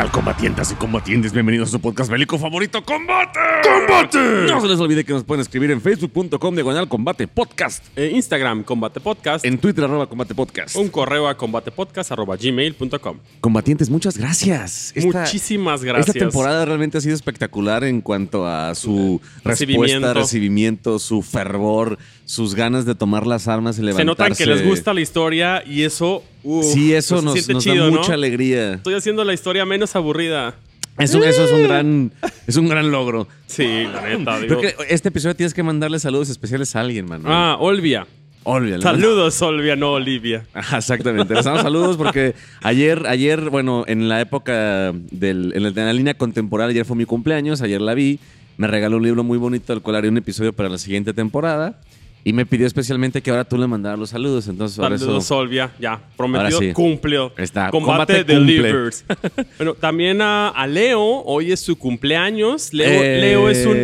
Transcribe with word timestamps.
tal, 0.00 0.10
combatientas 0.10 0.72
y 0.72 0.74
combatientes? 0.76 1.30
Bienvenidos 1.32 1.68
a 1.68 1.72
su 1.72 1.80
podcast 1.80 2.10
bélico 2.10 2.38
favorito, 2.38 2.82
¡Combate! 2.82 3.38
¡Combate! 3.62 4.18
No 4.50 4.58
se 4.62 4.68
les 4.68 4.78
olvide 4.80 5.04
que 5.04 5.12
nos 5.12 5.24
pueden 5.24 5.42
escribir 5.42 5.70
en 5.70 5.80
facebook.com 5.82 6.54
diagonal 6.54 6.88
combate 6.88 7.28
podcast, 7.28 7.84
Eh, 7.96 8.10
Instagram, 8.14 8.62
Combate 8.62 8.98
Podcast. 9.00 9.44
en 9.44 9.58
Twitter 9.58 9.84
arroba 9.84 10.06
combate 10.08 10.34
podcast. 10.34 10.74
un 10.76 10.88
correo 10.88 11.28
a 11.28 11.36
combatepodcast.gmail.com. 11.36 13.18
Combatientes, 13.42 13.90
muchas 13.90 14.16
gracias. 14.16 14.92
Esta- 14.94 15.20
Muchísimas 15.20 15.84
gracias. 15.84 16.08
Esta 16.16 16.18
temporada 16.18 16.64
realmente 16.64 16.96
ha 16.96 17.00
sido 17.02 17.14
espectacular 17.14 17.84
en 17.84 18.00
cuanto 18.00 18.46
a 18.46 18.74
su 18.74 19.20
Recibimiento. 19.44 19.84
respuesta, 20.06 20.14
recibimiento, 20.20 20.98
su 20.98 21.20
fervor, 21.20 21.98
sus 22.24 22.54
ganas 22.54 22.86
de 22.86 22.94
tomar 22.94 23.26
las 23.26 23.48
armas 23.48 23.76
y 23.76 23.80
Se 23.80 23.82
levantarse. 23.82 24.06
notan 24.06 24.34
que 24.34 24.46
les 24.46 24.64
gusta 24.66 24.94
la 24.94 25.00
historia 25.02 25.62
y 25.66 25.82
eso. 25.82 26.22
Uf, 26.42 26.64
Sí, 26.64 26.94
eso 26.94 27.18
se 27.18 27.24
nos, 27.24 27.34
siente 27.34 27.54
nos 27.54 27.64
chido, 27.64 27.84
da 27.84 27.90
¿no? 27.90 27.98
mucha 27.98 28.14
alegría. 28.14 28.74
Estoy 28.74 28.94
haciendo 28.94 29.24
la 29.24 29.32
historia 29.32 29.64
menos 29.64 29.94
aburrida. 29.96 30.54
Eso, 30.98 31.22
eso 31.24 31.44
es 31.44 31.52
un 31.52 31.62
gran, 31.62 32.12
es 32.46 32.56
un 32.56 32.68
gran 32.68 32.90
logro. 32.90 33.26
Sí, 33.46 33.84
la 33.84 34.02
neta. 34.02 34.38
digo. 34.40 34.58
Creo 34.58 34.60
que 34.60 34.74
este 34.92 35.08
episodio 35.08 35.34
tienes 35.34 35.54
que 35.54 35.62
mandarle 35.62 35.98
saludos 35.98 36.28
especiales 36.28 36.76
a 36.76 36.80
alguien, 36.80 37.06
mano. 37.06 37.24
Ah, 37.26 37.56
Olvia. 37.58 38.06
Olvídalo. 38.42 38.82
Saludos, 38.82 39.40
Olvia, 39.42 39.76
no 39.76 39.92
Olivia. 39.92 40.46
Ajá, 40.54 40.78
exactamente. 40.78 41.34
Les 41.34 41.44
damos 41.44 41.60
saludos 41.62 41.96
porque 41.96 42.34
ayer, 42.62 43.06
ayer, 43.06 43.50
bueno, 43.50 43.84
en 43.86 44.08
la 44.08 44.20
época 44.20 44.92
del, 45.10 45.52
en 45.54 45.62
la, 45.62 45.68
en 45.68 45.74
la 45.86 45.92
línea 45.92 46.14
contemporánea, 46.14 46.70
ayer 46.70 46.84
fue 46.86 46.96
mi 46.96 47.04
cumpleaños, 47.04 47.60
ayer 47.60 47.80
la 47.82 47.92
vi, 47.94 48.18
me 48.56 48.66
regaló 48.66 48.96
un 48.96 49.02
libro 49.02 49.24
muy 49.24 49.36
bonito, 49.38 49.72
al 49.74 49.82
cual 49.82 49.96
haré 49.96 50.08
un 50.08 50.16
episodio 50.16 50.52
para 50.54 50.68
la 50.70 50.78
siguiente 50.78 51.12
temporada. 51.12 51.78
Y 52.22 52.32
me 52.34 52.44
pidió 52.44 52.66
especialmente 52.66 53.22
que 53.22 53.30
ahora 53.30 53.44
tú 53.44 53.56
le 53.56 53.66
mandaras 53.66 53.98
los 53.98 54.10
saludos. 54.10 54.46
Entonces, 54.48 54.78
ahora 54.78 54.98
Saludos, 54.98 55.24
eso. 55.24 55.36
Olvia. 55.38 55.72
Ya, 55.80 56.00
prometido, 56.16 56.58
sí. 56.58 56.72
cumplió. 56.72 57.32
Está, 57.38 57.70
Combate, 57.70 58.22
combate 58.22 58.24
delivers. 58.24 59.04
bueno, 59.58 59.74
también 59.74 60.20
a, 60.20 60.48
a 60.50 60.66
Leo, 60.66 61.00
hoy 61.24 61.50
es 61.52 61.60
su 61.60 61.76
cumpleaños. 61.78 62.72
Leo, 62.74 63.02
Eh. 63.02 63.20
Leo 63.20 63.48
es 63.48 63.64
un. 63.66 63.74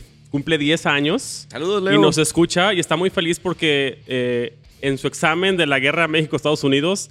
sí, 0.00 0.04
cumple 0.30 0.58
10 0.58 0.84
años. 0.86 1.46
Saludos, 1.50 1.82
Y 1.82 1.84
Leo. 1.86 2.00
nos 2.00 2.18
escucha 2.18 2.74
y 2.74 2.80
está 2.80 2.96
muy 2.96 3.08
feliz 3.10 3.40
porque 3.40 4.02
eh, 4.06 4.54
en 4.82 4.98
su 4.98 5.06
examen 5.06 5.56
de 5.56 5.66
la 5.66 5.78
guerra 5.78 6.06
México-Estados 6.08 6.62
Unidos, 6.64 7.10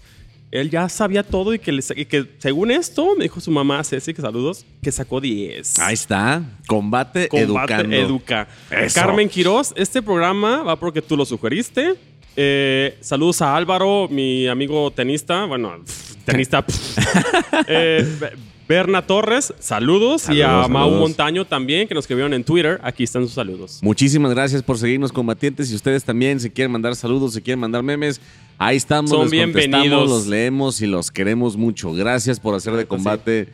él 0.51 0.69
ya 0.69 0.87
sabía 0.89 1.23
todo 1.23 1.53
y 1.53 1.59
que, 1.59 1.71
le 1.71 1.83
y 1.95 2.05
que 2.05 2.25
según 2.39 2.71
esto, 2.71 3.15
me 3.17 3.23
dijo 3.23 3.39
su 3.41 3.51
mamá, 3.51 3.83
Ceci, 3.83 4.13
que 4.13 4.21
saludos, 4.21 4.65
que 4.81 4.91
sacó 4.91 5.19
10. 5.19 5.79
Ahí 5.79 5.93
está. 5.93 6.41
Combate, 6.67 7.27
Combate 7.27 7.43
educando. 7.75 7.95
Educa. 7.95 8.47
Eso. 8.71 8.95
Carmen 8.99 9.27
Quiroz, 9.29 9.73
este 9.75 10.01
programa 10.01 10.63
va 10.63 10.75
porque 10.79 11.01
tú 11.01 11.17
lo 11.17 11.25
sugeriste. 11.25 11.95
Eh, 12.35 12.97
saludos 13.01 13.41
a 13.41 13.55
Álvaro, 13.55 14.07
mi 14.09 14.47
amigo 14.47 14.91
tenista. 14.91 15.45
Bueno, 15.45 15.73
pff, 15.85 16.15
tenista. 16.25 16.65
pff. 16.65 16.97
Eh, 17.67 18.05
Be- 18.19 18.31
Berna 18.67 19.01
Torres, 19.01 19.53
saludos. 19.59 20.27
y 20.29 20.41
a 20.41 20.47
Saludos, 20.47 20.69
Mau. 20.69 20.91
Montaño 20.91 21.45
también, 21.45 21.87
que 21.87 21.93
nos 21.95 22.03
escribieron 22.03 22.33
en 22.33 22.43
Twitter. 22.43 22.79
Aquí 22.83 23.03
están 23.05 23.23
sus 23.23 23.31
saludos. 23.33 23.79
Muchísimas 23.81 24.31
gracias 24.33 24.61
por 24.61 24.77
seguirnos, 24.77 25.11
combatientes. 25.13 25.71
Y 25.71 25.75
ustedes 25.75 26.03
también, 26.03 26.39
si 26.41 26.49
quieren 26.49 26.71
mandar 26.73 26.93
saludos, 26.97 27.33
si 27.33 27.41
quieren 27.41 27.59
mandar 27.61 27.81
memes, 27.81 28.19
ahí 28.57 28.77
estamos. 28.77 29.09
Son 29.11 29.21
les 29.23 29.31
bienvenidos. 29.31 30.09
Los 30.09 30.27
leemos 30.27 30.81
y 30.81 30.87
los 30.87 31.11
queremos 31.11 31.57
mucho. 31.57 31.93
Gracias 31.93 32.39
por 32.39 32.55
hacer 32.55 32.73
de 32.73 32.85
combate 32.85 33.49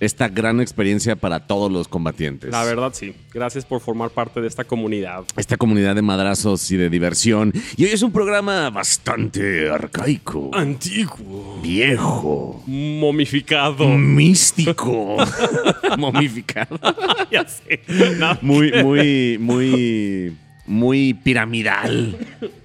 esta 0.00 0.28
gran 0.28 0.60
experiencia 0.60 1.16
para 1.16 1.40
todos 1.48 1.72
los 1.72 1.88
combatientes. 1.88 2.52
La 2.52 2.62
verdad, 2.62 2.92
sí. 2.94 3.14
Gracias 3.34 3.64
por 3.64 3.80
formar 3.80 4.10
parte 4.10 4.40
de 4.40 4.46
esta 4.46 4.62
comunidad. 4.62 5.24
Esta 5.36 5.56
comunidad 5.56 5.96
de 5.96 6.02
madrazos 6.02 6.70
y 6.70 6.76
de 6.76 6.88
diversión. 6.88 7.52
Y 7.76 7.84
hoy 7.84 7.90
es 7.90 8.02
un 8.02 8.12
programa 8.12 8.70
bastante 8.70 9.68
arcaico, 9.68 10.50
Antiguo. 10.54 11.58
viejo, 11.62 12.62
Momificado. 12.66 13.88
Místico, 13.88 15.16
momificado. 15.98 16.78
ya 17.32 17.44
sé. 17.48 17.80
No, 18.18 18.38
Muy, 18.40 18.70
muy, 18.84 19.36
muy, 19.40 20.36
muy 20.64 21.14
piramidal. 21.14 22.16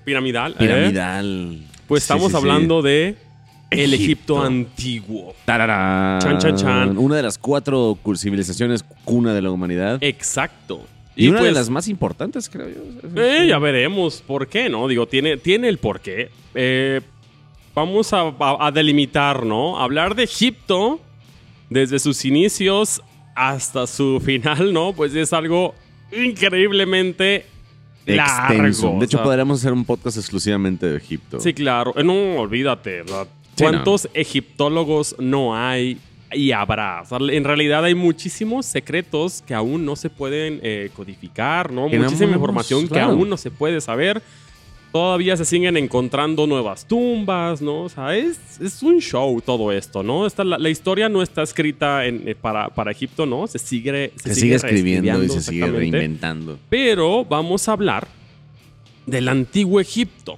Piramidal. 0.06 0.52
¿eh? 0.52 0.56
Piramidal. 0.60 1.64
Pues 1.94 2.04
estamos 2.04 2.26
sí, 2.26 2.32
sí. 2.32 2.38
hablando 2.38 2.82
de 2.82 3.16
el 3.70 3.94
Egipto. 3.94 4.36
Egipto 4.36 4.42
antiguo. 4.44 5.36
Tararán. 5.46 6.20
Chan, 6.22 6.38
chan, 6.38 6.56
chan. 6.56 6.98
Una 6.98 7.16
de 7.16 7.24
las 7.24 7.38
cuatro 7.38 7.98
civilizaciones 8.16 8.84
cuna 9.04 9.34
de 9.34 9.42
la 9.42 9.50
humanidad. 9.52 9.98
Exacto. 10.02 10.86
y 11.16 11.28
una 11.28 11.40
de 11.40 11.46
pues, 11.46 11.56
las 11.56 11.70
más 11.70 11.88
importantes, 11.88 12.50
creo 12.50 12.68
yo. 12.70 13.22
eh, 13.22 13.48
ya 13.48 13.58
veremos 13.60 14.22
por 14.26 14.48
qué, 14.48 14.70
¿no? 14.70 14.88
Digo, 14.88 15.08
tiene, 15.08 15.38
tiene 15.38 15.70
el 15.70 15.78
por 15.78 16.00
qué. 16.02 16.30
Eh, 16.56 17.02
vamos 17.76 18.14
a, 18.14 18.22
a- 18.40 18.68
a 18.68 18.72
delimitar, 18.72 19.46
¿no? 19.46 19.80
Hablar 19.80 20.16
de 20.16 20.24
Egipto 20.24 21.00
desde 21.70 21.98
sus 22.00 22.26
inicios 22.26 23.02
hasta 23.36 23.88
su 23.88 24.20
final, 24.26 24.72
¿no? 24.74 24.94
Pues 24.94 25.16
es 25.16 25.34
algo 25.34 25.74
increíblemente 26.12 27.46
Extenso. 28.06 28.86
largo. 28.88 29.00
De 29.00 29.06
hecho, 29.06 29.18
o 29.18 29.20
sea, 29.20 29.24
podríamos 29.24 29.60
hacer 29.60 29.74
un 29.74 29.86
podcast 29.86 30.18
exclusivamente 30.18 30.86
de 30.86 30.98
Egipto. 30.98 31.40
Sí, 31.40 31.54
claro. 31.54 31.94
Eh, 31.96 32.04
No, 32.04 32.14
olvídate. 32.42 33.04
¿verdad? 33.04 33.28
Sí, 33.56 33.64
¿Cuántos 33.64 34.10
egiptólogos 34.14 35.16
no 35.20 35.56
hay 35.56 35.98
y 36.32 36.52
habrá? 36.52 37.02
O 37.02 37.06
sea, 37.06 37.18
en 37.20 37.44
realidad 37.44 37.84
hay 37.86 37.96
muchísimos 37.96 38.66
secretos 38.66 39.44
que 39.46 39.54
aún 39.54 39.86
no 39.86 39.96
se 39.96 40.10
pueden 40.10 40.60
eh, 40.64 40.90
codificar, 40.96 41.72
¿no? 41.72 41.88
Muchísima 41.88 42.34
información 42.34 42.88
claro. 42.88 43.08
que 43.08 43.14
aún 43.14 43.30
no 43.30 43.38
se 43.38 43.52
puede 43.52 43.80
saber. 43.82 44.22
Todavía 44.94 45.36
se 45.36 45.44
siguen 45.44 45.76
encontrando 45.76 46.46
nuevas 46.48 46.86
tumbas, 46.88 47.62
¿no? 47.62 47.82
O 47.82 47.90
sea, 47.90 48.16
es, 48.16 48.38
es 48.62 48.82
un 48.84 49.00
show 49.02 49.42
todo 49.42 49.72
esto, 49.72 50.04
¿no? 50.04 50.26
Esta, 50.28 50.44
la, 50.44 50.58
la 50.60 50.70
historia 50.70 51.10
no 51.10 51.22
está 51.24 51.42
escrita 51.42 52.06
en- 52.06 52.28
eh, 52.28 52.36
para, 52.36 52.70
para 52.70 52.92
Egipto, 52.92 53.26
¿no? 53.26 53.48
Se 53.48 53.58
sigue, 53.58 54.14
Se, 54.24 54.36
sigue 54.36 54.54
escribiendo 54.56 55.24
y 55.24 55.30
se 55.30 55.42
sigue 55.42 55.66
reinventando. 55.68 56.60
Pero 56.70 57.26
vamos 57.26 57.68
a 57.68 57.72
hablar 57.72 58.08
del 59.08 59.28
antiguo 59.30 59.80
Egipto. 59.80 60.38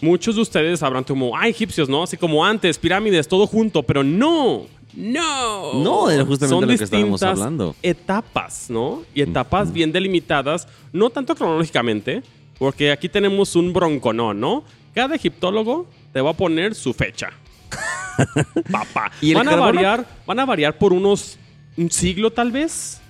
Muchos 0.00 0.34
de 0.34 0.42
ustedes 0.42 0.80
sabrán 0.80 1.04
como, 1.04 1.36
ah, 1.36 1.46
egipcios, 1.46 1.88
¿no? 1.88 2.02
Así 2.02 2.16
como 2.16 2.44
antes, 2.44 2.76
pirámides, 2.78 3.28
todo 3.28 3.46
junto, 3.46 3.84
pero 3.84 4.02
no, 4.02 4.66
no. 4.96 5.74
No, 5.74 6.10
era 6.10 6.24
justamente 6.24 6.48
Son 6.48 6.62
lo 6.62 6.76
que 6.76 6.82
estábamos 6.82 7.22
hablando. 7.22 7.76
Etapas, 7.80 8.68
¿no? 8.68 9.04
Y 9.14 9.22
etapas 9.22 9.72
bien 9.72 9.92
delimitadas, 9.92 10.66
no 10.92 11.08
tanto 11.10 11.36
cronológicamente, 11.36 12.24
porque 12.62 12.92
aquí 12.92 13.08
tenemos 13.08 13.56
un 13.56 13.72
bronconón, 13.72 14.38
¿no? 14.38 14.62
Cada 14.94 15.16
egiptólogo 15.16 15.88
te 16.12 16.20
va 16.20 16.30
a 16.30 16.32
poner 16.34 16.76
su 16.76 16.94
fecha. 16.94 17.30
Papá. 18.70 19.10
¿Y 19.20 19.34
van 19.34 19.48
a 19.48 19.50
carbono? 19.50 19.72
variar, 19.72 20.06
van 20.24 20.38
a 20.38 20.44
variar 20.44 20.78
por 20.78 20.92
unos 20.92 21.38
un 21.76 21.90
siglo 21.90 22.30
tal 22.30 22.52
vez, 22.52 23.00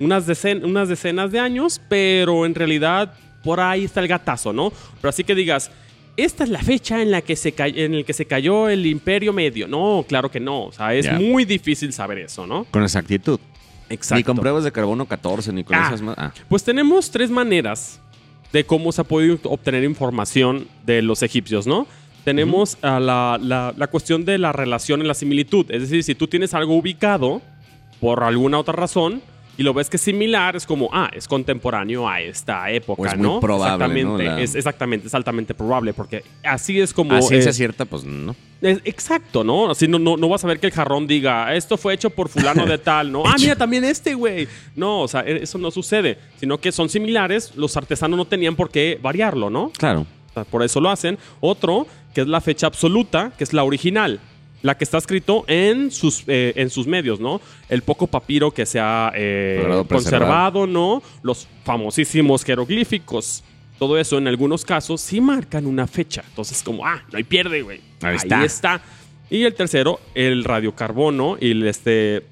unas, 0.00 0.26
decen- 0.26 0.64
unas 0.64 0.88
decenas 0.88 1.30
de 1.30 1.40
años, 1.40 1.78
pero 1.90 2.46
en 2.46 2.54
realidad 2.54 3.12
por 3.44 3.60
ahí 3.60 3.84
está 3.84 4.00
el 4.00 4.08
gatazo, 4.08 4.54
¿no? 4.54 4.72
Pero 5.02 5.10
así 5.10 5.24
que 5.24 5.34
digas, 5.34 5.70
esta 6.16 6.44
es 6.44 6.48
la 6.48 6.62
fecha 6.62 7.02
en 7.02 7.10
la 7.10 7.20
que 7.20 7.36
se 7.36 7.52
en 7.58 7.92
el 7.92 8.06
que 8.06 8.14
se 8.14 8.24
cayó 8.24 8.70
el 8.70 8.86
Imperio 8.86 9.34
Medio. 9.34 9.68
No, 9.68 10.06
claro 10.08 10.30
que 10.30 10.40
no. 10.40 10.64
O 10.68 10.72
sea, 10.72 10.94
es 10.94 11.12
muy 11.20 11.44
difícil 11.44 11.92
saber 11.92 12.16
eso, 12.20 12.46
¿no? 12.46 12.64
Con 12.70 12.82
exactitud. 12.82 13.38
Exacto. 13.90 14.14
Ni 14.16 14.24
con 14.24 14.36
pruebas 14.38 14.64
de 14.64 14.72
carbono 14.72 15.04
14, 15.04 15.52
ni 15.52 15.64
con 15.64 15.76
Ah. 15.76 15.84
esas 15.88 16.00
más. 16.00 16.14
Ah. 16.16 16.32
Pues 16.48 16.64
tenemos 16.64 17.10
tres 17.10 17.28
maneras 17.30 18.00
de 18.52 18.64
cómo 18.64 18.92
se 18.92 19.00
ha 19.00 19.04
podido 19.04 19.38
obtener 19.44 19.84
información 19.84 20.66
de 20.84 21.02
los 21.02 21.22
egipcios, 21.22 21.66
¿no? 21.66 21.86
Tenemos 22.24 22.78
a 22.82 23.00
la, 23.00 23.38
la- 23.42 23.74
la 23.76 23.86
cuestión 23.88 24.24
de 24.24 24.38
la 24.38 24.52
relación 24.52 25.00
en 25.00 25.08
la 25.08 25.14
similitud. 25.14 25.66
Es 25.70 25.82
decir, 25.82 26.02
si 26.04 26.14
tú 26.14 26.28
tienes 26.28 26.54
algo 26.54 26.76
ubicado 26.76 27.42
por 28.00 28.22
alguna 28.22 28.58
otra 28.58 28.74
razón 28.74 29.22
y 29.58 29.62
lo 29.62 29.74
ves 29.74 29.90
que 29.90 29.96
es 29.96 30.02
similar, 30.02 30.56
es 30.56 30.64
como, 30.66 30.88
ah, 30.92 31.10
es 31.14 31.28
contemporáneo 31.28 32.08
a 32.08 32.20
esta 32.20 32.70
época, 32.70 33.02
O 33.02 33.06
es 33.06 33.16
muy 33.16 33.22
¿no? 33.28 33.40
probable, 33.40 34.02
¿no? 34.02 34.16
exactamente, 34.16 34.24
La- 34.24 34.40
es, 34.40 34.54
exactamente, 34.54 35.06
es 35.08 35.14
altamente 35.14 35.54
probable, 35.54 35.92
porque 35.92 36.24
así 36.42 36.80
es 36.80 36.92
como... 36.94 37.14
A 37.14 37.22
ciencia 37.22 37.50
eh, 37.50 37.54
cierta, 37.54 37.84
pues 37.84 38.04
no. 38.04 38.34
es- 38.62 38.80
exacto, 38.84 39.44
¿no? 39.44 39.70
Así 39.70 39.86
no, 39.88 39.98
no, 39.98 40.16
no 40.16 40.28
vas 40.28 40.42
a 40.44 40.46
ver 40.48 40.58
que 40.58 40.66
el 40.66 40.72
jarrón 40.72 41.06
diga, 41.06 41.54
esto 41.54 41.76
fue 41.76 41.94
hecho 41.94 42.10
por 42.10 42.28
fulano 42.28 42.64
de 42.66 42.78
tal, 42.78 43.12
¿no? 43.12 43.22
ah, 43.26 43.34
mira, 43.38 43.54
también 43.56 43.84
este, 43.84 44.14
güey. 44.14 44.48
No, 44.74 45.02
o 45.02 45.08
sea, 45.08 45.20
e- 45.20 45.42
eso 45.42 45.58
no 45.58 45.70
sucede, 45.70 46.18
sino 46.38 46.58
que 46.58 46.72
son 46.72 46.88
similares, 46.88 47.52
los 47.56 47.76
artesanos 47.76 48.16
no 48.16 48.24
tenían 48.24 48.56
por 48.56 48.70
qué 48.70 48.98
variarlo, 49.02 49.50
¿no? 49.50 49.70
Claro. 49.76 50.06
Por 50.50 50.62
eso 50.62 50.80
lo 50.80 50.88
hacen. 50.88 51.18
Otro, 51.40 51.86
que 52.14 52.22
es 52.22 52.26
la 52.26 52.40
fecha 52.40 52.66
absoluta, 52.66 53.32
que 53.36 53.44
es 53.44 53.52
la 53.52 53.64
original. 53.64 54.18
La 54.62 54.76
que 54.78 54.84
está 54.84 54.98
escrito 54.98 55.44
en 55.48 55.90
sus, 55.90 56.24
eh, 56.26 56.52
en 56.56 56.70
sus 56.70 56.86
medios, 56.86 57.20
¿no? 57.20 57.40
El 57.68 57.82
poco 57.82 58.06
papiro 58.06 58.52
que 58.52 58.64
se 58.64 58.78
ha 58.80 59.12
eh, 59.14 59.84
conservado, 59.88 60.66
¿no? 60.66 61.02
Los 61.22 61.48
famosísimos 61.64 62.44
jeroglíficos. 62.44 63.42
Todo 63.78 63.98
eso, 63.98 64.18
en 64.18 64.28
algunos 64.28 64.64
casos, 64.64 65.00
sí 65.00 65.20
marcan 65.20 65.66
una 65.66 65.88
fecha. 65.88 66.22
Entonces, 66.28 66.62
como, 66.62 66.86
ah, 66.86 67.02
no 67.10 67.18
hay 67.18 67.24
pierde, 67.24 67.62
güey. 67.62 67.80
Ahí 68.00 68.16
está. 68.16 68.44
está. 68.44 68.82
Y 69.28 69.42
el 69.42 69.54
tercero, 69.54 69.98
el 70.14 70.44
radiocarbono 70.44 71.36
y 71.40 71.50
el, 71.50 71.66
este, 71.66 72.24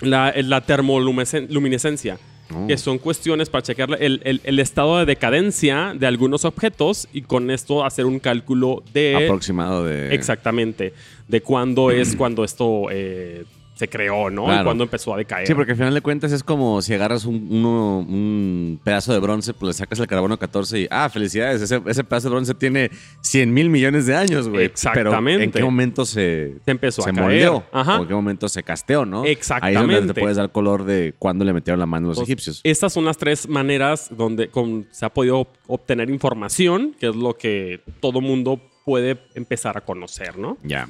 la, 0.00 0.32
la 0.36 0.62
termoluminescencia. 0.62 2.18
Oh. 2.54 2.66
Que 2.66 2.78
son 2.78 2.96
cuestiones 2.98 3.50
para 3.50 3.60
checar 3.62 3.90
el, 4.00 4.22
el- 4.24 4.40
el 4.42 4.58
estado 4.58 4.98
de 4.98 5.04
decadencia 5.04 5.92
de 5.94 6.06
algunos 6.06 6.46
objetos 6.46 7.06
y 7.12 7.20
con 7.22 7.50
esto 7.50 7.84
hacer 7.84 8.06
un 8.06 8.18
cálculo 8.18 8.82
de 8.94 9.26
Aproximado 9.26 9.84
de. 9.84 10.14
exactamente 10.14 10.94
de 11.28 11.40
cuándo 11.42 11.90
es 11.90 12.16
cuando 12.16 12.44
esto 12.44 12.86
eh, 12.90 13.44
se 13.78 13.88
creó, 13.88 14.28
¿no? 14.28 14.46
Claro. 14.46 14.62
Y 14.62 14.64
cuándo 14.64 14.82
empezó 14.84 15.14
a 15.14 15.16
decaer. 15.16 15.46
Sí, 15.46 15.54
porque 15.54 15.70
al 15.70 15.78
final 15.78 15.94
de 15.94 16.00
cuentas 16.00 16.32
es 16.32 16.42
como 16.42 16.82
si 16.82 16.94
agarras 16.94 17.24
un, 17.24 17.46
uno- 17.48 17.98
un 18.00 18.80
pedazo 18.82 19.12
de 19.12 19.20
bronce, 19.20 19.54
pues 19.54 19.68
le 19.68 19.72
sacas 19.74 20.00
el 20.00 20.08
carbono 20.08 20.36
14 20.36 20.80
y, 20.80 20.88
ah, 20.90 21.08
felicidades, 21.08 21.62
ese, 21.62 21.80
ese 21.86 22.02
pedazo 22.02 22.28
de 22.28 22.34
bronce 22.34 22.54
tiene 22.54 22.90
100 23.20 23.54
mil 23.54 23.70
millones 23.70 24.06
de 24.06 24.16
años, 24.16 24.48
güey. 24.48 24.64
Exactamente. 24.64 25.38
Pero 25.38 25.42
¿en 25.44 25.52
qué 25.52 25.62
momento 25.62 26.04
se, 26.04 26.54
Se 26.64 26.70
empezó 26.72 27.02
se 27.02 27.10
a 27.10 27.12
caer. 27.12 27.24
moldeó? 27.24 27.64
Ajá. 27.70 27.98
¿O 27.98 28.02
en 28.02 28.08
qué 28.08 28.14
momento 28.14 28.48
se 28.48 28.64
casteó, 28.64 29.04
no? 29.06 29.22
Ahí 29.22 29.30
es 29.30 29.48
donde 29.48 29.62
Exactamente. 29.70 30.14
te 30.14 30.20
puedes 30.20 30.36
dar 30.36 30.50
color 30.50 30.84
de 30.84 31.14
cuándo 31.16 31.44
le 31.44 31.52
metieron 31.52 31.78
la 31.78 31.86
mano 31.86 32.08
los 32.08 32.16
Pues, 32.16 32.28
egipcios. 32.28 32.60
Estas 32.64 32.92
son 32.92 33.04
las 33.04 33.16
tres 33.16 33.48
maneras 33.48 34.08
donde 34.10 34.48
con- 34.48 34.88
se 34.90 35.06
ha 35.06 35.10
podido 35.10 35.46
obtener 35.68 36.10
información, 36.10 36.96
que 36.98 37.08
es 37.10 37.14
lo 37.14 37.34
que 37.34 37.80
todo 38.00 38.20
mundo 38.20 38.60
puede 38.84 39.18
empezar 39.34 39.76
a 39.76 39.82
conocer, 39.82 40.36
¿no? 40.36 40.56
Ya. 40.64 40.88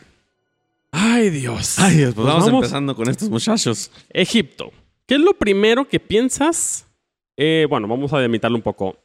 Ay, 1.11 1.31
Dios. 1.31 1.79
Ay, 1.79 1.97
pues, 2.03 2.15
Pues 2.15 2.27
vamos, 2.27 2.45
vamos. 2.47 2.65
empezando 2.65 2.95
con 2.95 3.09
estos 3.09 3.31
muchachos. 3.31 3.91
Egipto. 4.11 4.71
¿Qué 5.07 5.15
es 5.15 5.21
lo 5.21 5.33
primero 5.33 5.89
que 5.89 5.99
piensas? 6.01 6.87
Eh, 7.37 7.67
bueno, 7.69 7.89
vamos 7.89 8.13
a 8.13 8.19
delimitarlo 8.19 8.57
un 8.57 8.63
poco. 8.63 8.97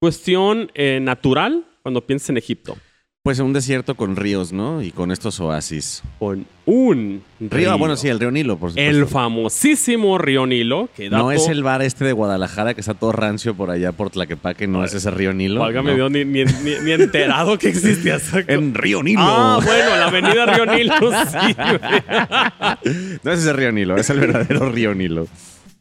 Cuestión 0.00 0.70
eh, 0.74 0.98
natural 1.00 1.64
cuando 1.82 2.04
piensas 2.04 2.30
en 2.30 2.38
Egipto. 2.38 2.76
Pues 3.24 3.38
un 3.38 3.52
desierto 3.52 3.94
con 3.94 4.16
ríos, 4.16 4.52
¿no? 4.52 4.82
Y 4.82 4.90
con 4.90 5.12
estos 5.12 5.38
oasis. 5.38 6.02
Con 6.18 6.44
un 6.66 7.22
río. 7.38 7.50
Río, 7.50 7.78
bueno, 7.78 7.94
sí, 7.94 8.08
el 8.08 8.18
río 8.18 8.32
Nilo, 8.32 8.56
por 8.56 8.70
supuesto. 8.70 8.90
El 8.98 9.06
famosísimo 9.06 10.18
río 10.18 10.44
Nilo. 10.44 10.88
Que 10.96 11.08
No 11.08 11.30
es 11.30 11.46
el 11.46 11.62
bar 11.62 11.82
este 11.82 12.04
de 12.04 12.12
Guadalajara 12.14 12.74
que 12.74 12.80
está 12.80 12.94
todo 12.94 13.12
rancio 13.12 13.54
por 13.54 13.70
allá 13.70 13.92
por 13.92 14.10
Tlaquepaque, 14.10 14.66
no 14.66 14.82
es 14.84 14.92
ese 14.94 15.08
río 15.12 15.32
Nilo. 15.32 15.60
Válgame 15.60 15.90
no. 15.90 15.94
Dios, 15.98 16.10
ni, 16.10 16.24
ni- 16.24 16.42
ni- 16.42 16.80
ni 16.82 16.90
enterado 16.90 17.56
que 17.58 17.68
existía 17.68 18.18
En 18.48 18.74
Río 18.74 19.04
Nilo. 19.04 19.20
Ah, 19.22 19.60
bueno, 19.64 19.90
la 19.96 20.06
avenida 20.08 20.44
Río 20.46 20.66
Nilo, 20.66 20.94
sí. 21.30 21.54
No 23.22 23.30
es 23.30 23.38
ese 23.38 23.52
río 23.52 23.70
Nilo, 23.70 23.96
es 23.98 24.10
el 24.10 24.18
verdadero 24.18 24.68
río 24.68 24.96
Nilo. 24.96 25.28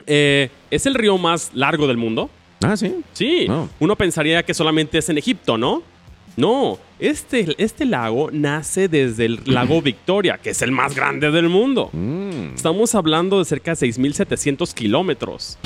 Eh, 0.06 0.52
es 0.70 0.86
el 0.86 0.94
río 0.94 1.18
más 1.18 1.50
largo 1.56 1.88
del 1.88 1.98
mundo. 1.98 2.30
Ah, 2.62 2.78
sí. 2.78 2.98
Sí, 3.14 3.48
uno 3.80 3.96
pensaría 3.96 4.44
que 4.44 4.54
solamente 4.54 5.00
es 5.00 5.10
en 5.10 5.18
Egipto, 5.18 5.58
¿no? 5.58 5.82
No, 6.38 6.80
este, 7.00 7.56
este 7.58 7.86
lago 7.86 8.30
nace 8.32 8.88
desde 8.88 9.26
el 9.26 9.42
lago 9.46 9.82
Victoria, 9.84 10.38
que 10.38 10.52
es 10.52 10.62
el 10.62 10.72
más 10.72 10.96
grande 10.96 11.32
del 11.32 11.50
mundo. 11.50 11.90
Mm. 11.94 12.56
Estamos 12.56 12.96
hablando 12.96 13.40
de 13.40 13.46
cerca 13.46 13.76
de 13.76 13.88
6.700 13.88 14.74
kilómetros. 14.74 15.58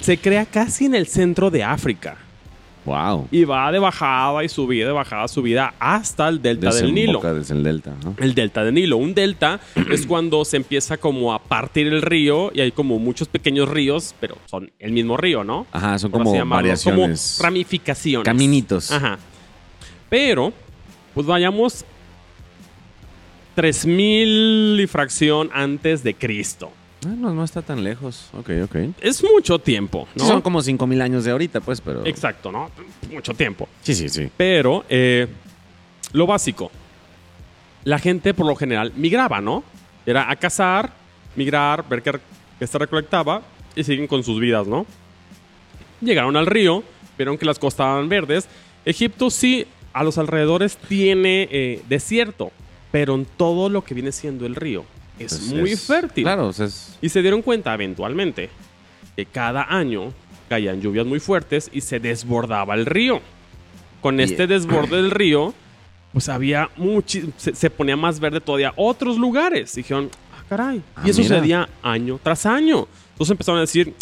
Se 0.00 0.18
crea 0.18 0.46
casi 0.46 0.84
en 0.84 0.94
el 0.94 1.06
centro 1.06 1.50
de 1.50 1.64
África. 1.64 2.18
Wow. 2.84 3.26
Y 3.32 3.42
va 3.42 3.72
de 3.72 3.80
bajada 3.80 4.44
y 4.44 4.48
subida, 4.48 4.86
de 4.86 4.92
bajada, 4.92 5.26
subida, 5.26 5.74
hasta 5.80 6.28
el 6.28 6.40
delta 6.40 6.72
del 6.72 6.94
Nilo. 6.94 7.20
Desde 7.20 7.54
el 7.54 7.64
delta, 7.64 7.96
¿no? 8.04 8.14
El 8.18 8.34
delta 8.34 8.62
del 8.62 8.74
Nilo. 8.74 8.96
Un 8.96 9.12
delta 9.12 9.58
es 9.90 10.06
cuando 10.06 10.44
se 10.44 10.56
empieza 10.56 10.96
como 10.96 11.34
a 11.34 11.40
partir 11.40 11.88
el 11.88 12.00
río 12.00 12.52
y 12.54 12.60
hay 12.60 12.70
como 12.70 13.00
muchos 13.00 13.26
pequeños 13.26 13.68
ríos, 13.68 14.14
pero 14.20 14.38
son 14.46 14.70
el 14.78 14.92
mismo 14.92 15.16
río, 15.16 15.42
¿no? 15.42 15.66
Ajá, 15.72 15.98
son 15.98 16.12
Por 16.12 16.22
como 16.22 16.46
variaciones. 16.46 17.34
Como 17.38 17.48
ramificaciones. 17.48 18.24
Caminitos. 18.24 18.92
Ajá. 18.92 19.18
Pero, 20.08 20.52
pues 21.14 21.26
vayamos 21.26 21.84
3000 23.54 24.78
y 24.80 24.86
fracción 24.86 25.50
antes 25.52 26.02
de 26.02 26.14
Cristo. 26.14 26.70
Ah, 27.06 27.14
no, 27.16 27.32
no 27.32 27.44
está 27.44 27.62
tan 27.62 27.82
lejos. 27.84 28.28
Ok, 28.34 28.50
ok. 28.64 28.76
Es 29.00 29.22
mucho 29.22 29.58
tiempo, 29.58 30.08
¿no? 30.14 30.24
Sí, 30.24 30.28
son 30.28 30.42
como 30.42 30.60
5000 30.60 31.00
años 31.02 31.24
de 31.24 31.30
ahorita, 31.30 31.60
pues, 31.60 31.80
pero. 31.80 32.04
Exacto, 32.04 32.50
¿no? 32.52 32.70
Mucho 33.10 33.32
tiempo. 33.34 33.68
Sí, 33.82 33.94
sí, 33.94 34.08
sí. 34.08 34.30
Pero, 34.36 34.84
eh, 34.88 35.26
lo 36.12 36.26
básico. 36.26 36.70
La 37.84 37.98
gente, 37.98 38.34
por 38.34 38.46
lo 38.46 38.56
general, 38.56 38.92
migraba, 38.96 39.40
¿no? 39.40 39.62
Era 40.04 40.30
a 40.30 40.36
cazar, 40.36 40.92
migrar, 41.36 41.88
ver 41.88 42.02
qué, 42.02 42.12
qué 42.58 42.66
se 42.66 42.78
recolectaba 42.78 43.42
y 43.74 43.84
siguen 43.84 44.06
con 44.06 44.24
sus 44.24 44.40
vidas, 44.40 44.66
¿no? 44.66 44.86
Llegaron 46.00 46.36
al 46.36 46.46
río, 46.46 46.82
vieron 47.16 47.38
que 47.38 47.46
las 47.46 47.58
costas 47.58 47.86
estaban 47.86 48.08
verdes. 48.08 48.48
Egipto 48.84 49.30
sí, 49.30 49.66
a 49.98 50.04
los 50.04 50.18
alrededores 50.18 50.76
tiene 50.76 51.48
eh, 51.50 51.82
desierto, 51.88 52.52
pero 52.92 53.14
en 53.14 53.24
todo 53.24 53.68
lo 53.68 53.82
que 53.82 53.94
viene 53.94 54.12
siendo 54.12 54.46
el 54.46 54.54
río 54.54 54.84
es 55.18 55.38
Pues 55.38 55.52
muy 55.52 55.70
es- 55.72 55.86
fértil. 55.86 56.24
Claro, 56.24 56.50
es. 56.50 56.98
Y 57.00 57.08
se 57.08 57.22
dieron 57.22 57.42
cuenta 57.42 57.72
eventualmente 57.74 58.50
que 59.16 59.24
cada 59.26 59.62
año 59.74 60.12
caían 60.48 60.80
lluvias 60.80 61.06
muy 61.06 61.18
fuertes 61.18 61.70
y 61.72 61.80
se 61.80 61.98
desbordaba 61.98 62.74
el 62.74 62.84
río. 62.86 63.20
Con 64.02 64.20
este 64.20 64.46
desborde 64.46 64.96
del 64.96 65.10
río, 65.10 65.54
pues 66.12 66.28
había 66.28 66.68
se, 67.38 67.54
se 67.54 67.70
ponía 67.70 67.96
más 67.96 68.20
verde 68.20 68.40
todavía 68.40 68.72
otros 68.76 69.16
lugares. 69.18 69.74
Dijeron, 69.74 70.10
ah, 70.38 70.44
caray. 70.48 70.82
Ah, 70.94 71.02
y 71.06 71.10
eso 71.10 71.22
mira. 71.22 71.36
sucedía 71.36 71.68
año 71.82 72.20
tras 72.22 72.44
año. 72.46 72.86
Entonces 73.12 73.30
empezaron 73.32 73.58
a 73.58 73.62
decir, 73.62 73.94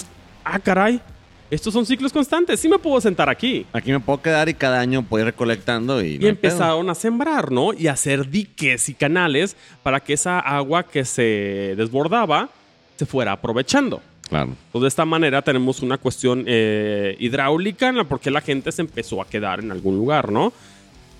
ah, 0.45 0.59
caray, 0.59 1.01
estos 1.55 1.73
son 1.73 1.87
ciclos 1.87 2.13
constantes. 2.13 2.61
Sí 2.61 2.69
me 2.69 2.79
puedo 2.79 3.01
sentar 3.01 3.29
aquí. 3.29 3.65
Aquí 3.73 3.91
me 3.93 4.01
puedo 4.01 4.21
quedar 4.21 4.49
y 4.49 4.55
cada 4.55 4.81
año 4.81 5.03
puedo 5.03 5.23
ir 5.23 5.27
recolectando 5.27 6.03
y. 6.03 6.15
Y 6.15 6.19
no 6.19 6.25
hay 6.27 6.31
empezaron 6.31 6.91
a 6.91 6.95
sembrar, 6.95 7.51
¿no? 7.53 7.73
Y 7.73 7.87
a 7.87 7.93
hacer 7.93 8.29
diques 8.31 8.89
y 8.89 8.95
canales 8.95 9.57
para 9.83 10.01
que 10.01 10.13
esa 10.15 10.39
agua 10.41 10.83
que 10.85 11.05
se 11.05 11.75
desbordaba 11.77 12.51
se 12.97 13.07
fuera 13.07 13.33
aprovechando. 13.33 13.99
pedo. 13.99 14.29
Claro. 14.29 14.53
Entonces, 14.67 14.83
de 14.83 14.89
esta 14.89 15.05
manera 15.05 15.43
tenemos 15.43 15.81
una 15.83 15.99
cuestión 15.99 16.45
eh, 16.47 17.15
hidráulica 17.21 17.89
en 17.89 17.97
la 17.99 18.05
por 18.05 18.21
qué 18.21 18.31
la 18.31 18.41
gente 18.41 18.73
se 18.73 18.83
empezó 18.83 19.21
a 19.21 19.27
quedar 19.29 19.61
en 19.61 19.71
algún 19.71 19.97
lugar, 19.97 20.33
¿no? 20.33 20.53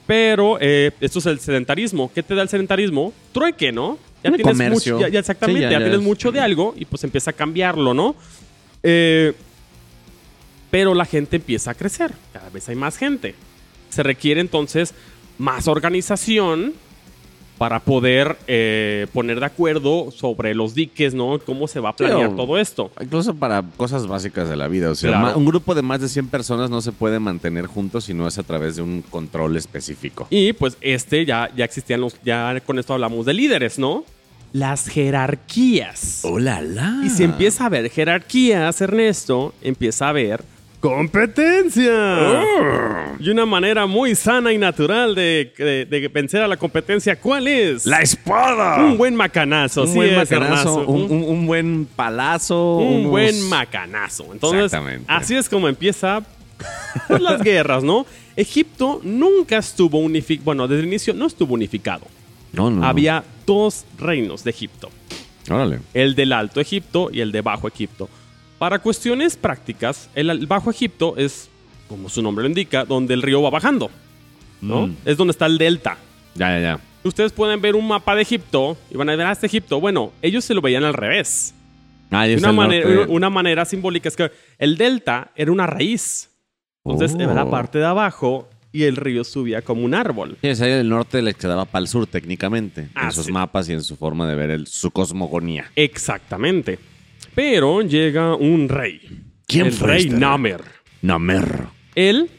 Pero 0.07 0.59
eh, 0.61 0.91
esto 1.01 1.19
es 1.19 1.27
el 1.27 1.39
sedentarismo. 1.41 2.11
¿Qué 2.15 2.23
te 2.23 2.35
da 2.35 2.43
el 2.43 2.49
sedentarismo? 2.49 3.13
Trueque, 3.33 3.73
¿no? 3.73 3.99
Ya 4.23 4.31
Un 4.31 4.37
tienes 4.37 4.53
comercio. 4.53 4.95
mucho, 4.95 5.07
ya, 5.07 5.13
ya 5.13 5.19
exactamente, 5.21 5.61
Sí, 5.61 5.65
ya- 5.65 5.71
ya, 5.73 5.79
tienes 5.79 5.99
es- 5.99 6.03
mucho 6.05 6.33
de 6.33 6.41
algo 6.41 6.75
y 6.77 6.85
pues 6.87 7.05
empieza 7.05 7.31
a 7.31 7.35
cambiarlo, 7.35 7.93
¿no? 7.95 8.15
Eh, 8.83 9.33
pero 10.75 10.93
la 10.93 11.05
gente 11.05 11.37
empieza 11.37 11.71
a 11.71 11.75
crecer, 11.75 12.13
cada 12.33 12.51
vez 12.51 12.69
hay 12.69 12.75
más 12.75 12.97
gente. 12.97 13.37
Se 13.91 14.03
requiere 14.03 14.41
entonces 14.41 14.93
más 15.39 15.69
organización 15.69 16.73
para 17.59 17.79
poder 17.79 18.37
eh, 18.49 19.07
poner 19.13 19.39
de 19.39 19.47
acuerdo 19.47 20.11
sobre 20.11 20.53
los 20.53 20.75
diques, 20.75 21.15
¿no? 21.15 21.39
Cómo 21.39 21.69
se 21.69 21.79
va 21.79 21.91
a 21.91 21.93
planear 21.95 22.35
todo 22.35 22.59
esto. 22.59 22.91
Incluso 23.01 23.37
para 23.37 23.63
cosas 23.77 24.09
básicas 24.09 24.49
de 24.49 24.57
la 24.57 24.67
vida. 24.67 24.91
O 24.91 24.97
sea, 24.97 25.11
Claro. 25.11 25.39
un 25.39 25.45
grupo 25.45 25.77
de 25.77 25.83
más 25.83 26.01
de 26.01 26.09
100 26.09 26.27
personas 26.27 26.69
no 26.71 26.81
se 26.81 26.91
puede 26.91 27.21
mantener 27.21 27.67
juntos 27.67 28.07
si 28.07 28.13
no 28.13 28.27
es 28.27 28.37
a 28.39 28.43
través 28.43 28.75
de 28.75 28.83
un 28.83 29.03
control 29.03 29.57
específico. 29.57 30.27
Y 30.29 30.55
pues 30.55 30.77
este 30.81 31.25
ya, 31.25 31.53
ya 31.57 31.67
existían 31.67 32.01
los, 32.01 32.17
ya 32.25 32.61
con 32.67 32.81
esto 32.81 32.95
hablamos 32.95 33.27
de 33.27 33.35
líderes, 33.35 33.79
¿no? 33.79 34.05
Las 34.53 34.89
jerarquías. 34.89 36.23
¡Hola, 36.25 36.63
la! 36.63 37.01
Y 37.05 37.11
si 37.11 37.23
empieza 37.23 37.63
a 37.63 37.67
haber 37.69 37.89
jerarquías, 37.91 38.81
Ernesto, 38.81 39.55
empieza 39.63 40.07
a 40.07 40.09
haber 40.09 40.54
competencia. 40.85 42.45
Y 43.19 43.31
una 43.31 43.47
manera 43.47 43.87
muy 43.87 44.15
sana 44.15 44.53
y 44.53 44.59
natural 44.59 45.15
de, 45.15 45.53
de- 45.57 45.87
de 45.87 46.09
vencer 46.09 46.43
a 46.43 46.49
la 46.49 46.57
competencia, 46.57 47.19
¿cuál 47.19 47.49
es? 47.49 47.87
¡La 47.87 48.01
espada! 48.01 48.85
Un 48.85 48.99
buen 48.99 49.15
macanazo, 49.15 49.83
Un 49.83 49.89
sí 49.89 49.95
buen 49.95 50.11
es, 50.11 50.17
macanazo, 50.31 50.87
un, 50.87 51.11
un- 51.11 51.23
un 51.25 51.47
buen 51.47 51.87
palazo. 51.97 52.77
Un 52.77 52.97
unos- 53.01 53.11
buen 53.11 53.49
macanazo. 53.49 54.27
Entonces, 54.33 54.65
Exactamente. 54.65 55.05
así 55.09 55.35
es 55.37 55.49
como 55.49 55.69
empieza 55.69 56.23
pues, 57.09 57.21
las 57.23 57.41
guerras, 57.43 57.83
¿no? 57.83 58.05
Egipto 58.37 59.01
nunca 59.05 59.59
estuvo 59.59 59.99
unificado. 59.99 60.45
Bueno, 60.45 60.69
desde 60.69 60.83
el 60.83 60.89
inicio 60.89 61.15
no 61.15 61.27
estuvo 61.27 61.55
unificado. 61.55 62.07
No, 62.53 62.71
no, 62.71 62.81
no. 62.81 62.87
Había 62.87 63.25
dos 63.47 63.85
reinos 63.99 64.45
de 64.45 64.51
Egipto. 64.51 64.91
Órale. 65.51 65.81
El 65.95 66.15
del 66.15 66.33
Alto 66.33 66.61
Egipto 66.61 67.09
y 67.13 67.21
el 67.21 67.33
de 67.33 67.41
Bajo 67.43 67.69
Egipto. 67.69 68.09
Para 68.59 68.79
cuestiones 68.79 69.37
prácticas, 69.37 70.09
el, 70.15 70.47
Bajo 70.47 70.71
Egipto 70.71 71.15
es, 71.17 71.49
como 71.89 72.09
su 72.09 72.23
nombre 72.23 72.43
lo 72.45 72.49
indica, 72.49 72.85
donde 72.85 73.15
el 73.15 73.23
río 73.23 73.43
va 73.43 73.51
bajando. 73.51 73.91
¿no? 74.61 74.87
Mm. 74.87 74.97
Es 75.05 75.17
donde 75.17 75.33
está 75.33 75.47
el 75.47 75.59
delta. 75.59 75.99
Ya, 76.35 76.51
ya, 76.51 76.61
ya. 76.61 76.81
Ustedes 77.03 77.33
pueden 77.33 77.61
ver 77.61 77.75
un 77.77 77.87
mapa 77.87 78.15
de 78.15 78.23
Egipto 78.23 78.79
y 78.91 78.97
van 78.97 79.11
a 79.11 79.17
ver, 79.17 79.27
ah, 79.27 79.33
este 79.33 79.47
Egipto. 79.47 79.79
Bueno, 79.81 80.13
ellos 80.23 80.45
se 80.45 80.55
lo 80.55 80.63
veían 80.63 80.85
al 80.85 80.95
revés. 80.95 81.55
Ah, 82.11 82.27
Una 82.39 82.53
manera, 82.53 82.89
una 83.09 83.29
manera 83.29 83.65
simbólica 83.65 84.09
es 84.09 84.17
que 84.17 84.31
el 84.59 84.77
delta 84.79 85.33
era 85.35 85.51
una 85.53 85.67
raíz. 85.67 86.31
Entonces, 86.85 87.15
Oh. 87.19 87.23
era 87.23 87.35
la 87.35 87.51
parte 87.51 87.79
de 87.79 87.85
abajo 87.87 88.49
y 88.73 88.85
el 88.85 88.97
río 88.97 89.25
subía 89.25 89.63
como 89.63 89.85
un 89.85 89.95
árbol. 89.95 90.39
Sí, 90.41 90.49
ese 90.49 90.67
del 90.67 90.89
norte 90.89 91.21
le 91.23 91.35
quedaba 91.35 91.65
para 91.65 91.83
el 91.83 91.89
sur 91.89 92.07
técnicamente, 92.07 92.83
en 92.83 92.91
Ah, 92.95 93.11
sus 93.11 93.27
sí. 93.27 93.33
mapas 93.33 93.69
y 93.69 93.73
en 93.73 93.83
su 93.83 93.97
forma 93.97 94.29
de 94.29 94.35
ver 94.37 94.51
el- 94.51 94.67
su 94.67 94.91
cosmogonía. 94.91 95.71
Exactamente. 95.77 96.79
Pero 97.35 97.83
llega 97.83 98.35
un 98.35 98.69
rey. 98.69 99.01
¿Quién 99.47 99.67
el 99.67 99.73
fue 99.73 99.89
rey 99.89 99.99
este 99.99 100.11
rey? 100.13 100.21
Namer. 100.21 100.63
Namer. 101.03 101.65
Él 101.95 102.31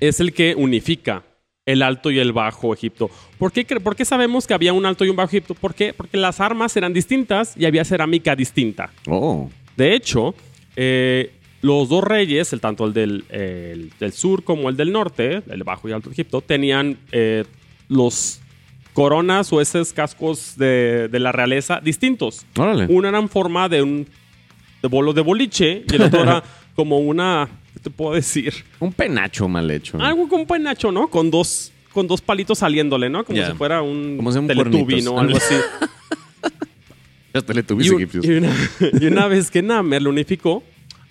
es 0.00 0.20
el 0.20 0.32
que 0.32 0.54
unifica 0.54 1.22
el 1.66 1.82
Alto 1.82 2.10
y 2.10 2.18
el 2.18 2.32
Bajo 2.32 2.72
Egipto. 2.74 3.10
¿Por 3.38 3.52
qué, 3.52 3.64
por 3.64 3.96
qué 3.96 4.04
sabemos 4.04 4.46
que 4.46 4.54
había 4.54 4.72
un 4.72 4.86
Alto 4.86 5.04
y 5.04 5.08
un 5.08 5.16
Bajo 5.16 5.30
Egipto? 5.30 5.54
¿Por 5.54 5.74
qué? 5.74 5.92
Porque 5.92 6.16
las 6.16 6.40
armas 6.40 6.76
eran 6.76 6.92
distintas 6.92 7.56
y 7.56 7.64
había 7.64 7.84
cerámica 7.84 8.34
distinta. 8.34 8.90
Oh. 9.06 9.50
De 9.76 9.94
hecho, 9.94 10.34
eh, 10.76 11.32
los 11.62 11.88
dos 11.88 12.02
reyes, 12.02 12.52
el, 12.52 12.60
tanto 12.60 12.86
el 12.86 12.92
del, 12.92 13.24
el 13.28 13.90
del 13.98 14.12
sur 14.12 14.42
como 14.42 14.68
el 14.68 14.76
del 14.76 14.92
norte, 14.92 15.42
el 15.48 15.62
Bajo 15.62 15.88
y 15.88 15.92
Alto 15.92 16.10
Egipto, 16.10 16.40
tenían 16.40 16.98
eh, 17.12 17.44
los 17.88 18.40
coronas 18.92 19.52
o 19.52 19.60
esos 19.60 19.92
cascos 19.92 20.54
de, 20.56 21.08
de 21.08 21.18
la 21.20 21.32
realeza 21.32 21.80
distintos. 21.80 22.44
Órale. 22.56 22.86
Uno 22.88 23.08
era 23.08 23.18
en 23.18 23.28
forma 23.28 23.68
de 23.68 23.82
un 23.82 24.06
de 24.82 24.88
bolo 24.88 25.12
de 25.12 25.20
boliche 25.20 25.84
y 25.90 25.94
el 25.94 26.02
otro 26.02 26.22
era 26.22 26.42
como 26.74 26.98
una, 27.00 27.48
¿qué 27.74 27.80
te 27.80 27.90
puedo 27.90 28.14
decir? 28.14 28.52
Un 28.78 28.92
penacho 28.92 29.46
mal 29.48 29.70
hecho. 29.70 29.98
Algo 30.00 30.28
como 30.28 30.42
un 30.42 30.48
penacho, 30.48 30.90
¿no? 30.90 31.08
Con 31.08 31.30
dos, 31.30 31.70
con 31.92 32.06
dos 32.06 32.20
palitos 32.20 32.58
saliéndole, 32.58 33.10
¿no? 33.10 33.24
Como 33.24 33.44
si 33.44 33.52
fuera 33.52 33.82
un, 33.82 34.16
Como 34.16 34.32
si 34.32 34.40
Teletubby, 34.46 34.84
cuernitos. 34.84 35.04
¿no? 35.04 35.20
Algo 35.20 35.36
así. 35.36 35.54
Los 37.32 37.44
Teletubbies 37.46 37.86
y, 37.86 37.90
un- 37.94 38.08
y 38.24 38.30
una, 38.38 38.52
y 39.00 39.06
una 39.06 39.26
vez 39.28 39.50
que 39.50 39.62
Namer 39.62 40.02
lo 40.02 40.10
unificó, 40.10 40.64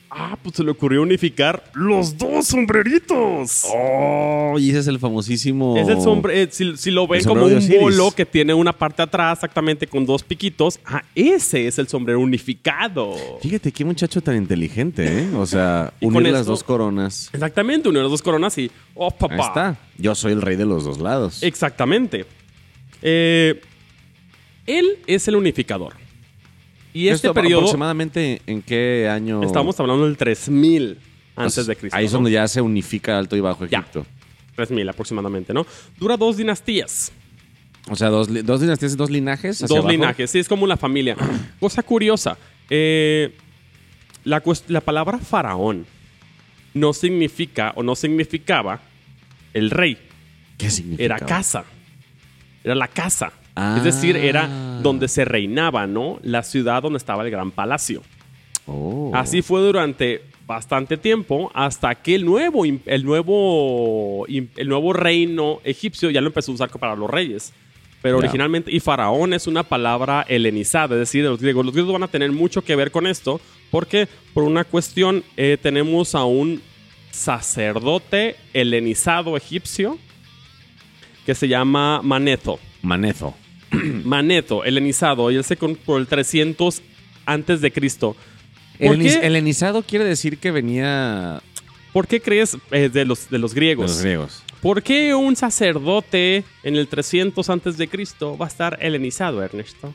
ah, 0.10 0.38
pues 0.42 0.56
se 0.56 0.64
le 0.64 0.72
ocurrió 0.72 1.02
unificar 1.02 1.64
los 1.74 2.18
dos 2.18 2.48
sombreritos. 2.48 3.66
Oh, 3.74 4.56
y 4.60 4.70
ese 4.70 4.80
es 4.80 4.88
el 4.88 5.00
famosísimo. 5.00 5.78
Es 5.78 5.88
el 5.88 6.02
sombre, 6.02 6.44
eh, 6.44 6.48
si, 6.52 6.76
si 6.78 6.92
lo 6.92 7.08
ven 7.08 7.24
como 7.24 7.42
sombrero 7.50 7.76
un 7.76 7.82
bolo 7.82 8.12
que 8.12 8.26
tiene 8.26 8.54
una 8.54 8.74
parte 8.74 9.02
atrás 9.02 9.38
exactamente 9.40 9.88
con 9.88 10.06
dos 10.06 10.24
piquitos, 10.24 10.80
ah, 10.86 11.04
ese 11.16 11.68
es 11.68 11.80
el 11.80 11.88
sombrero 11.88 12.20
unificado. 12.20 13.16
Fíjate 13.42 13.72
qué 13.72 13.86
muchacho 13.86 14.22
tan 14.22 14.36
inteligente, 14.36 15.24
¿eh? 15.24 15.30
O 15.36 15.46
sea, 15.46 15.94
unir 16.02 16.24
las 16.32 16.42
esto- 16.42 16.52
dos 16.52 16.64
coronas. 16.64 17.30
Exactamente, 17.34 17.90
de 17.90 18.02
las 18.02 18.12
dos 18.12 18.22
coronas 18.22 18.58
y, 18.58 18.70
oh, 18.96 19.12
papá. 19.12 19.36
Ahí 19.36 19.42
está. 19.42 19.78
Yo 19.98 20.16
soy 20.16 20.34
el 20.34 20.42
rey 20.42 20.56
de 20.56 20.66
los 20.66 20.84
dos 20.84 21.00
lados. 21.00 21.44
Exactamente. 21.44 22.26
Eh, 23.02 23.62
él 24.66 25.00
es 25.08 25.28
el 25.28 25.36
unificador. 25.36 25.94
Y 26.94 27.08
este 27.08 27.28
¿Esto 27.28 27.34
periodo, 27.34 27.60
aproximadamente 27.62 28.42
en 28.48 28.62
qué 28.62 29.08
año? 29.12 29.44
estamos 29.44 29.80
hablando 29.80 30.06
del 30.06 30.18
3000 30.18 30.98
antes 31.36 31.56
Pues, 31.56 31.68
de 31.68 31.76
Cristo. 31.76 31.98
Ahí 31.98 32.06
es 32.06 32.12
¿no? 32.12 32.18
donde 32.18 32.32
ya 32.32 32.48
se 32.48 32.62
unifica 32.62 33.18
Alto 33.18 33.36
y 33.36 33.40
Bajo 33.42 33.66
Ya. 33.68 33.80
Egipto. 33.80 34.06
3000 34.56 34.90
aproximadamente, 34.90 35.54
¿no? 35.54 35.66
Dura 36.00 36.18
dos 36.18 36.36
dinastías. 36.38 37.12
O 37.90 37.96
sea, 37.96 38.10
dos, 38.10 38.28
dos 38.46 38.62
dinastías 38.62 38.94
y 38.94 38.96
dos 38.98 39.10
linajes. 39.10 39.60
Dos 39.62 39.72
abajo. 39.72 39.90
linajes, 39.90 40.30
sí, 40.32 40.40
es 40.40 40.48
como 40.50 40.64
una 40.64 40.78
familia. 40.78 41.16
Cosa 41.60 41.82
curiosa, 41.84 42.38
eh, 42.70 43.34
la, 44.26 44.44
la 44.68 44.82
palabra 44.82 45.18
faraón 45.20 45.86
no 46.74 46.94
significa 46.94 47.72
o 47.76 47.84
no 47.84 47.96
significaba 47.96 48.82
el 49.54 49.70
rey, 49.72 49.98
¿Qué 50.58 50.70
significa? 50.70 51.04
era 51.04 51.20
casa. 51.20 51.64
Era 52.64 52.76
la 52.76 52.88
casa. 52.90 53.32
Ah. 53.56 53.76
Es 53.78 53.84
decir, 53.84 54.16
era 54.16 54.48
donde 54.82 55.08
se 55.08 55.26
reinaba, 55.26 55.88
¿no? 55.88 56.20
La 56.24 56.44
ciudad 56.44 56.82
donde 56.82 56.98
estaba 56.98 57.24
el 57.24 57.32
gran 57.32 57.52
palacio. 57.52 58.02
Oh. 58.66 59.12
Así 59.14 59.42
fue 59.42 59.62
durante 59.62 60.22
bastante 60.46 60.98
tiempo 60.98 61.52
hasta 61.54 61.94
que 61.94 62.16
el 62.16 62.26
nuevo, 62.26 62.66
el 62.66 63.06
nuevo, 63.06 64.26
el 64.28 64.68
nuevo 64.68 64.94
reino 64.94 65.60
egipcio 65.64 66.10
ya 66.10 66.22
lo 66.22 66.28
empezó 66.28 66.52
a 66.52 66.56
usar 66.56 66.70
para 66.70 66.96
los 66.96 67.10
reyes. 67.10 67.54
Pero 68.02 68.18
originalmente, 68.18 68.72
y 68.72 68.80
faraón 68.80 69.34
es 69.34 69.46
una 69.46 69.64
palabra 69.64 70.26
helenizada, 70.28 70.96
es 70.96 71.02
decir, 71.02 71.22
de 71.22 71.30
los 71.30 71.42
griegos. 71.42 71.66
Los 71.66 71.74
griegos 71.74 71.94
van 71.94 72.04
a 72.04 72.08
tener 72.08 72.32
mucho 72.32 72.64
que 72.64 72.76
ver 72.76 72.92
con 72.92 73.06
esto, 73.06 73.42
porque 73.72 74.08
por 74.34 74.44
una 74.44 74.64
cuestión 74.64 75.24
eh, 75.36 75.58
tenemos 75.62 76.16
a 76.16 76.24
un 76.24 76.62
sacerdote 77.12 78.38
helenizado 78.54 79.36
egipcio 79.36 79.98
que 81.26 81.36
se 81.36 81.48
llama 81.48 82.02
Maneto. 82.02 82.60
Manezo. 82.82 83.36
Maneto, 84.04 84.64
helenizado, 84.64 85.30
y 85.32 85.36
él 85.36 85.44
se 85.44 85.56
por 85.56 86.00
el 86.00 86.08
300 86.08 86.82
antes 87.26 87.62
de 87.62 87.72
Cristo. 87.72 88.16
¿Por 88.80 88.96
Heleniz- 88.96 89.20
qué? 89.20 89.28
Helenizado 89.28 89.84
quiere 89.84 90.06
decir 90.06 90.38
que 90.38 90.52
venía 90.52 91.42
¿Por 91.94 92.08
qué 92.08 92.22
crees 92.22 92.58
eh, 92.72 92.90
de, 92.90 93.06
los, 93.06 93.30
de 93.30 93.40
los 93.40 93.54
de 93.54 93.60
griegos? 93.60 93.90
los 93.92 94.02
griegos. 94.02 94.44
¿Por 94.62 94.84
qué 94.84 95.16
un 95.16 95.36
sacerdote 95.36 96.44
en 96.64 96.76
el 96.76 96.88
300 96.88 97.50
antes 97.50 97.78
de 97.78 97.88
Cristo 97.88 98.38
va 98.38 98.46
a 98.46 98.50
estar 98.50 98.78
helenizado, 98.82 99.42
Ernesto? 99.42 99.94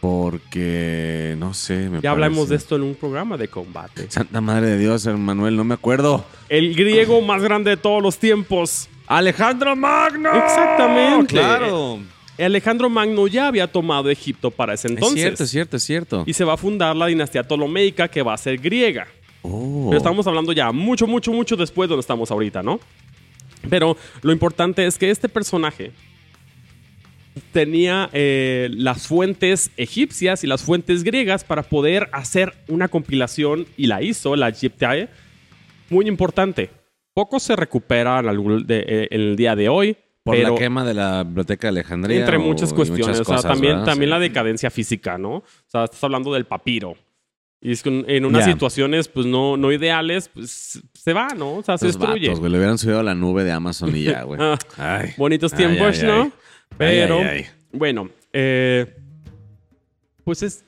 Porque, 0.00 1.34
no 1.38 1.54
sé, 1.54 1.88
me 1.88 2.00
Ya 2.02 2.10
hablamos 2.10 2.50
de 2.50 2.56
esto 2.56 2.76
en 2.76 2.82
un 2.82 2.94
programa 2.94 3.38
de 3.38 3.48
combate. 3.48 4.10
Santa 4.10 4.40
Madre 4.42 4.66
de 4.66 4.78
Dios, 4.78 5.06
Manuel, 5.06 5.56
no 5.56 5.64
me 5.64 5.72
acuerdo. 5.74 6.26
El 6.50 6.74
griego 6.74 7.22
más 7.22 7.42
grande 7.42 7.70
de 7.70 7.76
todos 7.78 8.02
los 8.02 8.18
tiempos. 8.18 8.88
Alejandro 9.06 9.76
Magno. 9.76 10.32
Exactamente. 10.32 11.34
Claro. 11.34 12.00
Alejandro 12.38 12.90
Magno 12.90 13.26
ya 13.26 13.46
había 13.46 13.66
tomado 13.66 14.10
Egipto 14.10 14.50
para 14.50 14.74
ese 14.74 14.88
entonces. 14.88 15.16
es 15.16 15.22
cierto, 15.22 15.44
es 15.44 15.50
cierto, 15.50 15.76
es 15.76 15.82
cierto. 15.84 16.24
Y 16.26 16.32
se 16.32 16.44
va 16.44 16.54
a 16.54 16.56
fundar 16.56 16.96
la 16.96 17.06
dinastía 17.06 17.44
ptolomeica 17.44 18.08
que 18.08 18.22
va 18.22 18.34
a 18.34 18.38
ser 18.38 18.58
griega. 18.58 19.06
Oh. 19.42 19.86
Pero 19.90 19.98
estamos 19.98 20.26
hablando 20.26 20.52
ya 20.52 20.72
mucho, 20.72 21.06
mucho, 21.06 21.32
mucho 21.32 21.56
después 21.56 21.88
de 21.88 21.90
donde 21.92 22.00
estamos 22.00 22.30
ahorita, 22.30 22.62
¿no? 22.62 22.80
Pero 23.70 23.96
lo 24.22 24.32
importante 24.32 24.84
es 24.86 24.98
que 24.98 25.10
este 25.10 25.28
personaje 25.28 25.92
tenía 27.52 28.10
eh, 28.12 28.68
las 28.72 29.06
fuentes 29.06 29.70
egipcias 29.76 30.44
y 30.44 30.46
las 30.46 30.62
fuentes 30.62 31.04
griegas 31.04 31.44
para 31.44 31.62
poder 31.62 32.08
hacer 32.12 32.54
una 32.68 32.88
compilación 32.88 33.66
y 33.76 33.86
la 33.86 34.02
hizo, 34.02 34.36
la 34.36 34.48
Egyptiae, 34.48 35.08
muy 35.90 36.08
importante. 36.08 36.70
Poco 37.14 37.38
se 37.40 37.54
recupera 37.56 38.20
de- 38.22 38.84
eh, 38.86 39.08
el 39.10 39.36
día 39.36 39.54
de 39.56 39.68
hoy, 39.68 39.96
Por 40.24 40.34
pero 40.36 40.50
la 40.50 40.58
quema 40.58 40.84
de 40.84 40.94
la 40.94 41.22
biblioteca 41.22 41.68
de 41.68 41.80
Alejandría. 41.80 42.20
entre 42.20 42.38
muchas 42.38 42.72
cuestiones. 42.72 43.20
o 43.20 43.24
sea, 43.24 43.36
cosas, 43.36 43.50
también, 43.52 43.74
¿verdad? 43.74 43.86
también 43.86 44.08
Sí. 44.08 44.10
la 44.10 44.18
decadencia 44.18 44.70
física, 44.70 45.16
¿no? 45.16 45.36
O 45.36 45.44
sea, 45.68 45.84
estás 45.84 46.02
hablando 46.02 46.32
del 46.32 46.44
papiro. 46.44 46.96
Y 47.60 47.72
es 47.72 47.82
que 47.82 48.04
en 48.08 48.24
unas 48.26 48.44
Ya. 48.44 48.52
situaciones, 48.52 49.08
pues, 49.08 49.24
no, 49.26 49.56
no 49.56 49.72
ideales, 49.72 50.28
pues, 50.28 50.82
se 50.92 51.12
va, 51.14 51.28
¿no? 51.28 51.54
O 51.54 51.62
sea, 51.62 51.78
se 51.78 51.86
destruye. 51.86 52.26
vatos, 52.28 52.40
güey, 52.40 52.50
le 52.52 52.58
hubieran 52.58 52.76
subido 52.78 52.98
a 52.98 53.02
la 53.02 53.14
nube 53.14 53.42
de 53.44 53.52
Amazon 53.52 53.96
y 53.96 54.02
ya, 54.04 54.22
güey. 54.24 54.38
Ay. 54.76 55.10
Bonitos 55.16 55.52
Ay, 55.54 55.58
tiempos, 55.58 56.00
ay, 56.02 56.06
¿no? 56.06 56.32
Pero, 56.76 57.20
bueno, 57.72 58.10
eh, 58.32 58.92
pues 60.24 60.42
es- 60.42 60.64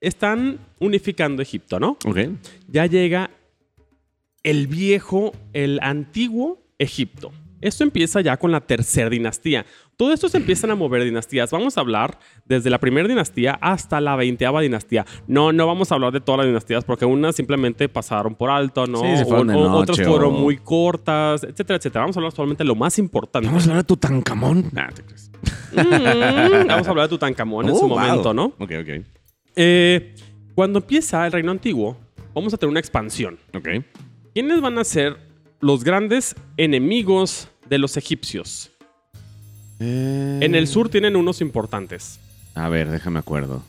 están 0.00 0.58
unificando 0.80 1.40
Egipto, 1.42 1.78
¿no? 1.80 1.96
Ok. 2.04 2.18
Ya 2.68 2.86
llega 2.86 3.30
el 4.50 4.66
viejo, 4.66 5.32
el 5.52 5.78
antiguo 5.82 6.62
Egipto. 6.78 7.32
Esto 7.60 7.82
empieza 7.82 8.20
ya 8.20 8.36
con 8.36 8.52
la 8.52 8.60
tercera 8.60 9.10
dinastía. 9.10 9.66
Todo 9.96 10.12
esto 10.12 10.28
se 10.28 10.36
empiezan 10.36 10.70
a 10.70 10.76
mover 10.76 11.02
dinastías. 11.02 11.50
Vamos 11.50 11.76
a 11.76 11.80
hablar 11.80 12.20
desde 12.44 12.70
la 12.70 12.78
primera 12.78 13.08
dinastía 13.08 13.58
hasta 13.60 14.00
la 14.00 14.14
veinteava 14.14 14.60
dinastía. 14.60 15.04
No, 15.26 15.52
no 15.52 15.66
vamos 15.66 15.90
a 15.90 15.96
hablar 15.96 16.12
de 16.12 16.20
todas 16.20 16.38
las 16.38 16.46
dinastías 16.46 16.84
porque 16.84 17.04
unas 17.04 17.34
simplemente 17.34 17.88
pasaron 17.88 18.36
por 18.36 18.48
alto, 18.50 18.86
¿no? 18.86 19.00
Sí, 19.00 19.16
se 19.16 19.24
fueron 19.24 19.48
de 19.48 19.54
O- 19.56 19.72
otras 19.72 19.98
noche, 19.98 20.08
fueron 20.08 20.34
o- 20.36 20.38
muy 20.38 20.56
cortas, 20.58 21.42
etcétera, 21.42 21.78
etcétera. 21.78 22.02
Vamos 22.02 22.16
a 22.16 22.20
hablar 22.20 22.32
solamente 22.32 22.62
de 22.62 22.68
lo 22.68 22.76
más 22.76 22.96
importante. 23.00 23.48
Vamos 23.48 23.64
a 23.66 23.70
hablar 23.70 23.82
de 23.82 23.88
Tutankamón. 23.88 24.70
Nah, 24.72 24.88
te 24.94 25.02
crees. 25.02 25.28
Mm, 25.72 26.68
vamos 26.68 26.86
a 26.86 26.90
hablar 26.90 27.06
de 27.06 27.08
Tutankamón 27.10 27.66
en 27.66 27.72
Oh, 27.72 27.78
su 27.80 27.88
wow. 27.88 27.98
momento, 27.98 28.32
¿no? 28.32 28.44
Ok, 28.60 28.70
ok. 28.82 29.04
Eh, 29.56 30.14
cuando 30.54 30.78
empieza 30.78 31.26
el 31.26 31.32
reino 31.32 31.50
antiguo, 31.50 31.96
vamos 32.34 32.54
a 32.54 32.56
tener 32.56 32.70
una 32.70 32.78
expansión. 32.80 33.36
Ok. 33.52 33.68
¿Quiénes 34.38 34.60
van 34.60 34.78
a 34.78 34.84
ser 34.84 35.16
los 35.58 35.82
grandes 35.82 36.36
enemigos 36.56 37.48
de 37.68 37.76
los 37.76 37.96
egipcios? 37.96 38.70
Eh, 39.80 40.38
En 40.42 40.54
el 40.54 40.68
sur 40.68 40.88
tienen 40.88 41.16
unos 41.16 41.40
importantes. 41.40 42.20
A 42.54 42.68
ver, 42.68 42.88
déjame 42.88 43.18
acuerdo. 43.18 43.64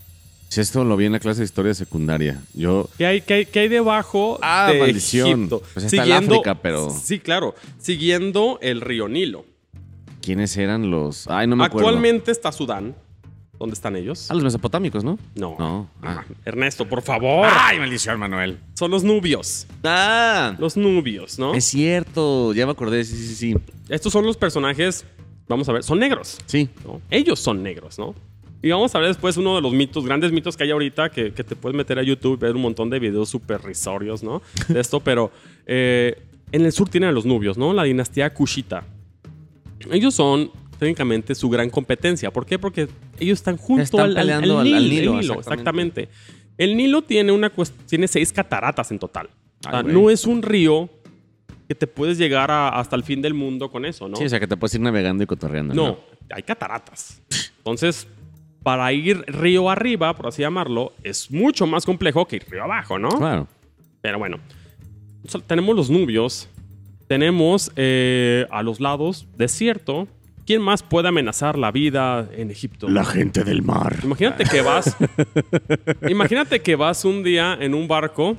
Si 0.50 0.62
esto 0.62 0.84
lo 0.86 0.96
vi 0.96 1.06
en 1.08 1.14
la 1.14 1.20
clase 1.20 1.40
de 1.40 1.46
historia 1.46 1.74
secundaria. 1.74 2.44
Yo. 2.54 2.88
¿Qué 3.00 3.08
hay, 3.08 3.22
qué 3.22 3.34
hay, 3.34 3.46
qué 3.48 3.60
hay 3.62 3.68
debajo 3.68 4.38
Ah, 4.44 4.70
de 4.72 4.80
maldición. 4.80 5.28
Egipto? 5.40 5.64
Pues 5.74 5.86
está 5.86 6.04
el 6.04 6.12
África, 6.12 6.54
pero- 6.62 6.92
Sí, 6.92 7.18
claro. 7.18 7.56
Siguiendo 7.80 8.60
el 8.62 8.82
río 8.82 9.08
Nilo. 9.10 9.46
¿Quiénes 10.22 10.56
eran 10.56 10.92
los.? 10.92 11.26
Ay, 11.30 11.48
no 11.48 11.56
me 11.56 11.66
acuerdo. 11.66 11.88
Actualmente 11.88 12.30
está 12.32 12.52
Sudán. 12.52 12.94
¿Dónde 13.60 13.74
están 13.74 13.98
ellos? 13.98 14.32
Ah, 14.32 14.36
los 14.36 14.44
mesopotámicos, 14.44 15.04
¿no? 15.04 15.20
No. 15.36 15.58
No. 15.60 15.90
Ah. 16.02 16.24
Ernesto, 16.46 16.88
por 16.88 17.02
favor. 17.02 17.46
¡Ay, 17.52 17.78
maldición, 17.78 18.18
Manuel! 18.18 18.58
Son 18.74 18.90
los 18.90 19.04
nubios. 19.04 19.68
¡Ah! 19.84 20.56
Los 20.58 20.78
nubios, 20.78 21.38
¿no? 21.38 21.54
Es 21.54 21.66
cierto, 21.66 22.54
ya 22.54 22.66
me 22.66 22.72
acordé, 22.72 23.04
sí, 23.04 23.18
sí, 23.18 23.36
sí. 23.36 23.56
Estos 23.90 24.14
son 24.14 24.26
los 24.26 24.38
personajes, 24.38 25.06
vamos 25.50 25.68
a 25.68 25.74
ver, 25.74 25.84
son 25.84 26.00
negros. 26.00 26.38
Sí. 26.46 26.70
¿no? 26.86 27.02
Ellos 27.10 27.38
son 27.42 27.62
negros, 27.62 28.00
¿no? 28.00 28.16
Y 28.62 28.70
vamos 28.72 28.96
a 28.96 29.00
ver 29.00 29.10
después 29.10 29.36
uno 29.36 29.58
de 29.58 29.62
los 29.62 29.74
mitos, 29.74 30.06
grandes 30.06 30.32
mitos 30.32 30.56
que 30.56 30.64
hay 30.64 30.72
ahorita, 30.72 31.10
que, 31.10 31.34
que 31.34 31.44
te 31.44 31.58
puedes 31.58 31.76
meter 31.76 32.00
a 32.00 32.04
YouTube 32.04 32.38
y 32.38 32.42
ver 32.42 32.56
un 32.56 32.62
montón 32.62 32.90
de 32.90 33.00
videos 33.00 33.28
súper 33.28 33.62
risorios, 33.62 34.24
¿no? 34.24 34.42
De 34.70 34.80
esto, 34.80 35.00
pero 35.04 35.32
eh, 35.66 36.22
en 36.54 36.64
el 36.64 36.72
sur 36.72 36.88
tienen 36.88 37.10
a 37.10 37.12
los 37.12 37.26
nubios, 37.26 37.58
¿no? 37.58 37.74
La 37.74 37.84
dinastía 37.84 38.34
Kushita. 38.34 38.86
Ellos 39.92 40.14
son 40.14 40.52
técnicamente 40.80 41.36
su 41.36 41.50
gran 41.50 41.70
competencia. 41.70 42.32
¿Por 42.32 42.46
qué? 42.46 42.58
Porque 42.58 42.88
ellos 43.20 43.38
están 43.40 43.58
junto 43.58 43.98
al, 44.00 44.06
al- 44.06 44.10
al 44.10 44.16
peleando 44.16 44.60
al- 44.60 44.68
el 44.68 44.90
Nilo, 44.90 45.12
Nilo, 45.20 45.34
exactamente. 45.40 46.04
exactamente. 46.04 46.10
El 46.58 46.76
Nilo 46.78 47.02
tiene, 47.04 47.32
una 47.32 47.52
tiene 47.88 48.08
seis 48.08 48.34
cataratas 48.34 48.90
en 48.92 49.00
total. 49.00 49.30
O 49.68 49.70
sea, 49.70 49.84
no 49.84 50.10
es 50.10 50.26
un 50.26 50.42
río 50.42 50.90
que 51.68 51.76
te 51.76 51.86
puedes 51.86 52.18
llegar 52.18 52.50
a- 52.50 52.70
hasta 52.70 52.96
el 52.96 53.04
fin 53.04 53.22
del 53.22 53.34
mundo 53.34 53.70
con 53.70 53.86
eso, 53.86 54.08
¿no? 54.10 54.16
Sí, 54.18 54.24
o 54.26 54.30
sea 54.30 54.40
que 54.40 54.48
te 54.48 54.58
puedes 54.58 54.74
ir 54.74 54.82
navegando 54.82 55.24
y 55.24 55.28
cotorreando. 55.28 55.74
No, 55.76 56.00
hay 56.32 56.42
cataratas. 56.44 57.22
Entonces, 57.58 58.08
para 58.64 58.92
ir 58.92 59.24
río 59.28 59.70
arriba, 59.70 60.16
por 60.16 60.28
así 60.28 60.42
llamarlo, 60.42 60.94
es 61.04 61.30
mucho 61.30 61.68
más 61.68 61.86
complejo 61.86 62.26
que 62.28 62.38
ir 62.38 62.46
río 62.50 62.64
abajo, 62.64 62.98
¿no? 62.98 63.10
Claro. 63.10 63.48
Pero 64.02 64.18
bueno, 64.18 64.40
tenemos 65.48 65.76
los 65.76 65.90
nubios, 65.90 66.50
tenemos 67.08 67.72
eh, 67.76 68.46
a 68.50 68.64
los 68.64 68.80
lados 68.80 69.28
desierto, 69.38 70.08
¿quién 70.50 70.64
más 70.64 70.82
puede 70.82 71.08
amenazar 71.08 71.60
la 71.60 71.72
vida 71.72 72.28
en 72.36 72.50
Egipto? 72.50 72.88
gente 73.06 73.44
del 73.44 73.62
mar. 73.62 73.98
Imagínate 74.02 74.46
que 74.46 74.64
vas. 74.64 74.98
imagínate 76.10 76.60
que 76.60 76.76
vas 76.76 77.06
un 77.06 77.22
día 77.22 77.56
en 77.62 77.76
un 77.76 77.88
barco 77.88 78.36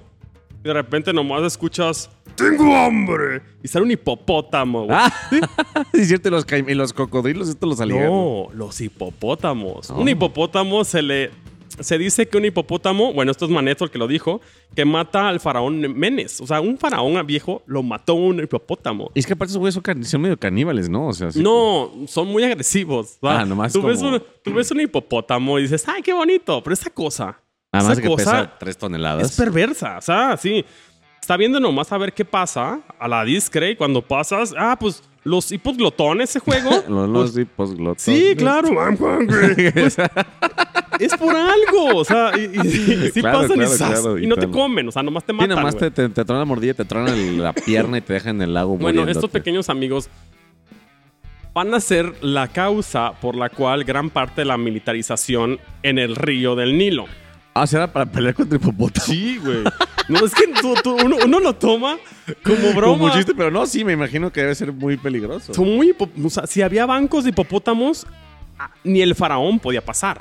y 0.59 0.65
de 0.65 0.73
repente 0.73 1.13
nomás 1.13 1.45
escuchas. 1.45 2.11
¡Tengo 2.35 2.75
hambre! 2.75 3.43
Y 3.63 3.69
sale 3.69 3.85
un 3.85 3.93
hipopótamo, 3.93 4.87
güey. 4.87 4.99
Ah, 5.01 5.13
es 5.93 6.09
cierto, 6.09 6.31
y 6.67 6.75
los, 6.75 6.93
cocodrilos, 6.93 7.49
esto 7.49 7.65
los 7.69 7.79
salieron. 7.79 8.09
No, 8.09 8.49
los 8.55 8.81
hipopótamos. 8.81 9.89
Oh. 9.93 10.01
Un 10.01 10.09
hipopótamo 10.09 10.83
se 10.83 11.03
le. 11.03 11.31
Se 11.81 11.99
dice 11.99 12.29
que 12.29 12.37
un 12.37 12.45
hipopótamo, 12.45 13.13
bueno, 13.13 13.31
esto 13.31 13.45
es 13.45 13.51
Maneto 13.51 13.85
el 13.85 13.91
que 13.91 13.99
lo 13.99 14.07
dijo, 14.07 14.41
que 14.75 14.85
mata 14.85 15.29
al 15.29 15.41
faraón 15.41 15.81
Menes. 15.99 16.41
O 16.41 16.47
sea, 16.47 16.61
un 16.61 16.79
faraón 16.79 17.27
viejo 17.27 17.63
lo 17.67 17.83
mató 17.83 18.15
un 18.15 18.43
hipopótamo. 18.43 19.11
Y 19.15 19.21
es 19.21 19.27
que 19.27 19.33
aparte 19.33 19.51
esos 19.53 19.61
güeyes 19.61 20.09
son, 20.09 20.21
medio 20.21 20.39
caníbales, 20.39 20.89
¿no? 20.89 21.09
O 21.09 21.13
sea, 21.13 21.33
sí. 21.33 21.43
No, 21.43 21.91
son 22.07 22.29
muy 22.29 22.45
agresivos. 22.45 23.19
Ah, 23.23 23.45
nomás 23.45 23.73
tú, 23.73 23.83
ves 23.83 24.01
un, 24.03 24.23
tú 24.43 24.55
ves 24.55 24.71
un 24.71 24.81
hipopótamo 24.81 25.59
y 25.59 25.63
dices, 25.63 25.87
¡ay, 25.89 26.03
qué 26.03 26.13
bonito! 26.13 26.63
Pero 26.63 26.75
esa 26.75 26.91
cosa. 26.91 27.41
Además 27.73 27.93
esa 27.93 28.03
que 28.03 28.09
cosa 28.09 28.25
pesa 28.25 28.59
tres 28.59 28.77
toneladas. 28.77 29.31
es 29.31 29.37
perversa. 29.37 29.99
O 29.99 30.03
sea, 30.03 30.37
sí. 30.37 30.65
Está 31.21 31.37
viendo 31.37 31.61
nomás 31.61 31.93
a 31.93 31.99
ver 31.99 32.13
qué 32.13 32.25
pasa 32.25 32.81
a 32.99 33.07
la 33.07 33.25
discre 33.25 33.71
y 33.71 33.77
cuando 33.77 34.03
pasas, 34.03 34.55
ah, 34.57 34.77
pues 34.81 35.03
los 35.23 35.53
hipoglotones 35.53 36.31
ese 36.31 36.41
juego. 36.41 36.71
los, 36.89 37.09
los 37.09 37.39
hipos 37.39 37.75
glotones. 37.75 38.03
Sí, 38.03 38.35
claro. 38.37 38.69
Pues, 38.99 39.97
es 41.05 41.17
por 41.17 41.35
algo. 41.35 41.97
O 41.97 42.05
sea, 42.05 42.33
y, 42.37 42.41
y- 42.43 43.05
y 43.07 43.11
sí 43.11 43.21
Claro, 43.21 43.41
pasan 43.43 43.57
claro, 43.57 43.75
y, 43.75 43.77
¡zas! 43.77 44.01
claro, 44.01 44.19
y 44.19 44.27
no 44.27 44.37
te 44.37 44.49
comen. 44.51 44.89
O 44.89 44.93
sea, 44.93 45.03
nomás 45.03 45.25
te 45.25 45.33
Sí, 45.33 45.37
matan. 45.37 45.49
nada 45.51 45.63
más 45.63 45.75
güey. 45.75 45.91
te, 45.91 46.09
te, 46.09 46.15
te 46.15 46.25
tronan 46.25 46.41
la 46.41 46.45
mordida, 46.47 46.75
te 46.75 46.85
tronan 46.85 47.15
el- 47.15 47.43
la 47.43 47.53
pierna 47.53 47.99
y 47.99 48.01
te 48.01 48.13
dejan 48.13 48.37
en 48.37 48.43
el 48.43 48.55
lago 48.55 48.71
Bueno, 48.77 49.01
muriéndote. 49.01 49.13
estos 49.13 49.31
pequeños 49.31 49.69
amigos 49.69 50.09
van 51.53 51.75
a 51.75 51.81
ser 51.81 52.15
la 52.23 52.49
causa 52.49 53.13
por 53.21 53.35
la 53.35 53.49
cual 53.49 53.85
gran 53.85 54.11
parte 54.11 54.43
de 54.43 54.45
la 54.45 54.57
militarización 54.57 55.59
en 55.83 55.99
el 55.99 56.15
río 56.17 56.55
del 56.55 56.79
Nilo. 56.79 57.07
Ah, 57.55 57.67
¿será 57.67 57.93
para 57.93 58.07
pelear 58.07 58.35
contra 58.35 58.57
hipopótamos? 58.57 59.07
Sí, 59.09 59.39
güey. 59.39 59.65
No, 60.09 60.25
es 60.25 60.33
que 60.35 60.47
tú- 60.61 60.75
tú- 60.83 60.97
uno, 61.05 61.17
uno 61.25 61.41
lo 61.41 61.53
toma 61.57 61.99
como 62.45 62.73
broma. 62.75 62.99
Como 62.99 63.11
chiste, 63.11 63.35
pero 63.37 63.51
no, 63.51 63.67
sí, 63.67 63.85
me 63.85 63.93
imagino 63.93 64.31
que 64.33 64.41
debe 64.43 64.55
ser 64.55 64.73
muy 64.73 64.97
peligroso. 64.97 65.53
Son 65.53 65.67
muy 65.77 65.93
o 66.25 66.31
sea, 66.31 66.47
si 66.47 66.63
había 66.63 66.87
bancos 66.87 67.25
de 67.25 67.31
hipopótamos, 67.31 68.07
ni 68.85 69.03
el 69.03 69.15
faraón 69.17 69.59
podía 69.59 69.85
pasar. 69.85 70.21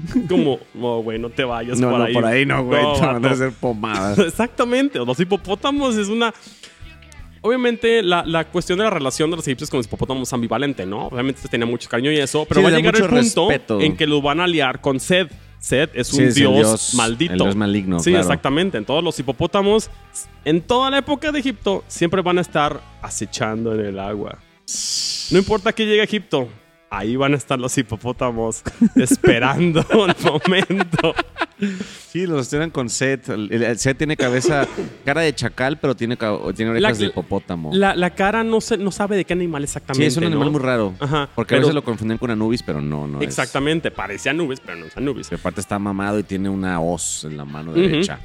Como, 0.28 0.58
no, 0.74 1.00
güey, 1.02 1.18
no 1.18 1.30
te 1.30 1.44
vayas 1.44 1.78
No, 1.80 1.90
por 1.90 1.98
no, 2.00 2.04
ahí. 2.04 2.12
por 2.14 2.24
ahí 2.24 2.46
no, 2.46 2.64
güey. 2.64 2.82
No, 2.82 2.92
te 2.94 3.00
van 3.00 3.16
a 3.16 3.18
vato. 3.18 3.34
hacer 3.34 3.52
pomadas. 3.52 4.18
Exactamente. 4.26 4.98
Los 4.98 5.18
hipopótamos 5.20 5.96
es 5.96 6.08
una. 6.08 6.32
Obviamente, 7.44 8.02
la, 8.04 8.22
la 8.24 8.44
cuestión 8.44 8.78
de 8.78 8.84
la 8.84 8.90
relación 8.90 9.28
de 9.30 9.36
los 9.36 9.46
egipcios 9.48 9.68
con 9.68 9.78
los 9.78 9.86
hipopótamos 9.86 10.28
es 10.28 10.32
ambivalente, 10.32 10.86
¿no? 10.86 11.06
Obviamente 11.08 11.40
tenía 11.48 11.66
mucho 11.66 11.88
cariño 11.88 12.12
y 12.12 12.18
eso, 12.18 12.44
pero 12.48 12.60
Sí, 12.60 12.64
va 12.64 12.68
a 12.72 12.76
llegar 12.76 12.94
el 12.94 13.02
punto 13.02 13.48
respeto. 13.48 13.80
en 13.80 13.96
que 13.96 14.06
los 14.06 14.22
van 14.22 14.38
a 14.40 14.46
liar 14.46 14.80
con 14.80 15.00
Sed. 15.00 15.28
Sed 15.58 15.90
es 15.94 16.12
un 16.12 16.18
Sí, 16.18 16.22
es 16.24 16.28
el 16.30 16.34
dios, 16.34 16.54
dios- 16.56 16.94
maldito. 16.94 17.32
el 17.34 17.38
dios 17.40 17.56
maligno, 17.56 17.98
Sí, 18.00 18.10
claro. 18.10 18.22
exactamente. 18.22 18.78
En 18.78 18.84
todos 18.84 19.02
los 19.02 19.18
hipopótamos, 19.18 19.90
en 20.44 20.60
toda 20.60 20.88
la 20.90 20.98
época 20.98 21.32
de 21.32 21.40
Egipto, 21.40 21.82
siempre 21.88 22.20
van 22.22 22.38
a 22.38 22.40
estar 22.42 22.80
acechando 23.00 23.74
en 23.74 23.86
el 23.86 23.98
agua. 23.98 24.38
No 25.32 25.38
importa 25.38 25.72
que 25.72 25.84
llegue 25.84 26.00
a 26.00 26.04
Egipto, 26.04 26.48
ahí 26.94 27.16
van 27.16 27.32
a 27.32 27.36
estar 27.36 27.58
los 27.58 27.76
hipopótamos 27.78 28.62
esperando 28.96 29.80
el 29.90 30.14
momento. 30.24 31.14
Sí, 32.08 32.26
los 32.26 32.48
tienen 32.50 32.70
con 32.70 32.90
Seth. 32.90 33.28
Seth 33.76 33.96
tiene 33.96 34.16
cabeza, 34.16 34.66
cara 35.04 35.22
de 35.22 35.34
chacal, 35.34 35.78
pero 35.78 35.94
tiene, 35.96 36.16
tiene 36.54 36.70
orejas 36.72 36.98
La- 36.98 36.98
de 36.98 37.06
hipopótamo. 37.06 37.70
La, 37.72 37.94
la 37.94 38.10
cara 38.10 38.44
no, 38.44 38.60
se, 38.60 38.76
no 38.76 38.90
sabe 38.92 39.16
de 39.16 39.24
qué 39.24 39.32
animal 39.32 39.62
sí, 39.62 39.64
exactamente. 39.64 40.06
es 40.06 40.16
un 40.16 40.24
animal 40.24 40.46
¿no? 40.46 40.52
muy 40.52 40.60
raro. 40.60 40.94
Ajá, 41.00 41.28
Porque 41.34 41.54
a 41.54 41.58
veces 41.58 41.74
lo 41.74 41.82
confunden 41.82 42.18
con 42.18 42.30
Anubis, 42.30 42.62
pero 42.62 42.80
no, 42.82 43.06
no 43.06 43.20
es. 43.20 43.24
Exactamente, 43.28 43.90
parecía 43.90 44.32
nubes, 44.32 44.60
pero 44.60 44.76
no 44.78 44.86
es. 45.20 45.28
Que 45.28 45.36
aparte 45.36 45.60
está 45.60 45.78
mamado 45.78 46.18
y 46.18 46.24
tiene 46.24 46.48
una 46.50 46.78
hoz 46.80 47.24
en 47.24 47.36
la 47.38 47.44
mano 47.44 47.72
derecha. 47.72 48.18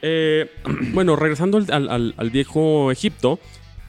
Eh, 0.00 0.50
bueno, 0.92 1.16
regresando 1.16 1.58
al, 1.58 2.14
al- 2.16 2.30
viejo 2.30 2.90
Egipto, 2.90 3.38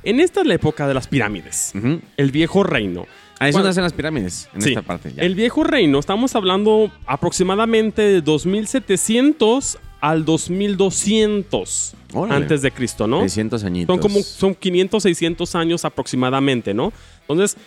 en 0.04 0.20
esta 0.20 0.42
es 0.42 0.48
la 0.48 0.56
época 0.56 0.88
de 0.88 0.94
las 0.94 1.08
pirámides, 1.08 1.74
el 2.18 2.32
viejo 2.32 2.64
reino. 2.64 3.06
Ahí 3.40 3.52
Cuando- 3.52 3.68
son 3.68 3.72
hacen 3.72 3.84
las 3.84 3.94
pirámides, 3.94 4.50
en 4.54 4.62
Sí, 4.62 4.70
esta 4.70 4.82
parte. 4.82 5.12
Ya. 5.14 5.24
El 5.24 5.36
viejo 5.36 5.64
reino, 5.64 6.00
estamos 6.00 6.36
hablando 6.36 6.92
aproximadamente 7.06 8.02
de 8.02 8.22
2700 8.22 9.78
al 10.00 10.24
2200 10.26 11.96
Órale. 12.14 12.36
antes 12.36 12.62
de 12.62 12.72
Cristo, 12.72 13.08
¿no? 13.08 13.22
600 13.22 13.64
añitos. 13.64 13.94
Son 13.94 14.02
como 14.02 14.22
son 14.22 14.56
500, 14.56 15.04
600 15.04 15.56
años 15.56 15.84
aproximadamente, 15.86 16.74
¿no? 16.74 16.94
Entonces, 17.22 17.58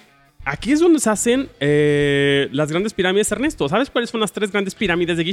aquí 0.44 0.72
es 0.72 0.80
donde 0.80 1.00
se 1.00 1.10
hacen 1.10 1.48
eh, 1.60 2.48
las 2.52 2.70
grandes 2.70 2.94
pirámides, 2.94 3.30
Ernesto. 3.32 3.68
¿Sabes 3.68 3.90
cuáles 3.90 4.10
son 4.10 4.20
las 4.20 4.32
tres 4.32 4.50
grandes 4.50 4.74
pirámides 4.74 5.16
de 5.16 5.24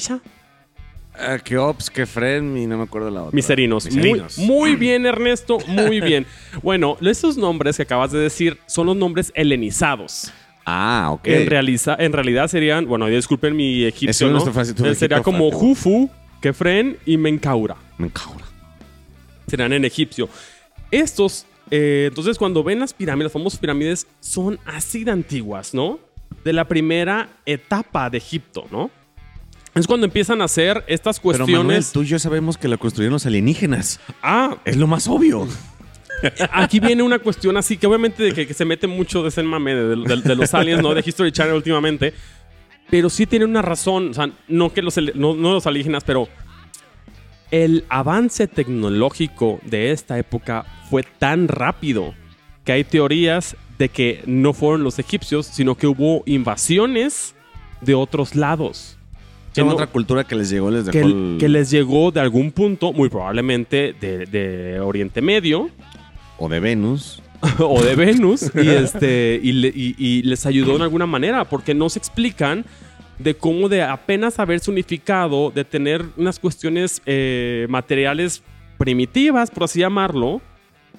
Ah, 1.18 1.38
Keops, 1.40 1.90
Kefren 1.90 2.58
y 2.58 2.68
no 2.68 2.78
me 2.78 2.84
acuerdo 2.84 3.10
la 3.10 3.24
otra. 3.24 3.36
Miserinos. 3.36 3.86
Miserinos. 3.86 4.38
Muy, 4.38 4.48
muy 4.48 4.76
bien, 4.76 5.06
Ernesto, 5.06 5.58
muy 5.68 6.02
bien. 6.02 6.26
Bueno, 6.62 6.98
esos 7.02 7.38
nombres 7.38 7.78
que 7.78 7.84
acabas 7.84 8.12
de 8.12 8.20
decir 8.20 8.58
son 8.66 8.88
los 8.88 8.96
nombres 8.96 9.32
helenizados. 9.36 10.32
Ah, 10.66 11.10
ok. 11.12 11.28
En, 11.28 11.48
realiza- 11.48 11.96
en 12.00 12.12
realidad 12.12 12.48
serían, 12.48 12.86
bueno, 12.88 13.06
disculpen 13.08 13.56
mi 13.56 13.84
egipcio, 13.84 14.28
¿no? 14.30 14.38
Eh, 14.92 14.96
Sería 14.96 15.18
egipto 15.18 15.24
como. 15.24 15.52
Jufu, 15.52 16.10
Kefren 16.42 16.98
y 17.06 17.18
Menkaura. 17.18 17.76
Me 17.98 18.10
cago. 18.10 18.36
Serán 19.48 19.74
en 19.74 19.86
egipcio. 19.86 20.28
Estos, 20.92 21.46
eh, 21.70 22.06
entonces, 22.10 22.38
cuando 22.38 22.64
ven 22.64 22.80
las 22.80 22.94
pirámides, 22.94 23.26
las 23.26 23.34
famosas 23.34 23.60
pirámides, 23.60 24.08
son 24.20 24.60
así 24.66 25.04
de 25.04 25.12
antiguas, 25.12 25.74
¿no? 25.74 26.00
De 26.44 26.52
la 26.54 26.68
primera 26.68 27.30
etapa 27.46 28.10
de 28.10 28.18
Egipto, 28.18 28.66
¿no? 28.72 28.90
Es 29.76 29.88
cuando 29.88 30.06
empiezan 30.06 30.42
a 30.42 30.46
hacer 30.46 30.84
estas 30.88 31.20
Pero 31.20 31.40
Manuel, 31.40 31.48
cuestiones. 31.66 31.92
tú 31.92 32.02
y 32.04 32.06
yo 32.06 32.18
sabemos 32.20 32.58
que 32.58 32.68
la 32.70 32.78
construyeron 32.78 33.14
los 33.14 33.26
alienígenas. 33.26 34.00
ah, 34.24 34.58
Es 34.66 34.78
lo 34.78 34.88
más 34.88 35.08
obvio. 35.08 35.48
aquí 36.54 36.80
viene 36.80 37.04
una 37.04 37.20
cuestión 37.20 37.58
así 37.58 37.76
que 37.78 37.86
obviamente 37.86 38.24
de 38.24 38.34
que, 38.34 38.48
que 38.48 38.54
se 38.54 38.64
mete 38.64 38.88
mucho 38.88 39.22
de 39.22 39.30
ese 39.30 39.44
mame 39.44 39.76
de, 39.76 39.96
de- 39.98 40.22
de 40.22 40.36
los 40.36 40.54
aliens, 40.54 40.82
¿no? 40.82 40.94
De 40.94 41.04
History 41.06 41.32
Channel 41.32 41.56
últimamente. 41.56 42.14
Pero 42.90 43.10
sí 43.10 43.26
tiene 43.26 43.44
una 43.46 43.62
razón. 43.62 44.10
O 44.12 44.14
sea, 44.14 44.30
no 44.48 44.72
que 44.72 44.82
los, 44.82 44.96
no, 45.16 45.34
no 45.36 45.54
los 45.54 45.68
alienígenas, 45.68 46.04
pero 46.06 46.30
el 47.52 47.84
avance 47.90 48.48
tecnológico 48.48 49.60
de 49.64 49.92
esta 49.92 50.18
época 50.18 50.66
fue 50.90 51.04
tan 51.04 51.48
rápido 51.50 52.14
que 52.64 52.72
hay 52.72 52.84
teorías 52.86 53.58
de 53.78 53.90
que 53.90 54.24
no 54.26 54.54
fueron 54.54 54.84
los 54.84 55.00
egipcios, 55.00 55.46
sino 55.48 55.76
que 55.76 55.88
hubo 55.88 56.24
invasiones 56.26 57.36
de 57.82 57.94
otros 57.94 58.36
lados. 58.36 58.98
No- 59.64 59.74
otra 59.74 59.88
cultura 59.88 60.24
que 60.24 60.36
les 60.36 60.50
llegó, 60.50 60.70
les 60.72 60.86
dejó 60.86 60.92
que, 60.94 61.02
el- 61.02 61.38
que 61.40 61.50
les 61.50 61.70
llegó 61.72 62.12
de 62.12 62.20
algún 62.20 62.52
punto, 62.52 62.92
muy 62.94 63.10
probablemente 63.10 63.94
de, 64.00 64.26
de 64.26 64.80
Oriente 64.80 65.22
Medio, 65.22 65.70
O 66.38 66.50
de 66.50 66.60
Venus. 66.60 67.22
o 67.60 67.82
de 67.84 67.96
Venus 67.96 68.52
y, 68.56 68.68
este, 68.70 69.40
y, 69.42 69.52
le- 69.52 69.74
y- 69.76 69.96
y 69.98 70.22
les 70.24 70.46
ayudó 70.46 70.76
en 70.76 70.82
alguna 70.82 71.06
manera, 71.06 71.46
porque 71.46 71.74
no 71.74 71.90
se 71.90 72.00
explican 72.00 72.66
de 73.20 73.36
cómo 73.36 73.70
de 73.70 73.82
apenas 73.84 74.40
haberse 74.40 74.70
unificado, 74.72 75.50
de 75.52 75.64
tener 75.64 76.04
unas 76.18 76.38
cuestiones 76.40 77.02
eh, 77.06 77.66
materiales 77.70 78.42
primitivas, 78.78 79.52
por 79.52 79.64
así 79.64 79.80
llamarlo, 79.80 80.42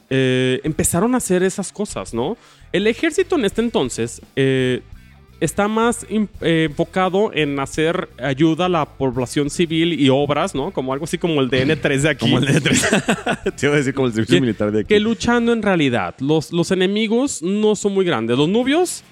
eh, 0.09 0.61
empezaron 0.65 1.15
a 1.15 1.19
hacer 1.19 1.43
esas 1.43 1.73
cosas, 1.73 2.15
¿no? 2.15 2.37
El 2.73 2.87
ejército 2.87 3.37
en 3.37 3.45
este 3.45 3.61
entonces 3.61 4.23
eh, 4.37 4.83
está 5.41 5.69
más 5.69 6.07
eh, 6.09 6.65
enfocado 6.71 7.31
en 7.35 7.59
hacer 7.61 8.09
ayuda 8.19 8.67
a 8.67 8.69
la 8.69 8.85
población 8.87 9.51
civil 9.51 9.99
y 10.01 10.09
obras, 10.09 10.55
¿no? 10.55 10.71
Como 10.71 10.93
algo 10.93 11.05
así 11.05 11.19
como 11.19 11.41
el 11.41 11.51
DN3 11.51 11.99
de 12.01 12.09
aquí. 12.09 12.21
Como 12.27 12.39
el 12.39 12.47
de 12.47 12.61
tres. 12.61 12.87
Te 13.57 13.67
iba 13.67 13.75
a 13.75 13.79
decir 13.79 13.95
como 13.95 14.07
el 14.09 14.15
servicio 14.15 14.37
que, 14.37 14.41
militar 14.41 14.73
de 14.73 14.81
aquí. 14.81 14.89
que 14.89 15.01
luchando 15.01 15.53
en 15.53 15.63
realidad. 15.63 16.15
Los, 16.21 16.53
los 16.53 16.71
enemigos 16.71 17.43
no 17.43 17.77
son 17.77 17.95
muy 17.95 18.05
grandes. 18.05 18.37
Los 18.39 18.49
nubios 18.49 19.03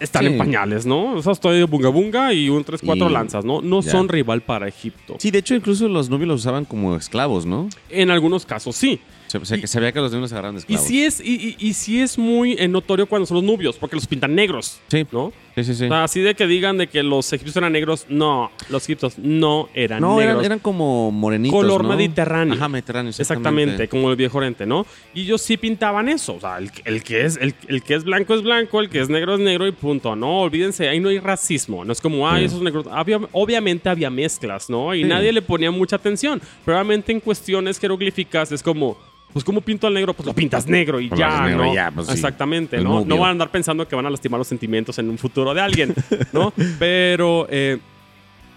están 0.00 0.22
Sí. 0.24 0.32
en 0.32 0.38
pañales, 0.38 0.86
¿no? 0.86 1.14
O 1.14 1.22
sea, 1.22 1.32
estoy 1.32 1.58
de 1.58 1.64
bunga 1.64 1.90
bunga 1.90 2.32
y 2.32 2.48
un 2.48 2.64
3-4 2.64 3.08
Y- 3.10 3.12
lanzas, 3.12 3.44
¿no? 3.44 3.60
No 3.60 3.82
ya. 3.82 3.90
son 3.90 4.08
rival 4.08 4.40
para 4.40 4.66
Egipto. 4.66 5.16
Sí, 5.18 5.30
de 5.30 5.40
hecho, 5.40 5.54
incluso 5.54 5.86
los 5.88 6.08
nubios 6.08 6.28
los 6.28 6.40
usaban 6.40 6.64
como 6.64 6.96
esclavos, 6.96 7.44
¿no? 7.44 7.68
En 7.90 8.10
algunos 8.10 8.46
casos 8.46 8.76
sí. 8.76 8.98
O 9.32 9.44
sea, 9.44 9.58
que 9.60 9.68
sabía 9.68 9.92
que 9.92 10.00
los 10.00 10.10
nubios 10.10 10.30
se 10.30 10.34
agarraban 10.34 10.56
de 10.56 10.60
Y 10.62 10.74
esclavos. 10.74 10.88
sí 10.88 11.04
es, 11.04 11.20
y, 11.20 11.56
y- 11.60 11.68
y 11.68 11.74
sí 11.74 12.00
es 12.00 12.18
muy 12.18 12.54
eh, 12.58 12.66
notorio 12.66 13.06
cuando 13.06 13.26
son 13.26 13.36
los 13.36 13.44
nubios, 13.44 13.76
porque 13.76 13.94
los 13.94 14.06
pintan 14.06 14.34
negros, 14.34 14.80
Sí, 14.88 15.06
¿no? 15.12 15.32
Sí, 15.54 15.64
sí. 15.64 15.74
sí. 15.74 15.84
O 15.84 15.88
sea, 15.88 16.04
así 16.04 16.20
de 16.20 16.34
que 16.34 16.46
digan 16.46 16.76
de 16.78 16.86
que 16.86 17.02
los 17.02 17.32
egipcios 17.32 17.56
eran 17.56 17.72
negros, 17.72 18.06
no, 18.08 18.50
los 18.68 18.84
egipcios 18.84 19.18
no 19.18 19.68
eran 19.74 20.00
no, 20.00 20.16
negros. 20.18 20.34
eran, 20.34 20.44
eran 20.44 20.58
como 20.58 21.10
morenitos, 21.10 21.58
Color 21.60 21.84
¿no? 21.84 21.90
mediterráneo. 21.90 22.54
Ajá, 22.54 22.68
mediterráneo, 22.68 23.12
Exactamente, 23.16 23.88
como 23.88 24.10
el 24.10 24.16
viejo 24.16 24.38
Oriente, 24.38 24.66
¿no? 24.66 24.86
Y 25.14 25.22
ellos 25.22 25.42
sí 25.42 25.56
pintaban 25.56 26.08
eso. 26.08 26.34
O 26.34 26.40
sea, 26.40 26.58
el, 26.58 26.70
el 26.84 27.02
que 27.02 27.24
es, 27.24 27.36
el, 27.36 27.54
el 27.68 27.82
que 27.82 27.94
es 27.94 28.04
blanco 28.04 28.34
es 28.34 28.42
blanco, 28.42 28.80
el 28.80 28.88
que 28.88 29.00
es 29.00 29.08
negro 29.08 29.34
es 29.34 29.40
negro 29.40 29.66
y 29.66 29.72
punto. 29.72 30.14
No, 30.16 30.40
olvídense, 30.42 30.88
ahí 30.88 31.00
no 31.00 31.08
hay 31.08 31.18
racismo. 31.18 31.84
No 31.84 31.92
es 31.92 32.00
como, 32.00 32.28
ay, 32.28 32.40
Sí. 32.40 32.44
esos 32.46 32.62
negros. 32.62 32.86
Había- 32.90 33.20
obviamente 33.32 33.88
había 33.88 34.10
mezclas, 34.10 34.70
¿no? 34.70 34.94
Y 34.94 35.02
Sí. 35.02 35.08
nadie 35.08 35.32
le 35.32 35.42
ponía 35.42 35.70
mucha 35.70 35.96
atención. 35.96 36.40
Pero 36.64 36.76
obviamente 36.76 37.12
en 37.12 37.20
cuestiones 37.20 37.78
jeroglíficas 37.78 38.52
es 38.52 38.62
como, 38.62 38.96
pues 39.32 39.44
¿cómo 39.44 39.60
pinto 39.60 39.86
al 39.86 39.94
negro? 39.94 40.14
Pues 40.14 40.26
lo 40.26 40.34
pintas 40.34 40.66
negro 40.66 41.00
y 41.00 41.08
ya, 41.10 41.42
negro 41.46 41.64
¿no? 41.66 41.74
ya, 41.74 41.90
pues. 41.90 42.08
Exactamente, 42.08 42.78
¿no? 42.80 43.04
No 43.04 43.16
van 43.18 43.28
a 43.28 43.30
andar 43.32 43.50
pensando 43.50 43.86
que 43.86 43.94
van 43.96 44.06
a 44.06 44.10
lastimar 44.10 44.38
los 44.38 44.48
sentimientos 44.48 44.98
en 44.98 45.08
un 45.10 45.18
futuro 45.18 45.54
de 45.54 45.60
alguien, 45.60 45.94
¿no? 46.32 46.52
Pero 46.78 47.46
eh, 47.50 47.78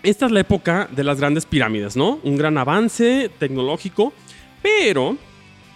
esta 0.02 0.26
es 0.26 0.32
la 0.32 0.40
época 0.42 0.88
de 0.92 1.04
las 1.04 1.20
grandes 1.20 1.46
pirámides, 1.46 1.96
¿no? 1.96 2.20
Un 2.24 2.38
gran 2.38 2.58
avance 2.58 3.30
tecnológico, 3.40 4.14
pero 4.62 5.16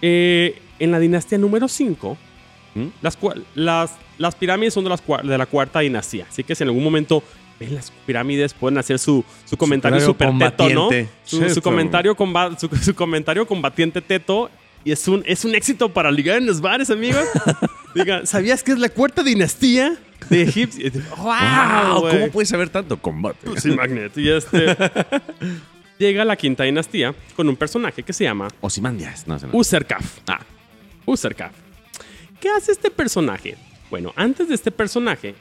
eh, 0.02 0.60
en 0.78 0.90
la 0.90 0.98
dinastía 0.98 1.38
número 1.38 1.68
5, 1.68 2.16
¿Mm? 2.74 2.86
las, 3.02 3.18
cua- 3.20 3.42
las, 3.54 3.96
las 4.18 4.34
pirámides 4.34 4.74
son 4.74 4.84
de, 4.84 4.90
las 4.90 5.04
cua- 5.06 5.22
de 5.22 5.36
la 5.38 5.46
cuarta 5.46 5.80
dinastía, 5.80 6.26
así 6.28 6.44
que 6.44 6.54
si 6.54 6.62
en 6.62 6.68
algún 6.68 6.84
momento 6.84 7.22
ven 7.58 7.74
las 7.74 7.90
pirámides 8.06 8.54
pueden 8.54 8.78
hacer 8.78 8.98
su, 8.98 9.24
su 9.44 9.56
comentario 9.56 9.98
super 10.00 10.28
comentario 10.28 10.88
teto, 10.88 11.06
¿no? 11.40 11.48
Su, 11.50 11.60
comentario 11.62 12.14
comba- 12.16 12.56
su, 12.58 12.68
su 12.82 12.94
comentario 12.94 13.46
combatiente 13.46 14.00
teto 14.00 14.50
y 14.84 14.92
es 14.92 15.06
un, 15.08 15.22
es 15.26 15.44
un 15.44 15.54
éxito 15.54 15.92
para 15.92 16.10
ligar 16.10 16.38
en 16.38 16.46
los 16.46 16.60
bares, 16.60 16.90
amigos. 16.90 17.24
Diga, 17.94 18.26
¿sabías 18.26 18.62
que 18.62 18.72
es 18.72 18.78
la 18.78 18.88
cuarta 18.88 19.22
dinastía 19.22 19.96
de 20.30 20.44
dices, 20.44 20.92
¡Wow! 21.16 21.26
¡Wow! 21.26 22.00
güey". 22.00 22.18
¿Cómo 22.18 22.32
puedes 22.32 22.48
saber 22.48 22.68
tanto 22.68 23.00
combate? 23.00 23.48
Sí, 23.60 23.70
Magnet. 23.70 24.16
Y 24.16 24.30
este. 24.30 24.76
llega 25.98 26.24
la 26.24 26.36
quinta 26.36 26.64
dinastía 26.64 27.14
con 27.34 27.48
un 27.48 27.56
personaje 27.56 28.02
que 28.02 28.12
se 28.12 28.24
llama 28.24 28.48
Osimandias. 28.60 29.26
No, 29.26 29.38
no. 29.38 29.48
Userkaf. 29.52 30.18
Ah, 30.26 30.40
Userkaf. 31.06 31.52
¿Qué 32.40 32.48
hace 32.50 32.72
este 32.72 32.90
personaje? 32.90 33.56
Bueno, 33.90 34.12
antes 34.16 34.48
de 34.48 34.54
este 34.54 34.70
personaje, 34.70 35.34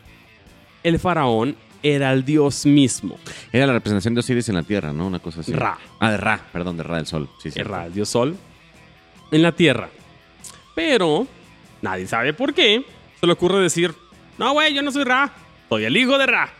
el 0.83 0.99
faraón 0.99 1.55
era 1.83 2.11
el 2.11 2.25
dios 2.25 2.65
mismo. 2.65 3.17
era 3.51 3.67
la 3.67 3.73
representación 3.73 4.15
de 4.15 4.21
Osiris 4.21 4.49
en 4.49 4.55
la 4.55 4.63
Tierra, 4.63 4.93
¿no? 4.93 5.07
Una 5.07 5.19
cosa 5.19 5.41
así. 5.41 5.53
Ra. 5.53 5.77
Ah, 5.99 6.11
de 6.11 6.17
Ra, 6.17 6.41
perdón, 6.51 6.77
de 6.77 6.83
Ra 6.83 6.97
del 6.97 7.05
Sol. 7.05 7.29
Sí, 7.41 7.51
sí. 7.51 7.61
Ra, 7.61 7.85
el 7.85 7.93
dios 7.93 8.09
sol, 8.09 8.35
en 9.31 9.41
la 9.41 9.51
tierra. 9.51 9.89
Pero 10.75 11.27
nadie 11.81 12.07
sabe 12.07 12.33
por 12.33 12.53
qué. 12.53 12.83
Se 13.19 13.25
le 13.25 13.33
ocurre 13.33 13.59
decir: 13.61 13.93
No, 14.37 14.53
güey, 14.53 14.73
yo 14.73 14.81
no 14.81 14.91
soy 14.91 15.03
Ra. 15.03 15.31
Soy 15.69 15.85
el 15.85 15.97
hijo 15.97 16.17
de 16.17 16.25
Ra. 16.27 16.53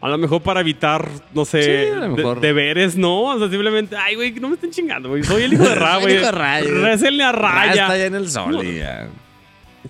A 0.00 0.08
lo 0.08 0.18
mejor 0.18 0.42
para 0.42 0.60
evitar, 0.60 1.08
no 1.32 1.46
sé, 1.46 1.62
Sí, 1.62 1.68
de- 2.22 2.34
deberes, 2.40 2.94
¿no? 2.94 3.22
O 3.22 3.38
sea, 3.38 3.48
simplemente, 3.48 3.96
ay, 3.96 4.16
güey, 4.16 4.32
no 4.32 4.48
me 4.48 4.54
estén 4.56 4.70
chingando, 4.70 5.08
güey. 5.08 5.22
Soy 5.22 5.44
el 5.44 5.54
hijo 5.54 5.64
de 5.66 5.74
Ra, 5.74 5.96
güey. 6.00 6.18
Récenle 6.18 7.24
a 7.24 7.32
Ra 7.32 7.66
está 7.70 7.90
allá 7.92 8.04
en 8.06 8.14
el 8.14 8.28
Sol 8.30 8.52
No. 8.52 8.62
y 8.62 8.78
ya. 8.78 9.08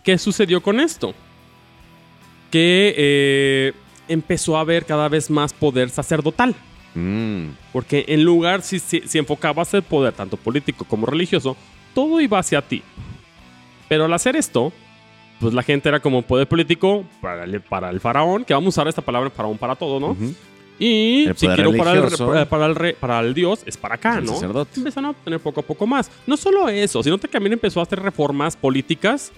¿Qué 0.04 0.16
sucedió 0.18 0.62
con 0.62 0.78
esto? 0.78 1.14
Que 2.50 2.94
eh, 2.96 3.72
empezó 4.06 4.56
a 4.56 4.60
haber 4.60 4.84
cada 4.86 5.08
vez 5.08 5.30
más 5.30 5.52
poder 5.52 5.90
sacerdotal. 5.90 6.54
Mm. 6.94 7.48
Porque 7.72 8.04
en 8.08 8.24
lugar, 8.24 8.62
si, 8.62 8.78
si, 8.78 9.00
si 9.06 9.18
enfocabas 9.18 9.72
el 9.74 9.82
poder, 9.82 10.12
tanto 10.12 10.36
político 10.36 10.84
como 10.84 11.06
religioso, 11.06 11.56
todo 11.94 12.20
iba 12.20 12.38
hacia 12.38 12.62
ti. 12.62 12.82
Pero 13.88 14.04
al 14.06 14.12
hacer 14.12 14.36
esto, 14.36 14.72
pues 15.40 15.52
la 15.54 15.62
gente 15.62 15.88
era 15.88 16.00
como 16.00 16.22
poder 16.22 16.46
político 16.48 17.04
para 17.20 17.44
el, 17.44 17.60
para 17.60 17.90
el 17.90 18.00
faraón, 18.00 18.44
que 18.44 18.54
vamos 18.54 18.66
a 18.66 18.80
usar 18.80 18.88
esta 18.88 19.02
palabra 19.02 19.30
faraón 19.30 19.58
para 19.58 19.74
todo, 19.76 20.00
¿no? 20.00 20.08
Ujú. 20.12 20.34
Y 20.78 21.26
El 21.26 21.36
si 21.36 21.46
quiero 21.46 21.72
para 21.76 21.92
el, 21.92 22.02
para, 22.16 22.48
para 22.48 22.66
el 22.66 22.74
re- 22.74 22.94
para 22.98 23.20
el 23.20 23.32
dios, 23.32 23.60
es 23.64 23.76
para 23.76 23.94
acá, 23.94 24.18
El 24.18 24.24
¿no? 24.24 24.32
sacerdote. 24.34 24.72
Empezaron 24.80 25.06
a 25.06 25.10
obtener 25.10 25.38
poco 25.38 25.60
a 25.60 25.62
poco 25.62 25.86
más. 25.86 26.10
No 26.26 26.36
solo 26.36 26.68
eso, 26.68 27.00
sino 27.02 27.16
que 27.18 27.28
también 27.28 27.52
empezó 27.52 27.78
a 27.78 27.84
hacer 27.84 28.00
reformas 28.00 28.56
políticas 28.56 29.30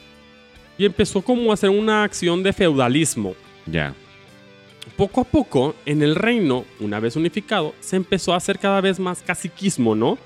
y 0.79 0.87
empezó 0.87 1.21
como 1.21 1.51
a 1.51 1.55
hacer 1.55 1.69
una 1.69 2.05
acción 2.05 2.43
de 2.43 2.53
feudalismo. 2.55 3.35
Ya. 3.67 3.95
Poco 4.97 5.21
a 5.21 5.25
poco, 5.25 5.75
en 5.85 6.03
el 6.03 6.15
reino, 6.15 6.65
una 6.81 7.01
vez 7.01 7.17
unificado, 7.17 7.75
se 7.81 7.97
empezó 7.97 8.33
a 8.33 8.37
hacer 8.37 8.59
cada 8.59 8.81
vez 8.81 8.99
más 8.99 9.21
caciquismo, 9.23 9.95
¿no? 9.95 10.17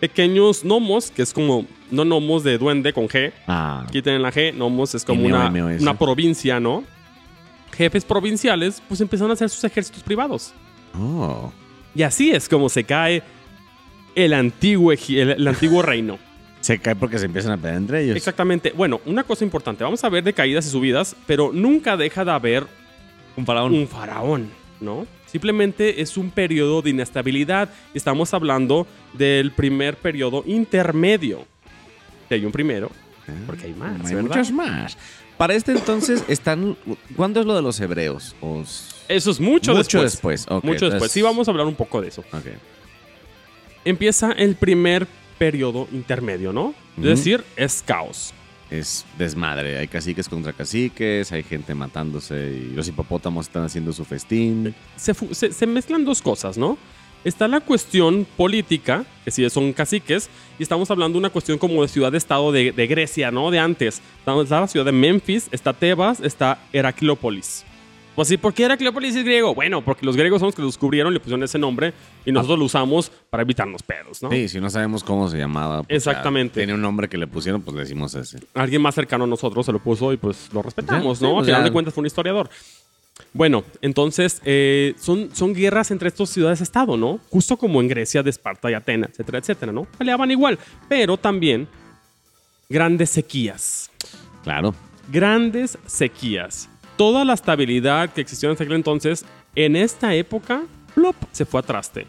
Pequeños 0.00 0.62
gnomos, 0.64 1.10
que 1.10 1.22
es 1.22 1.32
como, 1.32 1.64
no 1.90 2.04
gnomos 2.04 2.44
de 2.44 2.58
duende 2.58 2.92
con 2.92 3.08
G, 3.08 3.32
Ah. 3.46 3.86
quiten 3.90 4.20
la 4.22 4.30
G, 4.30 4.52
gnomos 4.54 4.94
es 4.94 5.04
como 5.04 5.24
una, 5.24 5.48
una 5.80 5.98
provincia, 5.98 6.60
¿no? 6.60 6.84
Jefes 7.76 8.04
provinciales, 8.04 8.82
pues 8.86 9.00
empezaron 9.00 9.30
a 9.30 9.34
hacer 9.34 9.48
sus 9.48 9.64
ejércitos 9.64 10.02
privados. 10.02 10.52
Oh. 10.94 11.52
Y 11.94 12.02
así 12.02 12.30
es 12.30 12.48
como 12.48 12.68
se 12.68 12.84
cae 12.84 13.22
el 14.14 14.34
antiguo, 14.34 14.92
el 14.92 15.46
antiguo 15.48 15.80
reino. 15.82 16.18
Se 16.60 16.78
cae 16.80 16.96
porque 16.96 17.18
se 17.18 17.26
empiezan 17.26 17.52
a 17.52 17.56
pelear 17.56 17.76
entre 17.76 18.02
ellos. 18.02 18.16
Exactamente. 18.16 18.72
Bueno, 18.76 19.00
una 19.06 19.22
cosa 19.24 19.44
importante, 19.44 19.84
vamos 19.84 20.02
a 20.04 20.08
ver 20.08 20.22
de 20.24 20.32
caídas 20.32 20.66
y 20.66 20.70
subidas, 20.70 21.16
pero 21.26 21.50
nunca 21.52 21.96
deja 21.96 22.24
de 22.24 22.32
haber 22.32 22.66
Un 23.38 23.46
faraón. 23.46 23.72
un 23.74 23.86
faraón, 23.88 24.50
¿no? 24.80 25.06
Simplemente 25.26 26.00
es 26.02 26.16
un 26.16 26.30
periodo 26.30 26.82
de 26.82 26.90
inestabilidad. 26.90 27.68
Estamos 27.94 28.34
hablando 28.34 28.86
del 29.12 29.52
primer 29.52 29.96
periodo 29.96 30.42
intermedio. 30.46 31.46
Que 32.28 32.34
hay 32.36 32.44
un 32.44 32.52
primero, 32.52 32.90
porque 33.46 33.66
hay 33.66 33.74
más, 33.74 34.04
Hay 34.06 34.14
¿verdad? 34.14 34.28
muchos 34.36 34.52
más. 34.52 34.98
Para 35.36 35.54
este 35.54 35.72
entonces 35.72 36.24
están. 36.28 36.76
¿Cuándo 37.14 37.40
es 37.40 37.46
lo 37.46 37.54
de 37.54 37.62
los 37.62 37.78
hebreos? 37.80 38.34
O 38.40 38.62
s- 38.62 38.92
Eso 39.08 39.30
es 39.30 39.38
mucho, 39.40 39.72
Mucho 39.74 40.02
después. 40.02 40.46
mucho 40.62 40.90
después. 40.90 41.12
Sí, 41.12 41.22
vamos 41.22 41.46
a 41.46 41.52
hablar 41.52 41.66
un 41.66 41.74
poco 41.76 42.00
de 42.00 42.08
eso. 42.08 42.24
Empieza 43.84 44.32
el 44.32 44.56
primer 44.56 45.06
periodo 45.38 45.86
intermedio, 45.92 46.52
¿no? 46.52 46.74
Es 46.98 47.04
decir, 47.04 47.44
es 47.56 47.82
caos. 47.86 48.34
Es 48.70 49.06
desmadre. 49.16 49.78
Hay 49.78 49.88
caciques 49.88 50.28
contra 50.28 50.52
caciques, 50.52 51.32
hay 51.32 51.42
gente 51.42 51.74
matándose 51.74 52.50
y 52.70 52.74
los 52.74 52.86
hipopótamos 52.88 53.46
están 53.46 53.64
haciendo 53.64 53.92
su 53.92 54.04
festín. 54.04 54.74
se, 54.96 55.14
se- 55.52 55.66
mezclan 55.66 56.04
dos 56.04 56.20
cosas, 56.20 56.58
¿no? 56.58 56.76
Está 57.24 57.48
la 57.48 57.60
cuestión 57.60 58.26
política, 58.36 59.04
que 59.24 59.30
sí 59.32 59.48
son 59.50 59.72
caciques, 59.72 60.30
y 60.58 60.62
estamos 60.62 60.90
hablando 60.90 61.14
de 61.14 61.18
una 61.18 61.30
cuestión 61.30 61.58
como 61.58 61.82
de 61.82 61.88
ciudad-estado 61.88 62.52
de, 62.52 62.70
de 62.72 62.86
Grecia, 62.86 63.30
¿no? 63.32 63.50
De 63.50 63.58
antes. 63.58 64.00
Está 64.18 64.60
la 64.60 64.68
ciudad 64.68 64.86
de 64.86 64.92
Memphis, 64.92 65.48
está 65.50 65.72
Tebas, 65.72 66.20
está 66.20 66.58
Heraclópolis. 66.72 67.64
Pues 68.18 68.26
sí, 68.26 68.36
¿por 68.36 68.52
qué 68.52 68.64
Heraclópolis 68.64 69.14
es 69.14 69.22
griego? 69.24 69.54
Bueno, 69.54 69.80
porque 69.84 70.04
los 70.04 70.16
griegos 70.16 70.40
son 70.40 70.48
los 70.48 70.54
que 70.56 70.62
lo 70.62 70.66
descubrieron, 70.66 71.14
le 71.14 71.20
pusieron 71.20 71.40
ese 71.44 71.56
nombre, 71.56 71.92
y 72.26 72.32
nosotros 72.32 72.58
lo 72.58 72.64
usamos 72.64 73.12
para 73.30 73.44
evitarnos 73.44 73.80
pedos, 73.84 74.20
¿no? 74.24 74.28
Sí, 74.32 74.48
si 74.48 74.58
no 74.60 74.68
sabemos 74.70 75.04
cómo 75.04 75.28
se 75.30 75.38
llamaba. 75.38 75.84
pues, 75.84 75.98
Exactamente. 75.98 76.54
ya 76.58 76.62
Tiene 76.62 76.74
un 76.74 76.82
nombre 76.82 77.08
que 77.08 77.16
le 77.16 77.28
pusieron, 77.28 77.62
pues 77.62 77.76
le 77.76 77.82
decimos 77.82 78.16
ese. 78.16 78.40
alguien 78.54 78.82
más 78.82 78.96
cercano 78.96 79.22
a 79.22 79.26
nosotros 79.28 79.64
se 79.64 79.70
lo 79.70 79.78
puso 79.78 80.12
y 80.12 80.16
pues 80.16 80.52
lo 80.52 80.62
respetamos, 80.62 81.20
Ya, 81.20 81.20
sí, 81.20 81.24
¿no? 81.26 81.30
pues 81.36 81.42
Al 81.42 81.44
final 81.46 81.60
ya. 81.60 81.64
de 81.66 81.70
cuentas 81.72 81.94
fue 81.94 82.00
un 82.02 82.06
historiador. 82.06 82.50
Bueno, 83.34 83.62
entonces 83.82 84.42
eh, 84.44 84.96
son, 84.98 85.30
son 85.32 85.54
guerras 85.54 85.92
entre 85.92 86.08
estas 86.08 86.28
ciudades-estado, 86.30 86.96
¿no? 86.96 87.20
Justo 87.30 87.56
como 87.56 87.80
en 87.80 87.86
Grecia, 87.86 88.24
de 88.24 88.30
Esparta 88.30 88.68
y 88.68 88.74
Atenas, 88.74 89.10
etcétera, 89.10 89.38
etcétera, 89.38 89.70
¿no? 89.70 89.84
Peleaban 89.96 90.28
igual, 90.32 90.58
pero 90.88 91.18
también 91.18 91.68
grandes 92.68 93.10
sequías. 93.10 93.92
Claro. 94.42 94.74
Grandes 95.08 95.78
sequías. 95.86 96.68
Toda 96.98 97.24
la 97.24 97.32
estabilidad 97.32 98.10
que 98.12 98.20
existió 98.20 98.50
en 98.50 98.54
aquel 98.54 98.72
entonces, 98.72 99.24
en 99.54 99.74
esta 99.76 100.14
época, 100.14 100.62
plop, 100.94 101.16
se 101.32 101.46
fue 101.46 101.60
a 101.60 101.62
traste. 101.62 102.06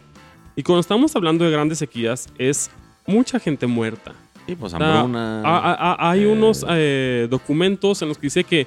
Y 0.56 0.62
cuando 0.62 0.80
estamos 0.80 1.16
hablando 1.16 1.44
de 1.46 1.50
grandes 1.50 1.78
sequías, 1.78 2.28
es 2.36 2.70
mucha 3.06 3.38
gente 3.40 3.66
muerta. 3.66 4.12
Pues 4.58 4.74
O 4.74 4.76
sea, 4.78 5.00
hambruna. 5.00 5.42
a- 5.42 5.58
a- 5.72 5.92
a- 5.92 6.10
hay 6.10 6.24
eh, 6.24 6.26
unos 6.26 6.66
eh, 6.68 7.28
documentos 7.30 8.02
en 8.02 8.08
los 8.08 8.18
que 8.18 8.26
dice 8.26 8.44
que. 8.44 8.66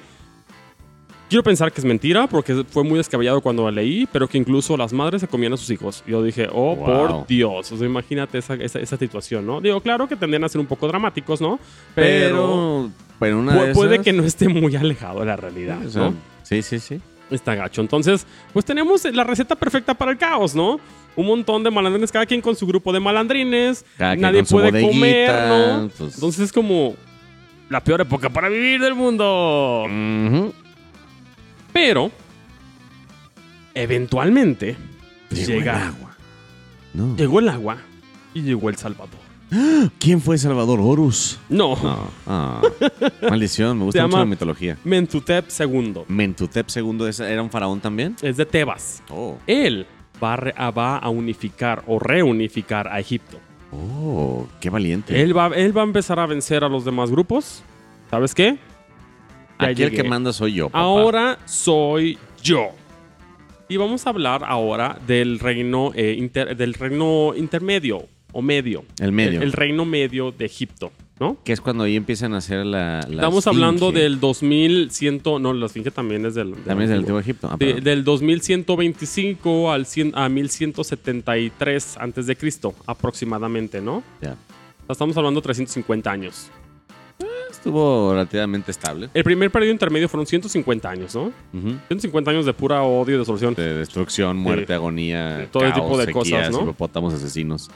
Quiero 1.28 1.42
pensar 1.42 1.72
que 1.72 1.80
es 1.80 1.84
mentira, 1.84 2.26
porque 2.26 2.64
fue 2.70 2.84
muy 2.84 2.98
descabellado 2.98 3.40
cuando 3.40 3.62
lo 3.64 3.70
leí, 3.70 4.06
pero 4.12 4.28
que 4.28 4.36
incluso 4.38 4.76
las 4.76 4.92
madres 4.92 5.20
se 5.22 5.26
comían 5.26 5.52
a 5.54 5.56
sus 5.56 5.68
hijos. 5.70 6.04
Yo 6.06 6.22
dije, 6.22 6.48
oh, 6.52 6.76
Wow. 6.76 6.84
por 6.86 7.26
Dios. 7.26 7.72
O 7.72 7.76
sea, 7.76 7.86
imagínate 7.86 8.38
esa, 8.38 8.54
esa, 8.54 8.78
esa 8.78 8.96
situación, 8.96 9.44
¿no? 9.46 9.60
Digo, 9.60 9.80
claro 9.80 10.06
que 10.06 10.16
tendrían 10.16 10.44
a 10.44 10.48
ser 10.48 10.60
un 10.60 10.66
poco 10.66 10.86
dramáticos, 10.86 11.40
¿no? 11.40 11.58
pero. 11.94 12.90
Pero 12.90 12.90
una 13.36 13.54
pu- 13.54 13.66
de 13.66 13.74
puede 13.74 13.94
esas- 13.94 14.04
que 14.04 14.12
no 14.12 14.24
esté 14.24 14.48
muy 14.48 14.74
alejado 14.76 15.20
de 15.20 15.26
la 15.26 15.36
realidad, 15.36 15.78
sea, 15.88 16.02
¿no? 16.02 16.14
Sí, 16.42 16.62
sí, 16.62 16.78
sí. 16.78 17.00
Está 17.30 17.54
gacho. 17.54 17.80
Entonces, 17.80 18.26
pues 18.52 18.64
tenemos 18.64 19.04
la 19.06 19.24
receta 19.24 19.54
perfecta 19.56 19.94
para 19.94 20.10
el 20.12 20.18
caos, 20.18 20.54
¿no? 20.54 20.78
Un 21.16 21.26
montón 21.26 21.62
de 21.62 21.70
malandrines, 21.70 22.12
cada 22.12 22.26
quien 22.26 22.40
con 22.40 22.54
su 22.54 22.66
grupo 22.66 22.92
de 22.92 23.00
malandrines. 23.00 23.84
Cada 23.96 24.14
nadie 24.16 24.44
puede 24.44 24.82
comer, 24.82 25.48
¿no? 25.48 25.88
pues- 25.96 26.14
Entonces 26.14 26.40
es 26.44 26.52
como 26.52 26.94
la 27.70 27.82
peor 27.82 28.00
época 28.02 28.28
para 28.28 28.48
vivir 28.48 28.80
del 28.80 28.94
mundo. 28.94 29.86
Pero, 31.72 32.10
eventualmente, 33.74 34.76
Llegó 35.30 35.46
llega, 35.60 35.76
el 35.76 35.82
agua. 35.88 36.16
No. 36.92 37.16
llegó 37.16 37.40
el 37.40 37.48
agua 37.48 37.78
y 38.34 38.42
llegó 38.42 38.68
el 38.68 38.76
Salvador. 38.76 39.23
¿Quién 39.98 40.20
fue 40.20 40.36
Salvador 40.38 40.80
Horus? 40.80 41.38
No, 41.48 41.76
No. 41.82 42.08
Ah. 42.26 42.62
Maldición, 43.28 43.78
me 43.78 43.84
gusta 43.84 44.00
Se 44.00 44.02
mucho 44.04 44.12
llama- 44.16 44.24
la 44.24 44.30
mitología. 44.30 44.78
Mentutep 44.84 45.46
II. 45.58 45.94
Mentutep 46.08 46.66
II 46.74 47.06
¿esa 47.08 47.28
¿era 47.30 47.42
un 47.42 47.50
faraón 47.50 47.80
también? 47.80 48.16
Es 48.22 48.36
de 48.36 48.46
Tebas. 48.46 49.02
Oh. 49.10 49.38
Él 49.46 49.86
va 50.22 50.34
a, 50.34 50.36
re- 50.36 50.54
a- 50.56 50.70
va 50.70 50.98
a 50.98 51.08
unificar 51.08 51.82
o 51.86 51.98
reunificar 51.98 52.88
a 52.88 52.98
Egipto. 53.00 53.38
Oh, 53.72 54.46
qué 54.60 54.70
valiente. 54.70 55.20
Él 55.20 55.36
va, 55.36 55.48
él 55.48 55.76
va 55.76 55.82
a 55.82 55.84
empezar 55.84 56.18
a 56.20 56.26
vencer 56.26 56.62
a 56.64 56.68
los 56.68 56.84
demás 56.84 57.10
grupos. 57.10 57.62
¿Sabes 58.10 58.34
qué? 58.34 58.56
ya 59.60 59.66
Aquí 59.68 59.82
el 59.82 59.90
llegué. 59.90 60.02
que 60.02 60.08
manda 60.08 60.32
soy 60.32 60.54
yo, 60.54 60.68
papá. 60.68 60.78
Ahora 60.84 61.38
soy 61.44 62.18
yo. 62.42 62.68
Y 63.68 63.76
vamos 63.76 64.06
a 64.06 64.10
hablar 64.10 64.42
ahora 64.46 64.98
del 65.06 65.38
reino, 65.38 65.90
eh, 65.94 66.14
inter- 66.18 66.56
del 66.56 66.74
reino 66.74 67.32
intermedio 67.34 68.06
o 68.34 68.42
medio. 68.42 68.84
El 69.00 69.12
medio. 69.12 69.38
El, 69.40 69.44
el 69.44 69.52
reino 69.52 69.84
medio 69.86 70.30
de 70.32 70.44
Egipto. 70.44 70.92
¿no? 71.20 71.36
Que 71.44 71.52
es 71.52 71.60
cuando 71.60 71.84
ahí 71.84 71.94
empiezan 71.94 72.34
a 72.34 72.38
hacer 72.38 72.66
la. 72.66 72.98
la 73.08 73.14
Estamos 73.14 73.46
hablando 73.46 73.92
del 73.92 74.18
2100, 74.18 75.22
no, 75.40 75.52
la 75.52 75.66
esfinge 75.66 75.92
también 75.92 76.26
es 76.26 76.34
del... 76.34 76.50
del 76.54 76.64
También 76.64 76.82
es 76.86 76.90
del 76.90 76.98
antiguo. 76.98 77.20
Egipto. 77.20 77.48
Ah, 77.52 77.56
De- 77.56 77.80
del 77.80 78.02
2125 78.02 79.70
al 79.70 79.86
100 79.86 80.12
a 80.16 80.28
1173 80.28 81.96
antes 82.00 82.26
de 82.26 82.36
Cristo, 82.36 82.74
aproximadamente, 82.86 83.80
¿no? 83.80 84.02
Ya. 84.20 84.36
Estamos 84.88 85.16
hablando 85.16 85.40
de 85.40 85.44
350 85.44 86.10
años. 86.10 86.50
Estuvo 87.50 88.10
relativamente 88.12 88.72
estable. 88.72 89.08
El 89.14 89.22
primer 89.24 89.50
periodo 89.50 89.72
intermedio 89.72 90.08
fueron 90.08 90.26
150 90.26 90.90
años, 90.90 91.14
¿no? 91.14 91.26
Ujú. 91.52 91.68
150 91.86 92.30
años 92.32 92.44
de 92.44 92.52
pura 92.52 92.82
odio 92.82 93.14
y 93.14 93.18
desolución. 93.18 93.54
De 93.54 93.74
destrucción, 93.74 94.36
muerte, 94.36 94.74
agonía, 94.74 95.48
Todo 95.50 95.62
caos, 95.62 95.74
tipo 95.74 95.96
de 95.98 96.04
sequías, 96.06 96.48
cosas, 96.48 96.50
¿no? 96.50 96.62
hipopótamos 96.62 97.14
asesinos. 97.14 97.70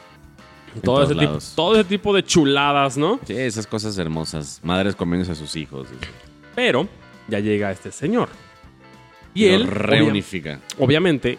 Todo 0.83 1.03
ese, 1.05 1.15
tipo, 1.15 1.39
todo 1.55 1.75
ese 1.75 1.85
tipo 1.85 2.15
de 2.15 2.23
chuladas, 2.25 2.97
¿no? 2.97 3.19
Sí, 3.27 3.35
esas 3.35 3.67
cosas 3.67 3.97
hermosas. 3.99 4.61
Madres 4.63 4.95
comiéndose 4.95 5.33
a 5.33 5.35
sus 5.35 5.55
hijos. 5.57 5.89
Pero 6.55 6.89
ya 7.29 7.41
llega 7.41 7.71
este 7.71 7.91
señor. 7.93 8.29
Y, 9.35 9.45
Y 9.45 9.49
él, 9.51 9.67
reunifica. 9.69 10.59
obviamente, 10.79 11.39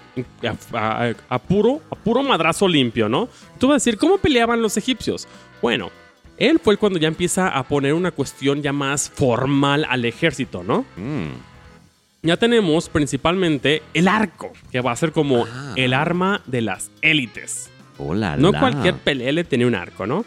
a, 0.73 1.05
a- 1.07 1.13
a 1.27 1.39
puro, 1.39 1.81
a 1.91 1.95
puro 1.95 2.23
madrazo 2.23 2.67
limpio, 2.67 3.09
¿no? 3.09 3.27
Tú 3.57 3.67
vas 3.67 3.73
a 3.73 3.77
decir, 3.77 3.97
¿cómo 3.97 4.17
peleaban 4.19 4.61
los 4.61 4.77
egipcios? 4.77 5.27
Bueno, 5.61 5.89
él 6.37 6.59
fue 6.63 6.77
cuando 6.77 6.99
ya 6.99 7.07
empieza 7.09 7.49
a 7.49 7.63
poner 7.67 7.93
una 7.93 8.11
cuestión 8.11 8.61
ya 8.61 8.71
más 8.71 9.09
formal 9.09 9.85
al 9.89 10.05
ejército, 10.05 10.63
¿no? 10.63 10.85
Mm. 10.95 11.31
Ya 12.21 12.37
tenemos 12.37 12.89
principalmente 12.89 13.81
el 13.93 14.07
arco, 14.07 14.51
que 14.71 14.81
va 14.81 14.91
a 14.91 14.95
ser 14.95 15.11
como 15.11 15.45
Ah. 15.45 15.73
el 15.75 15.93
arma 15.93 16.41
de 16.45 16.61
las 16.61 16.91
élites. 17.01 17.69
No 18.37 18.53
cualquier 18.53 18.95
pelele 18.95 19.43
tenía 19.43 19.67
un 19.67 19.75
arco, 19.75 20.07
¿no? 20.07 20.25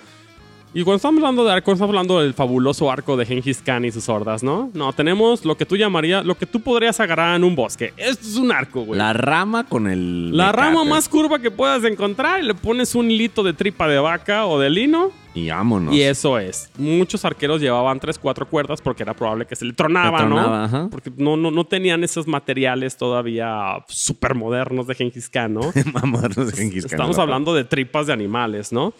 Y 0.75 0.85
cuando 0.85 0.97
estamos 0.97 1.19
hablando 1.19 1.45
de 1.45 1.53
arco, 1.53 1.73
estamos 1.73 1.91
hablando 1.91 2.21
del 2.21 2.33
fabuloso 2.33 2.91
arco 2.91 3.17
de 3.19 3.27
Genghis 3.27 3.61
Khan 3.61 3.85
y 3.85 3.93
sus 3.93 4.09
hordas, 4.09 4.43
¿no? 4.43 4.71
No, 4.73 4.95
tenemos 4.95 5.45
lo 5.45 5.55
que 5.55 5.67
tú 5.67 5.77
llamarías, 5.77 6.25
lo 6.25 6.35
que 6.35 6.47
tú 6.47 6.61
podrías 6.61 6.99
agarrar 6.99 7.37
en 7.37 7.45
un 7.45 7.55
bosque. 7.55 7.93
Esto 7.99 8.27
es 8.27 8.37
un 8.37 8.51
arco, 8.51 8.83
güey. 8.83 8.97
La 8.97 9.13
rama 9.13 9.65
con 9.65 9.87
el. 9.87 10.35
La 10.35 10.51
rama 10.51 10.85
más 10.85 11.11
curva 11.11 11.41
que 11.41 11.51
puedas 11.51 11.85
encontrar 11.85 12.43
y 12.43 12.47
le 12.47 12.55
pones 12.55 12.95
un 12.95 13.11
hilito 13.11 13.43
de 13.43 13.53
tripa 13.53 13.87
de 13.87 13.99
vaca 13.99 14.47
o 14.47 14.59
de 14.59 14.71
lino 14.71 15.13
Y 15.35 15.49
vámonos. 15.49 15.95
y 15.95 16.03
eso 16.03 16.39
es. 16.39 16.71
Muchos 16.77 17.25
arqueros 17.25 17.61
llevaban 17.61 17.99
3, 17.99 18.19
4 18.19 18.49
cuerdas 18.49 18.81
porque 18.83 19.03
era 19.03 19.15
probable 19.15 19.47
que 19.47 19.57
se 19.57 19.65
le 19.65 19.73
tronaba, 19.73 20.25
¿no? 20.27 20.39
ajá. 20.39 20.89
Porque 20.91 21.11
no, 21.17 21.37
no, 21.37 21.51
no 21.51 21.65
tenían 21.65 22.05
esos 22.05 22.27
materiales 22.27 22.97
todavía 22.97 23.83
súper 23.89 24.35
modernos 24.35 24.87
de 24.87 24.95
Genghis 24.95 25.31
Khan, 25.31 25.55
¿no? 25.55 25.73
Mamones 25.93 26.37
de 26.47 26.53
Genghis 26.53 26.85
Khan, 26.85 26.93
Estamos 26.95 27.19
hablando 27.19 27.55
de 27.55 27.65
tripas 27.65 28.07
de 28.07 28.13
animales, 28.13 28.73
¿no? 28.73 28.93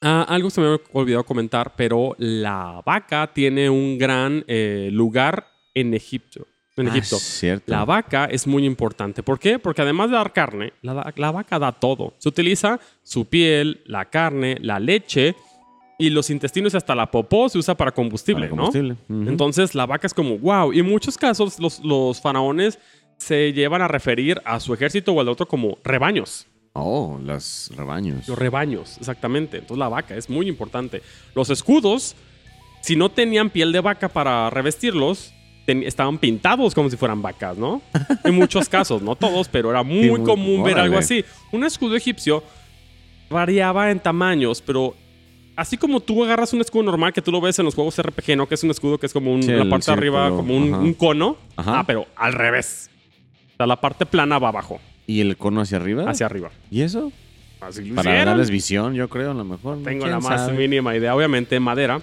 Ah, 0.00 0.24
algo 0.28 0.48
se 0.48 0.60
me 0.60 0.68
había 0.68 0.80
olvidado 0.92 1.24
comentar, 1.24 1.74
pero 1.76 2.14
la 2.18 2.82
vaca 2.86 3.32
tiene 3.34 3.68
un 3.68 3.98
gran 3.98 4.44
eh, 4.46 4.90
lugar 4.92 5.48
en 5.74 5.92
Egipto. 5.92 6.46
En 6.82 6.88
Ah, 6.88 6.92
Egipto. 6.92 7.16
cierto. 7.18 7.70
La 7.72 7.84
vaca 7.84 8.26
es 8.26 8.46
muy 8.46 8.64
importante. 8.64 9.22
¿Por 9.22 9.38
qué? 9.38 9.58
Porque 9.58 9.82
además 9.82 10.10
de 10.10 10.16
dar 10.16 10.32
carne, 10.32 10.72
la, 10.82 11.30
vaca 11.30 11.58
da 11.58 11.72
todo. 11.72 12.14
Se 12.18 12.28
utiliza 12.28 12.78
su 13.02 13.24
piel, 13.26 13.80
la 13.86 14.04
carne, 14.06 14.56
la 14.60 14.78
leche 14.78 15.34
y 15.98 16.10
los 16.10 16.30
intestinos 16.30 16.74
y 16.74 16.76
hasta 16.76 16.94
la 16.94 17.10
popó 17.10 17.48
se 17.48 17.58
usa 17.58 17.76
para 17.76 17.90
combustible, 17.92 18.46
Para 18.46 18.50
combustible. 18.50 18.96
¿no? 19.08 19.28
Entonces 19.30 19.74
la 19.74 19.84
vaca 19.86 20.06
es 20.06 20.14
como, 20.14 20.38
wow. 20.38 20.72
Y 20.72 20.78
en 20.80 20.86
muchos 20.86 21.18
casos 21.18 21.58
los, 21.58 21.80
los 21.80 22.20
faraones 22.20 22.78
se 23.16 23.52
llevan 23.52 23.82
a 23.82 23.88
referir 23.88 24.40
a 24.44 24.60
su 24.60 24.72
ejército 24.74 25.12
o 25.12 25.20
al 25.20 25.28
otro 25.28 25.46
como 25.48 25.78
rebaños. 25.82 26.46
Oh, 26.74 27.18
los 27.20 27.72
rebaños. 27.76 28.28
Los 28.28 28.38
rebaños, 28.38 28.96
exactamente. 28.98 29.56
Entonces 29.56 29.78
la 29.78 29.88
vaca 29.88 30.14
es 30.14 30.30
muy 30.30 30.46
importante. 30.46 31.02
Los 31.34 31.50
escudos, 31.50 32.14
si 32.82 32.94
no 32.94 33.08
tenían 33.08 33.50
piel 33.50 33.72
de 33.72 33.80
vaca 33.80 34.08
para 34.08 34.48
revestirlos, 34.50 35.34
estaban 35.72 36.18
pintados 36.18 36.74
como 36.74 36.88
si 36.90 36.96
fueran 36.96 37.20
vacas, 37.22 37.56
¿no? 37.58 37.82
En 38.24 38.34
muchos 38.34 38.68
casos, 38.70 39.02
no 39.02 39.14
todos, 39.16 39.48
pero 39.48 39.70
era 39.70 39.82
muy, 39.82 40.02
Sí, 40.04 40.10
muy- 40.10 40.22
común 40.24 40.62
ver 40.62 40.78
algo 40.78 40.98
así. 40.98 41.24
Un 41.52 41.64
escudo 41.64 41.96
egipcio 41.96 42.42
variaba 43.30 43.90
en 43.90 44.00
tamaños, 44.00 44.62
pero 44.62 44.94
así 45.56 45.76
como 45.76 46.00
tú 46.00 46.24
agarras 46.24 46.52
un 46.52 46.60
escudo 46.60 46.82
normal 46.84 47.12
que 47.12 47.20
tú 47.22 47.30
lo 47.30 47.40
ves 47.40 47.58
en 47.58 47.64
los 47.64 47.74
juegos 47.74 48.00
RPG, 48.00 48.36
¿no? 48.36 48.46
Que 48.48 48.54
es 48.54 48.62
un 48.64 48.70
escudo 48.70 48.98
que 48.98 49.06
es 49.06 49.12
como 49.12 49.32
un- 49.32 49.42
Sí, 49.42 49.50
la 49.50 49.62
el 49.62 49.68
parte 49.68 49.86
de 49.86 49.92
arriba, 49.92 50.30
como 50.30 50.56
un, 50.56 50.94
cono. 50.94 51.36
Ajá. 51.56 51.80
Ah, 51.80 51.84
pero 51.86 52.06
al 52.16 52.32
revés. 52.32 52.90
O 53.54 53.56
sea, 53.56 53.66
la 53.66 53.80
parte 53.80 54.06
plana 54.06 54.38
va 54.38 54.48
abajo, 54.48 54.80
¿Y 55.06 55.20
el 55.20 55.36
cono 55.36 55.60
hacia 55.62 55.78
arriba? 55.78 56.08
hacia 56.08 56.26
arriba. 56.26 56.50
¿Y 56.70 56.82
eso? 56.82 57.10
Así 57.60 57.82
Para 57.90 58.24
darles 58.24 58.50
visión, 58.50 58.94
yo 58.94 59.08
creo, 59.08 59.32
a 59.32 59.34
lo 59.34 59.44
mejor. 59.44 59.82
Tengo 59.82 60.04
¿Quién 60.04 60.12
la 60.12 60.20
más 60.20 60.42
sabe? 60.42 60.56
mínima 60.56 60.94
idea. 60.96 61.14
Obviamente, 61.16 61.58
madera. 61.58 62.00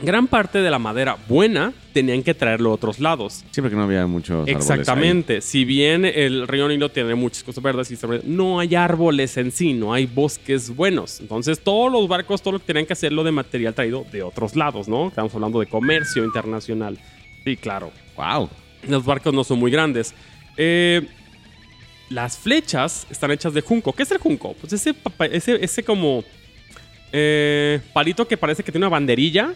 Gran 0.00 0.28
parte 0.28 0.58
de 0.58 0.70
la 0.70 0.78
madera 0.78 1.16
buena 1.28 1.72
tenían 1.92 2.22
que 2.22 2.32
traerlo 2.32 2.70
a 2.70 2.74
otros 2.74 3.00
lados. 3.00 3.44
Sí, 3.50 3.60
porque 3.60 3.74
no 3.74 3.82
había 3.82 4.06
muchos 4.06 4.30
árboles 4.30 4.56
Exactamente. 4.56 5.40
Si 5.40 5.64
bien 5.64 6.04
el 6.04 6.46
río 6.46 6.68
Nilo 6.68 6.88
tiene 6.90 7.16
muchas 7.16 7.42
cosas 7.42 7.64
verdes, 7.64 7.90
y 7.90 7.98
no 8.24 8.60
hay 8.60 8.76
árboles 8.76 9.36
en 9.36 9.50
sí, 9.50 9.72
no 9.72 9.92
hay 9.92 10.06
bosques 10.06 10.74
buenos. 10.74 11.18
Entonces, 11.18 11.58
todos 11.58 11.90
los 11.90 12.06
barcos, 12.06 12.42
todo 12.42 12.52
lo 12.52 12.58
que 12.60 12.66
tenían 12.66 12.86
que 12.86 12.92
hacerlo 12.92 13.24
de 13.24 13.32
material 13.32 13.74
traído 13.74 14.06
de 14.12 14.22
otros 14.22 14.54
lados, 14.54 14.86
¿no? 14.86 15.08
Estamos 15.08 15.34
hablando 15.34 15.58
de 15.58 15.66
comercio 15.66 16.24
internacional. 16.24 16.96
Sí, 17.44 17.56
claro. 17.56 17.90
Wow. 18.16 18.48
Los 18.86 19.04
barcos 19.04 19.34
no 19.34 19.42
son 19.42 19.58
muy 19.58 19.72
grandes. 19.72 20.14
Eh, 20.56 21.08
las 22.08 22.38
flechas 22.38 23.04
están 23.10 23.32
hechas 23.32 23.52
de 23.52 23.62
junco. 23.62 23.92
¿Qué 23.92 24.04
es 24.04 24.10
el 24.12 24.18
junco? 24.18 24.54
Pues 24.60 24.72
ese, 24.72 24.94
ese, 25.32 25.64
ese 25.64 25.82
como 25.82 26.22
eh, 27.10 27.80
palito 27.92 28.28
que 28.28 28.36
parece 28.36 28.62
que 28.62 28.70
tiene 28.70 28.86
una 28.86 28.92
banderilla 28.92 29.54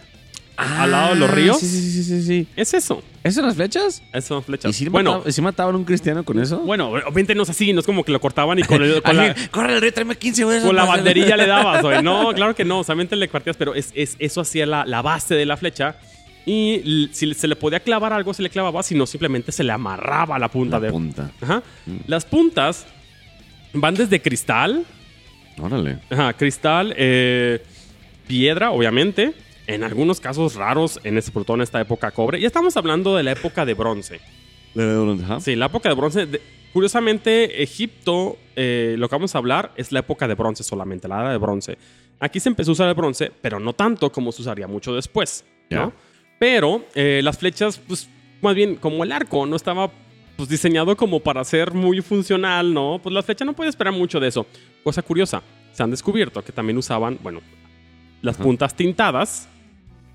al 0.56 0.90
lado 0.90 1.14
de 1.14 1.20
los 1.20 1.30
ríos. 1.30 1.56
Ah, 1.56 1.60
Sí, 1.60 1.66
sí, 1.66 1.90
sí, 1.92 2.04
sí, 2.04 2.22
sí. 2.22 2.46
Es 2.56 2.74
eso. 2.74 3.02
¿Esas 3.24 3.36
son 3.36 3.46
las 3.46 3.54
flechas? 3.56 4.02
Esas 4.10 4.24
son 4.24 4.42
flechas. 4.42 4.70
¿Y 4.70 4.74
si, 4.74 4.88
bueno, 4.88 5.18
mataba- 5.18 5.32
si 5.32 5.40
mataban 5.42 5.74
a 5.74 5.78
un 5.78 5.84
cristiano 5.84 6.24
con 6.24 6.38
eso? 6.40 6.58
bueno, 6.60 6.88
obviamente 6.90 7.34
no 7.34 7.44
es 7.44 7.50
así, 7.50 7.72
no 7.72 7.80
es 7.80 7.86
como 7.86 8.04
que 8.04 8.12
lo 8.12 8.20
cortaban 8.20 8.58
y 8.58 8.62
con, 8.62 8.82
el- 8.82 9.00
con 9.02 9.16
la, 9.16 9.24
Alguien, 9.28 9.48
Corre 9.50 9.74
el 9.74 9.80
río, 9.80 9.92
tráeme 9.94 10.16
15 10.16 10.44
güey. 10.44 10.60
con 10.60 10.74
la 10.76 10.84
banderilla 10.84 11.36
le 11.36 11.46
dabas, 11.46 11.82
güey. 11.82 12.02
No, 12.02 12.32
claro 12.34 12.54
que 12.54 12.64
no, 12.64 12.82
solamente 12.84 13.16
le 13.16 13.28
partías, 13.28 13.56
pero 13.56 13.74
es, 13.74 13.90
es- 13.94 14.16
eso 14.18 14.40
hacía 14.40 14.66
la, 14.66 14.84
la 14.84 15.02
base 15.02 15.34
de 15.34 15.46
la 15.46 15.56
flecha. 15.56 15.96
Y 16.44 17.08
si 17.12 17.32
se 17.34 17.46
le 17.46 17.54
podía 17.54 17.78
clavar 17.78 18.12
algo, 18.12 18.34
se 18.34 18.42
le 18.42 18.50
clavaba, 18.50 18.82
si 18.82 18.96
no, 18.96 19.06
simplemente 19.06 19.52
se 19.52 19.62
le 19.62 19.70
amarraba 19.72 20.38
la 20.40 20.48
punta 20.48 20.80
La 20.80 20.86
de. 20.86 20.90
punta. 20.90 21.30
Ajá. 21.40 21.62
Las 22.08 22.24
puntas 22.24 22.84
van 23.72 23.94
desde 23.94 24.20
cristal, 24.20 24.84
Órale. 25.60 25.98
ajá, 26.10 26.32
cristal, 26.32 26.94
eh, 26.98 27.62
piedra, 28.26 28.72
obviamente. 28.72 29.34
En 29.66 29.84
algunos 29.84 30.20
casos 30.20 30.54
raros, 30.56 30.98
en 31.04 31.16
este, 31.18 31.32
en 31.46 31.60
esta 31.60 31.80
época, 31.80 32.10
cobre. 32.10 32.40
Ya 32.40 32.46
estamos 32.48 32.76
hablando 32.76 33.16
de 33.16 33.22
la 33.22 33.32
época 33.32 33.64
de 33.64 33.74
bronce. 33.74 34.20
Ajá. 34.76 35.40
Sí, 35.40 35.54
la 35.56 35.66
época 35.66 35.88
de 35.88 35.94
bronce. 35.94 36.26
de- 36.26 36.40
curiosamente, 36.72 37.62
Egipto, 37.62 38.38
eh, 38.56 38.94
lo 38.98 39.08
que 39.08 39.14
vamos 39.14 39.34
a 39.34 39.38
hablar 39.38 39.72
es 39.76 39.92
la 39.92 40.00
época 40.00 40.26
de 40.26 40.34
bronce 40.34 40.62
solamente, 40.64 41.06
la 41.06 41.20
era 41.20 41.30
de 41.32 41.38
bronce. 41.38 41.76
Aquí 42.18 42.40
se 42.40 42.48
empezó 42.48 42.70
a 42.70 42.72
usar 42.72 42.88
el 42.88 42.94
bronce, 42.94 43.30
pero 43.40 43.60
no 43.60 43.72
tanto 43.74 44.10
como 44.10 44.32
se 44.32 44.42
usaría 44.42 44.66
mucho 44.66 44.94
después, 44.94 45.44
¿no? 45.70 45.92
Pero 46.38 46.84
eh, 46.94 47.20
las 47.22 47.38
flechas, 47.38 47.78
pues, 47.86 48.08
más 48.40 48.54
bien 48.54 48.76
como 48.76 49.04
el 49.04 49.12
arco, 49.12 49.44
no 49.46 49.54
estaba 49.54 49.90
pues, 50.36 50.48
diseñado 50.48 50.96
como 50.96 51.20
para 51.20 51.44
ser 51.44 51.72
muy 51.74 52.00
funcional, 52.00 52.72
¿no? 52.72 52.98
Pues 53.02 53.12
la 53.14 53.22
flecha 53.22 53.44
no 53.44 53.52
puede 53.52 53.70
esperar 53.70 53.92
mucho 53.92 54.18
de 54.18 54.28
eso. 54.28 54.46
Cosa 54.82 55.02
curiosa, 55.02 55.42
se 55.72 55.82
han 55.82 55.90
descubierto 55.90 56.42
que 56.42 56.52
también 56.52 56.78
usaban, 56.78 57.18
bueno, 57.22 57.40
las 58.22 58.36
Ajá. 58.36 58.44
puntas 58.44 58.74
tintadas, 58.74 59.48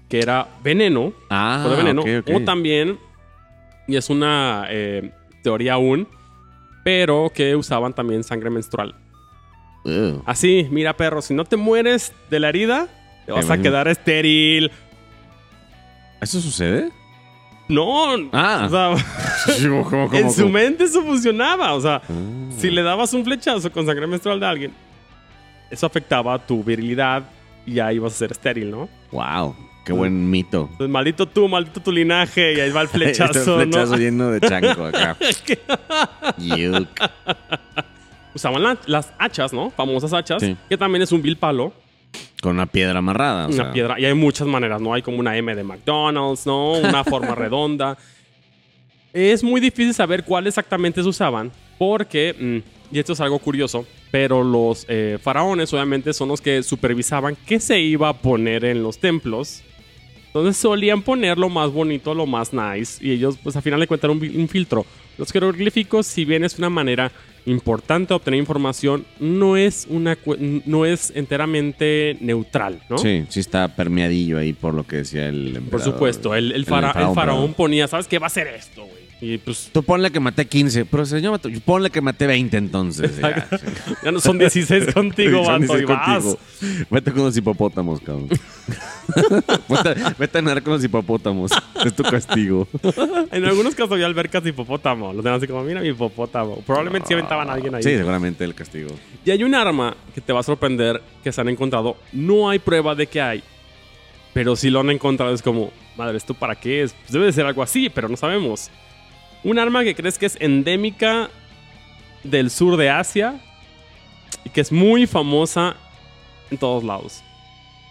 que 0.10 0.20
era 0.20 0.48
veneno, 0.64 1.14
Ah, 1.30 1.66
de 1.70 1.76
veneno, 1.76 2.04
o 2.34 2.40
también, 2.42 2.98
y 3.88 3.96
es 3.96 4.10
una 4.10 4.66
eh, 4.70 5.12
teoría 5.44 5.74
aún, 5.74 6.08
pero 6.84 7.32
que 7.34 7.56
usaban 7.56 7.94
también 7.94 8.24
sangre 8.24 8.50
menstrual. 8.50 8.96
Así, 10.26 10.68
mira 10.70 10.98
perro, 10.98 11.22
si 11.22 11.34
no 11.34 11.46
te 11.46 11.56
mueres 11.56 12.12
de 12.30 12.40
la 12.42 12.50
herida, 12.50 12.88
te 13.26 13.32
vas 13.32 13.50
a 13.50 13.58
quedar 13.58 13.88
estéril. 13.88 14.70
¿Eso 16.20 16.42
sucede? 16.42 16.92
No, 17.70 18.06
Ah. 18.34 18.64
o 18.66 18.70
sea, 18.70 19.06
¿Cómo, 19.70 19.84
cómo, 19.90 20.14
en 20.14 20.32
su 20.32 20.50
mente 20.50 20.86
eso 20.86 21.02
funcionaba. 21.04 21.74
O 21.74 21.82
sea, 21.82 22.02
Ah. 22.08 22.50
si 22.58 22.70
le 22.70 22.82
dabas 22.84 23.14
un 23.14 23.24
flechazo 23.24 23.72
con 23.72 23.86
sangre 23.86 24.08
menstrual 24.08 24.40
de 24.40 24.46
alguien, 24.46 24.74
eso 25.70 25.86
afectaba 25.86 26.38
tu 26.46 26.64
virilidad 26.64 27.24
y 27.66 27.74
ya 27.76 27.92
ibas 27.94 28.14
a 28.14 28.18
ser 28.18 28.32
estéril, 28.32 28.72
¿no? 28.72 28.90
Wow, 29.12 29.56
qué 29.88 29.94
buen 29.94 30.30
mito. 30.30 30.68
Entonces, 30.72 30.90
maldito 30.90 31.28
tú, 31.28 31.48
maldito 31.48 31.80
tu 31.82 31.92
linaje, 31.92 32.54
y 32.54 32.60
ahí 32.60 32.70
va 32.72 32.82
el 32.82 32.88
flechazo, 32.90 33.40
Este 33.40 33.64
flechazo 33.72 33.94
¿no? 33.94 33.98
lleno 33.98 34.32
de 34.32 34.40
chanco 34.42 34.86
acá. 34.86 35.18
Yuk. 36.38 36.88
Usaban 38.36 38.62
la- 38.64 38.78
las 38.86 39.14
hachas, 39.18 39.52
¿no? 39.54 39.72
Famosas 39.72 40.14
hachas, 40.14 40.42
Sí. 40.44 40.56
que 40.70 40.78
también 40.78 41.02
es 41.02 41.12
un 41.12 41.22
vil 41.22 41.38
palo, 41.38 41.74
Con 42.42 42.52
una 42.56 42.68
piedra 42.68 43.00
amarrada. 43.00 43.46
o 43.46 43.48
una 43.48 43.56
sea. 43.64 43.72
piedra. 43.74 44.00
Y 44.00 44.06
hay 44.06 44.14
muchas 44.14 44.48
maneras, 44.48 44.80
¿no? 44.80 44.94
Hay 44.94 45.02
como 45.02 45.18
una 45.18 45.36
M 45.38 45.56
de 45.56 45.64
McDonald's, 45.64 46.46
¿no? 46.46 46.74
Una 46.74 47.04
forma 47.04 47.34
redonda. 47.34 47.98
Es 49.14 49.44
muy 49.44 49.60
difícil 49.60 49.94
saber 49.94 50.24
cuál 50.24 50.46
exactamente 50.46 51.02
se 51.02 51.08
usaban, 51.10 51.52
porque, 51.80 52.36
mm, 52.40 52.96
y 52.96 53.00
esto 53.00 53.14
es 53.14 53.22
algo 53.22 53.40
curioso, 53.40 53.86
Pero 54.10 54.42
los 54.42 54.86
eh, 54.88 55.18
faraones 55.22 55.74
obviamente 55.74 56.14
son 56.14 56.30
los 56.30 56.40
que 56.40 56.64
supervisaban 56.64 57.36
qué 57.46 57.60
se 57.60 57.78
iba 57.82 58.08
a 58.08 58.14
poner 58.14 58.64
en 58.64 58.82
los 58.82 59.00
templos. 59.00 59.64
Entonces 60.40 60.62
solían 60.62 61.02
poner 61.02 61.38
lo 61.38 61.50
más 61.50 61.72
bonito, 61.72 62.14
lo 62.14 62.26
más 62.26 62.54
nice. 62.54 63.04
Y 63.06 63.12
ellos, 63.12 63.38
pues 63.44 63.56
al 63.56 63.62
final 63.62 63.80
de 63.80 63.88
cuentas, 63.88 64.10
un, 64.12 64.48
filtro. 64.48 64.86
Los 65.18 65.32
jeroglíficos, 65.32 66.06
si 66.06 66.26
bien 66.26 66.44
es 66.44 66.58
una 66.60 66.70
manera 66.70 67.12
importante 67.46 68.10
de 68.10 68.16
obtener 68.16 68.40
información, 68.40 69.06
no 69.20 69.58
es, 69.58 69.88
una, 69.90 70.18
no 70.66 70.86
es 70.86 71.12
enteramente 71.16 72.18
neutral, 72.20 72.82
¿no? 72.90 72.98
Sí, 72.98 73.24
sí 73.30 73.40
está 73.40 73.74
permeadillo 73.76 74.38
ahí 74.38 74.54
por 74.54 74.74
lo 74.74 74.86
que 74.86 74.98
decía 74.98 75.28
el 75.28 75.52
Por 75.54 75.58
emperador. 75.64 75.94
supuesto, 75.94 76.36
el, 76.36 76.52
el, 76.52 76.66
fara- 76.66 76.92
el 76.92 77.16
faraón 77.16 77.54
ponía, 77.54 77.88
¿sabes 77.88 78.08
qué 78.08 78.20
va 78.20 78.28
a 78.28 78.32
ser 78.32 78.48
esto, 78.48 78.82
güey? 78.84 79.07
Y 79.20 79.40
pues 79.40 79.70
Tú 79.74 79.82
ponle 79.82 80.12
que 80.12 80.20
maté 80.20 80.46
15, 80.46 80.86
pero 80.86 81.04
señor, 81.06 81.40
ponle 81.66 81.90
que 81.90 82.02
maté 82.02 82.28
20 82.28 82.56
entonces. 82.58 83.18
ya, 83.18 83.48
sí. 83.50 83.66
ya 84.04 84.12
no 84.12 84.20
son 84.20 84.38
16 84.38 84.86
contigo, 84.94 85.44
Son 85.44 85.62
vato, 85.62 85.74
y 85.80 85.86
16 85.86 85.88
vas. 85.88 86.24
contigo. 86.24 86.40
Vete 86.92 87.12
con 87.12 87.24
los 87.24 87.36
hipopótamos, 87.38 88.00
cabrón. 88.02 88.30
vete, 89.70 89.96
vete 90.20 90.38
a 90.38 90.42
nadar 90.42 90.62
con 90.62 90.74
los 90.74 90.84
hipopótamos. 90.84 91.52
Es 91.84 91.96
tu 91.96 92.04
castigo. 92.04 92.68
En 93.32 93.46
algunos 93.46 93.74
casos 93.74 93.94
había 93.94 94.06
albercas 94.06 94.44
de 94.44 94.50
hipopótamo. 94.52 95.12
Los 95.14 95.24
tenían 95.24 95.38
así 95.40 95.48
como, 95.48 95.64
mira 95.64 95.82
mi 95.82 95.90
hipopótamo. 95.90 96.58
Probablemente 96.62 97.08
sí 97.08 97.14
aventaban 97.16 97.50
a 97.50 97.54
alguien 97.54 97.74
ahí. 97.74 97.82
Sí, 97.84 97.96
seguramente 97.98 98.44
el 98.44 98.54
castigo. 98.54 98.90
Y 99.26 99.32
hay 99.32 99.44
un 99.44 99.56
arma 99.56 99.96
que 100.14 100.22
te 100.22 100.32
va 100.32 100.42
a 100.42 100.44
sorprender 100.44 101.02
que 101.24 101.32
se 101.32 101.42
han 101.42 101.50
encontrado. 101.50 101.98
No 102.14 102.50
hay 102.50 102.60
prueba 102.60 102.94
de 102.94 103.08
que 103.08 103.20
hay. 103.20 103.44
Pero 104.34 104.56
si 104.56 104.70
lo 104.70 104.82
han 104.82 104.92
encontrado 104.92 105.34
es 105.34 105.42
como, 105.42 105.72
madre, 105.98 106.18
¿esto 106.18 106.36
para 106.36 106.54
qué 106.56 106.84
es? 106.84 106.94
Pues 106.94 107.12
debe 107.12 107.26
de 107.26 107.32
ser 107.34 107.48
algo 107.48 107.64
así, 107.64 107.90
pero 107.90 108.08
no 108.08 108.16
sabemos. 108.16 108.70
Un 109.48 109.60
arma 109.60 109.86
que 109.86 109.96
crees 109.96 110.18
que 110.18 110.26
es 110.26 110.36
endémica 110.42 111.30
del 112.26 112.52
sur 112.52 112.76
de 112.76 112.90
Asia 112.90 113.40
y 114.44 114.50
que 114.50 114.60
es 114.60 114.74
muy 114.74 115.08
famosa 115.08 115.78
en 116.52 116.58
todos 116.58 116.84
lados. 116.84 117.24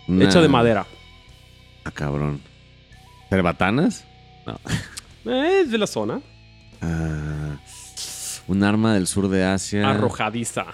Hecha 0.07 0.43
de 0.43 0.49
madera. 0.49 0.87
Ah, 1.83 1.91
cabrón. 1.91 2.43
¿Cerbatanas? 3.31 4.05
No. 4.47 4.61
Eh, 5.29 5.63
Es 5.65 5.71
de 5.73 5.79
la 5.79 5.87
zona. 5.89 6.21
Ah, 6.83 7.57
un 8.47 8.63
arma 8.63 8.95
del 8.95 9.07
sur 9.09 9.27
de 9.29 9.43
Asia. 9.43 9.89
Arrojadiza. 9.91 10.67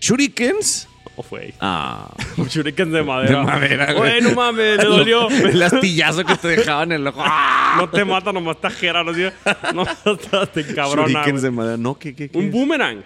¿Shurikens? 0.00 0.86
Oh, 1.18 1.22
fue. 1.22 1.54
Ah. 1.60 2.10
Un 2.36 2.46
shuriken 2.46 2.92
de 2.92 3.02
madera. 3.02 3.38
De 3.40 3.44
madera, 3.46 3.92
güey. 3.94 4.20
Güey, 4.20 4.22
no 4.22 4.34
mames, 4.36 4.76
le 4.78 4.84
dolió. 4.84 5.28
El 5.30 5.62
astillazo 5.62 6.24
que 6.24 6.36
te 6.36 6.48
dejaban 6.48 6.92
en 6.92 7.00
el 7.00 7.06
ojo. 7.06 7.20
¡Ah! 7.24 7.76
No 7.78 7.88
te 7.88 8.04
mata, 8.04 8.32
nomás 8.32 8.60
te 8.60 8.66
ajera, 8.66 9.02
no 9.02 9.14
sé. 9.14 9.32
No, 9.74 9.84
te 10.52 10.60
encabrona. 10.60 11.08
Shurikens 11.08 11.42
de 11.42 11.50
madera. 11.50 11.76
No, 11.78 11.98
¿qué, 11.98 12.14
qué, 12.14 12.28
qué 12.28 12.38
Un 12.38 12.44
es? 12.46 12.52
boomerang. 12.52 13.02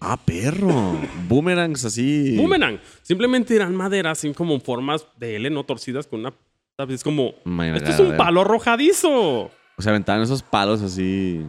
Ah, 0.00 0.16
perro. 0.16 0.98
Boomerangs 1.28 1.84
así. 1.84 2.36
Boomerang. 2.36 2.78
Simplemente 3.02 3.54
eran 3.56 3.74
maderas, 3.74 4.18
así 4.18 4.32
como 4.34 4.54
en 4.54 4.60
formas 4.60 5.06
de 5.16 5.36
L, 5.36 5.50
no 5.50 5.64
torcidas, 5.64 6.06
con 6.06 6.20
una. 6.20 6.32
¿sabes? 6.76 6.96
Es 6.96 7.04
como. 7.04 7.34
Esto 7.74 7.90
es 7.90 7.98
un 8.00 8.16
palo 8.16 8.40
arrojadizo. 8.42 9.10
O 9.10 9.80
sea, 9.80 9.90
aventaban 9.90 10.22
esos 10.22 10.42
palos 10.42 10.80
así. 10.82 11.44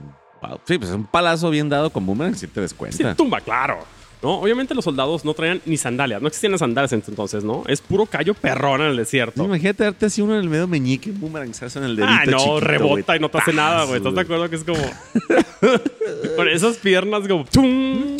Sí, 0.66 0.78
pues 0.78 0.92
un 0.92 1.06
palazo 1.06 1.50
bien 1.50 1.70
dado 1.70 1.90
con 1.90 2.06
boomerang 2.06 2.36
sí 2.36 2.48
te 2.48 2.60
des 2.62 2.72
Sí, 2.72 2.78
cuenta. 2.78 3.16
tumba, 3.16 3.40
claro. 3.40 3.80
¿No? 4.24 4.40
Obviamente 4.40 4.74
los 4.74 4.86
soldados 4.86 5.26
no 5.26 5.34
traían 5.34 5.62
ni 5.66 5.76
sandalias. 5.78 6.22
No 6.22 6.28
existían 6.30 6.52
las 6.54 6.60
sandalias 6.62 6.94
entonces, 6.94 7.44
¿no? 7.44 7.64
Es 7.68 7.82
puro 7.82 8.06
callo 8.06 8.34
perrón 8.34 8.82
en 8.82 8.88
el 8.88 8.96
desierto. 8.98 9.44
Imagínate 9.44 9.84
darte 9.84 10.06
así 10.06 10.22
uno 10.22 10.34
en 10.36 10.40
el 10.42 10.50
medio 10.50 10.66
meñique, 10.68 11.12
un 11.12 11.20
boomerang, 11.20 11.54
¿sabes? 11.54 11.76
En 11.76 11.84
el 11.84 11.96
dedito 11.98 12.12
Ah, 12.14 12.26
no, 12.26 12.38
chiquito, 12.38 12.60
rebota 12.62 13.16
y 13.16 13.20
no 13.20 13.30
te 13.30 13.38
hace 13.38 13.52
nada, 13.54 13.84
güey. 13.84 13.98
¿Estás 13.98 14.16
de 14.16 14.22
acuerdo 14.22 14.50
que 14.50 14.56
es 14.56 14.64
como. 14.64 14.80
Con 16.38 16.48
esas 16.48 16.78
piernas 16.78 17.28
como. 17.28 17.46
¡chum! 17.52 18.18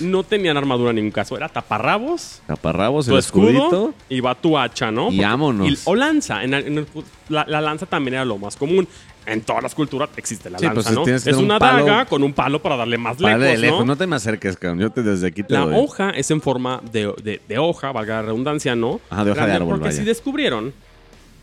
No 0.00 0.24
tenían 0.24 0.56
armadura 0.56 0.90
en 0.90 0.96
ningún 0.96 1.12
caso. 1.12 1.36
Era 1.36 1.48
taparrabos, 1.48 2.42
Taparrabos, 2.46 3.06
tu 3.06 3.12
el 3.12 3.18
escudo 3.20 3.48
escudito. 3.50 3.94
y 4.08 4.20
va 4.20 4.34
tu 4.34 4.58
hacha, 4.58 4.90
¿no? 4.90 5.12
Y 5.12 5.20
vámonos. 5.20 5.68
y- 5.68 5.78
o 5.84 5.94
lanza. 5.94 6.42
En 6.42 6.54
el- 6.54 6.66
en 6.66 6.78
el- 6.78 6.86
la, 7.28 7.44
la 7.46 7.60
lanza 7.60 7.86
también 7.86 8.14
era 8.14 8.24
lo 8.24 8.36
más 8.36 8.56
común. 8.56 8.88
En 9.24 9.40
todas 9.42 9.62
las 9.62 9.74
culturas 9.74 10.10
existe 10.16 10.50
la 10.50 10.58
Sí, 10.58 10.64
lanza, 10.64 10.82
pues, 10.82 10.94
¿no? 10.96 11.04
tienes 11.04 11.22
que 11.22 11.30
Es 11.30 11.36
un 11.36 11.44
una 11.44 11.58
palo- 11.58 11.84
daga 11.86 12.04
con 12.06 12.24
un 12.24 12.32
palo 12.32 12.60
para 12.60 12.76
darle 12.76 12.98
más 12.98 13.20
lejos, 13.20 13.40
de 13.40 13.56
lejos, 13.56 13.78
¿no? 13.80 13.84
no 13.86 13.96
te 13.96 14.06
me 14.08 14.16
acerques, 14.16 14.56
cabrón. 14.56 14.80
Yo 14.80 14.90
te, 14.90 15.02
desde 15.04 15.28
aquí 15.28 15.44
te 15.44 15.54
La 15.54 15.60
doy. 15.60 15.74
hoja 15.76 16.10
es 16.10 16.30
en 16.32 16.40
forma 16.40 16.80
de, 16.90 17.12
de- 17.22 17.40
de 17.48 17.58
hoja, 17.58 17.92
valga 17.92 18.16
la 18.16 18.22
redundancia, 18.22 18.74
¿no? 18.74 19.00
Ajá, 19.10 19.24
de 19.24 19.30
hoja 19.30 19.46
de 19.46 19.52
árbol, 19.52 19.68
Porque 19.70 19.84
vaya. 19.86 19.96
si 19.98 20.04
descubrieron 20.04 20.72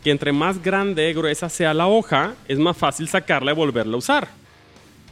que 0.04 0.10
entre 0.10 0.32
más 0.32 0.62
grande, 0.62 1.12
gruesa 1.14 1.48
sea 1.48 1.72
la 1.72 1.86
hoja, 1.86 2.34
es 2.48 2.58
más 2.58 2.76
fácil 2.76 3.08
sacarla 3.08 3.52
y 3.52 3.54
volverla 3.54 3.94
a 3.94 3.98
usar. 3.98 4.28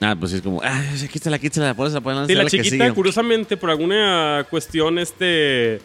Ah, 0.00 0.14
pues 0.18 0.33
es 0.35 0.42
como, 0.42 0.61
ah, 0.62 0.83
quítala, 1.11 1.38
quítala, 1.38 1.74
pones 1.74 1.94
a 1.94 2.00
poner 2.00 2.26
Sí, 2.26 2.35
la 2.35 2.44
chiquita, 2.46 2.92
curiosamente, 2.94 3.57
por 3.57 3.70
alguna 3.70 4.46
cuestión 4.50 4.98
este 4.98 5.81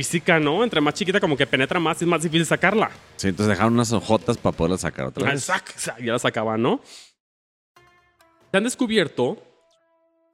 física, 0.00 0.40
¿no? 0.40 0.64
Entre 0.64 0.80
más 0.80 0.94
chiquita, 0.94 1.20
como 1.20 1.36
que 1.36 1.46
penetra 1.46 1.78
más 1.78 2.00
y 2.00 2.04
es 2.04 2.08
más 2.08 2.22
difícil 2.22 2.46
sacarla. 2.46 2.90
Sí, 3.16 3.28
entonces 3.28 3.48
dejaron 3.50 3.74
unas 3.74 3.92
hojotas 3.92 4.38
para 4.38 4.56
poderla 4.56 4.78
sacar 4.78 5.06
otra 5.06 5.28
Ah, 5.28 5.32
vez. 5.32 5.44
sac, 5.44 5.76
sac, 5.76 5.98
ya 6.02 6.12
la 6.12 6.18
sacaban, 6.18 6.62
¿no? 6.62 6.80
Se 8.50 8.56
han 8.56 8.64
descubierto 8.64 9.36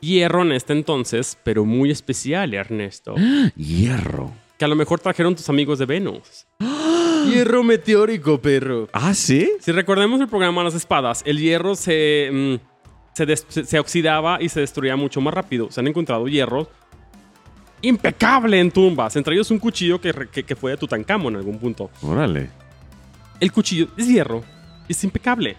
hierro 0.00 0.42
en 0.42 0.52
este 0.52 0.72
entonces, 0.72 1.36
pero 1.42 1.64
muy 1.64 1.90
especial, 1.90 2.54
Ernesto. 2.54 3.14
Hierro. 3.56 4.32
Que 4.58 4.64
a 4.64 4.68
lo 4.68 4.76
mejor 4.76 5.00
trajeron 5.00 5.34
tus 5.34 5.48
amigos 5.48 5.78
de 5.80 5.86
Venus. 5.86 6.46
hierro 7.28 7.62
meteórico, 7.64 8.40
perro. 8.40 8.88
Ah, 8.92 9.14
¿sí? 9.14 9.50
Si 9.60 9.72
recordemos 9.72 10.20
el 10.20 10.28
programa 10.28 10.62
Las 10.62 10.74
Espadas, 10.74 11.22
el 11.26 11.38
hierro 11.40 11.74
se, 11.74 12.30
mm, 12.32 12.54
se- 13.14 13.64
se 13.66 13.78
oxidaba 13.80 14.40
y 14.40 14.48
se 14.48 14.60
destruía 14.60 14.94
mucho 14.96 15.20
más 15.20 15.34
rápido. 15.34 15.70
Se 15.70 15.80
han 15.80 15.88
encontrado 15.88 16.28
hierros 16.28 16.68
impecable 17.82 18.58
en 18.60 18.70
tumbas. 18.70 19.16
Entre 19.16 19.34
ellos 19.34 19.50
un 19.50 19.58
cuchillo 19.58 20.00
que, 20.00 20.12
que, 20.32 20.42
que 20.42 20.56
fue 20.56 20.72
de 20.72 20.76
Tutankamón 20.76 21.34
en 21.34 21.38
algún 21.38 21.58
punto. 21.58 21.90
Órale. 22.02 22.50
El 23.40 23.52
cuchillo 23.52 23.88
es 23.96 24.08
hierro. 24.08 24.42
Es 24.88 25.02
impecable. 25.04 25.56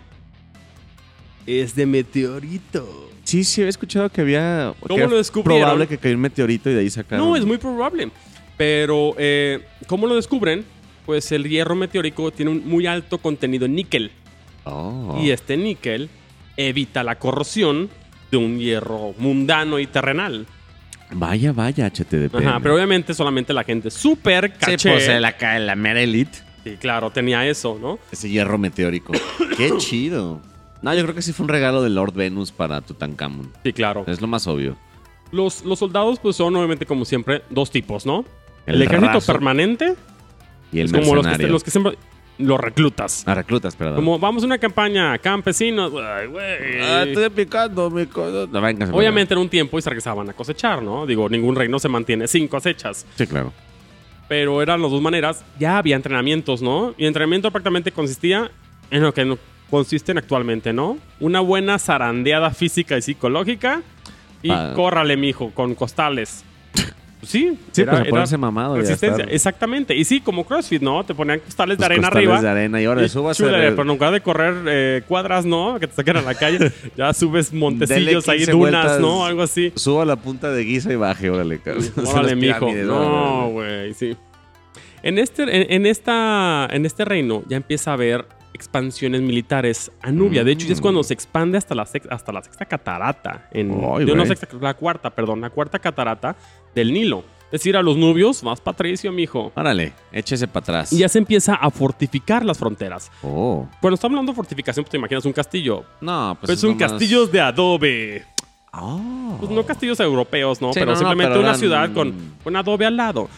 Es 1.46 1.76
de 1.76 1.86
meteorito. 1.86 3.10
Sí, 3.24 3.44
sí, 3.44 3.62
había 3.62 3.70
escuchado 3.70 4.10
que 4.10 4.22
había... 4.22 4.74
¿Cómo 4.80 5.06
lo 5.06 5.18
descubrieron? 5.18 5.62
probable 5.62 5.88
que 5.88 5.98
cayó 5.98 6.16
un 6.16 6.22
meteorito 6.22 6.70
y 6.70 6.74
de 6.74 6.80
ahí 6.80 6.90
sacaron... 6.90 7.28
No, 7.28 7.36
es 7.36 7.46
muy 7.46 7.58
probable. 7.58 8.10
Pero, 8.56 9.16
eh, 9.18 9.66
¿cómo 9.86 10.08
lo 10.08 10.16
descubren? 10.16 10.66
Pues 11.06 11.32
el 11.32 11.48
hierro 11.48 11.76
meteórico 11.76 12.32
tiene 12.32 12.52
un 12.52 12.66
muy 12.66 12.88
alto 12.88 13.18
contenido 13.18 13.66
en 13.66 13.76
níquel. 13.76 14.12
Oh. 14.64 15.20
Y 15.22 15.32
este 15.32 15.58
níquel 15.58 16.10
evita 16.56 17.04
la 17.04 17.20
corrosión 17.20 17.90
de 18.32 18.38
un 18.38 18.60
hierro 18.60 19.14
mundano 19.18 19.80
y 19.80 19.88
terrenal. 19.88 20.48
Vaya, 21.12 21.54
vaya, 21.54 21.88
HTDP. 21.89 22.36
Ajá, 22.36 22.60
pero 22.62 22.76
obviamente 22.76 23.13
solamente 23.13 23.54
la 23.54 23.63
gente 23.63 23.89
súper 23.91 24.52
Sí, 24.60 24.65
caché. 24.72 24.91
pues 24.91 25.08
la, 25.22 25.60
la 25.60 25.76
mera 25.76 26.02
elite. 26.02 26.39
Sí, 26.63 26.76
claro, 26.78 27.10
tenía 27.12 27.48
eso, 27.48 27.78
¿no? 27.82 27.98
Ese 28.12 28.30
hierro 28.30 28.58
meteórico. 28.58 29.13
Qué 29.58 29.72
chido. 29.78 30.41
No, 30.82 30.93
yo 30.93 31.04
creo 31.04 31.15
que 31.15 31.22
sí 31.22 31.32
fue 31.34 31.46
un 31.46 31.50
regalo 31.50 31.82
de 31.82 31.89
Lord 31.89 32.13
Venus 32.13 32.52
para 32.52 32.82
Tutankamón. 32.82 33.52
Sí, 33.63 33.72
claro. 33.74 34.04
Es 34.08 34.20
lo 34.22 34.28
más 34.28 34.46
obvio. 34.48 34.78
Los, 35.32 35.63
los 35.65 35.80
soldados, 35.80 36.20
pues 36.20 36.36
son 36.36 36.56
obviamente, 36.56 36.86
como 36.86 37.06
siempre, 37.06 37.41
dos 37.50 37.72
tipos, 37.72 38.06
¿no? 38.06 38.26
El, 38.65 38.76
El 38.76 38.82
ejército 38.84 39.13
raso 39.13 39.32
permanente, 39.34 39.96
Y 40.74 40.80
el 40.80 40.88
es 40.88 40.91
como 40.91 41.15
los 41.15 41.24
que, 41.24 41.30
mercenario. 41.30 41.48
los 41.54 41.63
que 41.63 41.72
siempre. 41.72 41.98
Los 42.38 42.60
reclutas. 42.60 43.23
Ah, 43.26 43.34
reclutas, 43.34 43.76
perdón. 43.76 43.95
Como 43.95 44.19
vamos 44.19 44.43
a 44.43 44.45
una 44.45 44.58
campaña, 44.60 45.17
campesinos. 45.17 45.91
Ay, 45.95 46.28
güey. 46.28 46.82
Ah, 46.82 47.04
estoy 47.08 47.30
picando 47.32 47.89
mi 47.89 48.06
cosa. 48.06 48.47
No, 48.52 48.62
véngase, 48.62 48.91
Obviamente 48.93 49.34
en 49.34 49.39
un 49.39 49.50
tiempo 49.50 49.80
y 49.80 49.82
se 49.82 49.89
regresaban 49.89 50.30
a 50.30 50.34
cosechar, 50.34 50.84
¿no? 50.84 51.06
Digo, 51.08 51.28
ningún 51.30 51.56
reino 51.56 51.80
se 51.80 51.89
mantiene 51.89 52.28
sin 52.28 52.47
cosechas. 52.47 53.06
Sí, 53.15 53.26
claro. 53.26 53.52
Pero 54.28 54.62
eran 54.62 54.82
las 54.82 54.91
dos 54.91 55.02
maneras. 55.02 55.43
Ya 55.58 55.78
había 55.78 55.95
entrenamientos, 55.95 56.62
¿no? 56.62 56.93
Y 56.97 57.06
entrenamiento 57.06 57.50
prácticamente 57.50 57.91
consistía 57.91 58.52
en 58.91 59.02
lo 59.02 59.13
que 59.13 59.38
consisten 59.69 60.17
actualmente, 60.17 60.73
¿no? 60.73 60.97
Una 61.19 61.40
buena 61.40 61.79
zarandeada 61.79 62.52
física 62.52 62.98
y 62.98 63.02
psicológica. 63.02 63.81
Y 64.44 64.50
Pa- 64.50 64.73
córrale, 64.75 65.17
mijo, 65.17 65.52
con 65.56 65.73
costales. 65.75 66.44
Pues 67.28 67.32
sí, 67.32 67.58
Sí, 67.73 67.84
pues 67.84 68.00
a 68.00 68.04
ponerse 68.06 68.38
mamado 68.38 68.78
resistencia. 68.78 69.25
Exactamente. 69.25 69.96
Y 69.96 70.06
sí, 70.06 70.21
como 70.21 70.46
CrossFit, 70.46 70.82
¿no? 70.82 71.04
Te 71.04 71.13
ponían 71.13 71.40
costales 71.40 71.78
de 71.78 71.86
arena 71.86 72.04
costales 72.10 72.30
arriba. 72.30 72.42
de 72.42 72.50
arena 72.50 72.82
y 72.82 72.86
ahora 72.86 73.04
Y 73.04 73.10
subas 73.10 73.38
pero 73.38 73.82
en 73.82 73.88
lugar 73.88 74.13
de 74.13 74.21
correr 74.21 74.56
eh, 74.67 75.02
cuadras, 75.08 75.46
¿no? 75.46 75.78
Que 75.80 75.88
te 75.88 75.94
saquen 75.94 76.17
a 76.17 76.21
la 76.21 76.36
calle, 76.36 76.71
ya 76.98 77.13
subes 77.13 77.54
montecillos 77.54 78.28
ahí, 78.30 78.38
15 78.38 78.52
dunas, 78.54 78.71
vueltas. 78.84 79.00
¿no? 79.02 79.25
Algo 79.25 79.42
así. 79.44 79.73
Subo 79.75 80.02
a 80.02 80.06
la 80.06 80.15
punta 80.15 80.52
de 80.52 80.63
guisa 80.63 80.92
y 80.92 80.96
baje, 80.96 81.30
órale, 81.30 81.60
cabrón. 81.60 81.84
Órale, 82.06 82.36
mijo. 82.36 82.71
No, 82.73 83.50
güey, 83.52 83.94
sí. 83.94 84.15
En 85.04 85.19
este, 85.19 85.44
en, 85.44 85.71
en 85.71 85.86
esta, 85.86 86.67
en 86.71 86.86
este 86.86 87.06
reino 87.06 87.44
ya 87.48 87.58
empieza 87.58 87.92
a 87.92 87.94
haber 87.96 88.25
expansiones 88.54 89.21
militares 89.21 89.92
a 90.02 90.12
Nubia. 90.12 90.44
De 90.44 90.52
hecho, 90.52 90.65
ya 90.65 90.73
es 90.73 90.82
cuando 90.82 91.04
se 91.04 91.13
expande 91.13 91.60
hasta 91.60 91.75
la, 91.75 91.86
sex- 91.86 92.08
hasta 92.10 92.32
la 92.32 92.42
sexta 92.42 92.65
catarata. 92.65 93.48
En, 93.52 93.69
digo, 93.69 94.00
no 94.00 94.15
güey. 94.15 94.25
sexta, 94.28 94.48
la 94.60 94.73
cuarta, 94.73 95.12
perdón, 95.12 95.42
la 95.42 95.52
cuarta 95.52 95.78
catarata 95.78 96.36
del 96.78 96.94
Nilo. 96.94 97.23
Es 97.48 97.52
decir, 97.62 97.78
a 97.78 97.82
los 97.82 97.96
nubios, 97.96 98.44
más 98.44 98.60
patricio, 98.60 99.10
mijo. 99.13 99.54
Órale, 99.56 99.94
échese 100.12 100.48
para 100.50 100.63
atrás. 100.63 100.92
Y 100.92 100.98
ya 100.98 101.08
se 101.10 101.17
empieza 101.17 101.56
a 101.56 101.69
fortificar 101.71 102.44
las 102.44 102.58
fronteras. 102.58 103.10
Oh. 103.23 103.65
Cuando 103.80 103.96
estamos 103.96 104.15
hablando 104.15 104.34
de 104.34 104.36
fortificación, 104.36 104.84
pues 104.84 104.92
te 104.92 104.98
imaginas 104.98 105.23
un 105.25 105.32
castillo. 105.32 105.86
No, 106.02 106.36
pues. 106.40 106.48
Pues 106.48 106.60
son 106.60 106.71
nomás- 106.78 106.92
castillos 106.92 107.32
de 107.32 107.40
adobe. 107.40 108.25
Oh. 108.73 109.38
Pues 109.40 109.50
no 109.50 109.65
castillos 109.65 109.98
europeos, 110.02 110.62
¿no? 110.62 110.73
Sí, 110.73 110.80
pero 110.80 110.88
no, 110.88 110.92
no, 110.92 110.98
simplemente 110.98 111.30
pero 111.30 111.40
una 111.40 111.50
eran- 111.50 111.60
ciudad 111.60 111.94
con, 111.94 112.13
con 112.44 112.56
adobe 112.56 112.86
al 112.86 112.98
lado. 112.98 113.30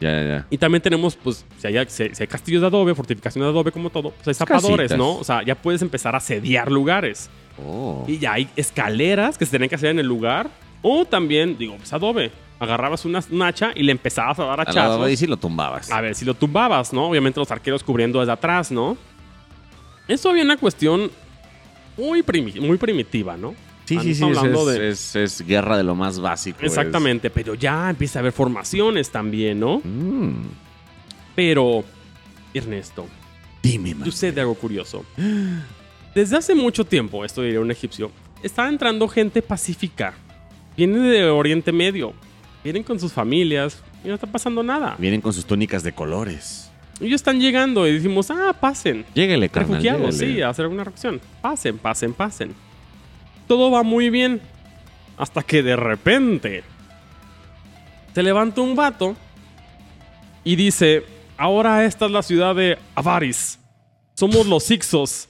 Ya, 0.00 0.10
ya, 0.10 0.22
ya. 0.28 0.46
Y 0.50 0.56
también 0.58 0.80
tenemos, 0.82 1.14
pues, 1.16 1.44
si 1.58 1.66
hay, 1.66 1.86
si 1.88 2.02
hay 2.04 2.26
castillos 2.26 2.62
de 2.62 2.66
adobe, 2.68 2.94
fortificaciones 2.94 3.46
de 3.46 3.50
adobe, 3.50 3.70
como 3.70 3.90
todo, 3.90 4.10
pues 4.12 4.28
hay 4.28 4.34
zapadores, 4.34 4.88
Casitas. 4.88 4.98
¿no? 4.98 5.16
O 5.16 5.24
sea, 5.24 5.42
ya 5.42 5.54
puedes 5.54 5.82
empezar 5.82 6.16
a 6.16 6.20
sediar 6.20 6.70
lugares. 6.72 7.28
Oh. 7.62 8.04
Y 8.08 8.18
ya 8.18 8.32
hay 8.32 8.48
escaleras 8.56 9.38
que 9.38 9.44
se 9.46 9.52
tenían 9.52 9.68
que 9.68 9.74
hacer 9.76 9.90
en 9.90 9.98
el 9.98 10.06
lugar. 10.06 10.48
O 10.88 11.04
también, 11.04 11.58
digo, 11.58 11.76
pues 11.76 11.92
adobe. 11.92 12.30
Agarrabas 12.60 13.04
una, 13.04 13.20
un 13.30 13.42
hacha 13.42 13.72
y 13.74 13.82
le 13.82 13.90
empezabas 13.90 14.38
a 14.38 14.44
dar 14.44 14.60
hachazos. 14.60 15.00
de 15.00 15.06
ahí 15.08 15.16
sí 15.16 15.26
lo 15.26 15.36
tumbabas. 15.36 15.90
A 15.90 16.00
ver 16.00 16.14
si 16.14 16.24
lo 16.24 16.32
tumbabas, 16.34 16.92
¿no? 16.92 17.08
Obviamente 17.08 17.40
los 17.40 17.50
arqueros 17.50 17.82
cubriendo 17.82 18.20
desde 18.20 18.30
atrás, 18.32 18.70
¿no? 18.70 18.96
Eso 20.06 20.30
había 20.30 20.44
una 20.44 20.56
cuestión 20.56 21.10
muy, 21.98 22.22
primi- 22.22 22.60
muy 22.60 22.76
primitiva, 22.78 23.36
¿no? 23.36 23.54
Sí, 23.84 23.96
Ah, 23.98 24.02
sí, 24.02 24.14
sí. 24.14 24.24
Es, 24.30 24.38
hablando 24.38 24.70
es- 24.70 24.78
de- 24.78 24.88
es- 24.90 25.16
es 25.16 25.46
guerra 25.46 25.76
de 25.76 25.82
lo 25.82 25.96
más 25.96 26.20
básico. 26.20 26.58
es- 26.60 26.66
Exactamente, 26.66 27.30
pero 27.30 27.54
ya 27.54 27.90
empieza 27.90 28.18
a 28.18 28.20
haber 28.20 28.32
formaciones 28.32 29.10
también, 29.10 29.58
¿no? 29.58 29.80
Mm. 29.82 30.44
Pero, 31.34 31.84
Ernesto, 32.54 33.06
Dime, 33.60 33.94
man. 33.94 34.04
yo 34.06 34.12
sé 34.12 34.30
de 34.32 34.40
algo 34.40 34.54
curioso. 34.54 35.04
Desde 36.14 36.36
hace 36.36 36.54
mucho 36.54 36.84
tiempo, 36.84 37.24
esto 37.24 37.42
diría 37.42 37.60
un 37.60 37.70
egipcio, 37.70 38.10
está 38.42 38.68
entrando 38.68 39.06
gente 39.08 39.42
pacífica. 39.42 40.14
Viene 40.76 40.98
de 40.98 41.24
Oriente 41.24 41.72
Medio. 41.72 42.12
Vienen 42.62 42.82
con 42.82 42.98
sus 43.00 43.12
familias 43.12 43.82
y 44.04 44.08
no 44.08 44.14
está 44.14 44.26
pasando 44.26 44.62
nada. 44.62 44.96
Vienen 44.98 45.20
con 45.20 45.32
sus 45.32 45.46
túnicas 45.46 45.82
de 45.82 45.92
colores. 45.92 46.70
Ellos 47.00 47.16
están 47.16 47.40
llegando 47.40 47.86
y 47.86 47.92
decimos, 47.92 48.30
ah, 48.30 48.54
pasen. 48.58 49.04
Lléguele, 49.14 49.48
carnal. 49.48 49.82
Refugiados, 49.82 50.18
lléguele. 50.18 50.38
sí, 50.38 50.42
a 50.42 50.48
hacer 50.48 50.64
alguna 50.64 50.84
reacción. 50.84 51.20
Pasen, 51.42 51.78
pasen, 51.78 52.12
pasen. 52.12 52.54
Todo 53.46 53.70
va 53.70 53.82
muy 53.82 54.10
bien. 54.10 54.40
Hasta 55.18 55.42
que 55.42 55.62
de 55.62 55.76
repente 55.76 56.62
se 58.14 58.22
levanta 58.22 58.60
un 58.60 58.74
vato 58.76 59.16
y 60.44 60.56
dice: 60.56 61.04
Ahora 61.38 61.84
esta 61.84 62.06
es 62.06 62.12
la 62.12 62.22
ciudad 62.22 62.54
de 62.54 62.78
Avaris. 62.94 63.58
Somos 64.14 64.46
los 64.46 64.70
Ixos. 64.70 65.28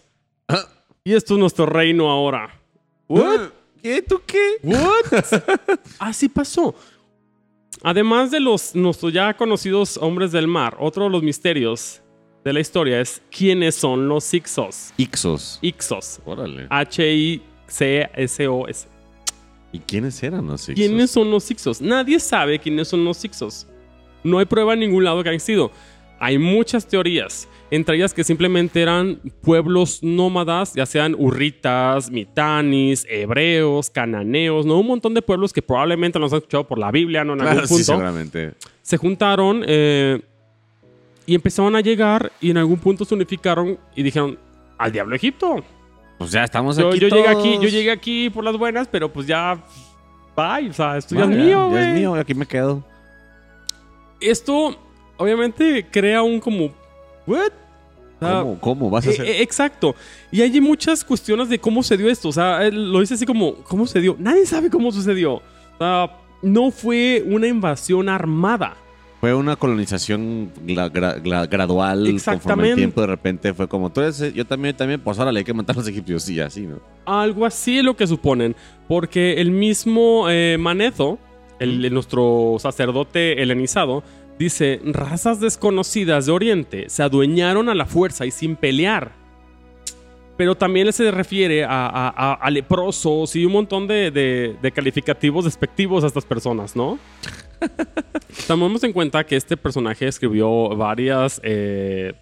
Ah. 0.48 0.66
Y 1.04 1.14
esto 1.14 1.34
es 1.34 1.40
nuestro 1.40 1.66
reino 1.66 2.10
ahora. 2.10 2.60
¿What? 3.08 3.50
¿Qué? 3.86 4.02
¿Tú 4.02 4.20
qué? 4.26 4.56
¿What? 4.64 5.24
Así 6.00 6.28
pasó. 6.28 6.74
Además 7.84 8.32
de 8.32 8.40
los 8.40 8.74
nuestros 8.74 9.12
ya 9.12 9.32
conocidos 9.36 9.96
hombres 9.98 10.32
del 10.32 10.48
mar, 10.48 10.76
otro 10.80 11.04
de 11.04 11.10
los 11.10 11.22
misterios 11.22 12.02
de 12.42 12.52
la 12.52 12.58
historia 12.58 13.00
es 13.00 13.22
quiénes 13.30 13.76
son 13.76 14.08
los 14.08 14.34
Ixos. 14.34 14.92
Ixos. 14.96 15.60
Ixos. 15.62 16.18
Órale. 16.24 16.66
H-I-C-S-O-S. 16.68 17.38
¿Y 19.70 19.78
quiénes 19.78 20.20
eran 20.20 20.48
los 20.48 20.68
Ixos? 20.68 20.74
¿Quiénes 20.74 21.08
son 21.12 21.30
los 21.30 21.48
Ixos? 21.48 21.80
Nadie 21.80 22.18
sabe 22.18 22.58
quiénes 22.58 22.88
son 22.88 23.04
los 23.04 23.24
Ixos. 23.24 23.68
No 24.24 24.40
hay 24.40 24.46
prueba 24.46 24.74
en 24.74 24.80
ningún 24.80 25.04
lado 25.04 25.22
que 25.22 25.28
hayan 25.28 25.38
sido. 25.38 25.70
Hay 26.18 26.38
muchas 26.38 26.86
teorías, 26.86 27.46
entre 27.70 27.96
ellas 27.96 28.14
que 28.14 28.24
simplemente 28.24 28.80
eran 28.80 29.20
pueblos 29.42 30.02
nómadas, 30.02 30.72
ya 30.74 30.86
sean 30.86 31.14
urritas, 31.18 32.10
mitanis, 32.10 33.06
hebreos, 33.08 33.90
cananeos, 33.90 34.64
¿no? 34.64 34.78
Un 34.80 34.86
montón 34.86 35.12
de 35.14 35.20
pueblos 35.22 35.52
que 35.52 35.60
probablemente 35.60 36.18
nos 36.18 36.32
han 36.32 36.38
escuchado 36.38 36.66
por 36.66 36.78
la 36.78 36.90
Biblia, 36.90 37.22
¿no? 37.24 37.34
En 37.34 37.40
algún 37.40 37.52
Claro, 37.54 37.66
sí, 37.68 37.74
punto. 37.74 37.84
seguramente. 37.84 38.54
se 38.82 38.96
juntaron 38.96 39.62
eh, 39.66 40.20
y 41.26 41.34
empezaron 41.34 41.76
a 41.76 41.80
llegar 41.80 42.32
y 42.40 42.50
en 42.50 42.56
algún 42.58 42.78
punto 42.78 43.04
se 43.04 43.14
unificaron 43.14 43.78
y 43.94 44.02
dijeron, 44.02 44.38
al 44.78 44.92
diablo 44.92 45.14
Egipto. 45.16 45.62
Pues 46.18 46.30
ya 46.30 46.44
estamos 46.44 46.78
Yo, 46.78 46.88
aquí 46.88 46.98
yo 47.00 47.08
llegué 47.08 47.28
aquí, 47.28 47.54
yo 47.60 47.68
llegué 47.68 47.90
aquí 47.90 48.30
por 48.30 48.42
las 48.42 48.56
buenas, 48.56 48.88
pero 48.88 49.12
pues 49.12 49.26
ya, 49.26 49.62
bye, 50.34 50.70
o 50.70 50.72
sea, 50.72 50.96
esto 50.96 51.14
ya 51.14 51.24
es 51.24 51.28
mío, 51.28 51.70
Ya 51.72 51.80
es 51.80 51.86
güey. 51.88 51.92
mío, 51.94 52.14
aquí 52.14 52.32
me 52.34 52.46
quedo. 52.46 52.82
Esto 54.20 54.78
obviamente 55.16 55.86
crea 55.90 56.22
un 56.22 56.40
como, 56.40 56.70
what? 57.26 57.52
O 58.18 58.18
sea, 58.26 58.38
¿Cómo, 58.40 58.58
¿Cómo 58.60 58.90
vas 58.90 59.06
a 59.06 59.10
eh, 59.10 59.12
hacer? 59.12 59.26
eh, 59.26 59.42
exacto. 59.42 59.94
Y 60.32 60.40
hay 60.40 60.60
muchas 60.60 61.04
cuestiones 61.04 61.48
de 61.50 61.58
cómo 61.58 61.82
se 61.82 61.96
dio 61.96 62.08
esto. 62.08 62.28
O 62.30 62.32
sea, 62.32 62.64
él 62.66 62.90
lo 62.92 63.00
dice 63.00 63.14
así 63.14 63.26
como, 63.26 63.54
¿cómo 63.56 63.86
se 63.86 64.00
dio? 64.00 64.16
Nadie 64.18 64.46
sabe 64.46 64.70
cómo 64.70 64.90
sucedió. 64.90 65.34
O 65.34 65.42
sea, 65.78 66.10
no 66.42 66.70
fue 66.70 67.22
una 67.26 67.46
invasión 67.46 68.08
armada. 68.08 68.74
Fue 69.20 69.34
una 69.34 69.56
colonización 69.56 70.50
gra- 70.66 70.90
gra- 70.90 71.22
gra- 71.22 71.48
gradual 71.48 71.96
conforme 71.98 72.16
Exactamente. 72.16 72.70
el 72.70 72.76
tiempo. 72.76 73.00
De 73.02 73.06
repente 73.06 73.52
fue 73.54 73.68
como, 73.68 73.90
tú 73.90 74.00
eres, 74.00 74.32
yo 74.34 74.46
también, 74.46 74.76
también, 74.76 75.00
pues 75.00 75.18
ahora 75.18 75.32
le 75.32 75.38
hay 75.40 75.44
que 75.44 75.54
matar 75.54 75.76
a 75.76 75.78
los 75.80 75.88
egipcios. 75.88 76.26
Y 76.30 76.40
así, 76.40 76.62
¿no? 76.62 76.76
Algo 77.06 77.44
así 77.44 77.78
es 77.78 77.84
lo 77.84 77.96
que 77.96 78.06
suponen. 78.06 78.56
Porque 78.88 79.40
el 79.40 79.50
mismo 79.50 80.26
eh, 80.30 80.56
Manezo, 80.58 81.18
el, 81.58 81.84
el- 81.84 81.92
nuestro 81.94 82.56
sacerdote 82.60 83.42
helenizado, 83.42 84.02
dice: 84.38 84.80
razas 84.84 85.40
desconocidas 85.40 86.26
de 86.26 86.32
Oriente 86.32 86.88
se 86.88 87.02
adueñaron 87.02 87.68
a 87.68 87.74
la 87.74 87.86
fuerza 87.86 88.26
y 88.26 88.30
sin 88.30 88.56
pelear. 88.56 89.12
Pero 90.36 90.54
también 90.54 90.92
se 90.92 91.10
refiere 91.10 91.64
a, 91.64 91.86
a- 91.86 92.08
a- 92.08 92.34
a 92.34 92.50
leprosos 92.50 93.34
y 93.36 93.46
un 93.46 93.52
montón 93.52 93.86
de, 93.86 94.10
de- 94.10 94.56
de 94.60 94.70
calificativos 94.72 95.46
despectivos 95.46 96.04
a 96.04 96.08
estas 96.08 96.26
personas, 96.26 96.76
¿no? 96.76 96.98
Tomemos 98.46 98.84
en 98.84 98.92
cuenta 98.92 99.24
que 99.24 99.34
este 99.36 99.56
personaje 99.56 100.06
escribió 100.06 100.68
varias. 100.76 101.40
eh, 101.42 102.12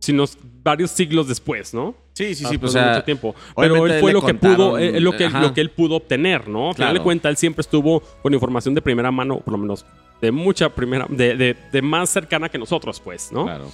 sino 0.00 0.24
varios 0.62 0.92
siglos 0.92 1.26
después, 1.28 1.74
¿no? 1.74 1.94
Sí, 2.14 2.34
sí, 2.34 2.44
sí, 2.44 2.56
pues, 2.56 2.58
pues, 2.60 2.70
o 2.70 2.72
sea, 2.78 2.88
mucho 2.92 3.04
tiempo. 3.04 3.34
Pero 3.56 3.84
él 3.86 4.00
fue 4.00 4.12
lo 4.12 4.20
que 4.20 4.26
contaron, 4.28 4.56
pudo, 4.56 4.78
eh, 4.78 5.00
lo 5.00 5.12
que, 5.12 5.24
ajá. 5.26 5.40
lo 5.42 5.52
que 5.52 5.60
él 5.60 5.70
pudo 5.70 5.96
obtener, 5.96 6.48
¿no? 6.48 6.68
Al 6.68 6.74
final 6.76 6.88
de 6.90 6.92
Claro. 6.94 7.04
cuentas, 7.04 7.30
él 7.30 7.36
siempre 7.36 7.60
estuvo 7.62 8.00
con 8.22 8.32
información 8.32 8.74
de 8.74 8.80
primera 8.80 9.10
mano, 9.10 9.40
por 9.40 9.52
lo 9.52 9.58
menos 9.58 9.84
de 10.20 10.32
mucha 10.32 10.68
primera, 10.68 11.06
de, 11.08 11.36
de- 11.36 11.56
de 11.72 11.82
más 11.82 12.10
cercana 12.10 12.48
que 12.48 12.58
nosotros, 12.58 13.00
pues, 13.00 13.30
¿no? 13.32 13.44
Claro. 13.44 13.70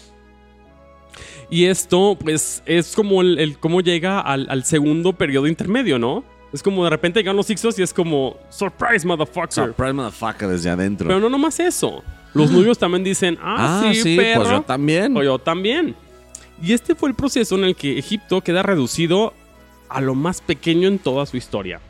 Y 1.50 1.66
esto, 1.66 2.16
pues, 2.20 2.62
es 2.66 2.94
como 2.94 3.20
el, 3.20 3.38
el 3.38 3.58
cómo 3.58 3.80
llega 3.80 4.20
al, 4.20 4.46
al 4.50 4.64
segundo 4.64 5.12
periodo 5.12 5.46
intermedio, 5.46 5.98
¿no? 5.98 6.24
Es 6.52 6.62
como 6.62 6.84
de 6.84 6.90
repente 6.90 7.20
llegan 7.20 7.36
los 7.36 7.50
Ixos 7.50 7.78
y 7.78 7.82
es 7.82 7.92
como, 7.92 8.36
surprise, 8.48 9.06
motherfucker. 9.06 9.52
Surprise 9.66 9.92
motherfucker 9.92 10.48
desde 10.48 10.70
adentro. 10.70 11.08
Pero 11.08 11.20
no 11.20 11.28
nomás 11.28 11.58
eso. 11.60 12.02
Los 12.32 12.50
nubios 12.50 12.78
también 12.78 13.04
dicen, 13.04 13.38
ah, 13.40 13.92
sí, 13.92 14.16
perro. 14.16 14.40
pues 14.42 14.50
yo 14.52 14.62
también. 14.62 15.16
O 15.16 15.22
yo 15.22 15.38
también. 15.38 15.94
Y 16.62 16.72
este 16.72 16.94
fue 16.94 17.08
el 17.08 17.14
proceso 17.14 17.56
en 17.56 17.64
el 17.64 17.76
que 17.76 17.98
Egipto 17.98 18.40
queda 18.40 18.62
reducido 18.62 19.32
a 19.88 20.00
lo 20.00 20.14
más 20.14 20.40
pequeño 20.40 20.88
en 20.88 20.98
toda 20.98 21.26
su 21.26 21.36
historia. 21.36 21.80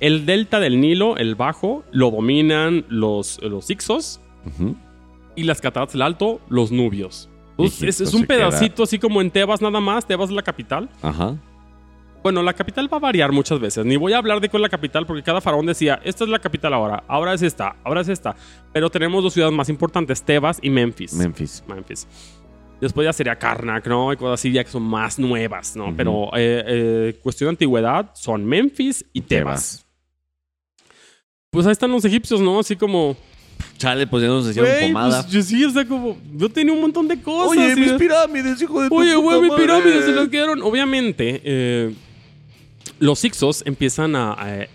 El 0.00 0.26
delta 0.26 0.60
del 0.60 0.80
Nilo, 0.80 1.16
el 1.16 1.34
bajo, 1.34 1.84
lo 1.92 2.10
dominan 2.10 2.84
los, 2.88 3.40
los 3.42 3.70
Ixos 3.70 4.20
y 5.34 5.42
las 5.44 5.60
cataratas 5.60 5.92
del 5.94 6.02
Alto, 6.02 6.40
los 6.48 6.72
nubios. 6.72 7.28
Entonces, 7.58 8.00
es, 8.00 8.08
es 8.08 8.14
un 8.14 8.22
queda- 8.24 8.48
pedacito 8.50 8.82
así 8.82 8.98
como 8.98 9.20
en 9.20 9.30
Tebas 9.30 9.62
nada 9.62 9.80
más. 9.80 10.06
Tebas 10.06 10.28
es 10.30 10.36
la 10.36 10.42
capital. 10.42 10.88
Ajá. 11.02 11.36
Bueno, 12.22 12.42
la 12.42 12.54
capital 12.54 12.92
va 12.92 12.96
a 12.96 13.00
variar 13.00 13.30
muchas 13.30 13.60
veces. 13.60 13.86
Ni 13.86 13.96
voy 13.96 14.12
a 14.12 14.18
hablar 14.18 14.40
de 14.40 14.48
cuál 14.48 14.62
es 14.62 14.66
la 14.66 14.68
capital 14.68 15.06
porque 15.06 15.22
cada 15.22 15.40
faraón 15.40 15.64
decía, 15.64 16.00
esta 16.02 16.24
es 16.24 16.30
la 16.30 16.40
capital 16.40 16.74
ahora, 16.74 17.04
ahora 17.06 17.32
es 17.34 17.42
esta, 17.42 17.76
ahora 17.84 18.00
es 18.00 18.08
esta. 18.08 18.34
Pero 18.72 18.90
tenemos 18.90 19.22
dos 19.22 19.32
ciudades 19.32 19.54
más 19.54 19.68
importantes, 19.68 20.22
Tebas 20.24 20.58
y 20.60 20.68
Memphis. 20.70 21.14
Memphis. 21.14 21.62
Memphis. 21.68 22.06
Después 22.80 23.04
ya 23.06 23.12
sería 23.12 23.36
Karnak, 23.38 23.86
¿no? 23.86 24.12
Y 24.12 24.16
cosas 24.16 24.40
así 24.40 24.52
ya 24.52 24.62
que 24.62 24.70
son 24.70 24.82
más 24.82 25.18
nuevas, 25.18 25.76
¿no? 25.76 25.94
Pero 25.96 26.26
eh, 26.36 26.62
eh, 26.66 27.18
cuestión 27.22 27.46
de 27.46 27.50
antigüedad 27.52 28.10
son 28.14 28.44
Memphis 28.44 29.04
y 29.14 29.22
Tebas. 29.22 29.86
Pues 31.50 31.64
ahí 31.66 31.72
están 31.72 31.90
los 31.90 32.04
egipcios, 32.04 32.40
¿no? 32.40 32.58
Así 32.58 32.76
como... 32.76 33.16
Chale, 33.78 34.06
pues 34.06 34.22
ya 34.22 34.28
nos 34.28 34.46
hicieron 34.48 34.70
Güey, 34.70 34.86
pomada. 34.88 35.22
pues 35.22 35.32
yo 35.32 35.42
sí, 35.42 35.64
o 35.64 35.70
sea, 35.70 35.86
como... 35.86 36.18
Yo 36.34 36.48
tenía 36.50 36.72
un 36.74 36.80
montón 36.82 37.08
de 37.08 37.20
cosas. 37.20 37.52
Oye, 37.58 37.72
y- 37.72 37.80
mis 37.80 37.92
pirámides, 37.92 38.60
hijo 38.60 38.82
de 38.82 38.88
Oye, 38.90 39.14
güey, 39.16 39.40
mis 39.40 39.52
pirámides 39.52 40.04
se 40.04 40.12
las 40.12 40.28
quedaron. 40.28 40.60
Obviamente, 40.62 41.40
eh, 41.44 41.94
los 42.98 43.24
Ixos 43.24 43.62
empiezan 43.66 44.14
a, 44.16 44.32
a 44.34 44.66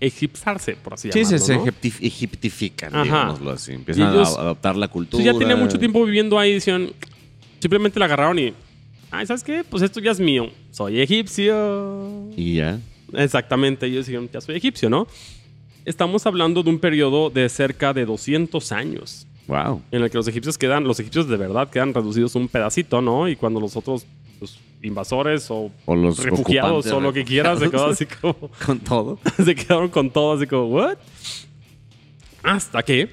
egipsarse, 0.00 0.76
por 0.76 0.94
así 0.94 1.10
Sí, 1.12 1.24
se, 1.24 1.38
llamarlo, 1.38 1.46
se 1.46 1.56
¿no? 1.56 1.64
egiptif- 1.66 1.98
egiptifican, 2.06 3.02
digámoslo 3.02 3.50
así. 3.50 3.72
Empiezan 3.72 4.12
ellos- 4.14 4.36
a 4.36 4.40
adoptar 4.42 4.76
la 4.76 4.86
cultura. 4.86 5.20
Entonces 5.22 5.32
ya 5.34 5.38
tenía 5.38 5.56
mucho 5.64 5.78
tiempo 5.80 6.04
viviendo 6.04 6.38
ahí 6.38 6.50
y 6.50 6.54
decían... 6.54 6.90
Simplemente 7.60 7.98
la 7.98 8.06
agarraron 8.06 8.38
y... 8.38 8.54
Ay, 9.10 9.26
¿sabes 9.26 9.42
qué? 9.42 9.64
Pues 9.68 9.82
esto 9.82 10.00
ya 10.00 10.10
es 10.10 10.20
mío. 10.20 10.50
Soy 10.70 11.00
egipcio. 11.00 12.28
Y 12.36 12.56
ya. 12.56 12.78
Exactamente, 13.14 13.86
ellos 13.86 14.06
dijeron, 14.06 14.28
ya 14.32 14.40
soy 14.40 14.56
egipcio, 14.56 14.90
¿no? 14.90 15.06
Estamos 15.84 16.26
hablando 16.26 16.62
de 16.62 16.68
un 16.70 16.78
periodo 16.78 17.30
de 17.30 17.48
cerca 17.48 17.94
de 17.94 18.04
200 18.04 18.72
años 18.72 19.26
Wow. 19.46 19.80
en 19.90 20.02
el 20.02 20.10
que 20.10 20.18
los 20.18 20.28
egipcios 20.28 20.58
quedan, 20.58 20.84
los 20.84 21.00
egipcios 21.00 21.26
de 21.26 21.38
verdad 21.38 21.70
quedan 21.70 21.94
reducidos 21.94 22.34
un 22.34 22.48
pedacito, 22.48 23.00
¿no? 23.00 23.28
Y 23.28 23.36
cuando 23.36 23.60
los 23.60 23.76
otros 23.76 24.06
pues, 24.38 24.58
invasores 24.82 25.50
o 25.50 25.72
O 25.86 25.96
los 25.96 26.22
refugiados 26.22 26.86
o 26.88 27.00
lo 27.00 27.14
que 27.14 27.24
quieras 27.24 27.58
se 27.58 27.70
quedó 27.70 27.86
así 27.86 28.04
como 28.04 28.34
Con 28.66 28.78
todo. 28.80 29.18
se 29.42 29.54
quedaron 29.54 29.88
con 29.88 30.10
todo 30.10 30.34
así 30.34 30.46
como 30.46 30.66
what 30.66 30.98
hasta 32.42 32.82
que 32.82 33.08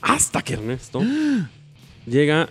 hasta 0.00 0.40
que 0.40 0.54
Ernesto 0.54 1.02
llega 2.06 2.48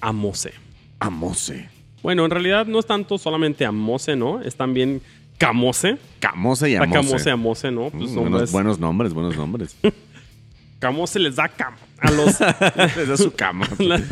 a 0.00 0.12
Mose 0.12 0.52
Amose. 0.98 1.68
bueno 2.02 2.24
en 2.24 2.30
realidad 2.30 2.66
no 2.66 2.78
es 2.78 2.86
tanto 2.86 3.18
solamente 3.18 3.64
a 3.64 3.72
Mose 3.72 4.16
no 4.16 4.40
es 4.40 4.54
también 4.56 5.00
Camose. 5.38 5.96
Camose 6.18 6.68
y 6.70 6.74
Amose. 6.76 6.92
Camose 6.92 7.30
Amose, 7.30 7.70
¿no? 7.70 7.88
Pues 7.90 8.10
Mm, 8.10 8.14
buenos, 8.14 8.52
buenos 8.52 8.78
nombres, 8.78 9.14
buenos 9.14 9.36
nombres. 9.38 9.74
Camose 10.78 11.18
les 11.18 11.36
da 11.36 11.48
cam 11.48 11.74
a 11.98 12.10
los, 12.10 12.38
Les 12.96 13.08
da 13.08 13.16
su 13.16 13.32
cama. 13.32 13.66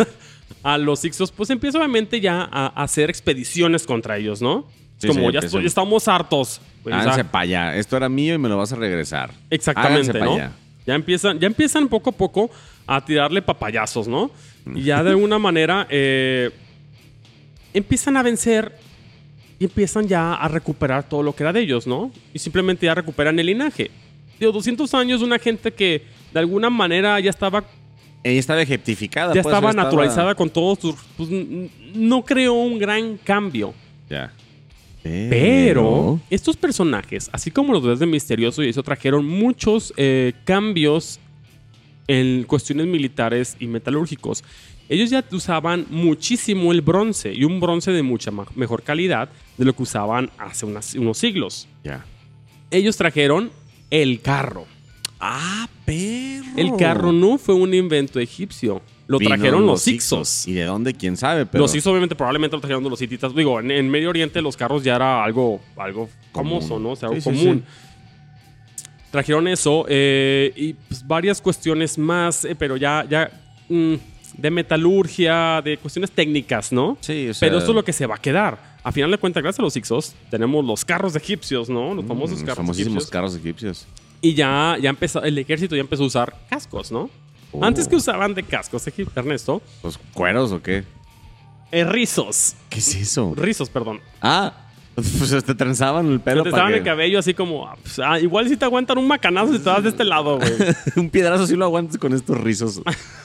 a 0.63 0.79
los 0.79 1.05
Ixos, 1.05 1.31
pues 1.33 1.51
empieza 1.51 1.79
obviamente 1.79 2.21
ya 2.21 2.43
a, 2.51 2.67
a 2.75 2.83
hacer 2.83 3.11
expediciones 3.11 3.87
contra 3.87 4.17
ellos, 4.17 4.41
¿no? 4.43 4.67
Es 4.97 5.03
Sí, 5.03 5.09
como 5.09 5.29
sí, 5.29 5.35
ya 5.35 5.41
estoy- 5.41 5.67
estamos 5.67 6.09
hartos. 6.09 6.61
Pues, 6.83 6.95
o 6.95 6.99
sea, 6.99 7.13
Háganse 7.13 7.25
para 7.25 7.43
allá. 7.43 7.77
Esto 7.77 7.97
era 7.97 8.09
mío 8.09 8.35
y 8.35 8.39
me 8.39 8.49
lo 8.49 8.57
vas 8.57 8.73
a 8.73 8.77
regresar. 8.77 9.31
exactamente, 9.51 10.19
¿no? 10.19 10.37
Ya 10.87 10.95
empiezan, 10.95 11.39
ya 11.39 11.47
empiezan 11.47 11.89
poco 11.89 12.09
a 12.11 12.13
poco 12.15 12.51
a 12.89 13.05
tirarle 13.05 13.43
papayazos, 13.43 14.09
¿no? 14.09 14.31
Y 14.75 14.83
ya 14.83 15.05
de 15.05 15.11
alguna 15.11 15.39
manera 15.39 15.87
eh, 15.91 16.51
empiezan 17.75 18.17
a 18.17 18.23
vencer 18.23 18.75
y 19.59 19.65
empiezan 19.65 20.09
ya 20.09 20.35
a 20.35 20.49
recuperar 20.49 21.07
todo 21.07 21.23
lo 21.23 21.35
que 21.35 21.43
era 21.43 21.53
de 21.53 21.61
ellos, 21.61 21.87
¿no? 21.87 22.11
Y 22.33 22.39
simplemente 22.39 22.87
ya 22.87 22.95
recuperan 22.95 23.39
el 23.39 23.47
linaje. 23.47 23.91
Digo, 24.41 24.53
200 24.53 24.93
años 24.95 25.21
de 25.21 25.27
una 25.27 25.39
gente 25.39 25.73
que 25.73 26.03
de 26.33 26.41
alguna 26.41 26.71
manera 26.71 27.21
ya 27.21 27.29
estaba 27.29 27.63
Ella 28.25 28.41
estaba 28.41 28.63
ejectificada. 28.63 29.35
ya 29.35 29.43
pues, 29.43 29.55
estaba 29.55 29.73
naturalizada 29.75 30.35
con 30.35 30.49
todos 30.49 30.79
sus... 30.79 30.95
pues, 31.17 31.29
no 31.95 32.25
creó 32.25 32.55
un 32.55 32.79
gran 32.79 33.19
cambio. 33.19 33.75
Ya. 34.09 34.33
Pero 35.03 36.21
estos 36.31 36.57
personajes, 36.57 37.29
así 37.33 37.51
como 37.51 37.73
los 37.73 37.99
de 37.99 38.07
Misterioso 38.07 38.63
y 38.63 38.71
eso, 38.71 38.83
trajeron 38.83 39.27
muchos 39.27 39.93
eh, 39.97 40.33
cambios 40.45 41.21
en 42.09 42.43
cuestiones 42.45 42.87
militares 42.87 43.57
y 43.61 43.67
metalúrgicos. 43.69 44.43
Ellos 44.89 45.11
ya 45.11 45.23
usaban 45.33 45.87
muchísimo 45.91 46.73
el 46.73 46.81
bronce 46.81 47.33
y 47.33 47.45
un 47.45 47.61
bronce 47.61 47.93
de 47.93 48.03
mucha 48.03 48.31
mejor 48.57 48.83
calidad 48.83 49.29
de 49.57 49.65
lo 49.67 49.75
que 49.75 49.83
usaban 49.83 50.31
hace 50.39 50.65
unas- 50.67 50.95
unos 50.95 51.19
siglos. 51.19 51.69
Ya. 51.85 52.05
Ellos 52.71 52.97
trajeron 52.97 53.51
el 53.91 54.21
carro. 54.23 54.67
Ah, 55.21 55.69
perro. 55.85 56.47
El 56.57 56.77
carro 56.77 57.13
no 57.13 57.39
fue 57.39 57.55
un 57.55 57.75
invento 57.75 58.19
egipcio. 58.21 58.81
Lo 59.07 59.19
Vino 59.19 59.31
trajeron 59.31 59.65
los. 59.67 59.87
Ixos. 59.89 60.47
¿Y 60.47 60.53
de 60.53 60.65
dónde? 60.65 60.93
¿Quién 60.95 61.17
sabe? 61.17 61.47
Pero 61.47 61.63
Los 61.63 61.75
Ixos 61.75 61.91
obviamente 61.91 62.15
probablemente 62.15 62.57
lo 62.57 62.61
trajeron 62.61 62.85
de 62.85 62.91
los 62.91 63.01
hititas. 63.01 63.35
Digo, 63.35 63.59
en, 63.59 63.71
en 63.71 63.89
Medio 63.89 64.11
Oriente 64.11 64.43
los 64.43 64.57
carros 64.57 64.85
ya 64.85 64.97
era 64.97 65.25
algo, 65.25 65.61
algo 65.77 66.09
Común. 66.31 66.61
famoso, 66.61 66.79
¿no? 66.79 66.91
O 66.91 66.97
sea, 66.97 67.09
algo 67.09 67.21
Sí, 67.21 67.31
sí, 67.31 67.37
común. 67.45 67.65
Trajeron 69.11 69.49
eso 69.49 69.87
eh, 69.89 70.53
y 70.55 70.75
pues, 70.75 71.07
varias 71.07 71.41
cuestiones 71.41 71.97
más, 71.99 72.45
eh, 72.45 72.55
pero 72.55 72.77
ya, 72.77 73.07
ya 73.09 73.31
mm, 73.69 73.95
de 74.37 74.51
metalurgia, 74.51 75.63
de 75.63 75.79
cuestiones 75.79 76.11
técnicas, 76.11 76.73
¿no? 76.73 76.99
Sí, 77.01 77.29
o 77.31 77.35
sea, 77.35 77.47
Pero 77.49 77.59
esto 77.59 77.71
es 77.71 77.75
lo 77.75 77.85
que 77.85 77.93
se 77.93 78.07
va 78.07 78.17
a 78.17 78.19
quedar. 78.19 78.77
A 78.83 78.93
final 78.93 79.11
de 79.11 79.19
cuentas, 79.19 79.43
gracias 79.43 79.61
a 79.61 79.63
los 79.63 79.77
Ixos, 79.77 80.15
tenemos 80.31 80.65
los 80.65 80.85
carros 80.85 81.17
egipcios, 81.17 81.69
¿no? 81.69 81.95
Los 81.95 82.05
famosos 82.07 82.31
mm, 82.31 82.41
los 82.41 82.43
carros 82.43 82.57
famosísimos 82.59 82.93
egipcios. 83.05 83.11
carros 83.11 83.37
egipcios. 83.37 83.87
Y 84.21 84.35
ya, 84.35 84.77
ya 84.81 84.91
empezó, 84.91 85.23
el 85.23 85.39
ejército 85.39 85.75
ya 85.75 85.81
empezó 85.81 86.03
a 86.05 86.07
usar 86.07 86.37
cascos, 86.51 86.93
¿no? 86.93 87.09
Oh. 87.53 87.65
Antes 87.65 87.89
que 87.89 87.97
usaban 87.97 88.35
de 88.35 88.43
cascos, 88.43 88.87
Ernesto, 89.15 89.63
¿Los 89.83 89.99
cueros 90.13 90.53
o 90.53 90.61
qué? 90.63 90.85
eh, 91.71 91.85
rizos. 91.85 92.55
¿Qué 92.69 92.79
es 92.79 92.95
eso? 92.95 93.35
Rizos, 93.35 93.69
perdón. 93.71 94.01
Ah, 94.21 94.53
pues 95.19 95.45
te 95.45 95.55
trenzaban 95.55 96.07
el 96.11 96.21
pelo 96.21 96.43
te 96.45 96.51
que- 96.51 96.77
el 96.77 96.83
cabello 96.83 97.19
así 97.19 97.35
como. 97.35 97.67
ah, 97.69 97.77
pues, 97.83 97.99
ah, 97.99 98.19
igual 98.21 98.49
si 98.49 98.57
te 98.57 98.65
aguantan 98.65 98.99
un 98.99 99.07
macanazo 99.07 99.53
si 99.53 99.59
te 99.59 99.69
vas 99.71 99.83
de 99.83 99.91
este 99.91 100.05
lado, 100.05 100.39
güey. 100.39 100.51
un 100.97 101.11
piedrazo 101.11 101.47
si 101.47 101.55
lo 101.57 101.65
aguantas 101.65 101.99
con 101.99 102.13
estos 102.13 102.39
rizos 102.41 102.83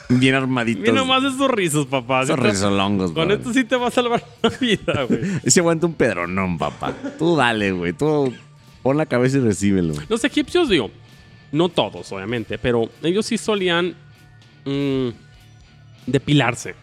bien 0.08 0.34
armaditos. 0.34 0.82
Mira 0.82 0.94
nomás 0.94 1.24
esos 1.24 1.50
rizos, 1.50 1.86
papá. 1.86 2.22
Esos 2.22 2.36
Sí 2.38 2.42
rizolongos, 2.42 3.12
Con 3.12 3.26
brother. 3.26 3.38
esto 3.38 3.52
sí 3.52 3.64
te 3.64 3.76
va 3.76 3.88
a 3.88 3.90
salvar 3.90 4.22
la 4.42 4.48
vida, 4.50 5.02
güey. 5.08 5.20
Ese 5.44 5.60
aguanta 5.60 5.86
un 5.86 5.94
pedronón, 5.94 6.58
papá. 6.58 6.92
Tú 7.18 7.36
dale, 7.36 7.72
güey. 7.72 7.92
Tú 7.92 8.32
pon 8.82 8.96
la 8.96 9.06
cabeza 9.06 9.38
y 9.38 9.40
recíbelo. 9.40 9.94
Los 10.08 10.22
egipcios, 10.24 10.68
digo, 10.68 10.90
no 11.52 11.68
todos, 11.70 12.12
obviamente, 12.12 12.58
pero 12.58 12.88
ellos 13.02 13.26
sí 13.26 13.38
solían 13.38 13.94
mm, 14.64 15.08
depilarse. 16.06 16.74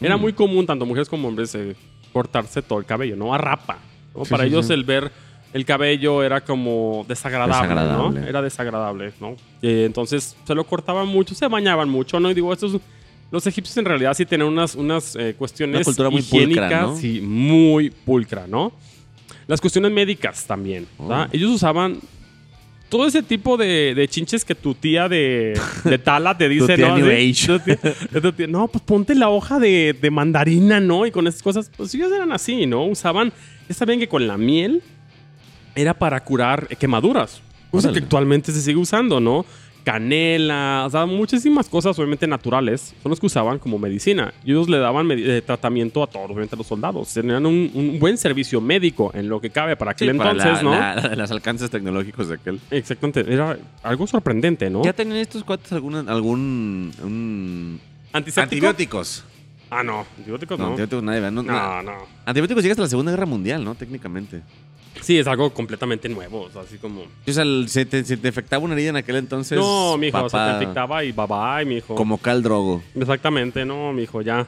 Era 0.00 0.16
Mm. 0.16 0.20
muy 0.20 0.32
común, 0.34 0.66
tanto 0.66 0.84
mujeres 0.84 1.08
como 1.08 1.28
hombres, 1.28 1.54
eh, 1.54 1.74
cortarse 2.12 2.60
todo 2.62 2.78
el 2.78 2.84
cabello, 2.84 3.16
¿no? 3.16 3.32
A 3.34 3.38
rapa. 3.38 3.78
¿No? 4.16 4.24
Sí, 4.24 4.30
Para 4.30 4.44
sí, 4.44 4.48
ellos 4.50 4.66
sí. 4.66 4.72
el 4.72 4.84
ver 4.84 5.12
el 5.52 5.64
cabello 5.64 6.22
era 6.22 6.42
como 6.42 7.04
desagradable, 7.08 7.54
Desagradable. 7.54 8.20
¿no? 8.20 8.26
Era 8.26 8.42
desagradable, 8.42 9.12
¿no? 9.20 9.36
Eh, 9.62 9.84
entonces 9.86 10.36
se 10.44 10.54
lo 10.54 10.64
cortaban 10.64 11.06
mucho, 11.06 11.34
se 11.34 11.48
bañaban 11.48 11.88
mucho, 11.88 12.20
¿no? 12.20 12.30
Y 12.30 12.34
digo, 12.34 12.52
estos... 12.52 12.78
Los 13.30 13.44
egipcios 13.46 13.76
en 13.78 13.86
realidad 13.86 14.14
sí 14.14 14.24
tenían 14.24 14.48
unas, 14.48 14.76
unas 14.76 15.16
eh, 15.16 15.34
cuestiones 15.36 15.78
Una 15.78 15.84
cultura 15.84 16.10
muy 16.10 16.22
pulcra, 16.22 16.44
higiénicas 16.44 17.02
¿no? 17.02 17.08
y 17.08 17.20
muy 17.20 17.90
pulcra, 17.90 18.46
¿no? 18.46 18.72
Las 19.48 19.60
cuestiones 19.60 19.90
médicas 19.90 20.46
también. 20.46 20.86
Oh. 20.98 21.26
Ellos 21.32 21.50
usaban 21.50 21.98
todo 22.88 23.06
ese 23.06 23.22
tipo 23.22 23.56
de, 23.56 23.94
de 23.94 24.08
chinches 24.08 24.44
que 24.44 24.54
tu 24.54 24.74
tía 24.74 25.08
de, 25.08 25.58
de 25.84 25.98
Tala 25.98 26.36
te 26.38 26.48
dice, 26.48 26.76
¿no? 26.78 26.96
New 26.96 27.06
Así, 27.06 27.46
Age. 27.46 27.46
tu 27.46 27.58
tía- 27.58 28.20
tu 28.22 28.32
tía, 28.32 28.46
no, 28.46 28.68
pues 28.68 28.82
ponte 28.84 29.14
la 29.14 29.28
hoja 29.28 29.58
de, 29.58 29.96
de 30.00 30.10
mandarina, 30.10 30.78
¿no? 30.80 31.06
Y 31.06 31.10
con 31.10 31.26
esas 31.26 31.42
cosas, 31.42 31.70
pues 31.76 31.94
ellos 31.94 32.12
eran 32.12 32.32
así, 32.32 32.66
¿no? 32.66 32.84
Usaban, 32.84 33.32
ya 33.68 33.74
sabían 33.74 33.98
que 33.98 34.08
con 34.08 34.26
la 34.26 34.36
miel 34.36 34.82
era 35.74 35.94
para 35.94 36.20
curar 36.22 36.68
quemaduras. 36.78 37.42
Cosa 37.70 37.92
que 37.92 37.98
actualmente 37.98 38.52
se 38.52 38.60
sigue 38.62 38.78
usando, 38.78 39.20
¿no? 39.20 39.44
Canela, 39.86 40.82
o 40.84 40.90
sea, 40.90 41.06
muchísimas 41.06 41.68
cosas 41.68 41.96
obviamente 41.96 42.26
naturales 42.26 42.92
son 43.02 43.10
los 43.10 43.20
que 43.20 43.26
usaban 43.26 43.60
como 43.60 43.78
medicina. 43.78 44.34
Y 44.44 44.50
ellos 44.50 44.68
le 44.68 44.78
daban 44.78 45.08
eh, 45.12 45.40
tratamiento 45.46 46.02
a 46.02 46.08
todos, 46.08 46.26
obviamente 46.26 46.56
a 46.56 46.58
los 46.58 46.66
soldados. 46.66 47.14
Tenían 47.14 47.46
un, 47.46 47.70
un 47.72 47.98
buen 48.00 48.18
servicio 48.18 48.60
médico 48.60 49.12
en 49.14 49.28
lo 49.28 49.40
que 49.40 49.50
cabe 49.50 49.76
para 49.76 49.92
aquel 49.92 50.10
Sí, 50.10 50.18
para 50.18 50.32
entonces, 50.32 50.62
la- 50.64 50.94
¿no? 50.96 51.08
la- 51.08 51.14
los 51.14 51.30
alcances 51.30 51.70
tecnológicos 51.70 52.26
de 52.26 52.34
aquel. 52.34 52.60
Exactamente, 52.72 53.32
era 53.32 53.56
algo 53.84 54.08
sorprendente, 54.08 54.68
¿no? 54.68 54.82
¿Ya 54.82 54.92
tenían 54.92 55.18
estos 55.18 55.44
cuates 55.44 55.70
algún 55.72 56.92
un- 57.02 57.80
¿Antiséptico? 58.12 58.42
antibióticos? 58.66 59.24
Ah, 59.70 59.84
no, 59.84 60.04
antibióticos 60.18 60.58
No, 60.58 60.64
no. 60.64 60.70
antibióticos 60.70 61.02
nadie, 61.04 61.20
no. 61.30 61.42
No, 61.44 61.82
no. 61.82 61.92
Antibióticos 62.24 62.62
llega 62.64 62.72
hasta 62.72 62.82
la 62.82 62.88
Segunda 62.88 63.12
Guerra 63.12 63.26
Mundial, 63.26 63.64
¿no? 63.64 63.76
Técnicamente. 63.76 64.42
Sí, 65.00 65.18
es 65.18 65.26
algo 65.26 65.52
completamente 65.52 66.08
nuevo, 66.08 66.42
o 66.42 66.50
sea, 66.50 66.62
así 66.62 66.78
como... 66.78 67.02
O 67.02 67.32
sea, 67.32 67.44
se 67.66 67.84
te, 67.84 68.04
se 68.04 68.16
te 68.16 68.28
infectaba 68.28 68.64
una 68.64 68.74
herida 68.74 68.90
en 68.90 68.96
aquel 68.96 69.16
entonces. 69.16 69.58
no, 69.58 69.96
mijo, 69.96 70.16
o 70.22 70.28
sea, 70.28 70.40
papá, 70.40 70.58
te 70.58 70.64
infectaba 70.64 71.04
y 71.04 71.12
bye 71.12 71.26
bye, 71.26 71.64
mijo. 71.64 71.94
Como 71.94 72.18
Cal 72.18 72.42
Drogo. 72.42 72.82
Exactamente, 72.94 73.64
no, 73.64 73.92
mijo, 73.92 74.22
ya. 74.22 74.46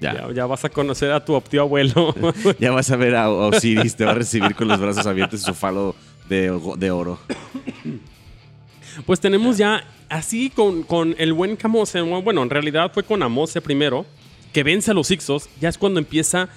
Ya. 0.00 0.12
Ya, 0.12 0.32
ya 0.32 0.46
vas 0.46 0.62
a 0.64 0.68
conocer 0.68 1.10
a 1.12 1.24
tu 1.24 1.40
tío 1.40 1.62
abuelo. 1.62 2.14
Ya 2.58 2.70
vas 2.70 2.90
a 2.90 2.96
ver 2.96 3.14
a, 3.14 3.24
a 3.24 3.30
Osiris, 3.30 3.96
te 3.96 4.04
va 4.04 4.10
a 4.10 4.14
recibir 4.14 4.54
con 4.54 4.68
los 4.68 4.78
brazos 4.78 5.06
abiertos 5.06 5.40
y 5.40 5.44
su 5.44 5.54
falo 5.54 5.94
de, 6.28 6.58
de 6.76 6.90
oro. 6.90 7.18
pues 9.06 9.20
tenemos 9.20 9.56
ya, 9.56 9.84
así 10.08 10.50
con, 10.50 10.82
con 10.82 11.14
el 11.18 11.32
buen 11.32 11.56
Camose, 11.56 12.00
bueno, 12.02 12.42
en 12.42 12.50
realidad 12.50 12.90
fue 12.92 13.04
con 13.04 13.22
Amose 13.22 13.60
primero, 13.60 14.04
que 14.52 14.62
vence 14.62 14.90
a 14.90 14.94
los 14.94 15.10
Ixos, 15.10 15.48
ya 15.60 15.68
es 15.68 15.78
cuando 15.78 15.98
empieza 15.98 16.48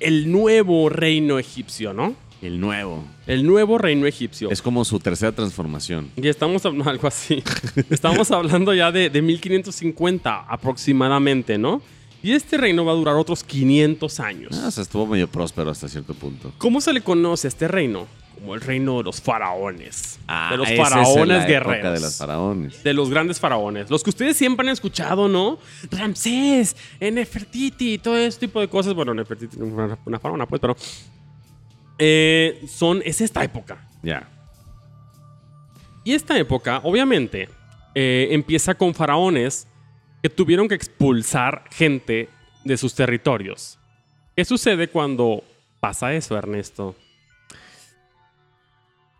el 0.00 0.30
nuevo 0.30 0.88
reino 0.88 1.38
egipcio, 1.38 1.92
¿no? 1.92 2.14
El 2.40 2.60
nuevo. 2.60 3.04
El 3.26 3.44
nuevo 3.44 3.78
reino 3.78 4.06
egipcio. 4.06 4.50
Es 4.50 4.62
como 4.62 4.84
su 4.84 5.00
tercera 5.00 5.32
transformación. 5.32 6.10
Y 6.16 6.28
estamos 6.28 6.64
hablando 6.64 6.88
algo 6.90 7.08
así. 7.08 7.42
estamos 7.90 8.30
hablando 8.30 8.72
ya 8.74 8.92
de, 8.92 9.10
de 9.10 9.22
1550 9.22 10.46
aproximadamente, 10.48 11.58
¿no? 11.58 11.82
Y 12.22 12.32
este 12.32 12.56
reino 12.56 12.84
va 12.84 12.92
a 12.92 12.96
durar 12.96 13.14
otros 13.14 13.44
500 13.44 14.20
años. 14.20 14.60
Ah, 14.60 14.68
o 14.68 14.70
sea, 14.70 14.82
estuvo 14.82 15.06
medio 15.06 15.28
próspero 15.28 15.70
hasta 15.70 15.88
cierto 15.88 16.14
punto. 16.14 16.52
¿Cómo 16.58 16.80
se 16.80 16.92
le 16.92 17.00
conoce 17.00 17.46
a 17.46 17.50
este 17.50 17.68
reino? 17.68 18.06
Como 18.38 18.54
el 18.54 18.60
reino 18.60 18.98
de 18.98 19.04
los 19.04 19.20
faraones. 19.20 20.18
Ah, 20.28 20.48
de 20.52 20.56
los 20.58 20.68
faraones 20.72 21.46
guerreros. 21.46 21.94
de 21.94 22.00
los 22.00 22.16
faraones. 22.16 22.82
De 22.84 22.92
los 22.94 23.10
grandes 23.10 23.40
faraones. 23.40 23.90
Los 23.90 24.02
que 24.02 24.10
ustedes 24.10 24.36
siempre 24.36 24.66
han 24.66 24.72
escuchado, 24.72 25.28
¿no? 25.28 25.58
Ramsés, 25.90 26.76
Nefertiti, 27.00 27.98
todo 27.98 28.16
ese 28.16 28.38
tipo 28.40 28.60
de 28.60 28.68
cosas. 28.68 28.94
Bueno, 28.94 29.12
Nefertiti 29.14 29.56
una, 29.60 29.98
una 30.04 30.18
faraona, 30.18 30.46
pues, 30.46 30.60
pero. 30.60 30.76
eh, 31.98 32.64
son. 32.68 33.02
Es 33.04 33.20
esta 33.20 33.42
época. 33.42 33.86
Ya. 34.02 34.28
Y 36.04 36.14
esta 36.14 36.38
época, 36.38 36.80
obviamente, 36.84 37.48
eh, 37.94 38.28
empieza 38.30 38.74
con 38.74 38.94
faraones 38.94 39.66
que 40.22 40.30
tuvieron 40.30 40.68
que 40.68 40.74
expulsar 40.74 41.64
gente 41.70 42.28
de 42.64 42.76
sus 42.76 42.94
territorios. 42.94 43.78
¿Qué 44.36 44.44
sucede 44.44 44.88
cuando 44.88 45.42
pasa 45.80 46.14
eso, 46.14 46.36
Ernesto? 46.36 46.94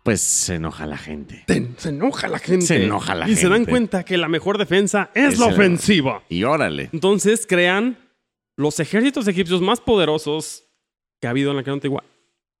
Pues 0.03 0.21
se 0.21 0.55
enoja 0.55 0.85
la 0.87 0.97
gente. 0.97 1.43
se 1.77 1.89
enoja 1.89 2.27
la 2.27 2.39
gente. 2.39 2.65
Se 2.65 2.83
enoja 2.85 3.15
la 3.15 3.29
y 3.29 3.35
se 3.35 3.47
dan 3.49 3.59
gente. 3.59 3.71
cuenta 3.71 4.03
que 4.03 4.17
la 4.17 4.27
mejor 4.27 4.57
defensa 4.57 5.11
es, 5.13 5.33
Es 5.33 5.39
la 5.39 5.47
el- 5.47 5.53
ofensiva. 5.53 6.23
Y 6.29 6.43
órale. 6.43 6.89
Entonces 6.93 7.45
crean 7.47 7.97
los 8.57 8.79
ejércitos 8.79 9.27
egipcios 9.27 9.61
más 9.61 9.79
poderosos 9.81 10.63
que 11.21 11.27
ha 11.27 11.31
habido 11.31 11.51
en 11.51 11.57
la 11.57 11.63
que 11.63 11.69
antigua. 11.71 12.03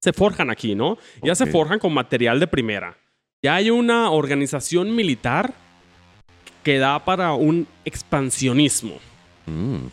Se 0.01 0.13
forjan 0.13 0.49
aquí, 0.49 0.75
¿no? 0.75 0.97
Ya 1.23 1.35
se 1.35 1.45
forjan 1.45 1.79
con 1.79 1.93
material 1.93 2.39
de 2.39 2.47
primera. 2.47 2.97
Ya 3.41 3.55
hay 3.55 3.69
una 3.69 4.11
organización 4.11 4.95
militar 4.95 5.53
que 6.63 6.77
da 6.77 7.03
para 7.03 7.33
un 7.33 7.67
expansionismo. 7.85 8.97
Mm. 9.45 9.87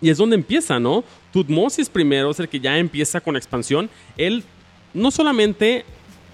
Y 0.00 0.10
es 0.10 0.18
donde 0.18 0.36
empieza, 0.36 0.78
¿no? 0.80 1.04
Tutmosis 1.32 1.88
primero 1.88 2.30
es 2.30 2.40
el 2.40 2.48
que 2.48 2.60
ya 2.60 2.76
empieza 2.78 3.20
con 3.20 3.36
expansión. 3.36 3.88
Él 4.16 4.44
no 4.94 5.10
solamente 5.10 5.84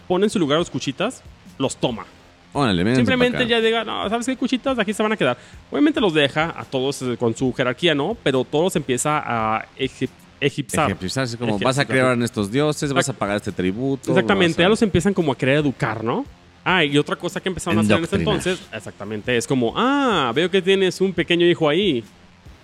pone 0.09 0.25
en 0.27 0.31
su 0.31 0.39
lugar 0.39 0.57
a 0.57 0.59
los 0.61 0.71
cuchitas, 0.71 1.23
los 1.59 1.77
toma. 1.77 2.07
Órale, 2.55 2.97
Simplemente 2.97 3.47
ya 3.47 3.61
diga, 3.61 3.85
no, 3.85 4.09
¿sabes 4.09 4.25
qué? 4.27 4.35
Cuchitas, 4.37 4.79
aquí 4.79 4.93
se 4.95 5.03
van 5.03 5.13
a 5.13 5.17
quedar. 5.17 5.37
Obviamente 5.71 6.01
los 6.01 6.15
deja 6.15 6.55
a 6.59 6.65
todos 6.65 7.03
eh, 7.03 7.17
con 7.19 7.37
su 7.37 7.53
jerarquía, 7.53 7.95
¿no? 7.95 8.17
Pero 8.23 8.43
todos 8.43 8.75
empieza 8.75 9.23
a 9.25 9.67
egip- 9.79 10.09
egipsar. 10.41 10.91
Así 10.93 11.37
como 11.37 11.51
Ejemplo, 11.51 11.67
vas 11.69 11.79
a 11.79 11.85
crear 11.85 12.15
en 12.15 12.23
estos 12.23 12.51
dioses, 12.51 12.93
vas 12.93 13.09
a 13.09 13.13
pagar 13.13 13.37
este 13.37 13.53
tributo. 13.53 14.11
Exactamente, 14.11 14.63
a- 14.63 14.65
ya 14.65 14.69
los 14.71 14.81
empiezan 14.83 15.13
como 15.13 15.31
a 15.31 15.37
querer 15.37 15.59
educar, 15.59 16.03
¿no? 16.03 16.25
Ah, 16.65 16.85
y 16.85 16.97
otra 16.99 17.17
cosa 17.17 17.39
que 17.41 17.49
empezaron 17.51 17.79
a 17.79 17.83
hacer 17.83 17.99
en 17.99 18.05
ese 18.05 18.17
entonces, 18.17 18.61
exactamente, 18.73 19.37
es 19.37 19.47
como, 19.47 19.73
ah, 19.77 20.33
veo 20.35 20.51
que 20.51 20.61
tienes 20.63 21.01
un 21.01 21.13
pequeño 21.13 21.47
hijo 21.47 21.69
ahí. 21.69 22.03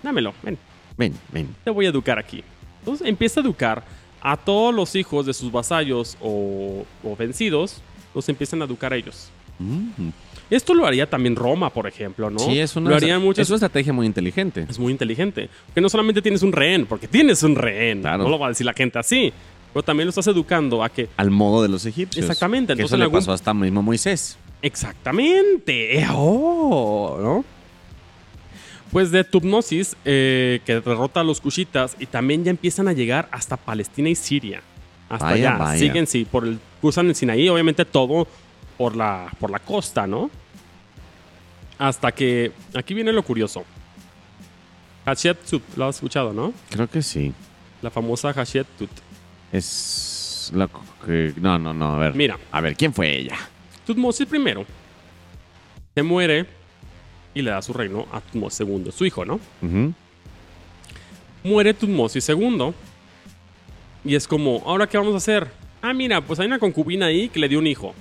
Dámelo, 0.03 0.33
ven, 0.43 0.57
Ven, 0.97 1.13
ven. 1.31 1.55
te 1.63 1.69
voy 1.71 1.85
a 1.85 1.89
educar 1.89 2.17
aquí. 2.19 2.43
Entonces 2.79 3.07
empieza 3.07 3.39
a 3.39 3.43
educar 3.43 3.83
a 4.27 4.37
todos 4.37 4.73
los 4.73 4.95
hijos 4.95 5.27
de 5.27 5.33
sus 5.35 5.51
vasallos 5.51 6.17
o, 6.19 6.83
o 7.03 7.15
vencidos, 7.15 7.77
los 8.15 8.27
empiezan 8.27 8.59
a 8.61 8.65
educar 8.65 8.91
a 8.91 8.95
ellos. 8.95 9.29
Mm. 9.59 10.09
Esto 10.49 10.73
lo 10.73 10.85
haría 10.87 11.07
también 11.07 11.35
Roma, 11.35 11.69
por 11.69 11.85
ejemplo, 11.87 12.29
¿no? 12.31 12.39
Sí, 12.39 12.59
es 12.59 12.75
una, 12.75 12.89
Lo 12.89 12.95
harían 12.95 13.21
muchas 13.21 13.43
es 13.43 13.49
una 13.49 13.57
estrategia 13.57 13.93
muy 13.93 14.07
inteligente. 14.07 14.65
es 14.67 14.79
muy 14.79 14.91
inteligente. 14.91 15.49
Que 15.73 15.79
no 15.81 15.89
solamente 15.89 16.21
tienes 16.23 16.41
un 16.41 16.51
rehén, 16.51 16.85
porque 16.87 17.07
tienes 17.07 17.43
un 17.43 17.55
rehén. 17.55 18.01
Claro. 18.01 18.23
No 18.23 18.29
lo 18.29 18.39
va 18.39 18.47
a 18.47 18.49
decir 18.49 18.65
la 18.65 18.73
gente 18.73 18.97
así. 18.97 19.31
Pero 19.73 19.83
también 19.83 20.05
lo 20.07 20.09
estás 20.09 20.27
educando 20.27 20.83
a 20.83 20.89
que. 20.89 21.09
Al 21.17 21.29
modo 21.31 21.61
de 21.61 21.69
los 21.69 21.85
egipcios. 21.85 22.23
Exactamente, 22.25 22.67
Que 22.67 22.81
entonces 22.81 22.91
eso 22.93 22.97
le 22.97 23.03
algún- 23.03 23.19
pasó 23.19 23.31
hasta 23.31 23.53
mismo 23.53 23.81
Moisés. 23.83 24.37
Exactamente. 24.61 25.99
Eh, 25.99 26.07
oh, 26.13 27.17
¿no? 27.21 27.45
Pues 28.91 29.11
de 29.11 29.23
Tutmosis, 29.23 29.95
eh, 30.05 30.61
que 30.65 30.75
derrota 30.75 31.19
a 31.19 31.23
los 31.23 31.41
cushitas, 31.41 31.95
y 31.99 32.05
también 32.05 32.43
ya 32.43 32.51
empiezan 32.51 32.87
a 32.87 32.93
llegar 32.93 33.27
hasta 33.31 33.57
Palestina 33.57 34.09
y 34.09 34.15
Siria. 34.15 34.61
Hasta 35.09 35.25
Vaya, 35.25 35.55
allá. 35.55 35.63
vaya. 35.63 35.79
Siguen, 35.79 36.07
sí, 36.07 36.25
por 36.25 36.45
el, 36.45 36.59
cruzan 36.81 37.07
el 37.07 37.15
Sinaí, 37.15 37.49
obviamente 37.49 37.85
todo 37.85 38.27
por 38.77 38.95
la, 38.95 39.31
por 39.39 39.49
la 39.49 39.59
costa, 39.59 40.07
¿no? 40.07 40.29
Hasta 41.77 42.11
que. 42.11 42.51
Aquí 42.73 42.93
viene 42.93 43.11
lo 43.11 43.23
curioso. 43.23 43.65
Hatshepsut, 45.05 45.61
lo 45.75 45.85
has 45.85 45.95
escuchado, 45.95 46.33
¿no? 46.33 46.53
Creo 46.69 46.89
que 46.89 47.01
sí. 47.01 47.33
La 47.81 47.91
famosa 47.91 48.29
Hatshepsut. 48.29 48.89
Es 49.51 50.51
la 50.53 50.67
que... 51.05 51.33
No, 51.37 51.59
no, 51.59 51.73
no. 51.73 51.95
A 51.95 51.97
ver. 51.99 52.15
Mira. 52.15 52.39
A 52.51 52.61
ver, 52.61 52.75
¿quién 52.75 52.93
fue 52.93 53.15
ella? 53.15 53.37
Tutmosis 53.85 54.27
I 54.33 54.65
se 55.93 56.03
muere 56.03 56.45
y 57.35 57.41
le 57.43 57.51
da 57.51 57.61
su 57.61 57.73
reino 57.73 58.07
a 58.11 58.21
Tutmosis 58.21 58.61
II, 58.67 58.91
su 58.91 59.05
hijo, 59.05 59.23
¿no? 59.25 59.39
Muere 61.43 61.73
Tutmosis 61.75 62.27
II 62.29 62.73
y 64.03 64.15
es 64.15 64.27
como, 64.27 64.63
¿ahora 64.65 64.87
qué 64.87 64.97
vamos 64.97 65.13
a 65.13 65.17
hacer? 65.17 65.47
Ah, 65.81 65.93
mira, 65.93 66.21
pues 66.21 66.39
hay 66.39 66.47
una 66.47 66.57
concubina 66.57 67.05
ahí 67.07 67.29
que 67.29 67.39
le 67.39 67.47
dio 67.47 67.59
un 67.59 67.67
hijo. 67.67 67.93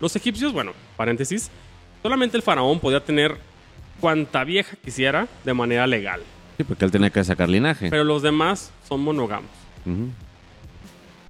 Los 0.00 0.16
egipcios, 0.16 0.52
bueno, 0.52 0.72
paréntesis, 0.96 1.50
solamente 2.02 2.36
el 2.36 2.42
faraón 2.42 2.80
podía 2.80 3.00
tener 3.04 3.36
cuanta 4.00 4.44
vieja 4.44 4.76
quisiera 4.82 5.28
de 5.44 5.54
manera 5.54 5.86
legal, 5.86 6.20
Sí, 6.56 6.64
porque 6.64 6.84
él 6.84 6.90
tenía 6.90 7.10
que 7.10 7.22
sacar 7.24 7.48
linaje. 7.48 7.88
pero 7.90 8.04
los 8.04 8.22
demás 8.22 8.72
son 8.88 9.00
monógamos. 9.02 9.50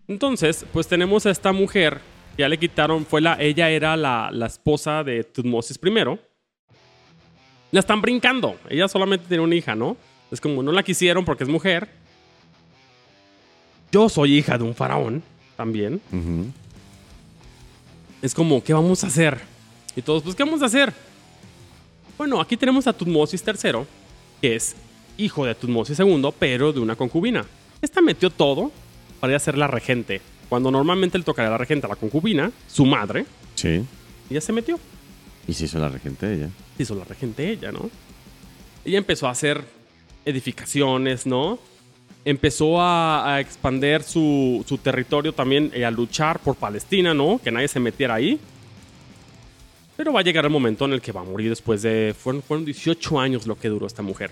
Entonces, 0.08 0.66
pues 0.72 0.88
tenemos 0.88 1.26
a 1.26 1.30
esta 1.30 1.52
mujer 1.52 2.00
que 2.36 2.42
ya 2.42 2.48
le 2.48 2.58
quitaron, 2.58 3.06
fue 3.06 3.20
la, 3.20 3.36
ella 3.40 3.70
era 3.70 3.96
la, 3.96 4.30
la 4.32 4.46
esposa 4.46 5.04
de 5.04 5.22
Tutmosis 5.24 5.78
I. 5.82 6.18
La 7.72 7.80
están 7.80 8.00
brincando. 8.00 8.56
Ella 8.70 8.86
solamente 8.86 9.26
tiene 9.26 9.42
una 9.42 9.54
hija, 9.56 9.74
¿no? 9.74 9.96
Es 10.30 10.40
como 10.40 10.62
no 10.62 10.70
la 10.72 10.82
quisieron 10.82 11.24
porque 11.24 11.42
es 11.44 11.50
mujer. 11.50 11.88
Yo 13.90 14.08
soy 14.08 14.36
hija 14.38 14.56
de 14.56 14.64
un 14.64 14.74
faraón 14.74 15.22
también. 15.56 16.00
Es 18.22 18.34
como, 18.34 18.62
¿qué 18.62 18.72
vamos 18.72 19.02
a 19.04 19.08
hacer? 19.08 19.40
Y 19.96 20.02
todos, 20.02 20.22
pues, 20.22 20.34
¿qué 20.36 20.44
vamos 20.44 20.62
a 20.62 20.66
hacer? 20.66 20.92
Bueno, 22.16 22.40
aquí 22.40 22.56
tenemos 22.56 22.86
a 22.86 22.92
Tutmosis 22.92 23.42
III, 23.46 23.80
que 24.40 24.54
es 24.54 24.76
hijo 25.18 25.44
de 25.44 25.54
Tutmosis 25.54 25.98
II, 25.98 26.28
pero 26.38 26.72
de 26.72 26.80
una 26.80 26.94
concubina. 26.96 27.44
Esta 27.82 28.00
metió 28.00 28.30
todo 28.30 28.70
para 29.20 29.32
ir 29.32 29.36
a 29.36 29.40
ser 29.40 29.58
la 29.58 29.66
regente. 29.66 30.20
Cuando 30.48 30.70
normalmente 30.70 31.18
le 31.18 31.24
tocaría 31.24 31.50
la 31.50 31.58
regente 31.58 31.86
a 31.86 31.88
la 31.90 31.96
concubina, 31.96 32.52
su 32.68 32.84
madre, 32.86 33.26
Sí. 33.54 33.84
ella 34.30 34.40
se 34.40 34.52
metió. 34.52 34.78
Y 35.46 35.54
se 35.54 35.64
hizo 35.64 35.78
la 35.78 35.88
regente 35.88 36.32
ella. 36.32 36.48
Se 36.76 36.84
hizo 36.84 36.94
la 36.94 37.04
regente 37.04 37.50
ella, 37.50 37.72
¿no? 37.72 37.90
Ella 38.84 38.98
empezó 38.98 39.26
a 39.26 39.30
hacer 39.30 39.64
edificaciones, 40.24 41.26
¿no? 41.26 41.58
Empezó 42.24 42.80
a, 42.80 43.34
a 43.34 43.40
expandir 43.40 44.02
su, 44.02 44.64
su 44.68 44.78
territorio 44.78 45.32
también 45.32 45.72
y 45.74 45.82
a 45.82 45.90
luchar 45.90 46.38
por 46.38 46.54
Palestina, 46.54 47.12
¿no? 47.12 47.40
Que 47.42 47.50
nadie 47.50 47.68
se 47.68 47.80
metiera 47.80 48.14
ahí. 48.14 48.38
Pero 49.96 50.12
va 50.12 50.20
a 50.20 50.22
llegar 50.22 50.44
el 50.44 50.50
momento 50.50 50.84
en 50.84 50.92
el 50.92 51.00
que 51.00 51.12
va 51.12 51.20
a 51.20 51.24
morir 51.24 51.48
después 51.48 51.82
de... 51.82 52.14
Fueron, 52.18 52.42
fueron 52.42 52.64
18 52.64 53.20
años 53.20 53.46
lo 53.46 53.58
que 53.58 53.68
duró 53.68 53.86
esta 53.86 54.02
mujer. 54.02 54.30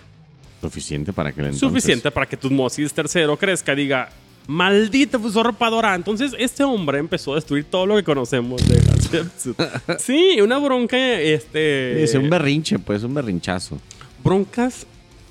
Suficiente 0.61 1.13
para 1.13 1.33
que 1.33 1.43
le 1.43 1.49
entonces... 1.49 1.69
Suficiente 1.69 2.11
para 2.11 2.27
que 2.27 2.37
Tutmosis 2.37 2.95
III 2.97 3.37
crezca 3.39 3.73
y 3.73 3.77
diga... 3.77 4.09
Maldita 4.47 5.19
usurpadora. 5.19 5.95
Entonces 5.95 6.35
este 6.39 6.65
hombre 6.65 6.99
empezó 6.99 7.33
a 7.33 7.35
destruir 7.37 7.65
todo 7.65 7.87
lo 7.87 7.97
que 7.97 8.05
conocemos 8.05 8.67
de 8.69 8.79
Hatshepsut. 8.79 9.57
sí, 9.99 10.41
una 10.41 10.59
bronca, 10.59 10.97
este... 11.21 11.95
Dice, 11.97 12.19
un 12.19 12.29
berrinche, 12.31 12.79
pues, 12.79 13.03
un 13.03 13.15
berrinchazo. 13.15 13.79
broncas, 14.25 14.87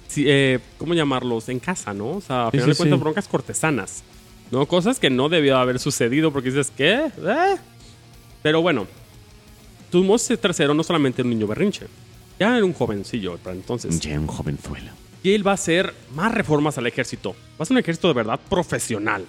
sí, 0.08 0.24
eh, 0.28 0.60
¿cómo 0.78 0.94
llamarlos? 0.94 1.50
En 1.50 1.60
casa, 1.60 1.94
¿no? 1.94 2.12
O 2.12 2.22
sea, 2.22 2.48
a 2.48 2.52
Sí, 2.52 2.58
final 2.58 2.66
sí, 2.66 2.72
de 2.72 2.78
cuentas, 2.78 2.98
sí. 3.00 3.04
broncas 3.04 3.28
cortesanas. 3.28 4.04
¿No? 4.52 4.66
Cosas 4.66 4.98
que 5.00 5.10
no 5.12 5.30
debió 5.30 5.58
haber 5.58 5.78
sucedido 5.80 6.32
porque 6.34 6.50
dices, 6.50 6.72
¿qué? 6.76 6.94
¿Eh? 6.96 7.56
Pero 8.42 8.62
bueno, 8.64 8.88
Tutmosis 9.92 10.40
III 10.44 10.74
no 10.74 10.82
solamente 10.84 11.22
era 11.22 11.28
un 11.28 11.36
niño 11.36 11.46
berrinche, 11.46 11.86
ya 12.40 12.56
era 12.56 12.66
un 12.66 12.74
jovencillo 12.74 13.38
para 13.38 13.56
entonces. 13.56 14.00
Ya 14.00 14.12
era 14.12 14.20
un 14.20 14.28
jovenzuelo. 14.28 14.92
Y 15.24 15.34
él 15.34 15.46
va 15.46 15.52
a 15.52 15.56
hacer 15.56 15.94
más 16.16 16.34
reformas 16.34 16.78
al 16.78 16.88
ejército. 16.88 17.32
Va 17.60 17.64
a 17.64 17.66
ser 17.66 17.76
un 17.76 17.80
ejército 17.80 18.08
de 18.08 18.14
verdad 18.14 18.40
profesional. 18.50 19.26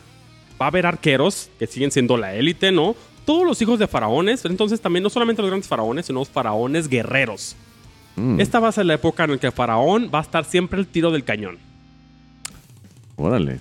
Va 0.61 0.67
a 0.67 0.69
haber 0.69 0.87
arqueros 0.87 1.51
que 1.59 1.67
siguen 1.67 1.91
siendo 1.91 2.17
la 2.17 2.35
élite, 2.35 2.71
¿no? 2.71 2.95
Todos 3.25 3.45
los 3.45 3.61
hijos 3.63 3.79
de 3.79 3.87
faraones, 3.87 4.45
entonces 4.45 4.81
también 4.81 5.03
no 5.03 5.11
solamente 5.11 5.43
los 5.43 5.51
grandes 5.51 5.69
faraones, 5.69 6.07
sino 6.07 6.21
los 6.21 6.29
faraones 6.29 6.89
guerreros. 6.89 7.57
Mm, 8.17 8.41
Esta 8.41 8.61
va 8.61 8.69
a 8.69 8.73
ser 8.73 8.87
la 8.87 8.95
época 8.95 9.25
en 9.25 9.33
la 9.33 9.39
que 9.39 9.47
el 9.47 9.53
faraón 9.53 10.11
va 10.13 10.19
a 10.19 10.23
estar 10.23 10.45
siempre 10.45 10.79
al 10.79 10.87
tiro 10.87 11.11
del 11.11 11.25
cañón. 11.25 11.59
Órale. 13.17 13.61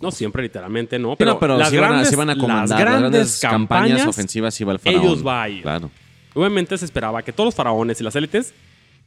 No 0.00 0.10
siempre, 0.10 0.42
literalmente, 0.42 0.98
no. 0.98 1.16
Pero, 1.16 1.38
las 1.56 1.70
sí, 1.70 1.76
van 1.76 1.84
a, 1.84 1.88
grandes, 1.88 2.16
van 2.16 2.30
a 2.30 2.36
comandar. 2.36 2.68
las 2.68 3.00
grandes 3.00 3.38
campañas, 3.40 4.06
ofensivas 4.06 4.60
iba 4.60 4.72
el 4.72 4.78
faraón. 4.78 5.02
ellos 5.04 5.26
va 5.26 5.42
a 5.42 5.48
ir. 5.48 5.62
Claro. 5.62 5.90
Obviamente 6.34 6.76
se 6.76 6.84
esperaba 6.84 7.22
que 7.22 7.32
todos 7.32 7.46
los 7.46 7.54
faraones 7.54 7.98
y 8.00 8.04
las 8.04 8.14
élites 8.14 8.52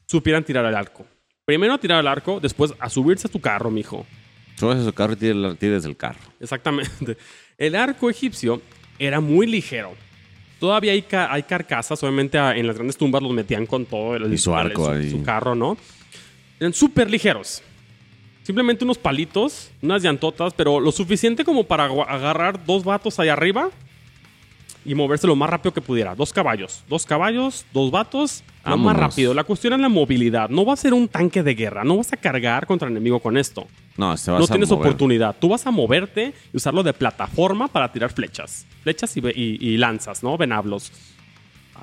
supieran 0.08 0.44
tirar 0.44 0.66
el 0.66 0.76
arco. 0.76 1.06
Primero 1.50 1.74
a 1.74 1.78
tirar 1.80 2.00
el 2.02 2.08
arco, 2.08 2.40
después 2.40 2.76
a 2.80 2.92
subirse 2.92 3.26
a 3.28 3.32
tu 3.32 3.40
carro, 3.42 3.72
mijo. 3.72 4.06
Subes 4.56 4.78
a 4.78 4.84
su 4.86 4.94
carro 4.94 5.14
y 5.14 5.56
tires 5.56 5.82
del 5.82 5.98
carro. 5.98 6.20
Exactamente. 6.40 7.18
El 7.58 7.74
arco 7.74 8.08
egipcio 8.08 8.62
era 9.00 9.20
muy 9.20 9.48
ligero. 9.48 9.96
Todavía 10.60 10.92
hay, 10.92 11.02
ca- 11.02 11.34
hay 11.34 11.42
carcasas, 11.42 12.04
obviamente 12.04 12.38
en 12.38 12.68
las 12.68 12.76
grandes 12.76 12.98
tumbas 12.98 13.24
los 13.24 13.32
metían 13.32 13.66
con 13.66 13.88
todo 13.88 14.16
el, 14.16 14.32
Y 14.32 14.38
su 14.38 14.54
arco 14.54 14.94
su, 14.94 15.10
su 15.10 15.24
carro, 15.24 15.56
¿no? 15.56 15.76
Eran 16.60 16.72
súper 16.72 17.10
ligeros. 17.10 17.64
Simplemente 18.44 18.84
unos 18.84 19.00
palitos, 19.00 19.72
unas 19.82 20.04
llantotas, 20.04 20.54
pero 20.54 20.80
lo 20.80 20.92
suficiente 20.92 21.44
como 21.44 21.64
para 21.64 21.86
agarrar 21.86 22.64
dos 22.64 22.84
vatos 22.84 23.20
ahí 23.20 23.30
arriba 23.30 23.72
y 24.86 24.96
moverse 24.96 25.28
lo 25.28 25.36
más 25.36 25.50
rápido 25.50 25.74
que 25.74 25.82
pudiera. 25.82 26.16
Dos 26.16 26.32
caballos, 26.34 26.84
dos 26.88 27.06
caballos, 27.06 27.66
dos 27.74 27.92
vatos, 27.92 28.44
lo 28.66 28.78
más 28.78 28.96
rápido. 28.96 29.34
La 29.34 29.44
cuestión 29.44 29.74
es 29.74 29.80
la 29.80 29.90
movilidad. 29.90 30.50
No 30.50 30.66
va 30.66 30.74
a 30.74 30.78
ser 30.78 30.94
un 30.94 31.08
tanque 31.08 31.44
de 31.44 31.54
guerra, 31.56 31.84
no 31.84 31.98
vas 31.98 32.14
a 32.14 32.18
cargar 32.18 32.66
contra 32.68 32.88
el 32.88 32.94
enemigo 32.94 33.20
con 33.20 33.38
esto. 33.38 33.68
No, 33.98 34.16
se 34.16 34.32
vas 34.32 34.40
No 34.40 34.46
a 34.46 34.48
tienes 34.48 34.70
mover. 34.70 34.88
oportunidad. 34.88 35.36
Tú 35.40 35.50
vas 35.50 35.66
a 35.68 35.72
moverte 35.72 36.34
y 36.54 36.58
usarlo 36.58 36.84
de 36.84 36.94
plataforma 36.94 37.68
para 37.68 37.92
tirar 37.92 38.12
flechas. 38.14 38.66
Flechas 38.84 39.16
y, 39.18 39.20
y- 39.20 39.58
y 39.60 39.78
lanzas, 39.78 40.24
¿no? 40.24 40.38
Venablos. 40.38 40.92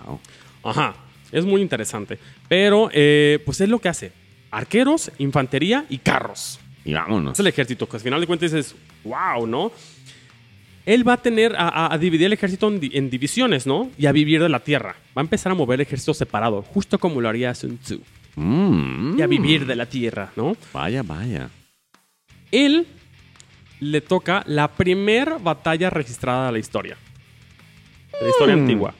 Wow. 0.06 0.20
Ajá. 0.64 0.94
Es 1.32 1.44
muy 1.44 1.60
interesante. 1.60 2.18
Pero, 2.48 2.88
eh, 2.92 3.40
pues 3.44 3.60
es 3.60 3.68
lo 3.68 3.78
que 3.80 3.88
hace. 3.88 4.12
Arqueros, 4.50 5.10
infantería 5.18 5.84
y 5.90 5.98
carros. 5.98 6.58
Y 6.84 6.92
vámonos. 6.92 7.32
Es 7.34 7.40
el 7.40 7.48
ejército, 7.48 7.88
que 7.88 7.96
al 7.96 8.02
final 8.02 8.20
de 8.20 8.26
cuentas 8.28 8.52
dices, 8.52 8.74
wow, 9.04 9.46
¿no? 9.46 9.72
Él 10.86 11.06
va 11.06 11.14
a 11.14 11.16
tener 11.16 11.54
a, 11.56 11.68
a- 11.68 11.92
a 11.94 11.98
dividir 11.98 12.26
el 12.26 12.32
ejército 12.32 12.68
en, 12.68 12.80
di- 12.80 12.90
en 12.94 13.10
divisiones, 13.10 13.66
¿no? 13.66 13.90
Y 13.98 14.06
a 14.06 14.12
vivir 14.12 14.40
de 14.40 14.48
la 14.48 14.60
tierra. 14.60 14.94
Va 15.16 15.20
a 15.20 15.24
empezar 15.24 15.52
a 15.52 15.54
mover 15.54 15.80
el 15.80 15.86
ejército 15.86 16.14
separado, 16.14 16.62
justo 16.62 16.98
como 16.98 17.20
lo 17.20 17.28
haría 17.28 17.54
Sun 17.54 17.78
Tzu. 17.78 18.00
Mm, 18.36 19.18
Y 19.18 19.22
a 19.22 19.26
vivir 19.26 19.66
de 19.66 19.74
la 19.76 19.86
tierra, 19.86 20.30
¿no? 20.36 20.56
Vaya, 20.72 21.02
vaya. 21.02 21.50
Él 22.52 22.86
le 23.80 24.00
toca 24.00 24.42
la 24.46 24.68
primer 24.68 25.38
batalla 25.40 25.90
registrada 25.90 26.46
de 26.46 26.52
la 26.52 26.58
historia. 26.58 26.96
De 28.12 28.24
la 28.24 28.30
historia 28.30 28.56
Mm. 28.56 28.60
antigua. 28.60 28.94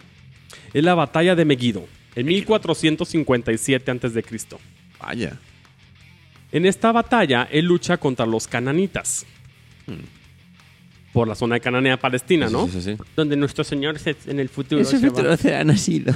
Es 0.75 0.83
la 0.85 0.95
batalla 0.95 1.35
de 1.37 1.45
Megiddo, 1.45 1.87
en 2.17 2.27
1457 2.27 3.91
a.C. 3.91 4.25
Vaya. 5.01 5.39
En 6.53 6.67
esta 6.67 6.91
batalla, 6.93 7.49
él 7.51 7.67
lucha 7.67 7.97
contra 7.99 8.27
los 8.27 8.47
cananitas. 8.49 9.25
Por 11.17 11.27
la 11.27 11.35
zona 11.35 11.55
de 11.55 11.63
Cananea, 11.63 11.97
Palestina, 11.97 12.51
¿no? 12.51 12.67
Sí, 12.67 12.73
sí, 12.83 12.95
sí. 12.95 13.03
Donde 13.17 13.37
nuestro 13.37 13.65
Señor 13.65 13.99
se- 13.99 14.15
en 14.27 14.39
el 14.39 14.51
futuro 14.51 14.85
se 14.85 14.99
va. 14.99 15.09
futuro 15.09 15.35
se 15.39 15.57
ha 15.57 15.65
nacido. 15.65 16.15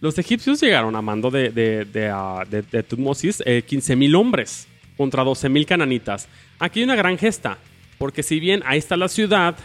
Los 0.00 0.16
egipcios 0.20 0.60
llegaron 0.60 0.94
a 0.94 1.02
mando 1.02 1.32
de, 1.32 1.50
de, 1.50 1.84
de, 1.84 2.08
ah, 2.14 2.44
de- 2.48 2.62
de 2.62 2.84
Tutmosis 2.84 3.42
eh, 3.44 3.64
15.000 3.68 4.14
hombres 4.14 4.68
contra 4.96 5.24
12.000 5.24 5.66
cananitas. 5.66 6.28
Aquí 6.60 6.78
hay 6.78 6.84
una 6.84 6.94
gran 6.94 7.18
gesta, 7.18 7.58
porque 7.98 8.22
si 8.22 8.38
bien 8.38 8.62
ahí 8.66 8.78
está 8.78 8.96
la 8.96 9.08
ciudad 9.08 9.56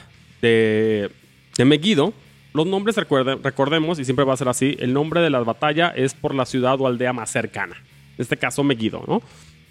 de, 0.42 1.12
de 1.56 1.66
Megiddo, 1.66 2.12
los 2.56 2.66
nombres, 2.66 2.96
recuerde- 2.98 3.38
recordemos, 3.44 4.00
y 4.00 4.04
siempre 4.06 4.26
va 4.26 4.34
a 4.34 4.38
ser 4.38 4.50
así, 4.50 4.76
el 4.80 4.94
nombre 4.94 5.22
de 5.22 5.30
la 5.30 5.42
batalla 5.42 5.90
es 5.96 6.16
por 6.16 6.34
la 6.34 6.48
ciudad 6.48 6.82
o 6.82 6.88
aldea 6.88 7.14
más 7.14 7.30
cercana. 7.30 7.76
En 8.18 8.24
este 8.24 8.36
caso, 8.36 8.64
Megiddo, 8.64 9.04
¿no? 9.08 9.22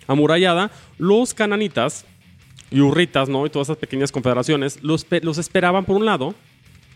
Amurallada, 0.06 0.70
los 0.98 1.34
cananitas 1.34 2.04
y 2.70 2.80
urritas, 2.80 3.28
¿no? 3.28 3.46
Y 3.46 3.50
todas 3.50 3.66
esas 3.66 3.78
pequeñas 3.78 4.12
confederaciones 4.12 4.82
los, 4.82 5.06
los 5.22 5.38
esperaban 5.38 5.84
por 5.84 5.96
un 5.96 6.06
lado, 6.06 6.34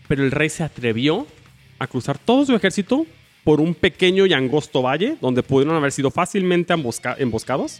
pero 0.07 0.23
el 0.23 0.31
rey 0.31 0.49
se 0.49 0.63
atrevió 0.63 1.27
a 1.79 1.87
cruzar 1.87 2.17
todo 2.17 2.45
su 2.45 2.55
ejército 2.55 3.05
por 3.43 3.59
un 3.61 3.75
pequeño 3.75 4.25
y 4.25 4.33
angosto 4.33 4.81
valle 4.81 5.17
donde 5.21 5.43
pudieron 5.43 5.75
haber 5.75 5.91
sido 5.91 6.09
fácilmente 6.11 6.73
embosca- 6.73 7.15
emboscados 7.19 7.79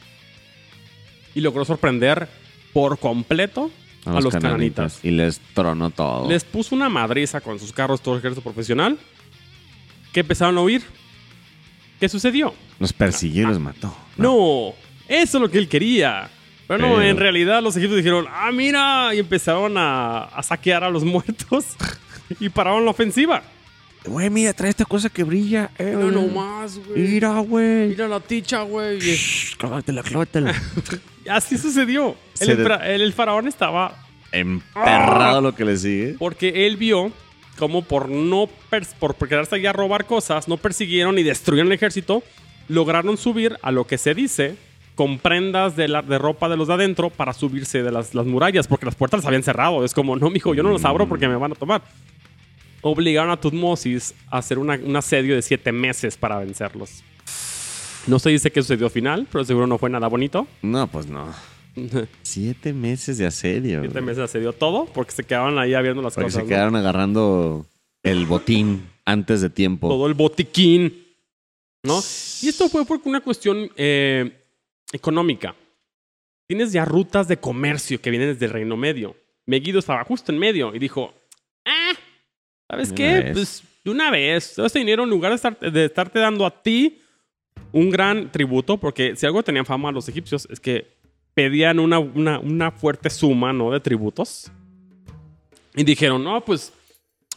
y 1.34 1.42
logró 1.42 1.66
sorprender 1.66 2.28
por 2.74 3.00
completo 3.00 3.72
a, 4.06 4.20
los, 4.20 4.34
cananitas. 4.34 5.00
Y 5.04 5.12
les 5.12 5.40
tronó 5.54 5.90
todo. 5.90 6.30
Les 6.30 6.44
puso 6.44 6.76
una 6.76 6.90
madriza 6.90 7.42
con 7.42 7.58
sus 7.60 7.72
carros 7.74 8.02
todo 8.02 8.16
el 8.16 8.20
ejército 8.20 8.42
profesional 8.42 8.98
que 10.14 10.20
empezaron 10.20 10.58
a 10.58 10.62
huir. 10.62 10.84
¿Qué 12.00 12.10
sucedió? 12.10 12.54
Los 12.80 12.94
persiguió 12.94 13.44
y 13.44 13.46
los 13.48 13.60
mató. 13.60 13.96
No, 14.18 14.74
eso 15.08 15.38
es 15.38 15.42
lo 15.42 15.50
que 15.50 15.58
él 15.58 15.68
quería. 15.70 16.30
Pero 16.68 16.80
no, 16.80 16.96
Pero- 16.96 17.02
en 17.04 17.18
realidad 17.18 17.62
los 17.62 17.76
egipcios 17.78 17.98
dijeron, 17.98 18.26
ah, 18.30 18.52
mira, 18.52 19.14
y 19.14 19.20
empezaron 19.20 19.78
a, 19.78 20.24
a 20.26 20.42
saquear 20.44 20.84
a 20.84 20.90
los 20.90 21.04
muertos 21.06 21.66
y 22.40 22.50
pararon 22.50 22.86
la 22.86 22.92
ofensiva. 22.92 23.44
Güey, 24.06 24.30
mira, 24.30 24.54
trae 24.54 24.70
esta 24.70 24.86
cosa 24.86 25.10
que 25.10 25.24
brilla. 25.24 25.72
Eh, 25.80 25.92
No, 25.94 26.00
güey. 26.02 26.12
no 26.12 26.28
más, 26.28 26.78
güey. 26.78 27.02
Mira, 27.02 27.40
güey. 27.40 27.88
Mira 27.90 28.08
la 28.08 28.20
ticha, 28.20 28.62
güey. 28.62 29.00
Clóvatela, 29.58 30.04
clóvatela. 30.04 30.54
Así 31.30 31.58
sucedió. 31.58 32.16
El, 32.40 32.50
el- 32.52 33.02
el 33.02 33.14
faraón 33.14 33.48
estaba 33.48 33.96
Emperrado 34.32 35.42
lo 35.42 35.56
que 35.56 35.66
le 35.66 35.78
sigue. 35.78 36.16
porque 36.20 36.68
él 36.68 36.78
vio 36.78 37.12
como 37.58 37.84
por 37.84 38.10
no 38.10 38.50
por 39.00 39.16
quedarse 39.30 39.56
allá 39.56 39.70
a 39.70 39.74
robar 39.74 40.06
cosas, 40.06 40.48
no 40.48 40.58
persiguieron 40.58 41.18
y 41.18 41.24
destruyeron 41.24 41.68
el 41.72 41.74
ejército, 41.76 42.22
lograron 42.68 43.18
subir 43.18 43.58
a 43.62 43.72
lo 43.72 43.88
que 43.88 43.98
se 43.98 44.14
dice 44.14 44.56
con 44.96 45.20
prendas 45.20 45.76
de, 45.76 45.88
la, 45.90 46.02
de 46.02 46.18
ropa 46.18 46.48
de 46.50 46.56
los 46.58 46.68
de 46.70 46.74
adentro 46.76 47.10
para 47.10 47.34
subirse 47.34 47.84
de 47.84 47.92
las, 47.92 48.16
las 48.16 48.26
murallas, 48.26 48.68
porque 48.68 48.86
las 48.86 48.96
puertas 48.96 49.20
las 49.20 49.26
habían 49.28 49.44
cerrado. 49.44 49.84
Es 49.84 49.94
como, 49.94 50.16
no, 50.16 50.30
mijo, 50.30 50.54
yo 50.56 50.64
no 50.64 50.72
las 50.72 50.86
abro 50.86 51.08
porque 51.08 51.28
me 51.28 51.36
van 51.36 51.52
a 51.52 51.56
tomar. 51.56 51.82
Obligaron 52.82 53.32
a 53.32 53.38
Tutmosis 53.38 54.14
a 54.30 54.38
hacer 54.38 54.60
una- 54.60 54.80
un 54.82 54.96
asedio 54.96 55.36
de 55.36 55.42
siete 55.42 55.72
meses 55.72 56.18
para 56.18 56.38
vencerlos. 56.40 57.04
No 58.08 58.20
se 58.20 58.30
dice 58.30 58.52
qué 58.52 58.62
sucedió 58.62 58.86
al 58.86 58.92
final, 58.92 59.28
pero 59.32 59.44
seguro 59.44 59.66
no 59.68 59.78
fue 59.80 59.90
nada 59.90 60.08
bonito. 60.08 60.48
No, 60.62 60.86
pues 60.88 61.08
no. 61.08 61.34
Siete 62.22 62.72
meses 62.72 63.18
de 63.18 63.26
asedio. 63.26 63.82
Siete 63.82 64.00
meses 64.02 64.24
asedió 64.24 64.54
todo 64.54 64.86
porque 64.86 65.12
se 65.12 65.24
quedaban 65.24 65.58
ahí 65.58 65.72
viendo 65.82 66.02
las 66.04 66.14
Porque 66.14 66.26
cosas. 66.28 66.34
se 66.36 66.44
¿no? 66.44 66.48
quedaron 66.48 66.76
agarrando 66.76 67.66
el 68.04 68.26
botín 68.28 68.88
antes 69.04 69.42
de 69.42 69.50
tiempo. 69.50 69.90
todo 69.90 70.06
el 70.08 70.14
botiquín. 70.14 71.04
¿No? 71.84 72.00
Y 72.42 72.48
esto 72.48 72.70
fue 72.70 72.86
por 72.86 73.02
una 73.06 73.22
cuestión 73.22 73.70
eh, 73.76 74.45
económica. 74.96 75.56
Tienes 76.48 76.72
ya 76.72 76.86
rutas 76.86 77.28
de 77.28 77.38
comercio 77.38 78.00
que 78.02 78.10
vienen 78.10 78.30
desde 78.30 78.46
el 78.46 78.52
Reino 78.52 78.78
Medio. 78.78 79.16
Megiddo 79.46 79.80
estaba 79.80 80.04
justo 80.04 80.32
en 80.32 80.40
medio 80.40 80.74
y 80.76 80.80
dijo: 80.80 81.14
Ah, 81.66 81.94
¿sabes 82.70 82.90
De 82.90 82.96
qué? 82.96 83.30
Pues 83.34 83.64
de 83.84 83.92
una 83.92 84.10
vez, 84.12 84.54
todo 84.56 84.66
este 84.66 84.80
dinero 84.80 85.04
en 85.04 85.10
lugar 85.10 85.32
de, 85.32 85.36
estar- 85.36 85.60
de 85.60 85.86
estarte 85.86 86.20
dando 86.20 86.46
a 86.46 86.62
ti 86.64 87.02
un 87.72 87.90
gran 87.90 88.32
tributo, 88.32 88.78
porque 88.78 89.16
si 89.16 89.26
algo 89.26 89.44
tenían 89.44 89.66
fama 89.66 89.92
los 89.92 90.08
egipcios 90.10 90.48
es 90.50 90.60
que 90.60 90.96
pedían 91.34 91.80
una, 91.80 92.00
una, 92.00 92.40
una 92.40 92.72
fuerte 92.72 93.10
suma 93.10 93.52
¿no? 93.54 93.72
de 93.72 93.80
tributos. 93.80 94.52
Y 95.76 95.84
dijeron, 95.84 96.24
no, 96.24 96.44
pues, 96.44 96.72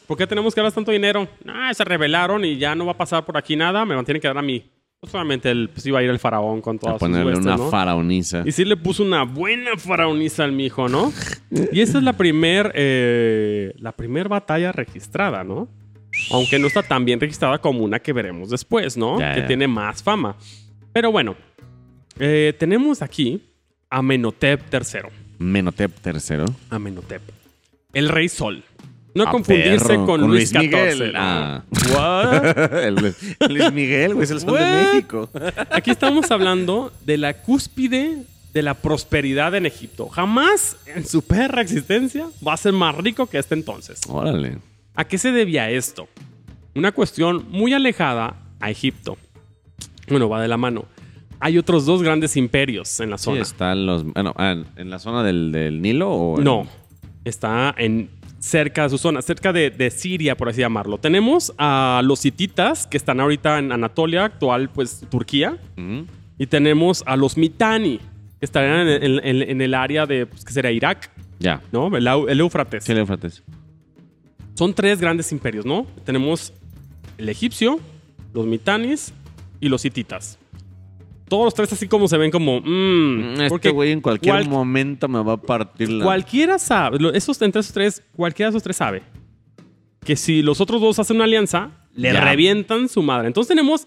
¿por 0.06 0.16
qué 0.16 0.26
tenemos 0.26 0.54
que 0.54 0.60
dar 0.60 0.70
tanto 0.72 0.92
dinero? 0.92 1.28
Ah, 1.46 1.72
se 1.74 1.82
rebelaron 1.84 2.44
y 2.44 2.56
ya 2.56 2.74
no 2.74 2.86
va 2.86 2.92
a 2.92 2.96
pasar 2.96 3.24
por 3.24 3.36
aquí 3.36 3.56
nada, 3.56 3.84
me 3.84 3.96
mantienen 3.96 4.20
que 4.20 4.28
dar 4.28 4.38
a 4.38 4.42
mí. 4.42 4.70
No 5.00 5.08
solamente 5.08 5.48
el, 5.48 5.68
pues 5.68 5.86
iba 5.86 6.00
a 6.00 6.02
ir 6.02 6.10
el 6.10 6.18
faraón 6.18 6.60
con 6.60 6.74
A 6.76 6.78
todas 6.80 6.94
sus 6.94 7.00
ponerle 7.00 7.26
huestes, 7.26 7.46
una 7.46 7.56
¿no? 7.56 7.70
faraoniza. 7.70 8.42
Y 8.44 8.50
sí 8.50 8.64
le 8.64 8.76
puso 8.76 9.04
una 9.04 9.22
buena 9.22 9.76
faraoniza 9.76 10.42
al 10.42 10.50
mijo, 10.50 10.88
¿no? 10.88 11.12
y 11.72 11.80
esa 11.82 11.98
es 11.98 12.04
la 12.04 12.14
primer, 12.14 12.72
eh, 12.74 13.72
la 13.76 13.92
primer 13.92 14.28
batalla 14.28 14.72
registrada, 14.72 15.44
¿no? 15.44 15.68
Aunque 16.32 16.58
no 16.58 16.66
está 16.66 16.82
tan 16.82 17.04
bien 17.04 17.20
registrada 17.20 17.58
como 17.58 17.84
una 17.84 18.00
que 18.00 18.12
veremos 18.12 18.50
después, 18.50 18.96
¿no? 18.96 19.20
Ya, 19.20 19.34
que 19.34 19.42
ya. 19.42 19.46
tiene 19.46 19.68
más 19.68 20.02
fama. 20.02 20.36
Pero 20.92 21.12
bueno, 21.12 21.36
eh, 22.18 22.52
tenemos 22.58 23.00
aquí 23.00 23.40
a 23.90 24.02
Menotep 24.02 24.62
III. 24.74 25.10
Menotep 25.38 25.92
III. 26.04 26.44
Amenhotep. 26.70 27.22
El 27.92 28.08
rey 28.08 28.28
Sol. 28.28 28.64
No 29.14 29.24
Ah, 29.26 29.30
confundirse 29.30 29.86
perro, 29.86 30.06
con, 30.06 30.20
con 30.20 30.30
Luis. 30.30 30.52
Miguel. 30.52 31.12
Ah. 31.16 31.62
What? 31.94 32.74
el 32.84 32.94
Luis- 32.96 33.72
Miguel, 33.72 34.14
güey, 34.14 34.24
es 34.24 34.30
el 34.30 34.40
sol 34.40 34.58
de? 34.58 34.64
México. 34.64 35.28
Aquí 35.70 35.90
estamos 35.90 36.30
hablando 36.30 36.92
de 37.04 37.16
la 37.18 37.34
cúspide 37.34 38.24
de 38.52 38.62
la 38.62 38.74
prosperidad 38.74 39.54
en 39.54 39.66
Egipto. 39.66 40.08
Jamás 40.08 40.76
en 40.86 41.06
su 41.06 41.22
perra 41.22 41.62
existencia 41.62 42.26
va 42.46 42.52
a 42.52 42.56
ser 42.56 42.72
más 42.72 42.94
rico 42.96 43.26
que 43.26 43.38
este 43.38 43.54
entonces. 43.54 44.00
Órale. 44.08 44.58
¿A 44.94 45.04
qué 45.04 45.18
se 45.18 45.32
debía 45.32 45.70
esto? 45.70 46.08
Una 46.74 46.92
cuestión 46.92 47.46
muy 47.50 47.72
alejada 47.72 48.36
a 48.60 48.70
Egipto. 48.70 49.16
Bueno, 50.08 50.28
va 50.28 50.40
de 50.40 50.48
la 50.48 50.56
mano. 50.56 50.84
Hay 51.40 51.56
otros 51.58 51.86
dos 51.86 52.02
grandes 52.02 52.36
imperios 52.36 52.98
en 53.00 53.10
la 53.10 53.18
Sí, 53.18 53.24
zona. 53.24 53.42
están 53.42 53.86
los. 53.86 54.04
Bueno, 54.04 54.34
¿en 54.76 54.90
la 54.90 54.98
zona 54.98 55.22
del, 55.22 55.52
del 55.52 55.80
Nilo 55.82 56.10
o.? 56.10 56.38
en- 56.38 56.44
No, 56.44 56.66
está 57.24 57.74
en 57.78 58.10
cerca 58.38 58.84
de 58.84 58.90
su 58.90 58.98
zona, 58.98 59.20
cerca 59.22 59.52
de, 59.52 59.70
de 59.70 59.90
Siria, 59.90 60.36
por 60.36 60.48
así 60.48 60.60
llamarlo. 60.60 60.98
Tenemos 60.98 61.52
a 61.58 62.00
los 62.04 62.24
hititas, 62.24 62.86
que 62.86 62.96
están 62.96 63.20
ahorita 63.20 63.58
en 63.58 63.72
Anatolia, 63.72 64.24
actual, 64.26 64.68
pues, 64.70 65.04
Turquía. 65.10 65.56
Ujú. 65.76 66.06
Y 66.38 66.46
tenemos 66.46 67.02
a 67.06 67.16
los 67.16 67.36
Mitani, 67.36 67.98
que 68.38 68.44
estarían 68.44 68.86
en, 68.88 69.02
en- 69.02 69.20
en- 69.24 69.50
en 69.50 69.60
el 69.60 69.74
área 69.74 70.06
de, 70.06 70.26
pues, 70.26 70.44
que 70.44 70.52
sería 70.52 70.70
Irak, 70.70 71.10
Ya. 71.40 71.60
¿no? 71.72 71.94
El, 71.96 72.06
el 72.06 72.40
Éufrates. 72.40 72.84
Sí, 72.84 72.92
el 72.92 72.98
Éufrates. 72.98 73.42
Son 74.54 74.72
tres 74.74 75.00
grandes 75.00 75.30
imperios, 75.32 75.64
¿no? 75.66 75.86
Tenemos 76.04 76.52
el 77.16 77.28
egipcio, 77.28 77.80
los 78.34 78.46
Mitanis 78.46 79.12
y 79.60 79.68
los 79.68 79.84
hititas. 79.84 80.38
Todos 81.28 81.44
los 81.44 81.54
tres 81.54 81.72
así 81.72 81.86
como 81.88 82.08
se 82.08 82.16
ven 82.16 82.30
como... 82.30 82.60
mm, 82.60 83.32
Este 83.34 83.48
porque 83.48 83.70
güey 83.70 83.92
en 83.92 84.00
cualquier 84.00 84.34
cual- 84.34 84.48
momento 84.48 85.08
me 85.08 85.22
va 85.22 85.34
a 85.34 85.40
partir 85.40 85.90
la. 85.90 86.04
Cualquiera 86.04 86.58
sabe, 86.58 86.98
esos, 87.16 87.40
entre 87.42 87.60
esos 87.60 87.72
tres, 87.72 88.02
cualquiera 88.16 88.50
de 88.50 88.56
esos 88.56 88.62
tres 88.62 88.76
sabe 88.76 89.02
que 90.04 90.16
si 90.16 90.40
los 90.42 90.60
otros 90.60 90.80
dos 90.80 90.98
hacen 90.98 91.16
una 91.16 91.24
alianza, 91.24 91.70
le 91.94 92.12
Ya. 92.12 92.20
revientan 92.22 92.88
su 92.88 93.02
madre. 93.02 93.26
Entonces 93.26 93.48
tenemos 93.48 93.86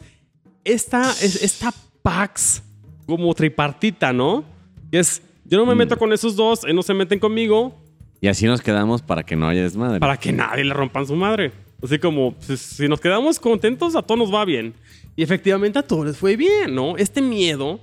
esta, 0.63 1.09
es- 1.11 1.41
esta 1.43 1.73
Pax 2.03 2.63
como 3.05 3.33
tripartita, 3.33 4.13
¿no? 4.13 4.43
Que 4.91 4.99
es, 4.99 5.21
yo 5.45 5.57
no 5.57 5.65
me 5.65 5.73
Mm. 5.75 5.77
meto 5.79 5.97
con 5.97 6.11
esos 6.13 6.35
dos, 6.35 6.63
ellos 6.63 6.75
no 6.75 6.83
se 6.83 6.93
meten 6.93 7.19
conmigo, 7.19 7.75
Y 8.21 8.27
así 8.27 8.45
nos 8.45 8.61
quedamos 8.61 9.01
para 9.01 9.23
que 9.23 9.35
no 9.35 9.47
haya 9.47 9.63
desmadre. 9.63 9.99
para 9.99 10.15
que 10.17 10.31
nadie 10.31 10.63
le 10.63 10.73
rompan 10.75 11.07
su 11.07 11.15
madre. 11.15 11.51
Así 11.83 11.97
como, 11.97 12.33
pues, 12.35 12.59
si 12.59 12.87
nos 12.87 12.99
quedamos 13.01 13.39
contentos, 13.39 13.95
a 13.95 14.03
todos 14.03 14.19
nos 14.19 14.31
va 14.33 14.45
bien. 14.45 14.75
Y 15.21 15.23
efectivamente 15.23 15.77
a 15.77 15.83
todos 15.83 16.07
les 16.07 16.17
fue 16.17 16.35
bien, 16.35 16.73
¿no? 16.73 16.97
Este 16.97 17.21
miedo 17.21 17.79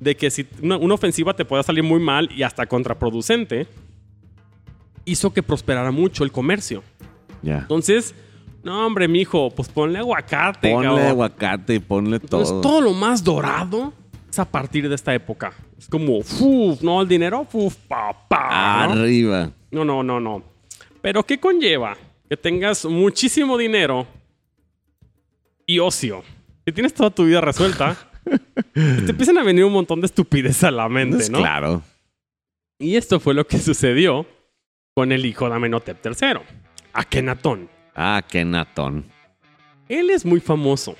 de 0.00 0.16
que 0.16 0.28
si 0.28 0.44
una, 0.60 0.76
una 0.76 0.94
ofensiva 0.94 1.34
te 1.34 1.44
pueda 1.44 1.62
salir 1.62 1.84
muy 1.84 2.00
mal 2.00 2.28
y 2.34 2.42
hasta 2.42 2.66
contraproducente, 2.66 3.68
hizo 5.04 5.32
que 5.32 5.40
prosperara 5.40 5.92
mucho 5.92 6.24
el 6.24 6.32
comercio. 6.32 6.82
Ya. 7.42 7.58
Entonces, 7.58 8.12
no, 8.64 8.84
hombre, 8.84 9.06
mijo, 9.06 9.50
pues 9.52 9.68
ponle 9.68 10.00
aguacate. 10.00 10.72
Ponle 10.72 10.88
cabrón. 10.88 11.06
aguacate 11.06 11.76
y 11.76 11.78
ponle 11.78 12.16
Entonces, 12.16 12.48
todo. 12.48 12.60
todo 12.60 12.80
lo 12.80 12.92
más 12.92 13.22
dorado 13.22 13.92
es 14.28 14.40
a 14.40 14.44
partir 14.44 14.88
de 14.88 14.96
esta 14.96 15.14
época. 15.14 15.52
Es 15.78 15.86
como, 15.86 16.16
uf, 16.16 16.82
no, 16.82 17.02
el 17.02 17.06
dinero, 17.06 17.46
uf, 17.52 17.76
papá. 17.86 18.88
¿no? 18.88 19.00
Arriba. 19.00 19.52
No, 19.70 19.84
no, 19.84 20.02
no, 20.02 20.18
no. 20.18 20.42
Pero 21.00 21.22
¿qué 21.24 21.38
conlleva? 21.38 21.96
Que 22.28 22.36
tengas 22.36 22.84
muchísimo 22.84 23.56
dinero 23.56 24.08
y 25.66 25.78
ocio. 25.78 26.24
Que 26.64 26.72
tienes 26.72 26.94
toda 26.94 27.10
tu 27.10 27.24
vida 27.24 27.40
resuelta. 27.40 27.96
te 28.74 29.10
empiezan 29.10 29.38
a 29.38 29.42
venir 29.42 29.64
un 29.64 29.72
montón 29.72 30.00
de 30.00 30.06
estupidez 30.06 30.62
a 30.64 30.70
la 30.70 30.88
mente, 30.88 31.18
Es 31.24 31.30
¿no? 31.30 31.38
Claro. 31.38 31.82
Y 32.78 32.96
esto 32.96 33.20
fue 33.20 33.34
lo 33.34 33.46
que 33.46 33.58
sucedió 33.58 34.26
con 34.94 35.12
el 35.12 35.24
hijo 35.26 35.48
de 35.48 35.54
Amenhotep 35.56 36.04
III, 36.04 36.40
Akenatón. 36.92 37.68
Ah, 37.94 38.22
qué 38.28 38.44
natón. 38.44 39.06
Él 39.88 40.10
es 40.10 40.24
muy 40.24 40.40
famoso, 40.40 40.96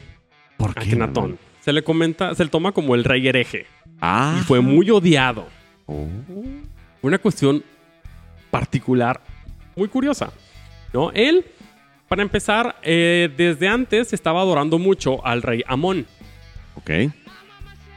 ¿Por 0.57 0.75
qué? 0.75 0.81
Akenatón. 0.81 1.39
Se 1.61 1.73
le 1.73 1.83
comenta, 1.85 2.35
se 2.35 2.45
le 2.45 2.51
toma 2.51 2.73
como 2.73 2.95
el 2.95 3.05
rey 3.05 3.27
hereje 3.29 3.67
Ah. 4.01 4.37
y 4.41 4.45
fue 4.45 4.61
muy 4.61 4.91
odiado. 4.91 5.47
Oh. 5.87 6.07
Una 7.03 7.19
cuestión 7.19 7.63
particular 8.51 9.21
muy 9.77 9.89
curiosa. 9.89 10.33
¿no? 10.93 11.11
Él, 11.13 11.45
para 12.11 12.23
empezar, 12.23 12.75
eh, 12.83 13.33
desde 13.37 13.69
antes 13.69 14.13
estaba 14.13 14.41
adorando 14.41 14.81
mucho 14.81 15.25
al 15.25 15.43
rey 15.43 15.63
Amón. 15.69 16.09
Ok. 16.75 16.91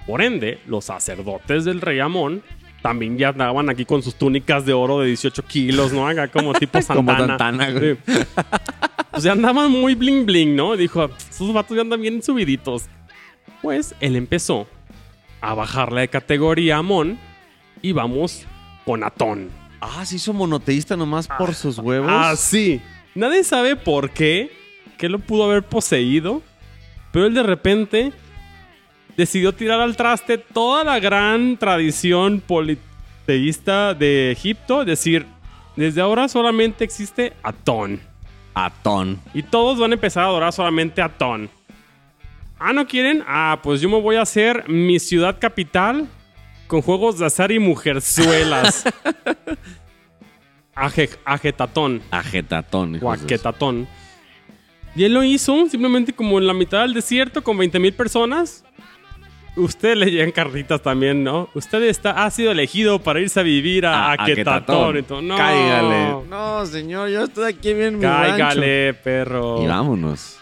Por 0.05 0.21
ende, 0.21 0.59
los 0.67 0.85
sacerdotes 0.85 1.65
del 1.65 1.81
rey 1.81 1.99
Amón 1.99 2.43
también 2.83 3.17
ya 3.17 3.29
andaban 3.29 3.71
aquí 3.71 3.85
con 3.85 4.03
sus 4.03 4.13
túnicas 4.13 4.67
de 4.67 4.73
oro 4.73 4.99
de 4.99 5.07
18 5.07 5.41
kilos, 5.45 5.93
¿no? 5.93 6.07
Haga 6.07 6.27
como 6.27 6.53
tipo 6.59 6.79
Santana. 6.79 7.17
Como 7.17 7.27
Santana, 7.27 7.71
güey. 7.71 7.97
Sí. 8.05 8.13
O 9.13 9.19
sea, 9.19 9.31
andaban 9.31 9.71
muy 9.71 9.95
bling 9.95 10.27
bling, 10.27 10.55
¿no? 10.55 10.77
Dijo, 10.77 11.09
esos 11.31 11.51
vatos 11.51 11.75
ya 11.75 11.81
andan 11.81 11.99
bien 11.99 12.21
subiditos. 12.21 12.85
Pues 13.63 13.95
él 13.99 14.15
empezó 14.15 14.67
a 15.41 15.55
bajarle 15.55 16.01
de 16.01 16.07
categoría 16.09 16.75
a 16.75 16.79
Amón 16.79 17.17
y 17.81 17.93
vamos 17.93 18.45
con 18.85 19.03
Atón. 19.03 19.49
Ah, 19.81 20.05
se 20.05 20.17
hizo 20.17 20.33
monoteísta 20.33 20.95
nomás 20.95 21.27
por 21.27 21.55
sus 21.55 21.79
huevos. 21.79 22.11
Ah, 22.13 22.35
sí. 22.37 22.79
Nadie 23.15 23.43
sabe 23.43 23.75
por 23.75 24.09
qué, 24.09 24.51
que 24.97 25.09
lo 25.09 25.19
pudo 25.19 25.43
haber 25.43 25.63
poseído, 25.63 26.41
pero 27.11 27.27
él 27.27 27.33
de 27.33 27.43
repente 27.43 28.11
decidió 29.15 29.53
tirar 29.53 29.79
al 29.79 29.95
traste 29.95 30.37
toda 30.37 30.83
la 30.83 30.99
gran 30.99 31.57
tradición 31.57 32.41
politeísta 32.41 33.93
de 33.93 34.31
Egipto, 34.31 34.81
es 34.81 34.87
decir, 34.87 35.25
desde 35.75 36.01
ahora 36.01 36.27
solamente 36.27 36.83
existe 36.83 37.33
Atón. 37.43 37.99
Atón. 38.55 39.19
Y 39.33 39.43
todos 39.43 39.79
van 39.79 39.91
a 39.91 39.95
empezar 39.95 40.23
a 40.23 40.27
adorar 40.27 40.53
solamente 40.53 41.01
a 41.01 41.05
Atón. 41.05 41.49
Ah, 42.59 42.73
¿no 42.73 42.87
quieren? 42.87 43.23
Ah, 43.27 43.59
pues 43.61 43.81
yo 43.81 43.89
me 43.89 43.99
voy 43.99 44.15
a 44.15 44.21
hacer 44.21 44.69
mi 44.69 44.99
ciudad 44.99 45.37
capital 45.39 46.07
con 46.67 46.81
juegos 46.81 47.19
de 47.19 47.25
azar 47.25 47.51
y 47.51 47.59
mujerzuelas. 47.59 48.85
Aje- 50.75 51.17
Ajetatón. 51.25 52.01
Ajetatón. 52.11 52.95
su- 52.95 52.99
Guaquetatón. 53.01 53.87
Y 54.95 55.03
él 55.05 55.13
lo 55.13 55.23
hizo 55.23 55.67
simplemente 55.69 56.13
como 56.13 56.37
en 56.39 56.47
la 56.47 56.53
mitad 56.53 56.81
del 56.81 56.93
desierto 56.93 57.43
con 57.43 57.57
20 57.57 57.79
mil 57.79 57.93
personas. 57.93 58.63
Usted 59.55 59.95
le 59.95 60.09
llegan 60.09 60.31
cartitas 60.31 60.81
también, 60.81 61.23
¿no? 61.23 61.47
Usted 61.53 61.83
está, 61.83 62.23
ha 62.25 62.31
sido 62.31 62.51
elegido 62.51 62.97
para 62.99 63.19
irse 63.19 63.39
a 63.39 63.43
vivir 63.43 63.85
a 63.85 64.11
Ah, 64.11 64.15
Aquetatón. 64.19 64.97
Y 64.97 65.03
todo. 65.03 65.21
No, 65.21 65.35
Cáigale. 65.37 66.15
No, 66.27 66.65
señor, 66.65 67.09
yo 67.09 67.23
estoy 67.25 67.53
aquí 67.53 67.73
bien 67.73 67.87
en 67.89 67.95
mi 67.97 68.01
Cáigale, 68.01 68.95
perro. 68.95 69.61
Y 69.63 69.67
vámonos. 69.67 70.39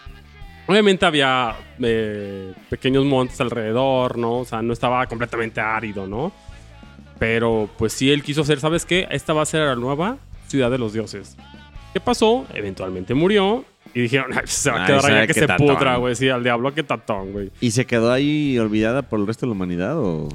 Obviamente 0.66 1.04
había 1.04 1.54
eh, 1.80 2.54
pequeños 2.70 3.04
montes 3.04 3.38
alrededor, 3.40 4.16
¿no? 4.16 4.38
O 4.38 4.44
sea, 4.46 4.62
no 4.62 4.72
estaba 4.72 5.06
completamente 5.06 5.60
árido, 5.60 6.06
¿no? 6.06 6.32
Pero 7.22 7.70
pues 7.78 7.92
sí, 7.92 8.10
él 8.10 8.24
quiso 8.24 8.40
hacer, 8.40 8.58
¿sabes 8.58 8.84
qué? 8.84 9.06
Esta 9.12 9.32
va 9.32 9.42
a 9.42 9.46
ser 9.46 9.60
la 9.60 9.76
nueva 9.76 10.18
ciudad 10.48 10.72
de 10.72 10.78
los 10.78 10.92
dioses. 10.92 11.36
¿Qué 11.92 12.00
pasó? 12.00 12.44
Eventualmente 12.52 13.14
murió. 13.14 13.64
Y 13.94 14.00
dijeron, 14.00 14.32
"Ay, 14.32 14.42
se 14.46 14.72
va 14.72 14.82
a 14.82 14.86
quedar 14.88 15.06
allá 15.06 15.26
que 15.28 15.34
se 15.34 15.46
tatón". 15.46 15.68
pudra, 15.68 15.98
güey. 15.98 16.16
Sí, 16.16 16.28
al 16.28 16.42
diablo 16.42 16.74
que 16.74 16.82
tatón, 16.82 17.30
güey. 17.30 17.52
¿Y 17.60 17.70
se 17.70 17.86
quedó 17.86 18.10
ahí 18.10 18.58
olvidada 18.58 19.02
por 19.02 19.20
el 19.20 19.28
resto 19.28 19.46
de 19.46 19.50
la 19.50 19.52
humanidad 19.52 19.98
o...? 20.00 20.30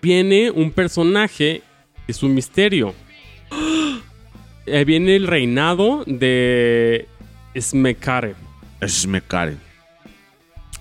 Viene 0.00 0.52
un 0.52 0.70
personaje 0.70 1.62
que 2.06 2.12
es 2.12 2.22
un 2.22 2.32
misterio. 2.32 2.94
Eh, 4.66 4.84
viene 4.84 5.16
el 5.16 5.26
reinado 5.26 6.04
de 6.06 7.08
Smekare. 7.58 8.36
Es 8.80 9.04
Mecare. 9.04 9.56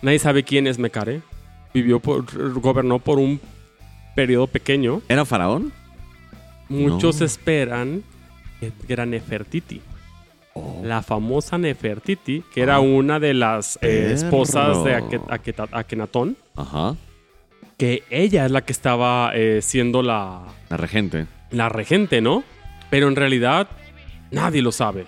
Nadie 0.03 0.19
sabe 0.19 0.43
quién 0.43 0.67
es 0.67 0.77
Mekare. 0.77 1.21
Vivió 1.73 1.99
por, 1.99 2.23
gobernó 2.59 2.99
por 2.99 3.17
un 3.17 3.39
periodo 4.19 4.47
pequeño. 4.47 5.01
¿Era 5.07 5.23
faraón? 5.23 5.71
Muchos 6.67 7.19
No. 7.19 7.25
esperan 7.25 8.03
que 8.59 8.71
era 8.93 9.05
Nefertiti. 9.05 9.81
Oh. 10.53 10.81
La 10.83 11.01
famosa 11.01 11.57
Nefertiti, 11.57 12.43
que 12.53 12.61
era 12.61 12.75
Ah. 12.75 12.79
una 12.81 13.19
de 13.19 13.33
las 13.33 13.79
eh, 13.81 14.11
esposas 14.13 14.83
de 14.83 15.01
Akenatón, 15.71 16.35
Ajá. 16.57 16.95
que 17.77 18.03
ella 18.09 18.45
es 18.45 18.51
la 18.51 18.61
que 18.61 18.73
estaba 18.73 19.31
eh, 19.35 19.61
siendo 19.61 20.03
la, 20.03 20.41
La 20.69 20.75
regente. 20.77 21.27
la 21.51 21.69
regente, 21.69 22.19
¿no? 22.19 22.43
Pero 22.89 23.07
en 23.07 23.15
realidad 23.15 23.69
nadie 24.31 24.61
lo 24.61 24.71
sabe. 24.73 25.05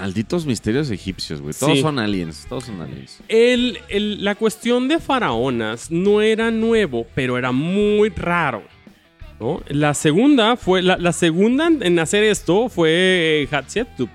Malditos 0.00 0.46
misterios 0.46 0.90
egipcios, 0.90 1.40
güey. 1.40 1.54
Todos 1.54 1.74
Sí. 1.74 1.82
son 1.82 1.98
aliens. 1.98 2.46
Todos 2.48 2.64
son 2.64 2.80
aliens. 2.80 3.20
El- 3.28 3.78
el- 3.88 4.22
la 4.24 4.34
cuestión 4.34 4.86
de 4.88 4.98
faraonas 5.00 5.90
no 5.90 6.20
era 6.22 6.50
nuevo, 6.50 7.06
pero 7.14 7.36
era 7.38 7.52
muy 7.52 8.08
raro. 8.10 8.62
¿no? 9.40 9.62
La 9.68 9.94
segunda 9.94 10.56
fue. 10.56 10.82
La, 10.82 10.96
la 10.96 11.12
segunda 11.12 11.68
en 11.68 11.98
hacer 12.00 12.24
esto 12.24 12.68
fue 12.68 12.90
eh, 13.42 13.48
Hatshepsut. 13.50 14.10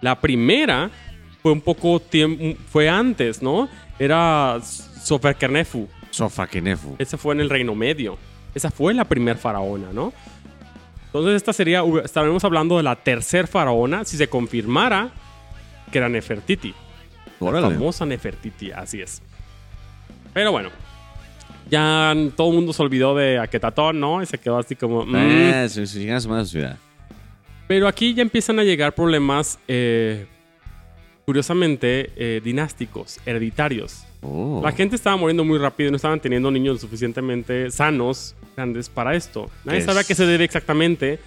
La 0.00 0.20
primera 0.20 0.90
fue 1.42 1.52
un 1.52 1.60
poco 1.60 1.98
tiempo. 2.00 2.56
fue 2.70 2.88
antes, 2.88 3.42
¿no? 3.42 3.68
Era 3.98 4.60
Soferkernefu. 4.62 5.88
Sofakenefu. 6.10 6.96
Esa 6.98 7.16
fue 7.18 7.34
en 7.34 7.40
el 7.40 7.50
Reino 7.50 7.74
Medio. 7.74 8.18
Esa 8.54 8.70
fue 8.70 8.92
la 8.94 9.04
primer 9.04 9.36
faraona, 9.36 9.92
¿no? 9.92 10.12
Entonces, 11.12 11.36
esta 11.36 11.52
sería. 11.52 11.82
Estaremos 12.04 12.42
hablando 12.44 12.78
de 12.78 12.82
la 12.82 12.96
tercer 12.96 13.46
faraona 13.46 14.04
si 14.04 14.16
se 14.16 14.28
confirmara 14.28 15.10
que 15.90 15.98
era 15.98 16.08
Nefertiti. 16.08 16.74
La 17.40 17.60
famosa 17.60 18.06
Nefertiti, 18.06 18.70
así 18.70 19.02
es. 19.02 19.20
Pero 20.32 20.52
bueno, 20.52 20.70
ya 21.70 22.14
todo 22.36 22.48
el 22.48 22.54
mundo 22.54 22.72
se 22.72 22.82
olvidó 22.82 23.14
de 23.14 23.38
Aketatón, 23.38 24.00
¿no? 24.00 24.22
Y 24.22 24.26
se 24.26 24.38
quedó 24.38 24.58
así 24.58 24.74
como... 24.74 25.04
mm. 25.04 25.14
Eh, 25.16 25.68
llegas 25.68 26.26
a 26.26 26.44
su 26.44 26.50
ciudad. 26.50 26.78
Pero 27.68 27.88
aquí 27.88 28.14
ya 28.14 28.22
empiezan 28.22 28.58
a 28.58 28.64
llegar 28.64 28.94
problemas, 28.94 29.58
eh, 29.68 30.26
curiosamente, 31.24 32.10
eh, 32.16 32.40
dinásticos, 32.42 33.18
hereditarios. 33.26 34.04
Oh. 34.22 34.60
La 34.62 34.72
gente 34.72 34.96
estaba 34.96 35.16
muriendo 35.16 35.44
muy 35.44 35.58
rápido 35.58 35.88
y 35.88 35.90
no 35.90 35.96
estaban 35.96 36.20
teniendo 36.20 36.50
niños 36.50 36.80
suficientemente 36.80 37.70
sanos, 37.70 38.34
grandes 38.56 38.88
para 38.88 39.14
esto. 39.14 39.50
Nadie 39.64 39.80
¿Qué 39.80 39.84
sabe 39.86 40.00
a 40.00 40.04
qué 40.04 40.14
se 40.14 40.26
debe 40.26 40.44
exactamente. 40.44 41.18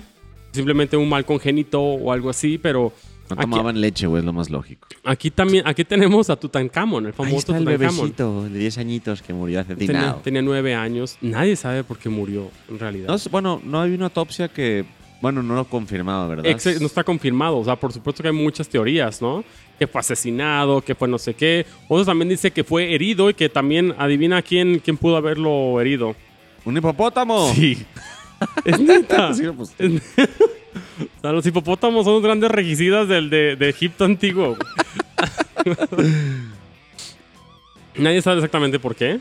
Simplemente 0.52 0.96
un 0.96 1.10
mal 1.10 1.26
congénito 1.26 1.82
o 1.82 2.12
algo 2.12 2.30
así, 2.30 2.58
pero 2.58 2.94
No 3.30 3.34
aquí- 3.34 3.42
tomaban 3.42 3.82
leche, 3.82 4.08
güey, 4.08 4.20
es 4.22 4.26
lo 4.26 4.32
más 4.32 4.50
lógico. 4.50 4.88
aquí 5.04 5.30
también, 5.32 5.68
aquí 5.68 5.84
tenemos 5.84 6.30
a 6.30 6.36
Tutankamón, 6.38 7.06
el 7.06 7.12
Ahí 7.12 7.14
famoso 7.18 7.38
está 7.38 7.58
el 7.58 7.66
bebecito 7.66 8.44
de 8.44 8.60
10 8.60 8.78
añitos 8.78 9.22
que 9.22 9.34
murió 9.34 9.62
Tenía, 9.66 9.76
asesinado. 9.76 10.22
tenía 10.24 10.42
nueve 10.42 10.74
años. 10.76 11.18
Nadie 11.22 11.56
sabe 11.58 11.84
por 11.84 11.98
qué 11.98 12.08
murió, 12.08 12.50
en 12.70 12.80
realidad. 12.80 13.08
No, 13.10 13.18
bueno, 13.32 13.62
no 13.66 13.82
hay 13.82 13.94
una 13.94 14.06
autopsia 14.06 14.48
que... 14.48 14.86
Bueno, 15.22 15.42
no 15.42 15.56
lo 15.56 15.66
confirmaba, 15.66 16.28
¿verdad? 16.28 16.46
Ex- 16.46 16.80
no 16.80 16.86
está 16.88 17.04
confirmado. 17.04 17.58
O 17.58 17.66
sea, 17.66 17.76
por 17.78 17.92
supuesto 17.92 18.22
que 18.22 18.30
hay 18.30 18.36
muchas 18.36 18.70
teorías, 18.70 19.22
¿no? 19.22 19.44
Que 19.80 19.88
fue 19.88 20.00
asesinado, 20.02 20.82
que 20.82 20.94
fue 20.94 21.08
no 21.08 21.18
sé 21.18 21.34
qué. 21.34 21.66
Otros 21.88 22.06
también 22.06 22.30
dice 22.30 22.52
que 22.52 22.64
fue 22.64 22.94
herido 22.94 23.30
y 23.30 23.34
que 23.34 23.50
también 23.50 23.96
adivina 23.98 24.42
quién, 24.44 24.80
quién 24.80 24.98
pudo 24.98 25.18
haberlo 25.18 25.82
herido. 25.82 26.16
¡Un 26.66 26.78
hipopótamo! 26.78 27.54
Sí. 27.54 27.86
es 28.66 28.80
neta. 28.80 29.34
Sí, 29.34 29.44
pues, 29.56 29.74
Es- 29.78 30.02
o 30.18 31.22
sea, 31.22 31.32
los 31.32 31.46
hipopótamos 31.46 32.04
son 32.06 32.16
los 32.16 32.24
grandes 32.24 32.52
regicidas 32.52 33.08
del, 33.08 33.30
de, 33.30 33.56
de 33.56 33.70
Egipto 33.70 34.04
antiguo. 34.06 34.58
Nadie 37.96 38.22
sabe 38.22 38.38
exactamente 38.38 38.80
por 38.80 38.96
qué. 38.96 39.20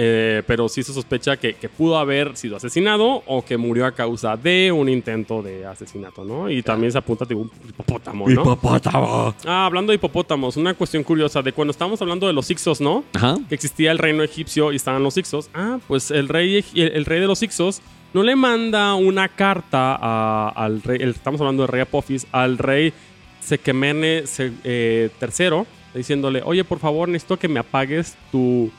Eh, 0.00 0.44
pero 0.46 0.68
sí 0.68 0.84
se 0.84 0.92
sospecha 0.92 1.36
que, 1.36 1.54
que 1.54 1.68
pudo 1.68 1.98
haber 1.98 2.36
sido 2.36 2.56
asesinado 2.56 3.24
o 3.26 3.44
que 3.44 3.56
murió 3.56 3.84
a 3.84 3.90
causa 3.90 4.36
de 4.36 4.70
un 4.70 4.88
intento 4.88 5.42
de 5.42 5.66
asesinato, 5.66 6.24
¿no? 6.24 6.48
Y 6.48 6.62
también 6.62 6.92
se 6.92 6.98
apunta 6.98 7.24
a 7.28 7.34
un 7.34 7.50
hipopótamo, 7.68 8.28
¿no? 8.28 8.42
¡Hipopótamo! 8.42 9.34
Ah, 9.44 9.66
hablando 9.66 9.90
de 9.90 9.96
hipopótamos, 9.96 10.56
una 10.56 10.74
cuestión 10.74 11.02
curiosa 11.02 11.42
de 11.42 11.52
cuando 11.52 11.72
estábamos 11.72 12.00
hablando 12.00 12.28
de 12.28 12.32
los 12.32 12.48
Ixos, 12.48 12.80
¿no? 12.80 13.02
Ajá. 13.14 13.38
que 13.48 13.56
existía 13.56 13.90
el 13.90 13.98
reino 13.98 14.22
egipcio 14.22 14.70
y 14.72 14.76
estaban 14.76 15.02
los 15.02 15.16
Ixos. 15.16 15.50
Ah, 15.52 15.78
pues 15.88 16.12
el 16.12 16.28
rey, 16.28 16.64
el, 16.76 16.92
el 16.92 17.04
rey 17.04 17.18
de 17.20 17.26
los 17.26 17.42
Ixos 17.42 17.82
no 18.14 18.22
le 18.22 18.36
manda 18.36 18.94
una 18.94 19.28
carta 19.28 19.98
a- 20.00 20.50
al 20.54 20.80
rey, 20.82 20.98
el- 21.02 21.10
estamos 21.10 21.40
hablando 21.40 21.64
del 21.64 21.72
rey 21.72 21.80
Apophis, 21.80 22.26
al 22.30 22.56
rey 22.56 22.92
Sequemene 23.40 24.26
se- 24.26 24.52
eh, 24.64 25.10
III, 25.20 25.64
diciéndole, 25.94 26.42
oye, 26.44 26.64
por 26.64 26.78
favor, 26.78 27.08
necesito 27.08 27.38
que 27.38 27.48
me 27.48 27.60
apagues 27.60 28.16
tu, 28.30 28.70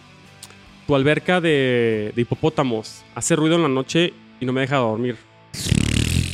tu 0.89 0.95
alberca 0.95 1.39
de, 1.39 2.11
de 2.15 2.21
hipopótamos. 2.23 3.05
Hace 3.13 3.35
ruido 3.35 3.57
en 3.57 3.61
la 3.61 3.69
noche 3.69 4.11
y 4.39 4.45
no 4.47 4.51
me 4.51 4.61
deja 4.61 4.77
dormir. 4.77 5.17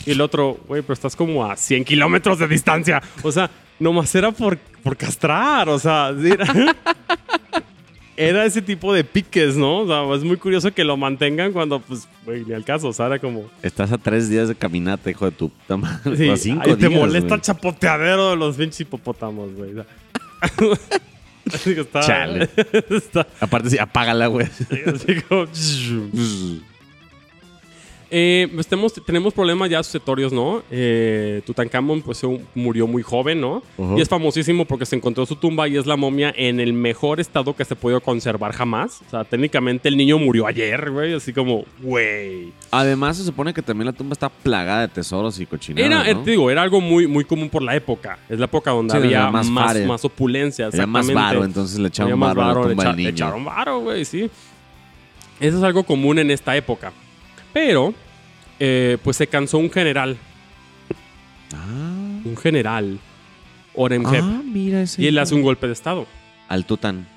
Y 0.06 0.12
el 0.12 0.22
otro, 0.22 0.58
güey, 0.66 0.82
pero 0.82 0.94
estás 0.94 1.14
como 1.14 1.46
a 1.46 1.58
100 1.58 1.84
kilómetros 1.84 2.40
de 2.40 2.48
distancia. 2.48 3.04
O 3.22 3.34
sea, 3.34 3.52
nomás 3.80 4.16
era 4.16 4.32
por, 4.32 4.58
por 4.58 4.96
castrar. 4.96 5.68
O 5.68 5.78
sea, 5.78 6.16
era, 6.24 6.74
era 8.16 8.46
ese 8.46 8.62
tipo 8.62 8.94
de 8.94 9.04
piques, 9.04 9.58
¿no? 9.58 9.80
O 9.80 9.88
sea, 9.88 10.16
es 10.16 10.24
muy 10.24 10.38
curioso 10.38 10.74
que 10.74 10.86
lo 10.86 10.96
mantengan 10.96 11.52
cuando, 11.52 11.82
pues, 11.82 12.08
güey, 12.24 12.46
ni 12.46 12.54
al 12.54 12.64
caso. 12.64 12.88
O 12.88 12.94
sea, 12.94 13.08
era 13.08 13.20
como. 13.20 13.44
Estás 13.62 13.92
a 13.92 13.98
tres 13.98 14.30
días 14.30 14.48
de 14.48 14.56
caminata, 14.56 15.12
hijo 15.12 15.26
de 15.26 15.32
tu 15.32 15.50
puta 15.50 15.76
madre. 15.76 16.16
Sí, 16.16 16.30
a 16.30 16.38
cinco 16.38 16.62
ay, 16.64 16.76
te 16.76 16.88
días, 16.88 16.98
molesta 16.98 17.36
el 17.36 17.42
chapoteadero 17.42 18.30
de 18.30 18.38
los 18.38 18.56
pinches 18.56 18.80
hipopótamos, 18.80 19.54
güey. 19.54 19.72
O 19.72 19.84
sea, 19.84 19.86
Chale. 22.02 22.50
está 22.90 23.28
Aparte, 23.40 23.70
sí, 23.70 23.78
apágala, 23.78 24.28
güey. 24.28 24.48
así 24.48 25.22
como- 25.28 25.48
Eh, 28.18 28.48
pues 28.54 28.66
tenemos, 28.66 28.94
tenemos 28.94 29.34
problemas 29.34 29.70
ya 29.70 29.84
sucetorios, 29.84 30.32
¿no? 30.32 30.64
Eh, 30.72 31.42
Tutankamón 31.46 32.02
pues 32.02 32.22
murió 32.54 32.88
muy 32.88 33.04
joven, 33.04 33.42
¿no? 33.42 33.62
Y 33.98 34.00
es 34.00 34.08
famosísimo 34.08 34.64
porque 34.64 34.86
se 34.86 34.96
encontró 34.96 35.26
su 35.26 35.36
tumba 35.36 35.68
y 35.68 35.76
es 35.76 35.86
la 35.86 35.98
momia 35.98 36.34
en 36.38 36.62
el 36.62 36.72
mejor 36.72 37.20
estado 37.20 37.54
que 37.54 37.66
se 37.66 37.76
pudo 37.76 38.00
conservar 38.00 38.54
jamás. 38.54 39.02
O 39.06 39.10
sea, 39.10 39.26
técnicamente 39.26 39.90
el 39.90 39.98
niño 39.98 40.18
murió 40.18 40.48
ayer, 40.48 40.92
güey. 40.92 41.14
Así 41.14 41.34
como, 41.34 41.66
güey. 41.82 42.54
Además, 42.72 43.18
se 43.18 43.26
supone 43.26 43.54
que 43.54 43.62
también 43.62 43.88
la 43.88 43.92
tumba 43.92 44.14
está 44.14 44.30
plagada 44.30 44.82
de 44.84 44.88
tesoros 44.88 45.38
y 45.42 45.46
cochinadas, 45.46 45.86
Era, 45.86 46.10
eh, 46.10 46.14
¿no? 46.14 46.24
te 46.24 46.32
digo, 46.32 46.50
era 46.50 46.62
algo 46.62 46.80
muy, 46.80 47.08
muy 47.08 47.26
común 47.26 47.50
por 47.50 47.64
la 47.64 47.76
época. 47.76 48.18
Es 48.30 48.40
la 48.40 48.46
época 48.46 48.72
donde 48.72 48.94
Sí, 48.94 48.98
había 48.98 49.30
más 49.30 49.50
más, 49.50 49.78
más, 49.82 50.06
opulencia. 50.06 50.68
Había 50.68 50.88
más 50.88 51.12
varo, 51.12 51.44
entonces 51.44 51.78
le 51.80 51.90
echaron 51.90 52.18
varo 52.18 52.42
a 52.42 52.48
la 52.48 52.54
le, 52.62 52.70
tumba 52.70 52.84
del 52.86 52.92
le 52.94 52.98
niño. 52.98 53.10
echaron 53.10 53.44
varo, 53.44 53.80
güey, 53.80 54.06
sí. 54.06 54.30
Eso 55.42 55.58
es 55.58 55.64
algo 55.64 55.84
común 55.84 56.18
en 56.20 56.32
esta 56.32 56.56
época. 56.56 56.94
Pero, 57.52 57.94
eh, 58.60 58.98
pues 59.04 59.18
se 59.18 59.28
cansó 59.28 59.58
un 59.58 59.70
general. 59.72 60.18
Ah, 61.54 62.20
Un 62.24 62.38
general. 62.38 63.00
Oremheb. 63.74 64.24
ah, 64.24 64.42
mira 64.46 64.82
ese. 64.84 65.02
y 65.02 65.08
él 65.08 65.18
hace 65.20 65.36
un 65.36 65.42
golpe 65.42 65.68
de 65.68 65.74
estado. 65.74 66.08
Al 66.48 66.66
Tután. 66.66 67.08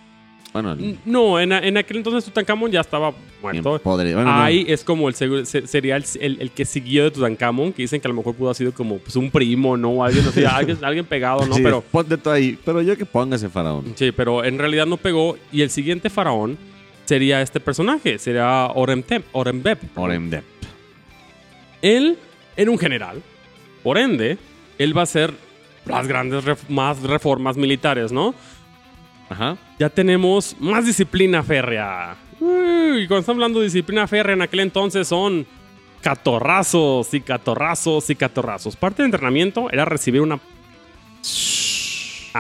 Bueno, 0.52 0.72
el- 0.72 0.98
No, 1.04 1.38
en, 1.38 1.52
en 1.52 1.76
aquel 1.76 1.98
entonces 1.98 2.24
Tutankamón 2.24 2.70
ya 2.72 2.80
estaba 2.80 3.12
muerto. 3.42 3.80
Bueno, 3.84 4.24
no. 4.24 4.32
Ahí 4.42 4.64
es 4.66 4.82
como 4.82 5.08
el 5.08 5.14
sería 5.14 5.96
el, 5.96 6.04
el- 6.20 6.38
el 6.40 6.50
que 6.50 6.64
siguió 6.64 7.04
de 7.04 7.10
Tutankamón, 7.12 7.72
que 7.72 7.82
dicen 7.82 8.00
que 8.00 8.08
a 8.08 8.10
lo 8.10 8.16
mejor 8.16 8.34
pudo 8.34 8.48
haber 8.48 8.56
sido 8.56 8.72
como 8.72 8.96
pues, 8.98 9.14
un 9.16 9.30
primo, 9.30 9.76
¿no? 9.76 9.90
O 9.90 10.02
alguien, 10.04 10.26
así, 10.26 10.44
alguien, 10.50 10.78
alguien 10.82 11.04
pegado, 11.04 11.46
¿no? 11.46 11.54
Sí, 11.54 11.62
Pero, 11.62 11.82
Ponte 11.82 12.16
tú 12.16 12.30
ahí. 12.30 12.58
Pero 12.64 12.80
yo 12.82 12.96
que 12.96 13.04
ponga 13.06 13.36
ese 13.36 13.48
faraón. 13.48 13.92
sí, 13.94 14.10
pero 14.10 14.42
en 14.42 14.58
realidad 14.58 14.86
no 14.86 14.96
pegó. 14.96 15.36
Y 15.52 15.60
el 15.62 15.70
siguiente 15.70 16.10
faraón 16.10 16.56
sería 17.04 17.40
este 17.42 17.60
personaje, 17.60 18.18
sería 18.18 18.66
Oremtep, 18.74 19.24
Orembeb. 19.32 19.78
Oremdep. 19.94 20.44
Él 21.82 22.18
era 22.56 22.70
un 22.70 22.78
general. 22.78 23.22
Por 23.82 23.98
ende, 23.98 24.38
él 24.78 24.96
va 24.96 25.02
a 25.02 25.04
hacer 25.04 25.32
las 25.86 26.06
grandes 26.06 26.44
ref- 26.44 26.68
más 26.68 27.02
reformas 27.02 27.56
militares, 27.56 28.12
¿no? 28.12 28.34
Ajá. 29.28 29.56
Ya 29.78 29.88
tenemos 29.88 30.56
más 30.58 30.84
disciplina 30.86 31.42
férrea. 31.42 32.16
Uy, 32.40 33.06
cuando 33.06 33.18
estamos 33.18 33.36
hablando 33.36 33.60
de 33.60 33.66
disciplina 33.66 34.06
férrea 34.06 34.34
en 34.34 34.42
aquel 34.42 34.60
entonces 34.60 35.06
son 35.08 35.46
catorrazos 36.00 37.12
y 37.14 37.20
catorrazos 37.20 38.08
y 38.10 38.14
catorrazos. 38.14 38.76
Parte 38.76 39.02
del 39.02 39.08
entrenamiento 39.08 39.70
era 39.70 39.84
recibir 39.84 40.20
una... 40.20 40.38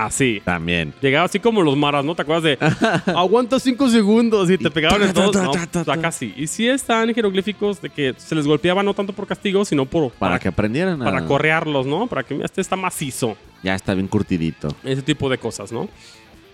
Así. 0.04 0.40
También. 0.44 0.94
Llegaba 1.00 1.24
así 1.26 1.40
como 1.40 1.62
los 1.62 1.76
maras, 1.76 2.04
¿no? 2.04 2.14
¿Te 2.14 2.22
acuerdas 2.22 2.44
de 2.44 2.58
aguanta 3.14 3.58
cinco 3.58 3.88
segundos 3.88 4.50
y 4.50 4.58
te 4.58 4.70
pegaban 4.70 5.02
en 5.02 5.12
todos? 5.12 5.34
No, 5.34 6.12
sí. 6.12 6.34
Y 6.36 6.46
sí 6.46 6.68
están 6.68 7.12
jeroglíficos 7.14 7.80
de 7.80 7.90
que 7.90 8.14
se 8.16 8.34
les 8.34 8.46
golpeaba 8.46 8.82
no 8.82 8.94
tanto 8.94 9.12
por 9.12 9.26
castigo, 9.26 9.64
sino 9.64 9.86
por... 9.86 10.12
Para 10.12 10.38
que 10.38 10.48
aprendieran 10.48 11.02
a... 11.02 11.04
para 11.04 11.24
correarlos, 11.24 11.86
¿no? 11.86 12.06
Para 12.06 12.22
que 12.22 12.40
este 12.42 12.60
está 12.60 12.76
macizo. 12.76 13.36
Ya 13.62 13.74
está 13.74 13.94
bien 13.94 14.06
curtidito. 14.06 14.68
Ese 14.84 15.02
tipo 15.02 15.28
de 15.28 15.38
cosas, 15.38 15.72
¿no? 15.72 15.88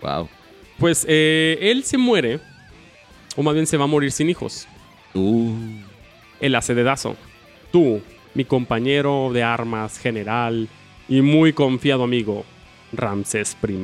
Wow. 0.01 0.29
Pues 0.79 1.05
eh, 1.09 1.59
él 1.61 1.85
se 1.85 1.99
muere, 1.99 2.41
o 3.37 3.43
más 3.43 3.55
bien 3.55 3.67
se 3.67 3.77
va 3.77 3.85
a 3.85 3.89
morir 3.89 4.11
sin 4.11 4.31
hijos. 4.31 4.67
Uh. 5.15 5.53
El 6.41 6.55
acededazo. 6.55 7.17
Tú, 7.71 8.01
mi 8.35 8.45
compañero 8.45 9.31
de 9.33 9.43
armas, 9.43 9.99
general 9.99 10.69
y 11.09 11.21
muy 11.21 11.53
confiado 11.53 12.05
amigo, 12.05 12.45
Ramsés 12.97 13.57
I. 13.67 13.79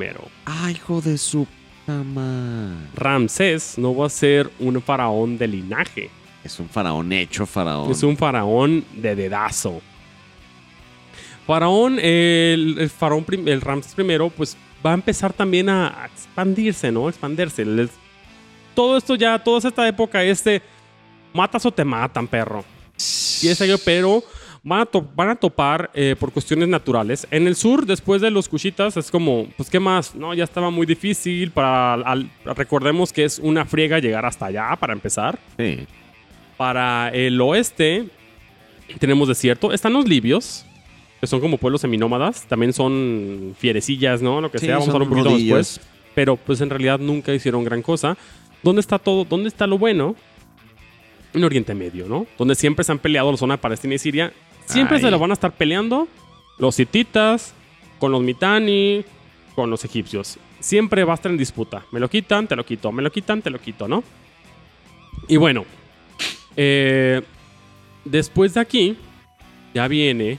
Ay, 0.45 0.73
hijo 0.75 1.01
de 1.01 1.17
su 1.17 1.47
cama. 1.85 2.89
Ramsés 2.95 3.77
no 3.77 3.95
va 3.95 4.07
a 4.07 4.09
ser 4.09 4.49
un 4.59 4.81
faraón 4.81 5.37
de 5.37 5.47
linaje, 5.47 6.09
Es 6.43 6.59
un 6.59 6.69
faraón 6.69 7.11
hecho 7.13 7.45
faraón. 7.45 7.91
es 7.91 8.03
un 8.03 8.17
faraón 8.17 8.83
de 8.93 9.15
dedazo. 9.15 9.81
Faraón, 11.47 11.99
el, 11.99 12.75
el 12.79 12.89
faraón, 12.89 13.25
el 13.45 13.61
Ramsés 13.61 13.95
I, 13.97 14.29
pues 14.35 14.55
va 14.85 14.91
a 14.91 14.93
empezar 14.93 15.33
también 15.33 15.69
a, 15.69 16.07
expandirse, 16.13 16.91
¿no? 16.91 17.09
Expandirse. 17.09 17.65
Les- 17.65 17.89
todo 18.73 18.97
esto 18.97 19.15
ya, 19.15 19.37
toda 19.43 19.67
esta 19.67 19.87
época, 19.87 20.23
este, 20.23 20.61
matas 21.33 21.65
o 21.65 21.71
te 21.71 21.83
matan, 21.83 22.27
perro. 22.27 22.63
Y 23.41 23.47
es 23.47 23.81
pero 23.83 24.23
van 24.63 24.81
a, 24.81 24.87
van 25.15 25.29
a 25.29 25.35
topar 25.35 25.89
eh, 25.93 26.15
por 26.19 26.31
cuestiones 26.31 26.67
naturales. 26.69 27.27
En 27.31 27.47
el 27.47 27.55
sur, 27.55 27.85
después 27.85 28.21
de 28.21 28.29
los 28.31 28.47
Cushitas, 28.47 28.95
es 28.97 29.09
como, 29.09 29.47
pues, 29.57 29.69
¿qué 29.69 29.79
más? 29.79 30.13
No, 30.15 30.33
ya 30.33 30.43
estaba 30.43 30.69
muy 30.69 30.85
difícil. 30.85 31.51
Para, 31.51 31.93
al- 31.95 32.29
recordemos 32.45 33.11
que 33.11 33.23
es 33.23 33.39
una 33.39 33.65
friega 33.65 33.99
llegar 33.99 34.25
hasta 34.25 34.47
allá, 34.47 34.75
para 34.79 34.93
empezar. 34.93 35.39
Sí. 35.57 35.79
Para 36.57 37.09
el 37.09 37.39
oeste, 37.41 38.05
tenemos 38.99 39.27
desierto. 39.27 39.73
Están 39.73 39.93
los 39.93 40.07
libios, 40.07 40.65
que 41.19 41.25
son 41.27 41.39
como 41.39 41.57
pueblos 41.57 41.81
seminómadas. 41.81 42.45
También 42.47 42.71
son 42.73 43.55
fierecillas, 43.57 44.21
¿no? 44.21 44.41
Lo 44.41 44.51
que 44.51 44.59
Sí, 44.59 44.67
sea, 44.67 44.75
vamos 44.75 44.89
a 44.89 44.91
hablar 44.91 45.07
un 45.07 45.09
poquito 45.09 45.29
rodillos. 45.31 45.57
después. 45.57 45.87
Pero, 46.13 46.35
pues, 46.35 46.61
en 46.61 46.69
realidad 46.69 46.99
nunca 46.99 47.33
hicieron 47.33 47.63
gran 47.63 47.81
cosa. 47.81 48.15
¿Dónde 48.61 48.81
está 48.81 48.99
todo? 48.99 49.25
¿Dónde 49.25 49.47
está 49.47 49.65
lo 49.65 49.79
bueno? 49.79 50.15
En 51.33 51.43
Oriente 51.45 51.73
Medio, 51.73 52.07
¿no? 52.07 52.27
Donde 52.37 52.53
siempre 52.55 52.83
se 52.83 52.91
han 52.91 52.99
peleado 52.99 53.31
la 53.31 53.37
zona 53.37 53.53
de 53.55 53.57
Palestina 53.59 53.95
y 53.95 53.97
Siria. 53.97 54.33
Siempre 54.65 54.97
Ay. 54.97 55.03
se 55.03 55.11
lo 55.11 55.19
van 55.19 55.31
a 55.31 55.33
estar 55.33 55.51
peleando 55.51 56.07
los 56.57 56.79
hititas, 56.79 57.53
con 57.99 58.11
los 58.11 58.21
mitani, 58.21 59.03
con 59.55 59.69
los 59.69 59.83
egipcios. 59.85 60.37
Siempre 60.59 61.03
va 61.03 61.13
a 61.13 61.15
estar 61.15 61.31
en 61.31 61.37
disputa. 61.37 61.83
Me 61.91 61.99
lo 61.99 62.09
quitan, 62.09 62.47
te 62.47 62.55
lo 62.55 62.65
quito. 62.65 62.91
Me 62.91 63.01
lo 63.01 63.11
quitan, 63.11 63.41
te 63.41 63.49
lo 63.49 63.59
quito, 63.59 63.87
¿no? 63.87 64.03
Y 65.27 65.37
bueno, 65.37 65.65
eh, 66.55 67.21
después 68.05 68.53
de 68.53 68.59
aquí, 68.59 68.97
ya 69.73 69.87
viene 69.87 70.37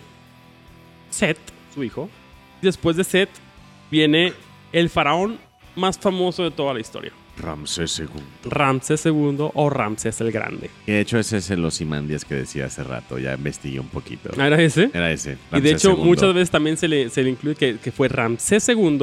Set, 1.10 1.38
su 1.74 1.84
hijo. 1.84 2.08
Después 2.60 2.96
de 2.96 3.04
Set, 3.04 3.30
viene 3.90 4.32
el 4.72 4.88
faraón 4.88 5.38
más 5.76 5.98
famoso 5.98 6.44
de 6.44 6.50
toda 6.50 6.74
la 6.74 6.80
historia. 6.80 7.12
Ramsés 7.42 7.98
II. 7.98 8.06
Ramsés 8.44 9.04
II 9.06 9.36
o 9.54 9.70
Ramsés 9.70 10.20
el 10.20 10.32
Grande. 10.32 10.70
Que 10.86 10.92
de 10.92 11.00
hecho 11.00 11.18
ese 11.18 11.38
es 11.38 11.50
el 11.50 11.64
Osimandias 11.64 12.24
que 12.24 12.34
decía 12.36 12.66
hace 12.66 12.84
rato. 12.84 13.18
Ya 13.18 13.34
investigué 13.34 13.80
un 13.80 13.88
poquito. 13.88 14.30
¿Ah, 14.38 14.46
¿Era 14.46 14.62
ese? 14.62 14.90
Era 14.94 15.10
ese. 15.12 15.36
y 15.52 15.60
de 15.60 15.70
hecho, 15.72 15.90
II. 15.98 16.04
muchas 16.04 16.32
veces 16.32 16.50
también 16.50 16.76
se 16.76 16.88
le, 16.88 17.10
se 17.10 17.22
le 17.22 17.30
incluye 17.30 17.56
que, 17.56 17.76
que 17.78 17.92
fue 17.92 18.08
Ramsés 18.08 18.68
II, 18.68 18.98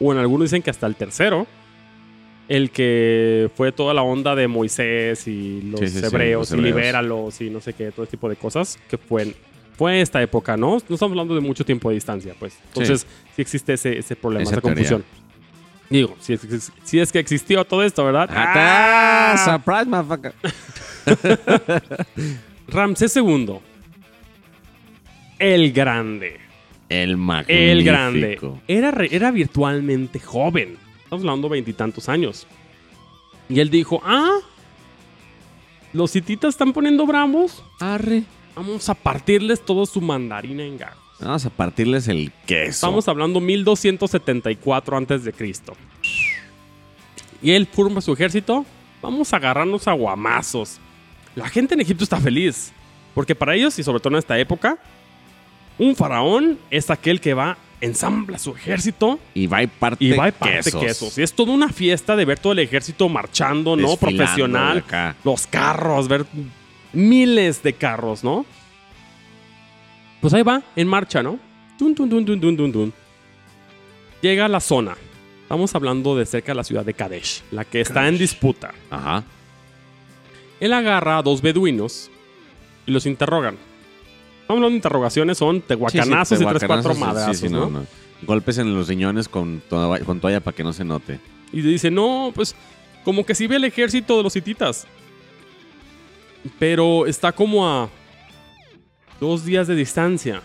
o 0.00 0.12
en 0.12 0.18
algunos 0.18 0.46
dicen 0.50 0.60
que 0.62 0.70
hasta 0.70 0.86
el 0.86 0.96
tercero, 0.96 1.46
el 2.48 2.70
que 2.70 3.50
fue 3.54 3.72
toda 3.72 3.94
la 3.94 4.02
onda 4.02 4.34
de 4.34 4.48
Moisés 4.48 5.26
y 5.26 5.62
los, 5.62 5.80
Sí, 5.80 5.88
sí, 5.88 6.00
sí, 6.00 6.04
hebreos, 6.06 6.52
y 6.52 6.56
libéralos 6.58 7.40
y 7.40 7.48
no 7.48 7.60
sé 7.60 7.72
qué, 7.72 7.90
todo 7.90 8.02
ese 8.02 8.10
tipo 8.10 8.28
de 8.28 8.36
cosas, 8.36 8.78
que 8.90 8.98
fue, 8.98 9.22
en- 9.22 9.34
fue 9.78 10.00
esta 10.02 10.20
época, 10.22 10.56
¿no? 10.56 10.72
No 10.72 10.76
estamos 10.76 11.02
hablando 11.12 11.34
de 11.34 11.40
mucho 11.40 11.64
tiempo 11.64 11.88
de 11.88 11.94
distancia, 11.94 12.34
pues. 12.38 12.58
Entonces, 12.68 13.06
sí, 13.34 13.42
existe 13.42 13.72
ese, 13.72 13.98
ese 13.98 14.14
problema, 14.14 14.42
Esa 14.42 14.52
esa, 14.56 14.60
teoría. 14.60 15.00
Digo, 15.94 16.16
si 16.18 16.32
es, 16.32 16.72
si 16.82 16.98
es 16.98 17.12
que 17.12 17.20
existió 17.20 17.64
todo 17.64 17.84
esto, 17.84 18.04
¿verdad? 18.04 18.28
¡Ah! 18.32 19.36
¡Surprise, 19.44 19.84
motherfucker! 19.84 20.34
Ramsés 22.66 23.14
II. 23.16 23.60
El 25.38 25.72
Grande. 25.72 26.40
El 26.88 27.16
magnífico. 27.16 27.54
El 27.60 27.84
grande. 27.84 28.40
Era, 28.66 28.90
re- 28.90 29.08
era 29.14 29.30
virtualmente 29.30 30.18
joven. 30.18 30.76
Estamos 31.04 31.22
hablando 31.24 31.48
veintitantos 31.48 32.08
años. 32.08 32.46
Y 33.48 33.60
él 33.60 33.70
dijo, 33.70 34.02
ah, 34.04 34.38
los 35.92 36.16
hititas 36.16 36.48
están 36.50 36.72
poniendo 36.72 37.06
bravos. 37.06 37.62
Arre. 37.78 38.24
Vamos 38.56 38.88
a 38.88 38.94
partirles 38.94 39.64
todo 39.64 39.86
su 39.86 40.00
mandarina 40.00 40.64
en 40.64 40.76
gajos. 40.76 41.03
Vamos 41.20 41.46
a 41.46 41.50
partirles 41.50 42.08
el 42.08 42.32
queso. 42.46 42.70
Estamos 42.70 43.08
hablando 43.08 43.40
1274 43.40 44.96
antes 44.96 45.24
de 45.24 45.32
Cristo. 45.32 45.74
Y 47.42 47.52
él 47.52 47.66
forma 47.66 48.00
su 48.00 48.12
ejército. 48.12 48.64
Vamos 49.00 49.32
a 49.32 49.36
agarrarnos 49.36 49.86
a 49.86 49.92
guamazos. 49.92 50.78
La 51.34 51.48
gente 51.48 51.74
en 51.74 51.80
Egipto 51.80 52.04
está 52.04 52.18
feliz. 52.18 52.72
Porque 53.14 53.34
para 53.34 53.54
ellos, 53.54 53.78
y 53.78 53.82
sobre 53.82 54.00
todo 54.00 54.14
en 54.14 54.18
esta 54.18 54.38
época, 54.38 54.78
un 55.78 55.94
faraón 55.94 56.58
es 56.70 56.90
aquel 56.90 57.20
que 57.20 57.34
va, 57.34 57.56
ensambla 57.80 58.38
su 58.38 58.52
ejército 58.56 59.18
Y 59.34 59.46
va 59.46 59.62
y 59.62 59.66
parte 59.66 60.04
y 60.04 60.12
va 60.12 60.28
y 60.28 60.32
parte 60.32 60.62
quesos. 60.62 60.82
quesos. 60.82 61.18
Y 61.18 61.22
es 61.22 61.32
toda 61.32 61.52
una 61.52 61.68
fiesta 61.68 62.16
de 62.16 62.24
ver 62.24 62.38
todo 62.38 62.52
el 62.52 62.58
ejército 62.60 63.08
marchando, 63.08 63.76
¿no? 63.76 63.96
Profesional. 63.96 64.78
acá. 64.78 65.16
Los 65.22 65.46
carros, 65.46 66.08
ver 66.08 66.26
miles 66.92 67.62
de 67.62 67.72
carros, 67.74 68.24
¿no? 68.24 68.46
Pues 70.24 70.32
ahí 70.32 70.42
va, 70.42 70.62
en 70.74 70.88
marcha, 70.88 71.22
¿no? 71.22 71.38
Tun, 71.78 71.94
tun, 71.94 72.08
tun. 72.08 72.94
Llega 74.22 74.46
a 74.46 74.48
la 74.48 74.58
zona. 74.58 74.96
Estamos 75.42 75.74
hablando 75.74 76.16
de 76.16 76.24
cerca 76.24 76.52
de 76.52 76.56
la 76.56 76.64
ciudad 76.64 76.82
de 76.82 76.94
Kadesh, 76.94 77.42
la 77.50 77.66
que 77.66 77.82
está 77.82 78.08
en 78.08 78.16
disputa. 78.16 78.72
Ajá. 78.88 79.22
Él 80.60 80.72
agarra 80.72 81.18
a 81.18 81.22
dos 81.22 81.42
beduinos 81.42 82.10
y 82.86 82.92
los 82.92 83.04
interrogan. 83.04 83.58
Estamos 84.40 84.60
hablando 84.60 84.70
de 84.70 84.76
interrogaciones, 84.76 85.36
son 85.36 85.60
tehuacanazos 85.60 86.38
Sí, 86.38 86.42
sí, 86.42 86.50
y 86.50 86.54
tres, 86.54 86.64
cuatro 86.66 86.94
madrazos, 86.94 87.36
sí, 87.36 87.48
sí, 87.48 87.52
¿no? 87.52 87.68
no. 87.68 87.86
Golpes 88.22 88.56
en 88.56 88.74
los 88.74 88.88
riñones 88.88 89.28
con 89.28 89.60
toalla, 89.68 90.02
con 90.06 90.20
toalla 90.20 90.40
para 90.40 90.56
que 90.56 90.64
no 90.64 90.72
se 90.72 90.86
note. 90.86 91.20
Y 91.52 91.60
dice, 91.60 91.90
no, 91.90 92.32
pues 92.34 92.54
como 93.04 93.26
que 93.26 93.34
sí 93.34 93.46
ve 93.46 93.56
el 93.56 93.64
ejército 93.64 94.16
de 94.16 94.22
los 94.22 94.34
hititas. 94.34 94.86
Pero 96.58 97.04
está 97.04 97.30
como 97.30 97.68
a 97.68 97.90
Dos 99.20 99.44
días 99.44 99.66
de 99.66 99.74
distancia. 99.74 100.42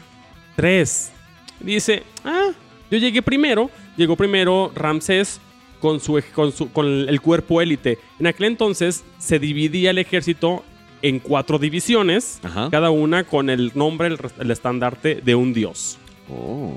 Tres. 0.56 1.12
Dice, 1.60 2.04
ah, 2.24 2.50
yo 2.92 2.98
llegué 2.98 3.22
primero. 3.22 3.70
Llegó 3.98 4.16
primero 4.16 4.72
Ramsés 4.76 5.40
con, 5.82 6.00
su, 6.00 6.22
con, 6.34 6.52
su- 6.52 6.72
con 6.72 6.86
el 6.88 7.22
cuerpo 7.22 7.62
élite. 7.62 8.00
En 8.20 8.28
aquel 8.28 8.46
entonces 8.48 9.04
se 9.18 9.40
dividía 9.40 9.90
el 9.92 9.98
ejército 9.98 10.64
en 11.02 11.20
cuatro 11.20 11.58
divisiones, 11.60 12.40
Ajá. 12.44 12.70
cada 12.70 12.90
una 12.90 13.24
con 13.24 13.50
el 13.50 13.72
nombre, 13.76 14.08
el, 14.10 14.20
el 14.40 14.52
estandarte 14.52 15.16
de 15.16 15.36
un 15.36 15.54
dios. 15.54 15.98
Oh. 16.30 16.76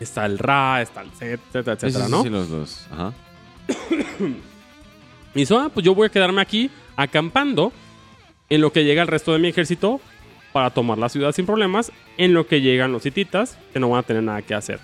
Está 0.00 0.26
el 0.26 0.38
Ra, 0.38 0.82
está 0.82 1.02
el 1.02 1.10
Set, 1.12 1.40
etcétera, 1.52 1.76
Sí, 1.78 1.86
etcétera, 1.86 2.04
sí, 2.06 2.10
¿no? 2.10 2.22
sí, 2.24 2.28
los 2.30 2.48
dos. 2.50 2.86
Ajá. 2.90 3.12
Y 5.34 5.38
dice, 5.40 5.54
ah, 5.56 5.70
pues 5.72 5.84
yo 5.84 5.94
voy 5.94 6.06
a 6.06 6.10
quedarme 6.10 6.40
aquí 6.40 6.70
acampando 6.96 7.72
en 8.48 8.60
lo 8.60 8.72
que 8.72 8.84
llega 8.84 9.02
el 9.02 9.08
resto 9.08 9.32
de 9.32 9.38
mi 9.38 9.48
ejército 9.48 10.00
para 10.54 10.70
tomar 10.70 10.96
la 10.98 11.08
ciudad 11.08 11.32
sin 11.32 11.46
problemas, 11.46 11.90
en 12.16 12.32
lo 12.32 12.46
que 12.46 12.60
llegan 12.60 12.92
los 12.92 13.04
hititas, 13.04 13.58
que 13.72 13.80
no 13.80 13.88
van 13.90 13.98
a 13.98 14.02
tener 14.04 14.22
nada 14.22 14.40
que 14.40 14.54
hacer. 14.54 14.78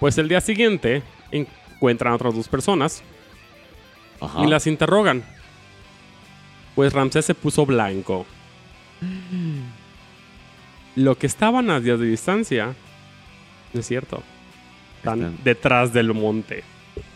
Pues 0.00 0.16
el 0.16 0.26
día 0.28 0.40
siguiente 0.40 1.02
encuentran 1.30 2.12
a 2.12 2.16
otras 2.16 2.34
dos 2.34 2.48
personas 2.48 3.02
Ajá. 4.20 4.42
y 4.42 4.46
las 4.48 4.66
interrogan. 4.66 5.22
Pues 6.74 6.94
Ramsés 6.94 7.26
se 7.26 7.34
puso 7.34 7.66
blanco. 7.66 8.24
Lo 10.96 11.18
que 11.18 11.26
estaban 11.26 11.68
a 11.70 11.78
días 11.80 12.00
de 12.00 12.06
distancia, 12.06 12.74
no 13.74 13.80
es 13.80 13.86
cierto. 13.86 14.22
Están 14.98 15.20
Están- 15.22 15.44
detrás 15.44 15.92
del 15.92 16.14
monte. 16.14 16.64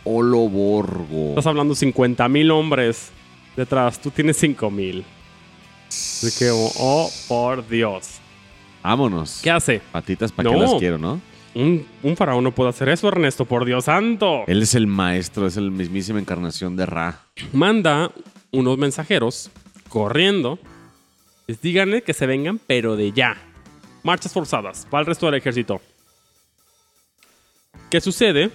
Oloborgo. 0.05 1.31
Estás 1.31 1.47
hablando 1.47 1.75
50 1.75 2.29
mil 2.29 2.51
hombres 2.51 3.11
detrás. 3.57 3.99
Tú 4.01 4.11
tienes 4.11 4.37
5 4.37 4.71
mil. 4.71 5.03
Así 5.91 6.31
que, 6.39 6.51
oh, 6.51 6.71
oh, 6.79 7.11
por 7.29 7.67
Dios. 7.69 8.19
Vámonos. 8.83 9.41
¿Qué 9.43 9.51
hace? 9.51 9.81
Patitas 9.93 10.31
para 10.33 10.49
No. 10.51 10.55
que 10.57 10.63
las 10.63 10.75
quiero, 10.75 10.99
¿no? 10.99 11.21
Un, 11.53 11.85
un 12.05 12.17
faraón 12.17 12.45
no 12.45 12.55
puede 12.55 12.71
hacer 12.71 12.89
eso, 12.89 13.09
Ernesto, 13.09 13.45
por 13.45 13.65
Dios 13.65 13.87
santo. 13.87 14.45
Él 14.47 14.63
es 14.63 14.75
el 14.77 14.87
maestro, 14.87 15.49
es 15.49 15.57
el 15.57 15.73
mismísima 15.73 16.21
encarnación 16.21 16.77
de 16.77 16.87
Ra. 16.87 17.23
Manda 17.53 18.13
unos 18.53 18.79
mensajeros 18.79 19.51
corriendo. 19.89 20.61
Les 21.49 21.61
díganle 21.61 22.03
que 22.03 22.15
se 22.15 22.27
vengan, 22.27 22.61
pero 22.65 22.95
de 22.95 23.11
ya. 23.11 23.37
Marchas 24.05 24.33
forzadas 24.33 24.87
para 24.89 25.01
el 25.01 25.07
resto 25.07 25.27
del 25.27 25.35
ejército. 25.35 25.81
¿Qué 27.91 28.01
sucede? 28.01 28.51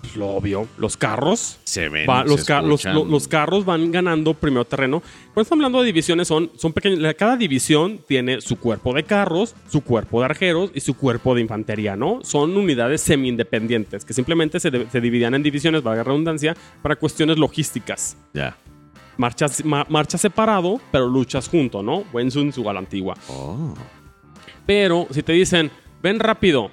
Pues 0.00 0.16
lo 0.16 0.28
obvio, 0.28 0.66
los 0.78 0.96
carros 0.96 1.58
Se 1.64 1.88
ven. 1.90 2.08
Va- 2.08 2.24
los, 2.24 2.40
se 2.40 2.46
ca- 2.46 2.62
los- 2.62 2.84
lo- 2.86 3.04
los 3.04 3.28
carros 3.28 3.64
van 3.66 3.92
ganando 3.92 4.32
primero 4.34 4.64
terreno. 4.64 5.00
Cuando 5.00 5.42
estamos 5.42 5.60
hablando 5.60 5.80
de 5.80 5.86
divisiones, 5.86 6.26
son, 6.26 6.50
son 6.56 6.72
pequeños. 6.72 6.98
la- 7.00 7.12
Cada 7.14 7.36
división 7.36 8.00
tiene 8.08 8.40
su 8.40 8.56
cuerpo 8.58 8.94
de 8.94 9.02
carros, 9.04 9.54
su 9.68 9.82
cuerpo 9.82 10.20
de 10.20 10.24
arqueros 10.24 10.70
y 10.74 10.80
su 10.80 10.94
cuerpo 10.94 11.34
de 11.34 11.42
infantería, 11.42 11.96
¿no? 11.96 12.20
Son 12.22 12.56
unidades 12.56 13.02
semi-independientes 13.02 14.04
que 14.04 14.12
simplemente 14.14 14.58
se, 14.58 14.70
se 14.90 15.00
dividían 15.00 15.34
en 15.34 15.42
divisiones, 15.42 15.82
valga 15.82 16.02
redundancia, 16.02 16.56
para 16.82 16.96
cuestiones 16.96 17.38
logísticas. 17.38 18.16
Ya. 18.32 18.56
Marchas, 19.18 19.62
ma- 19.66 19.86
marchas 19.90 20.22
separado, 20.22 20.80
pero 20.90 21.06
luchas 21.06 21.46
junto, 21.46 21.82
¿no? 21.82 22.04
Wen 22.12 22.30
Sun 22.30 22.50
Tzu 22.50 22.68
a 22.70 22.72
la 22.72 22.78
antigua. 22.78 23.14
Oh. 23.28 23.74
Pero 24.66 25.06
si 25.10 25.22
te 25.22 25.32
dicen, 25.32 25.70
ven 26.02 26.18
rápido, 26.20 26.70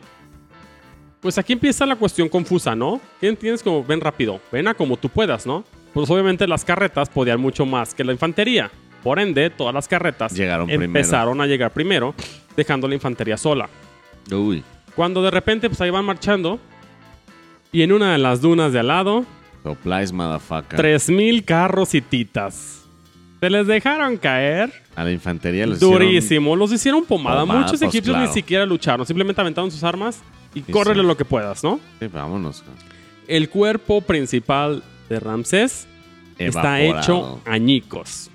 pues 1.22 1.38
aquí 1.38 1.54
empieza 1.54 1.86
la 1.86 1.96
cuestión 1.96 2.30
confusa, 2.30 2.76
¿no? 2.76 3.02
¿Qué 3.20 3.28
entiendes 3.28 3.64
como 3.64 3.84
ven 3.84 4.00
rápido? 4.02 4.40
Ven 4.52 4.68
a 4.68 4.74
como 4.74 4.98
tú 4.98 5.10
puedas, 5.10 5.46
¿no? 5.46 5.64
Pues 5.94 6.10
obviamente 6.10 6.48
las 6.48 6.64
carretas 6.64 7.10
podían 7.10 7.40
mucho 7.42 7.66
más 7.66 7.94
que 7.96 8.04
la 8.04 8.12
infantería. 8.12 8.70
Por 9.04 9.20
ende, 9.20 9.50
todas 9.50 9.74
las 9.74 9.88
carretas 9.88 10.34
Llegaron 10.34 10.68
primero. 10.68 10.86
empezaron 10.86 11.40
a 11.42 11.48
llegar 11.48 11.72
primero, 11.72 12.14
dejando 12.56 12.88
la 12.88 12.96
infantería 12.96 13.38
sola. 13.38 13.70
Uy. 14.32 14.64
Cuando 14.96 15.22
de 15.24 15.32
repente, 15.32 15.70
pues 15.70 15.80
ahí 15.82 15.90
van 15.90 16.04
marchando, 16.06 16.60
y 17.72 17.82
en 17.84 17.92
una 17.92 18.12
de 18.14 18.18
las 18.18 18.42
dunas 18.42 18.74
de 18.74 18.80
al 18.80 18.88
lado, 18.88 19.26
Supplies, 19.64 20.12
motherfucker. 20.14 20.80
3.000 20.80 21.44
carros 21.44 21.94
y 21.94 22.02
titas. 22.02 22.84
Se 23.40 23.50
les 23.50 23.68
dejaron 23.68 24.18
caer 24.18 24.72
A 24.96 25.04
la 25.04 25.12
infantería 25.12 25.68
los 25.68 25.78
hicieron- 25.78 25.94
Durísimo, 26.00 26.56
los 26.56 26.72
hicieron 26.72 27.06
pomada. 27.06 27.42
Pomada, 27.42 27.60
Muchos 27.62 27.80
pues, 27.80 27.90
egipcios 27.94 28.16
claro. 28.16 28.28
ni 28.28 28.34
siquiera 28.34 28.66
lucharon, 28.66 29.06
simplemente 29.06 29.40
aventaron 29.42 29.70
sus 29.70 29.84
armas 29.84 30.22
y 30.54 30.62
Sí, 30.62 30.72
córrele 30.72 31.02
sí. 31.02 31.08
lo 31.08 31.18
que 31.18 31.26
puedas, 31.26 31.64
¿no? 31.64 31.80
Sí, 32.00 32.08
vámonos. 32.08 32.64
El 33.28 33.50
cuerpo 33.50 34.02
principal 34.02 34.84
de 35.10 35.20
Ramsés 35.20 35.88
está 36.38 36.82
hecho 36.82 37.42
añicos. 37.46 38.30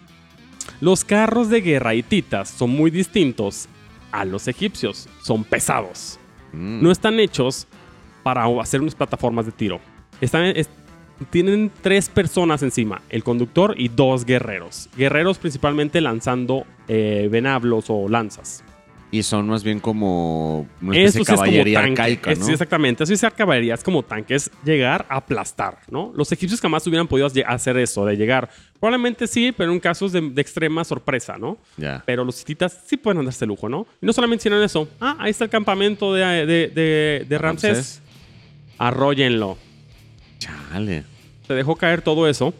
Los 0.80 1.04
carros 1.04 1.48
de 1.48 1.60
guerra 1.60 1.94
hititas 1.94 2.48
son 2.50 2.70
muy 2.70 2.90
distintos 2.90 3.68
a 4.10 4.24
los 4.24 4.46
egipcios, 4.48 5.08
son 5.22 5.44
pesados. 5.44 6.18
Mm. 6.52 6.82
No 6.82 6.90
están 6.90 7.18
hechos 7.20 7.66
para 8.22 8.44
hacer 8.60 8.80
unas 8.80 8.94
plataformas 8.94 9.46
de 9.46 9.52
tiro. 9.52 9.80
Están, 10.20 10.44
es- 10.44 10.68
tienen 11.30 11.70
tres 11.82 12.08
personas 12.08 12.62
encima, 12.62 13.00
el 13.08 13.22
conductor 13.24 13.74
y 13.78 13.88
dos 13.88 14.24
guerreros. 14.24 14.88
Guerreros 14.96 15.38
principalmente 15.38 16.00
lanzando 16.00 16.64
eh, 16.88 17.28
venablos 17.30 17.86
o 17.88 18.08
lanzas. 18.08 18.64
Y 19.14 19.22
son 19.22 19.46
más 19.46 19.62
bien 19.62 19.78
como 19.78 20.66
una 20.80 20.96
especie 20.96 21.04
de 21.04 21.10
sí 21.12 21.18
es 21.20 21.26
como 21.26 21.36
caballería 21.36 21.80
arcaica, 21.80 22.32
Es- 22.32 22.38
¿no? 22.38 22.46
sí, 22.46 22.52
exactamente. 22.52 23.04
Eso 23.04 23.12
es 23.12 23.22
caballería. 23.36 23.74
Es 23.74 23.84
como 23.84 24.02
tanque. 24.02 24.34
Es 24.34 24.50
llegar 24.64 25.04
a 25.10 25.16
aplastar, 25.18 25.78
¿no? 25.90 26.10
Los 26.16 26.32
egipcios 26.32 26.60
jamás 26.62 26.86
hubieran 26.86 27.06
podido 27.06 27.28
hacer 27.46 27.76
eso, 27.76 28.06
de 28.06 28.16
llegar. 28.16 28.48
Probablemente 28.80 29.26
sí, 29.26 29.52
pero 29.52 29.70
en 29.70 29.80
casos 29.80 30.12
de, 30.12 30.20
de 30.30 30.40
extrema 30.40 30.82
sorpresa, 30.82 31.36
¿no? 31.38 31.58
Ya. 31.76 32.02
Pero 32.06 32.24
los 32.24 32.40
hititas 32.40 32.80
sí 32.86 32.96
pueden 32.96 33.18
andarse 33.18 33.44
lujo, 33.44 33.68
¿no? 33.68 33.86
Y 34.00 34.06
no 34.06 34.14
solamente 34.14 34.40
hicieron 34.42 34.62
eso. 34.64 34.88
Ah, 34.98 35.14
ahí 35.20 35.30
está 35.30 35.44
el 35.44 35.50
campamento 35.50 36.14
de, 36.14 36.24
de, 36.46 36.68
de- 36.68 37.26
de 37.28 37.38
Ramsés. 37.38 38.00
Arróllenlo. 38.78 39.58
Chale. 40.38 41.04
Se 41.46 41.52
dejó 41.52 41.76
caer 41.76 42.00
todo 42.00 42.26
eso. 42.26 42.54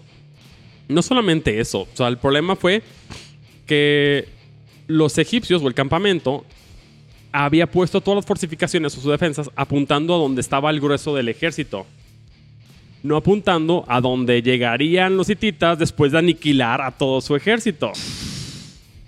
No 0.86 1.00
solamente 1.00 1.59
eso. 1.61 1.80
O 1.82 1.88
sea, 1.96 2.09
el 2.09 2.18
problema 2.18 2.57
fue 2.57 2.82
que 3.66 4.28
los 4.87 5.18
egipcios 5.18 5.62
o 5.62 5.68
el 5.68 5.74
campamento 5.74 6.45
había 7.33 7.66
puesto 7.70 8.01
todas 8.01 8.16
las 8.16 8.26
fortificaciones 8.26 8.97
o 8.97 9.01
sus 9.01 9.11
defensas 9.11 9.51
apuntando 9.57 10.14
a 10.14 10.18
donde 10.18 10.41
estaba 10.41 10.70
el 10.70 10.80
grueso 10.80 11.14
del 11.14 11.28
ejército. 11.28 11.87
No 13.03 13.16
apuntando 13.16 13.85
a 13.89 14.01
donde 14.01 14.43
llegarían 14.43 15.16
los 15.16 15.28
hititas 15.30 15.78
después 15.78 16.12
de 16.12 16.18
aniquilar 16.18 16.80
a 16.83 16.91
todo 16.93 17.20
su 17.20 17.35
ejército. 17.35 17.92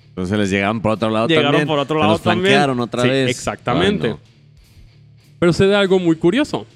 Entonces 0.09 0.39
les 0.39 0.51
llegaban 0.51 0.81
por 0.81 0.93
otro 0.93 1.11
lado 1.11 1.27
Llegaron 1.29 1.51
también. 1.53 1.69
por 1.69 1.79
otro 1.79 1.97
Se 1.97 2.01
lado 2.01 2.13
los 2.13 2.23
también. 2.23 2.81
otra 2.81 3.03
Sí, 3.03 3.09
vez. 3.09 3.31
Exactamente. 3.31 4.09
Bueno, 4.09 4.21
Pero 5.39 5.53
se 5.53 5.67
da 5.67 5.81
algo 5.81 5.99
muy 5.99 6.17
curioso. 6.17 6.67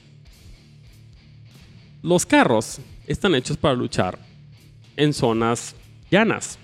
Los 2.03 2.27
carros 2.27 2.79
están 3.07 3.35
hechos 3.35 3.57
para 3.57 3.75
luchar 3.75 4.19
en 4.97 5.13
zonas 5.13 5.75
llanas, 6.11 6.59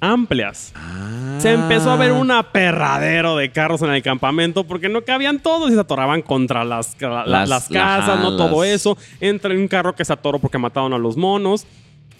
amplias. 0.00 0.72
Ah. 0.74 1.25
Se 1.38 1.52
empezó 1.52 1.90
a 1.90 1.96
ver 1.96 2.12
un 2.12 2.30
aperradero 2.30 3.36
de 3.36 3.50
carros 3.52 3.82
en 3.82 3.90
el 3.90 4.02
campamento 4.02 4.64
porque 4.64 4.88
no 4.88 5.02
cabían 5.02 5.38
todos 5.40 5.70
y 5.70 5.74
se 5.74 5.80
atoraban 5.80 6.22
contra 6.22 6.64
las, 6.64 6.96
la- 7.00 7.24
Las- 7.26 7.48
las 7.48 7.68
casas, 7.68 8.20
no 8.20 8.36
todo 8.36 8.62
las- 8.62 8.70
eso. 8.70 8.96
Entra 9.20 9.52
en 9.52 9.60
un 9.60 9.68
carro 9.68 9.94
que 9.94 10.04
se 10.04 10.12
atoró 10.12 10.38
porque 10.38 10.58
mataron 10.58 10.92
a 10.94 10.98
los 10.98 11.16
monos. 11.16 11.66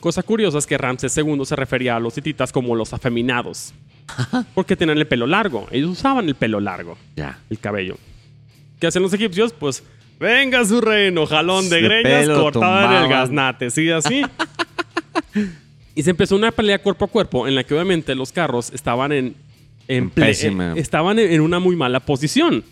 Cosa 0.01 0.22
curiosa 0.22 0.59
es 0.59 0.66
que 0.66 0.76
Ramsés 0.78 1.16
II 1.16 1.44
se 1.44 1.56
refería 1.56 1.97
a 1.97 2.01
los 2.01 2.16
hititas 2.16 2.52
como 2.52 2.76
los 2.76 2.93
afeminados. 2.93 3.72
Porque 4.55 4.76
tenían 4.76 4.98
el 4.98 5.06
pelo 5.09 5.26
largo. 5.26 5.66
Ellos 5.72 5.90
usaban 5.90 6.28
el 6.28 6.36
pelo 6.36 6.60
largo, 6.60 6.97
Ya. 7.16 7.40
el 7.51 7.59
cabello. 7.59 7.97
¿Qué 8.78 8.86
hacen 8.86 9.02
los 9.02 9.12
egipcios? 9.14 9.52
Pues, 9.52 9.82
venga 10.20 10.64
su 10.64 10.80
reino, 10.80 11.26
jalón 11.26 11.68
de 11.68 11.80
De 11.80 11.88
greñas, 12.02 12.28
cortada 12.38 12.98
en 12.98 13.02
el 13.05 13.09
gaznate. 13.09 13.70
Sí, 13.70 13.90
así. 13.90 14.22
y 15.97 16.02
se 16.05 16.10
empezó 16.10 16.36
una 16.36 16.52
pelea 16.52 16.78
cuerpo 16.81 17.06
a 17.06 17.09
cuerpo 17.09 17.48
en 17.48 17.56
la 17.56 17.64
que 17.64 17.74
obviamente 17.74 18.14
los 18.14 18.31
carros 18.31 18.70
estaban 18.73 19.10
en... 19.10 19.35
en 19.89 20.10
ple- 20.12 20.27
pésima. 20.27 20.74
eh, 20.77 20.81
estaban 20.81 21.18
en 21.18 21.40
una 21.40 21.59
muy 21.59 21.74
mala 21.74 21.98
posición. 21.98 22.62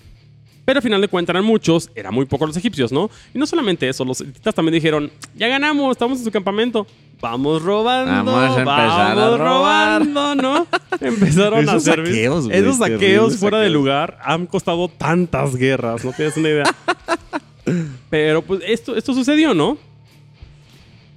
Pero 0.65 0.79
al 0.79 0.83
final 0.83 1.01
de 1.03 1.09
cuentas 1.09 1.35
eran 1.35 1.45
muchos, 1.45 1.91
eran 1.95 2.15
muy 2.15 2.25
pocos 2.25 2.49
los 2.49 2.57
egipcios, 2.57 2.91
¿no? 2.91 3.11
Y 3.35 3.39
no 3.39 3.45
solamente 3.47 3.87
eso, 3.87 4.03
los 4.05 4.21
hititas 4.23 4.55
también 4.55 4.73
dijeron, 4.75 5.11
ya 5.37 5.47
ganamos, 5.49 5.91
estamos 5.93 6.19
en 6.21 6.25
su 6.25 6.31
campamento. 6.31 6.87
Vamos 7.21 7.61
robando, 7.63 8.33
Vamos 8.33 8.57
a 8.57 8.61
empezar 8.61 9.11
a 9.11 9.15
vamos 9.15 9.39
robar". 9.39 10.01
robando, 10.07 10.35
¿no? 10.37 10.67
Empezaron 11.03 11.59
a 11.59 11.63
Esos 11.63 11.75
hacer 11.89 12.07
saqueos, 12.07 12.47
güey, 12.47 12.59
Esos 12.59 12.77
saqueos 12.79 13.37
fuera 13.37 13.59
de 13.61 13.69
lugar 13.71 14.19
han 14.23 14.47
costado 14.47 14.89
tantas 14.89 15.55
guerras, 15.57 16.03
no 16.05 16.13
tienes 16.13 16.35
una 16.39 16.49
idea. 16.49 16.65
Pero 18.11 18.41
pues 18.43 18.61
esto, 18.67 18.97
esto 18.97 19.13
sucedió, 19.15 19.53
¿no? 19.55 19.77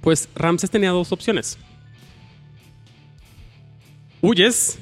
Pues 0.00 0.28
Ramses 0.34 0.70
tenía 0.70 0.90
dos 0.90 1.10
opciones. 1.12 1.58
Huyes, 4.20 4.78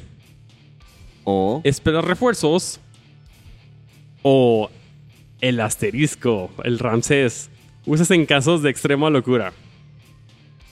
O. 1.24 1.60
esperas 1.64 2.04
refuerzos 2.04 2.80
o 4.22 4.70
el 5.40 5.60
asterisco, 5.60 6.50
el 6.64 6.78
Ramsés. 6.78 7.50
Usas 7.84 8.10
en 8.10 8.26
casos 8.26 8.62
de 8.62 8.70
extrema 8.70 9.10
locura. 9.10 9.52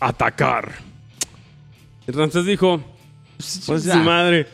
Atacar. 0.00 0.72
El 2.06 2.14
Ramsés 2.14 2.44
dijo, 2.44 2.82
Pues 3.66 3.84
su 3.84 3.96
madre. 3.98 4.48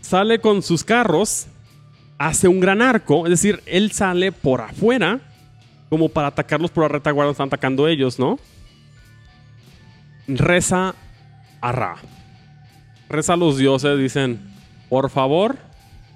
sale 0.00 0.38
con 0.40 0.62
sus 0.62 0.84
carros, 0.84 1.46
hace 2.18 2.46
un 2.48 2.60
gran 2.60 2.80
arco, 2.82 3.26
es 3.26 3.30
decir, 3.30 3.62
él 3.66 3.90
sale 3.92 4.30
por 4.32 4.60
afuera 4.60 5.20
como 5.88 6.08
para 6.08 6.28
atacarlos 6.28 6.70
por 6.70 6.84
la 6.84 6.88
retaguardia, 6.88 7.32
están 7.32 7.46
atacando 7.48 7.86
ellos, 7.88 8.18
¿no? 8.18 8.38
Reza 10.26 10.94
a 11.60 11.72
Ra. 11.72 11.96
Reza 13.14 13.34
a 13.34 13.36
los 13.36 13.58
dioses, 13.58 13.98
dicen, 13.98 14.40
por 14.88 15.10
favor, 15.10 15.56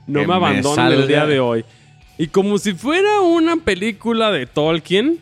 no 0.07 0.21
Que 0.21 0.27
me 0.27 0.29
me 0.29 0.35
abandonen 0.35 0.93
el 0.93 1.09
día 1.09 1.27
de 1.27 1.41
hoy. 1.41 1.65
Y 2.17 2.29
como 2.29 2.59
si 2.59 2.75
fuera 2.75 3.21
una 3.21 3.57
película 3.57 4.31
de 4.31 4.47
Tolkien, 4.47 5.19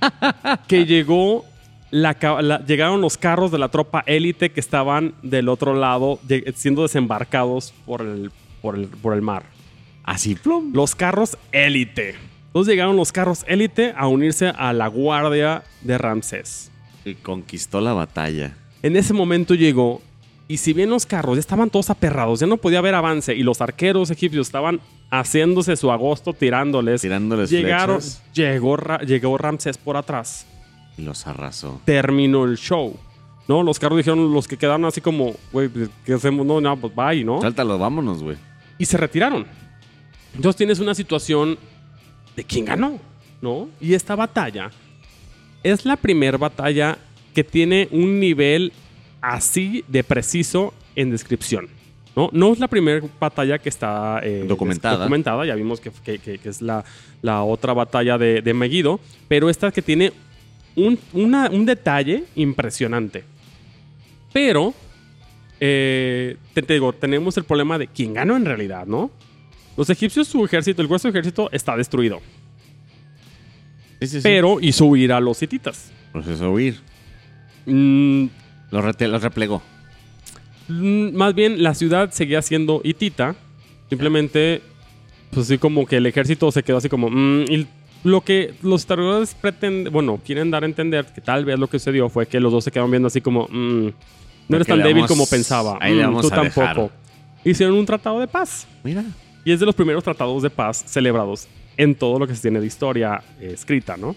que 0.68 0.86
llegó 0.86 1.44
la 1.90 2.14
llegaron 2.66 3.02
los 3.02 3.18
carros 3.18 3.52
de 3.52 3.58
la 3.58 3.68
tropa 3.68 4.02
élite 4.06 4.50
que 4.50 4.60
estaban 4.60 5.14
del 5.22 5.48
otro 5.48 5.74
lado, 5.74 6.18
siendo 6.54 6.82
desembarcados 6.82 7.74
por 7.84 8.00
el, 8.00 8.32
por 8.62 8.76
el, 8.76 8.86
por 8.88 9.14
el 9.14 9.20
mar. 9.20 9.44
Así, 10.02 10.34
plum. 10.34 10.72
Los 10.74 10.94
carros 10.94 11.36
élite. 11.52 12.14
Entonces 12.46 12.72
llegaron 12.72 12.96
los 12.96 13.12
carros 13.12 13.44
élite 13.46 13.94
a 13.96 14.08
unirse 14.08 14.48
a 14.48 14.72
la 14.72 14.86
guardia 14.88 15.64
de 15.82 15.98
Ramsés. 15.98 16.70
Y 17.04 17.14
conquistó 17.14 17.80
la 17.80 17.92
batalla. 17.92 18.56
En 18.82 18.96
ese 18.96 19.12
momento 19.12 19.54
llegó, 19.54 20.00
y 20.52 20.58
si 20.58 20.74
bien 20.74 20.90
los 20.90 21.06
carros 21.06 21.36
ya 21.36 21.40
estaban 21.40 21.70
todos 21.70 21.88
aperrados, 21.88 22.40
ya 22.40 22.46
no 22.46 22.58
podía 22.58 22.80
haber 22.80 22.94
avance, 22.94 23.34
y 23.34 23.42
los 23.42 23.62
arqueros 23.62 24.10
egipcios 24.10 24.48
estaban 24.48 24.80
haciéndose 25.10 25.76
su 25.76 25.90
agosto 25.90 26.34
tirándoles, 26.34 27.00
Tirándoles 27.00 27.48
llegaron, 27.48 28.02
flechas. 28.02 28.22
llegó, 28.34 28.76
llegó 29.06 29.38
Ramsés 29.38 29.78
por 29.78 29.96
atrás. 29.96 30.46
Y 30.98 31.02
los 31.02 31.26
arrasó. 31.26 31.80
terminó 31.86 32.44
el 32.44 32.58
show. 32.58 32.94
¿No? 33.48 33.62
Los 33.62 33.78
carros 33.78 33.96
dijeron, 33.96 34.30
los 34.34 34.46
que 34.46 34.58
quedaron 34.58 34.84
así 34.84 35.00
como, 35.00 35.32
güey, 35.52 35.68
pues, 35.70 35.88
¿qué 36.04 36.12
hacemos? 36.12 36.44
No, 36.44 36.60
no, 36.60 36.76
pues 36.76 36.94
bye, 36.94 37.24
¿no? 37.24 37.40
Sáltalo, 37.40 37.78
vámonos, 37.78 38.22
güey. 38.22 38.36
Y 38.76 38.84
se 38.84 38.98
retiraron. 38.98 39.46
Entonces 40.34 40.56
tienes 40.58 40.80
una 40.80 40.94
situación 40.94 41.56
de 42.36 42.44
quién 42.44 42.66
ganó, 42.66 42.98
¿no? 43.40 43.70
Y 43.80 43.94
esta 43.94 44.14
batalla 44.16 44.70
es 45.62 45.86
la 45.86 45.96
primera 45.96 46.36
batalla 46.36 46.98
que 47.34 47.42
tiene 47.42 47.88
un 47.90 48.20
nivel 48.20 48.70
así 49.22 49.84
de 49.88 50.04
preciso 50.04 50.74
en 50.96 51.10
descripción. 51.10 51.68
¿no? 52.14 52.28
No 52.32 52.52
es 52.52 52.58
la 52.58 52.68
primera 52.68 53.00
batalla 53.18 53.58
que 53.58 53.70
está 53.70 54.20
eh, 54.22 54.44
Documentada. 54.46 54.98
documentada, 54.98 55.46
ya 55.46 55.54
vimos 55.54 55.80
que, 55.80 55.90
que- 56.04 56.18
que- 56.18 56.36
que 56.38 56.48
es 56.50 56.60
la, 56.60 56.84
la 57.22 57.42
otra 57.42 57.72
batalla 57.72 58.18
de, 58.18 58.42
de 58.42 58.52
Megiddo, 58.52 59.00
pero 59.28 59.48
esta 59.48 59.70
que 59.72 59.80
tiene 59.80 60.12
un, 60.76 60.98
una- 61.14 61.48
un 61.48 61.64
detalle 61.64 62.24
impresionante. 62.34 63.24
Pero, 64.32 64.74
eh, 65.60 66.36
te, 66.52 66.60
te 66.62 66.74
digo, 66.74 66.92
tenemos 66.92 67.36
el 67.38 67.44
problema 67.44 67.78
de 67.78 67.86
quién 67.86 68.12
ganó 68.12 68.36
en 68.36 68.44
realidad, 68.44 68.86
¿no? 68.86 69.10
Los 69.76 69.88
egipcios, 69.88 70.28
su 70.28 70.44
ejército, 70.44 70.82
el 70.82 70.88
grueso 70.88 71.08
ejército 71.08 71.48
está 71.50 71.76
destruido, 71.78 72.20
Sí, 74.00 74.06
sí, 74.08 74.16
sí. 74.16 74.20
pero 74.22 74.58
hizo 74.60 74.84
huir 74.84 75.12
a 75.12 75.20
los 75.20 75.40
hititas. 75.42 75.90
Proceso 76.12 76.50
huir. 76.52 76.78
Mm, 77.64 78.26
Los, 78.72 78.84
rete- 78.84 79.06
los 79.06 79.22
replegó. 79.22 79.62
Mm, 80.68 81.14
Más 81.14 81.34
bien, 81.34 81.62
la 81.62 81.74
ciudad 81.74 82.10
seguía 82.10 82.42
siendo 82.42 82.80
hitita. 82.84 83.36
Simplemente, 83.88 84.62
pues 85.30 85.46
así 85.46 85.58
como 85.58 85.86
que 85.86 85.98
el 85.98 86.06
ejército 86.06 86.50
se 86.50 86.62
quedó 86.62 86.78
así 86.78 86.88
como... 86.88 87.08
mm, 87.10 87.42
y 87.50 87.66
lo 88.04 88.22
que 88.22 88.54
los 88.62 88.80
historiadores 88.80 89.34
pretenden, 89.34 89.92
bueno, 89.92 90.18
quieren 90.24 90.50
dar 90.50 90.64
a 90.64 90.66
entender 90.66 91.06
que 91.06 91.20
tal 91.20 91.44
vez 91.44 91.56
lo 91.58 91.68
que 91.68 91.78
sucedió 91.78 92.08
fue 92.08 92.26
que 92.26 92.40
los 92.40 92.50
dos 92.52 92.64
se 92.64 92.70
quedaron 92.72 92.90
viendo 92.90 93.06
así 93.08 93.20
como... 93.20 93.46
mm, 93.48 93.86
no 94.48 94.56
eres 94.56 94.66
tan 94.66 94.82
débil 94.82 95.06
como 95.06 95.26
pensaba. 95.26 95.78
ahí 95.80 95.94
le 95.94 96.02
Mm, 96.02 96.06
vamos 96.06 96.28
tú 96.28 96.34
a 96.34 96.42
dejar. 96.42 96.74
tampoco. 96.74 96.92
Hicieron 97.44 97.76
un 97.76 97.86
tratado 97.86 98.18
de 98.20 98.26
paz. 98.26 98.66
Mira. 98.82 99.04
Y 99.44 99.52
es 99.52 99.60
de 99.60 99.66
los 99.66 99.74
primeros 99.74 100.02
tratados 100.04 100.42
de 100.42 100.50
paz 100.50 100.82
celebrados 100.86 101.48
en 101.76 101.94
todo 101.94 102.18
lo 102.18 102.26
que 102.26 102.34
se 102.34 102.42
tiene 102.42 102.60
de 102.60 102.66
historia 102.66 103.22
eh, 103.40 103.50
escrita, 103.54 103.96
¿no? 103.96 104.14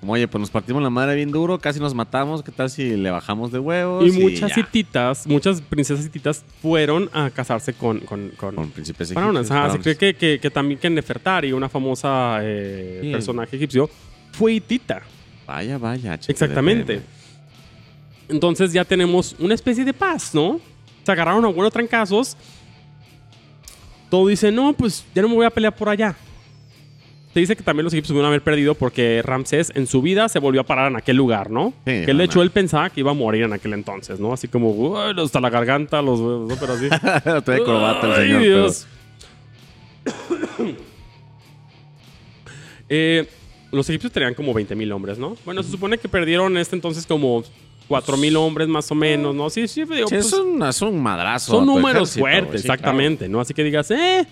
Como, 0.00 0.12
oye, 0.12 0.28
pues 0.28 0.40
nos 0.40 0.50
partimos 0.50 0.82
la 0.82 0.90
madre 0.90 1.14
bien 1.16 1.30
duro, 1.32 1.58
casi 1.58 1.80
nos 1.80 1.94
matamos. 1.94 2.42
¿Qué 2.42 2.52
tal 2.52 2.68
si 2.68 2.96
le 2.96 3.10
bajamos 3.10 3.50
de 3.50 3.58
huevos? 3.58 4.06
Y 4.06 4.12
muchas 4.20 4.54
ya? 4.54 4.60
hititas, 4.60 5.26
muchas 5.26 5.60
princesas 5.62 6.04
hititas 6.04 6.44
fueron 6.60 7.08
a 7.14 7.30
casarse 7.30 7.72
con, 7.72 8.00
con, 8.00 8.28
con, 8.36 8.54
Con 8.54 8.70
príncipes 8.70 9.10
egipcios, 9.10 9.50
Ajá, 9.50 9.70
se 9.70 9.78
cree 9.80 9.96
que, 9.96 10.14
que- 10.14 10.38
que 10.38 10.50
también 10.50 10.78
que 10.78 10.90
Nefertari, 10.90 11.52
una 11.52 11.68
famosa 11.68 12.38
eh, 12.42 13.00
Sí. 13.02 13.10
personaje 13.12 13.56
egipcio, 13.56 13.88
fue 14.32 14.52
hitita. 14.54 15.02
Vaya, 15.46 15.78
vaya. 15.78 16.18
Exactamente. 16.28 17.00
Entonces 18.28 18.72
ya 18.72 18.84
tenemos 18.84 19.34
una 19.38 19.54
especie 19.54 19.84
de 19.84 19.94
paz, 19.94 20.34
¿no? 20.34 20.60
Se 21.04 21.12
agarraron 21.12 21.44
a 21.44 21.48
buenos 21.48 21.72
trancazos. 21.72 22.36
Todo 24.10 24.26
dice, 24.28 24.52
no, 24.52 24.72
pues 24.72 25.04
ya 25.14 25.22
no 25.22 25.28
me 25.28 25.34
voy 25.36 25.46
a 25.46 25.50
pelear 25.50 25.74
por 25.74 25.88
allá. 25.88 26.14
Se 27.36 27.40
dice 27.40 27.54
que 27.54 27.62
también 27.62 27.84
los 27.84 27.92
egipcios 27.92 28.14
pudieron 28.14 28.28
haber 28.28 28.40
perdido 28.40 28.74
porque 28.74 29.20
Ramsés 29.22 29.70
en 29.74 29.86
su 29.86 30.00
vida 30.00 30.26
se 30.30 30.38
volvió 30.38 30.62
a 30.62 30.64
parar 30.64 30.90
en 30.90 30.96
aquel 30.96 31.18
lugar, 31.18 31.50
¿no? 31.50 31.74
Sí, 31.84 32.06
que 32.06 32.14
de 32.14 32.24
hecho 32.24 32.40
él 32.40 32.50
pensaba 32.50 32.88
que 32.88 33.00
iba 33.00 33.10
a 33.10 33.14
morir 33.14 33.42
en 33.42 33.52
aquel 33.52 33.74
entonces, 33.74 34.18
¿no? 34.18 34.32
Así 34.32 34.48
como, 34.48 34.70
"Uy, 34.70 35.14
hasta 35.22 35.38
la 35.38 35.50
garganta, 35.50 36.00
los 36.00 36.18
huevos, 36.18 36.48
¿no? 36.48 36.56
Pero 36.58 36.72
así. 36.72 36.88
Trae 37.44 37.62
corbata 37.62 38.06
el 38.06 38.12
Ay, 38.14 38.26
señor. 38.26 38.40
Dios. 38.42 38.86
Eh, 42.88 43.28
los 43.72 43.86
egipcios 43.90 44.12
tenían 44.12 44.32
como 44.32 44.54
20.000 44.54 44.90
hombres, 44.92 45.18
¿no? 45.18 45.36
Bueno, 45.44 45.62
se 45.62 45.70
supone 45.70 45.98
que 45.98 46.08
perdieron 46.08 46.52
en 46.52 46.58
este 46.58 46.74
entonces 46.74 47.04
como 47.06 47.44
4.000 47.88 48.34
hombres 48.36 48.66
más 48.68 48.90
o 48.90 48.94
menos, 48.94 49.34
¿no? 49.34 49.50
Sí, 49.50 49.68
sí, 49.68 49.84
digo, 49.84 50.08
Sí, 50.08 50.14
pues, 50.14 50.26
es, 50.28 50.32
un, 50.32 50.62
es 50.62 50.80
un 50.80 51.02
madrazo. 51.02 51.52
son 51.52 51.66
números 51.66 52.16
ejército, 52.16 52.20
fuertes, 52.20 52.62
sí, 52.62 52.66
exactamente, 52.68 53.28
¿no? 53.28 53.40
Así 53.40 53.52
que 53.52 53.62
digas, 53.62 53.90
eh. 53.90 54.26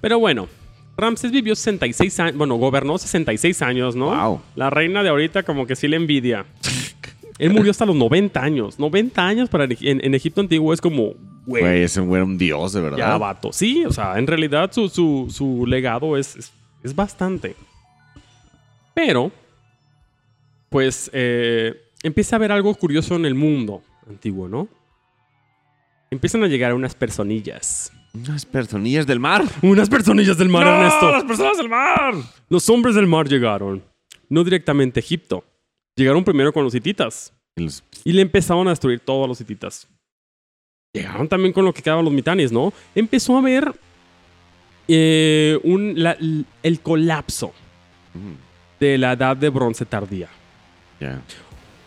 Pero 0.00 0.18
bueno, 0.20 0.46
Ramsés 0.96 1.30
vivió 1.32 1.54
66 1.56 2.20
años, 2.20 2.36
bueno, 2.36 2.56
gobernó 2.56 2.98
66 2.98 3.62
años, 3.62 3.96
¿no? 3.96 4.06
Wow. 4.14 4.40
La 4.56 4.68
reina 4.70 5.02
de 5.02 5.08
ahorita 5.08 5.42
como 5.44 5.66
que 5.66 5.76
sí 5.76 5.88
le 5.88 5.96
envidia. 5.96 6.44
Él 7.38 7.52
murió 7.54 7.70
hasta 7.70 7.86
los 7.86 7.96
90 7.96 8.42
años. 8.42 8.78
90 8.78 9.26
años 9.26 9.48
para 9.48 9.64
en, 9.64 10.04
en 10.04 10.14
Egipto 10.14 10.40
antiguo 10.42 10.74
es 10.74 10.80
como, 10.80 11.12
Claro. 11.14 11.66
Güey, 11.66 11.82
ese 11.84 12.00
güey 12.02 12.16
era 12.20 12.24
un 12.26 12.36
dios, 12.36 12.74
de 12.74 12.80
verdad. 12.82 12.98
ya, 12.98 13.16
vato. 13.18 13.50
Sí, 13.52 13.82
o 13.86 13.92
sea, 13.92 14.18
en 14.18 14.26
realidad 14.26 14.70
su, 14.72 14.88
su- 14.90 15.28
su 15.30 15.64
legado 15.66 16.18
es, 16.18 16.36
es, 16.36 16.52
es 16.84 16.94
bastante. 16.94 17.56
Pero, 18.92 19.32
pues, 20.68 21.10
eh, 21.14 21.80
empieza 22.02 22.36
a 22.36 22.38
haber 22.38 22.52
algo 22.52 22.74
curioso 22.74 23.16
en 23.16 23.24
el 23.24 23.34
mundo 23.34 23.82
antiguo, 24.08 24.48
¿no? 24.48 24.68
Empiezan 26.10 26.42
a 26.44 26.46
llegar 26.48 26.74
unas 26.74 26.94
personillas. 26.94 27.90
Unas 28.12 28.44
personillas 28.44 29.06
del 29.06 29.20
mar. 29.20 29.44
Unas 29.62 29.88
personillas 29.88 30.36
del 30.36 30.48
mar, 30.48 30.66
¡No, 30.66 30.74
Ernesto. 30.74 31.12
las 31.12 31.24
personas 31.24 31.56
del 31.58 31.68
mar! 31.68 32.14
Los 32.48 32.68
hombres 32.68 32.94
del 32.94 33.06
mar 33.06 33.28
llegaron. 33.28 33.82
No 34.28 34.42
directamente 34.44 34.98
a 35.00 35.02
Egipto. 35.02 35.44
Llegaron 35.96 36.24
primero 36.24 36.52
con 36.52 36.64
los 36.64 36.74
hititas. 36.74 37.32
Y 37.56 37.62
los- 37.64 37.84
Y 38.04 38.12
le 38.12 38.22
empezaron 38.22 38.66
a 38.66 38.70
destruir 38.70 39.00
todos 39.00 39.28
los 39.28 39.40
hititas. 39.40 39.86
Llegaron 40.92 41.28
también 41.28 41.52
con 41.52 41.64
lo 41.64 41.72
que 41.72 41.82
quedaban 41.82 42.04
los 42.04 42.12
mitanes, 42.12 42.50
¿no? 42.50 42.72
Empezó 42.94 43.36
a 43.36 43.38
haber 43.40 43.72
eh, 44.88 45.58
un, 45.62 45.92
la- 46.02 46.16
el 46.62 46.80
colapso 46.80 47.52
Mm, 48.12 48.80
de 48.80 48.98
la 48.98 49.12
edad 49.12 49.36
de 49.36 49.48
bronce 49.50 49.84
tardía. 49.86 50.28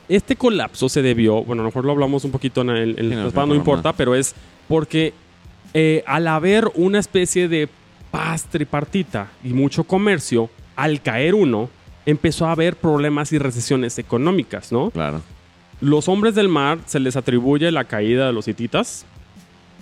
Este 0.07 0.37
colapso 0.37 0.87
se 0.87 1.01
debió, 1.01 1.43
bueno, 1.43 1.61
a 1.61 1.65
lo 1.65 1.69
mejor 1.69 1.83
lo 1.83 1.91
hablamos 1.91 2.23
un 2.23 2.31
poquito 2.31 2.61
en 2.61 2.69
el, 2.69 2.89
en 2.91 2.95
Sí, 3.09 3.13
el 3.13 3.33
no, 3.47 3.55
importa, 3.55 3.91
pero 3.91 4.15
es 4.15 4.33
porque 4.69 5.13
eh, 5.73 6.03
al 6.05 6.27
haber 6.27 6.69
una 6.75 6.99
especie 6.99 7.47
de 7.47 7.67
paz 8.11 8.45
tripartita 8.45 9.31
y 9.43 9.53
mucho 9.53 9.85
comercio, 9.85 10.49
al 10.75 11.01
caer 11.01 11.33
uno, 11.33 11.69
empezó 12.05 12.45
a 12.45 12.51
haber 12.51 12.75
problemas 12.75 13.31
y 13.31 13.39
recesiones 13.39 13.97
económicas, 13.97 14.71
¿no? 14.71 14.91
Claro. 14.91 15.21
Los 15.81 16.07
hombres 16.07 16.35
del 16.35 16.47
mar 16.47 16.79
se 16.85 16.99
les 16.99 17.15
atribuye 17.15 17.71
la 17.71 17.85
caída 17.85 18.27
de 18.27 18.33
los 18.33 18.47
hititas. 18.47 19.05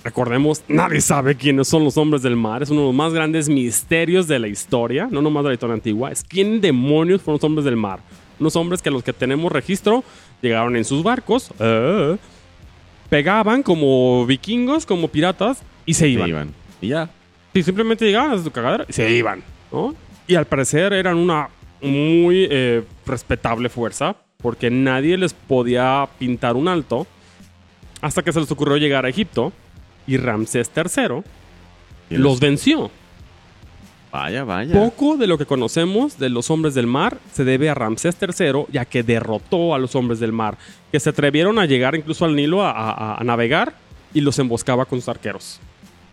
Recordemos, 0.03 0.63
nadie 0.67 1.01
sabe 1.01 1.35
quiénes 1.35 1.67
son 1.67 1.83
los 1.83 1.97
hombres 1.97 2.21
del 2.23 2.35
mar. 2.35 2.63
Es 2.63 2.69
uno 2.69 2.81
de 2.81 2.87
los 2.87 2.95
más 2.95 3.13
grandes 3.13 3.49
misterios 3.49 4.27
de 4.27 4.39
la 4.39 4.47
historia, 4.47 5.07
no 5.11 5.21
nomás 5.21 5.43
de 5.43 5.49
la 5.49 5.53
historia 5.53 5.75
antigua. 5.75 6.11
Es 6.11 6.23
quién 6.23 6.61
demonios 6.61 7.21
fueron 7.21 7.35
los 7.35 7.43
hombres 7.43 7.65
del 7.65 7.75
mar. 7.75 7.99
Unos 8.39 8.55
hombres 8.55 8.81
que 8.81 8.89
los 8.89 9.03
que 9.03 9.13
tenemos 9.13 9.51
registro 9.51 10.03
llegaron 10.41 10.75
en 10.75 10.85
sus 10.85 11.03
barcos, 11.03 11.51
eh, 11.59 12.17
pegaban 13.09 13.61
como 13.61 14.25
vikingos, 14.25 14.87
como 14.87 15.09
piratas 15.09 15.61
y 15.85 15.93
se 15.93 16.01
Se 16.01 16.09
iban. 16.09 16.29
iban. 16.29 16.53
Y 16.81 16.89
ya. 16.89 17.09
Sí, 17.53 17.63
simplemente 17.63 18.05
llegaban 18.05 18.31
a 18.31 18.41
su 18.41 18.49
cagadera 18.51 18.85
y 18.87 18.93
se 18.93 19.09
iban, 19.11 19.43
¿no? 19.71 19.93
Y 20.27 20.35
al 20.35 20.45
parecer 20.45 20.93
eran 20.93 21.17
una 21.17 21.49
muy 21.81 22.47
eh, 22.49 22.83
respetable 23.05 23.67
fuerza, 23.69 24.15
porque 24.37 24.69
nadie 24.69 25.17
les 25.17 25.33
podía 25.33 26.07
pintar 26.19 26.55
un 26.55 26.67
alto 26.67 27.05
hasta 28.01 28.21
que 28.23 28.31
se 28.31 28.39
les 28.39 28.51
ocurrió 28.51 28.77
llegar 28.77 29.05
a 29.05 29.09
Egipto 29.09 29.51
y 30.07 30.17
Ramsés 30.17 30.71
III 30.75 31.21
Y 32.09 32.15
los 32.17 32.39
venció. 32.39 32.89
Vaya, 34.11 34.43
vaya. 34.43 34.73
Poco 34.73 35.15
de 35.15 35.25
lo 35.27 35.37
que 35.37 35.45
conocemos 35.45 36.17
de 36.19 36.29
los 36.29 36.49
hombres 36.51 36.73
del 36.73 36.85
mar 36.87 37.17
se 37.31 37.45
debe 37.45 37.69
a 37.69 37.73
Ramsés 37.73 38.17
III, 38.19 38.65
ya 38.69 38.83
que 38.85 39.03
derrotó 39.03 39.73
a 39.73 39.79
los 39.79 39.95
hombres 39.95 40.19
del 40.19 40.33
mar, 40.33 40.57
que 40.91 40.99
se 40.99 41.09
atrevieron 41.11 41.59
a 41.59 41.65
llegar 41.65 41.95
incluso 41.95 42.25
al 42.25 42.35
Nilo 42.35 42.61
a, 42.61 42.71
a- 42.71 43.15
a 43.15 43.23
navegar 43.23 43.73
y 44.13 44.19
los 44.21 44.37
emboscaba 44.39 44.83
con 44.85 44.99
sus 44.99 45.07
arqueros. 45.07 45.61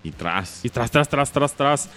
Y 0.02 0.10
tras. 0.10 0.64
Y 0.64 0.68
tras, 0.68 0.90
tras, 0.90 1.08
tras, 1.08 1.30
tras, 1.32 1.54
tras. 1.54 1.88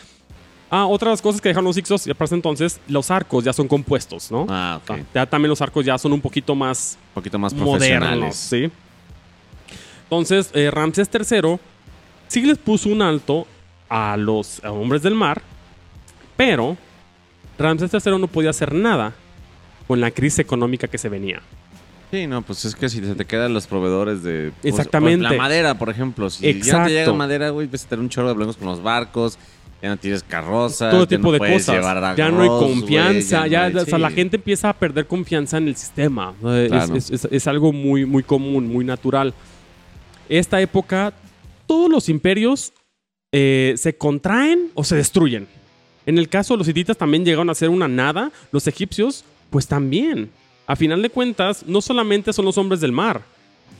Ah, 0.69 0.85
otras 0.85 1.21
cosas 1.21 1.41
que 1.41 1.49
dejan 1.49 1.65
los 1.65 1.77
Ixos, 1.77 2.05
ya 2.05 2.13
para 2.13 2.25
ese 2.25 2.35
entonces, 2.35 2.79
los 2.87 3.11
arcos 3.11 3.43
ya 3.43 3.51
son 3.51 3.67
compuestos, 3.67 4.31
¿no? 4.31 4.45
Ah, 4.49 4.79
ok. 4.81 4.91
Ah, 4.91 4.99
Ya 5.13 5.25
también 5.25 5.49
los 5.49 5.61
arcos 5.61 5.85
ya 5.85 5.97
son 5.97 6.13
un 6.13 6.21
poquito 6.21 6.55
más 6.55 6.97
Un 7.09 7.13
poquito 7.15 7.37
más 7.37 7.53
modernos. 7.53 8.35
¿sí? 8.35 8.71
Entonces, 10.03 10.49
eh, 10.53 10.71
Ramsés 10.71 11.09
III 11.13 11.57
sí 12.27 12.41
les 12.43 12.57
puso 12.57 12.89
un 12.89 13.01
alto 13.01 13.45
a 13.89 14.15
los 14.17 14.63
a 14.63 14.71
hombres 14.71 15.01
del 15.01 15.15
mar, 15.15 15.41
pero 16.37 16.77
Ramsés 17.57 17.91
III 17.93 18.17
no 18.17 18.27
podía 18.27 18.49
hacer 18.51 18.73
nada 18.73 19.13
con 19.87 19.99
la 19.99 20.09
crisis 20.11 20.39
económica 20.39 20.87
que 20.87 20.97
se 20.97 21.09
venía. 21.09 21.41
Sí, 22.11 22.27
no, 22.27 22.41
pues 22.41 22.65
es 22.65 22.75
que 22.75 22.89
si 22.89 22.99
se 22.99 23.15
te 23.15 23.23
quedan 23.25 23.53
los 23.53 23.67
proveedores 23.67 24.21
de... 24.21 24.51
pues, 24.61 24.73
Exactamente. 24.73 25.23
la 25.23 25.33
madera, 25.33 25.77
por 25.77 25.89
ejemplo. 25.89 26.29
Si 26.29 26.43
ya 26.43 26.49
Exacto. 26.49 26.87
te 26.87 26.93
llega 26.93 27.13
madera, 27.13 27.49
güey, 27.51 27.67
vas 27.67 27.85
a 27.85 27.89
tener 27.89 28.01
un 28.03 28.09
chorro 28.09 28.27
de 28.27 28.33
problemas 28.33 28.57
con 28.57 28.67
los 28.67 28.83
barcos. 28.83 29.37
Ya 29.81 29.89
no 29.89 29.97
tienes 29.97 30.21
carrozas. 30.21 30.91
Todo 30.91 31.05
ya 31.05 31.17
tipo 31.17 31.31
no 31.31 31.31
de 31.31 31.39
cosas. 31.39 32.15
Ya 32.17 32.29
no 32.29 32.41
hay 32.41 32.47
confianza. 32.49 33.47
Ya, 33.47 33.69
no 33.69 33.79
hay- 33.79 33.83
o 33.83 33.87
sea, 33.87 33.97
la 33.97 34.11
gente 34.11 34.35
empieza 34.35 34.69
a 34.69 34.73
perder 34.73 35.07
confianza 35.07 35.57
en 35.57 35.69
el 35.69 35.75
sistema. 35.75 36.33
Es- 36.43 36.67
Claro. 36.69 36.95
Es, 36.95 37.09
es- 37.09 37.25
es 37.31 37.47
algo 37.47 37.71
muy, 37.73 38.05
muy 38.05 38.21
común, 38.23 38.67
muy 38.67 38.85
natural. 38.85 39.33
Esta 40.29 40.61
época, 40.61 41.13
todos 41.65 41.89
los 41.89 42.09
imperios 42.09 42.73
eh, 43.31 43.73
se 43.77 43.95
contraen 43.97 44.69
o 44.75 44.83
se 44.83 44.95
destruyen. 44.97 45.47
En 46.05 46.17
el 46.17 46.27
caso 46.29 46.53
de 46.53 46.57
los 46.59 46.67
hititas 46.67 46.97
también 46.97 47.23
llegaron 47.23 47.49
a 47.49 47.55
ser 47.55 47.69
una 47.69 47.87
nada. 47.87 48.31
Los 48.51 48.67
egipcios, 48.67 49.23
pues 49.49 49.65
también. 49.67 50.29
A 50.67 50.75
final 50.75 51.01
de 51.01 51.09
cuentas, 51.09 51.65
no 51.67 51.81
solamente 51.81 52.31
son 52.33 52.45
los 52.45 52.57
hombres 52.57 52.79
del 52.81 52.91
mar. 52.91 53.23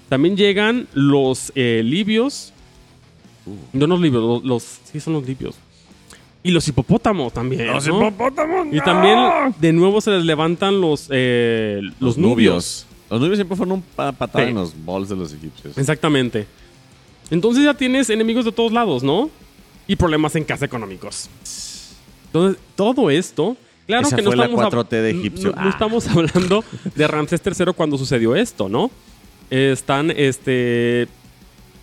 También 0.09 0.35
llegan 0.35 0.87
los 0.93 1.51
eh, 1.55 1.81
libios. 1.85 2.53
No 3.73 3.87
los 3.87 3.99
libios, 4.01 4.23
los, 4.23 4.43
los- 4.43 4.79
Sí, 4.91 4.99
son 4.99 5.13
los 5.13 5.25
libios. 5.25 5.55
Y 6.43 6.51
los 6.51 6.67
hipopótamos 6.67 7.31
también. 7.33 7.67
¿no? 7.67 7.77
Y 8.71 8.81
también 8.81 9.19
de 9.59 9.71
nuevo 9.73 10.01
se 10.01 10.11
les 10.11 10.25
levantan 10.25 10.81
los, 10.81 11.07
eh, 11.11 11.81
los, 11.99 12.17
nubios. 12.17 12.87
Los 13.09 13.19
nubios 13.21 13.37
siempre 13.37 13.55
fueron 13.55 13.73
un 13.73 13.81
pa- 13.81 14.11
patada 14.11 14.43
Sí. 14.45 14.49
en 14.49 14.55
los 14.55 14.73
bols 14.83 15.07
de 15.09 15.15
los 15.15 15.31
egipcios. 15.33 15.77
Exactamente. 15.77 16.47
Entonces 17.29 17.63
ya 17.63 17.73
tienes 17.75 18.09
enemigos 18.09 18.43
de 18.45 18.51
todos 18.51 18.71
lados, 18.71 19.03
¿no? 19.03 19.29
Y 19.87 19.95
problemas 19.95 20.35
en 20.35 20.43
casa 20.43 20.65
económicos. 20.65 21.29
Entonces, 22.27 22.61
todo 22.75 23.09
esto. 23.09 23.55
Claro 23.91 24.07
Esa 24.07 24.15
que 24.15 24.21
no 24.21 24.31
fue 24.31 24.41
estamos, 24.45 24.61
hab- 24.65 24.69
4T 24.87 24.89
de 25.01 25.09
egipcio. 25.11 25.49
no- 25.49 25.61
no 25.61 25.67
Ah. 25.67 25.69
estamos 25.69 26.07
hablando 26.07 26.63
de 26.95 27.07
Ramsés 27.07 27.41
III 27.45 27.73
cuando 27.75 27.97
sucedió 27.97 28.35
esto, 28.37 28.69
¿no? 28.69 28.89
Están, 29.49 30.11
este. 30.15 31.09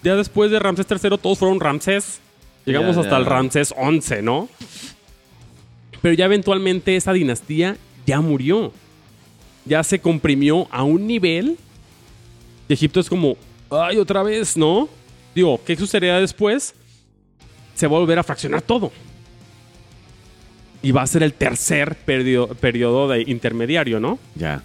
Ya 0.03 0.17
después 0.17 0.51
de 0.51 0.59
Ramsés 0.59 0.87
III, 0.91 1.19
todos 1.19 1.39
fueron 1.39 1.61
Ramsés. 1.61 2.21
Llegamos 2.65 2.95
Ya, 2.97 3.03
hasta 3.03 3.11
ya. 3.13 3.19
el 3.19 3.27
Ramsés 3.27 3.75
XI, 3.77 4.23
¿no? 4.23 4.49
Pero 6.01 6.15
ya 6.15 6.25
eventualmente 6.25 6.97
esa 6.97 7.13
dinastía 7.13 7.77
ya 8.07 8.21
murió. 8.23 8.73
Ya 9.67 9.83
se 9.83 9.99
comprimió 9.99 10.67
a 10.71 10.85
un 10.85 11.07
nivel. 11.07 11.59
Y 12.69 12.73
Egipto 12.73 13.01
es 13.01 13.09
como, 13.11 13.37
ay, 13.71 13.99
otra 13.99 14.23
vez, 14.23 14.57
¿no? 14.57 14.89
Digo, 15.35 15.61
¿qué 15.67 15.77
sucedería 15.77 16.19
después? 16.21 16.75
Se 17.75 17.87
va 17.87 17.97
a 17.97 18.01
volver 18.01 18.19
a 18.19 18.23
fraccionar 18.23 18.63
todo. 18.63 18.91
Y 20.83 20.93
va 20.93 21.03
a 21.03 21.07
ser 21.07 21.23
el 21.23 21.33
tercer 21.33 21.97
periodo, 21.97 22.49
periodo 22.55 23.09
de 23.09 23.23
intermediario, 23.23 23.99
¿no? 24.01 24.19
Ya. 24.35 24.63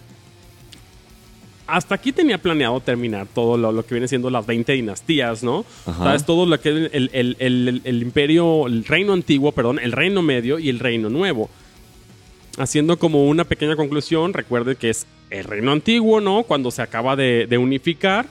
hasta 1.66 1.96
aquí 1.96 2.12
tenía 2.12 2.38
planeado 2.38 2.80
terminar 2.82 3.26
todo 3.34 3.58
lo, 3.58 3.72
lo 3.72 3.86
que 3.86 3.96
viene 3.96 4.08
siendo 4.08 4.30
las 4.30 4.46
20 4.46 4.74
dinastías, 4.74 5.44
¿no? 5.44 5.66
Ajá. 5.88 6.04
¿Sabes? 6.04 6.26
Todo 6.26 6.46
lo 6.46 6.60
que 6.60 6.70
es 6.70 6.76
el, 6.94 7.10
el- 7.14 7.36
el- 7.40 7.68
el- 7.68 7.82
el 7.86 8.02
imperio, 8.04 8.68
el 8.68 8.84
reino 8.86 9.14
antiguo, 9.14 9.52
perdón, 9.54 9.80
el 9.80 9.92
reino 9.94 10.22
medio 10.22 10.60
y 10.60 10.70
el 10.70 10.78
reino 10.80 11.10
nuevo. 11.10 11.50
Haciendo 12.58 13.00
como 13.00 13.26
una 13.26 13.46
pequeña 13.46 13.76
conclusión, 13.76 14.34
recuerden 14.34 14.76
que 14.76 14.90
es 14.92 15.08
el 15.32 15.46
reino 15.46 15.72
antiguo, 15.72 16.22
¿no? 16.22 16.44
Cuando 16.44 16.70
se 16.70 16.82
acaba 16.84 17.16
de, 17.16 17.48
de 17.48 17.58
unificar, 17.58 18.28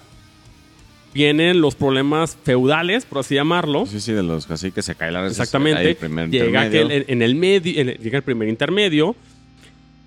vienen 1.15 1.61
los 1.61 1.75
problemas 1.75 2.37
feudales, 2.43 3.05
por 3.05 3.19
así 3.19 3.35
llamarlo. 3.35 3.87
Sí, 3.87 4.01
sí, 4.01 4.13
de 4.13 4.23
los 4.23 4.47
caciques 4.47 4.85
se 4.85 4.95
cae 4.95 5.13
la 5.13 5.27
Exactamente. 5.27 5.97
El 6.01 6.31
llega 6.31 6.63
aquel- 6.65 6.91
en, 6.91 7.05
en 7.09 7.23
el 7.23 7.35
medio, 7.35 7.81
en 7.81 7.89
el- 7.91 7.99
llega 7.99 8.19
el 8.19 8.25
primer 8.25 8.49
intermedio, 8.49 9.15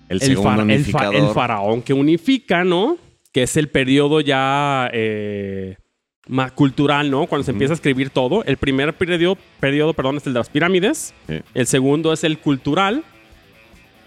el 0.09 0.17
el, 0.17 0.21
segundo 0.21 0.51
el 0.51 0.57
fa- 0.57 0.63
unificador. 0.63 1.15
el 1.15 1.27
faraón 1.33 1.81
que 1.81 1.93
unifica, 1.93 2.63
¿no? 2.63 2.97
Que 3.31 3.43
es 3.43 3.57
el 3.57 3.67
periodo 3.69 4.21
ya 4.21 4.89
eh, 4.93 5.77
más 6.27 6.51
cultural, 6.53 7.11
¿no? 7.11 7.27
Cuando 7.27 7.43
se 7.43 7.51
empieza 7.51 7.73
a 7.73 7.75
escribir 7.75 8.09
todo. 8.09 8.43
El 8.45 8.57
primer 8.57 8.93
periodo, 8.93 9.37
periodo 9.59 9.93
perdón, 9.93 10.17
es 10.17 10.25
el 10.27 10.33
de 10.33 10.39
las 10.39 10.49
pirámides. 10.49 11.13
Sí. 11.27 11.35
El 11.53 11.67
segundo 11.67 12.13
es 12.13 12.23
el 12.23 12.39
cultural. 12.39 13.03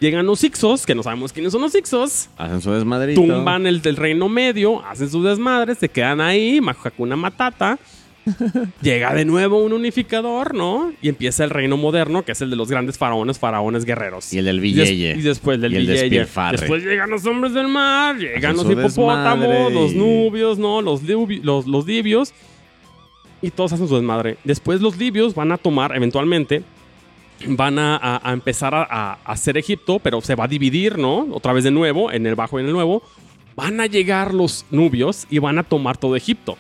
Llegan 0.01 0.27
los 0.27 0.45
Ixos, 0.45 0.87
que 0.87 0.95
no 0.95 1.03
sabemos 1.03 1.33
quiénes 1.33 1.53
son 1.53 1.62
los 1.62 1.75
Ixos. 1.75 2.29
Hacen 2.37 2.61
su 2.61 2.70
desmadrito. 2.70 3.20
Tumban 3.20 3.66
el 3.66 3.83
del 3.83 3.97
reino 3.97 4.29
medio, 4.29 4.85
hacen 4.85 5.11
sus 5.11 5.25
desmadres, 5.25 5.79
se 5.79 5.89
quedan 5.89 6.20
ahí, 6.20 6.61
Hakuna 6.85 7.16
Matata. 7.16 7.79
Llega 8.83 9.15
de 9.15 9.25
nuevo 9.25 9.62
un 9.62 9.73
unificador, 9.73 10.55
¿no? 10.55 10.93
Y 11.01 11.09
empieza 11.09 11.45
el 11.45 11.51
reino 11.51 11.77
moderno, 11.77 12.25
que 12.25 12.33
es 12.33 12.41
el 12.41 12.51
de 12.51 12.57
los 12.57 12.70
grandes 12.70 12.99
faraones, 12.99 13.39
faraones 13.39 13.85
guerreros. 13.85 14.33
Y 14.33 14.39
el 14.39 14.45
del 14.45 14.61
Villeye. 14.61 15.16
y 15.16 15.23
después 15.23 15.61
del 15.61 15.73
Y 15.73 15.77
el 15.77 15.87
Villeye. 15.87 16.27
Después 16.53 16.85
llegan 16.85 17.11
los 17.11 17.25
hombres 17.27 17.55
del 17.55 17.69
mar, 17.69 18.16
llegan 18.16 18.57
los 18.57 18.70
hipopótamos, 18.70 19.73
los 19.73 19.95
nubios, 19.95 20.59
¿no? 20.59 20.83
Los, 20.83 21.03
los, 21.03 21.66
los 21.66 21.87
libios. 21.87 22.33
Y 23.41 23.51
todos 23.51 23.73
hacen 23.73 23.89
su 23.89 23.95
desmadre. 23.95 24.37
Después 24.45 24.81
los 24.81 24.97
libios 24.97 25.35
van 25.35 25.53
a 25.53 25.59
tomar, 25.59 25.95
eventualmente, 25.97 26.62
van 27.47 27.78
a, 27.78 28.20
empezar 28.27 28.74
a, 28.74 29.19
hacer 29.24 29.56
Egipto, 29.59 29.98
pero 29.98 30.20
se 30.20 30.35
va 30.35 30.44
a 30.44 30.48
dividir, 30.48 30.98
¿no? 30.98 31.27
Otra 31.32 31.52
vez 31.52 31.65
de 31.65 31.70
nuevo, 31.70 32.10
en 32.10 32.27
el 32.27 32.35
bajo 32.35 32.59
y 32.59 32.62
en 32.62 32.66
el 32.69 32.73
nuevo. 32.73 33.02
Van 33.56 33.81
a 33.81 33.86
llegar 33.86 34.35
los 34.35 34.66
nubios 34.70 35.27
y 35.31 35.39
van 35.39 35.59
a 35.59 35.65
tomar 35.65 35.97
todo 35.97 36.16
Egipto. 36.16 36.56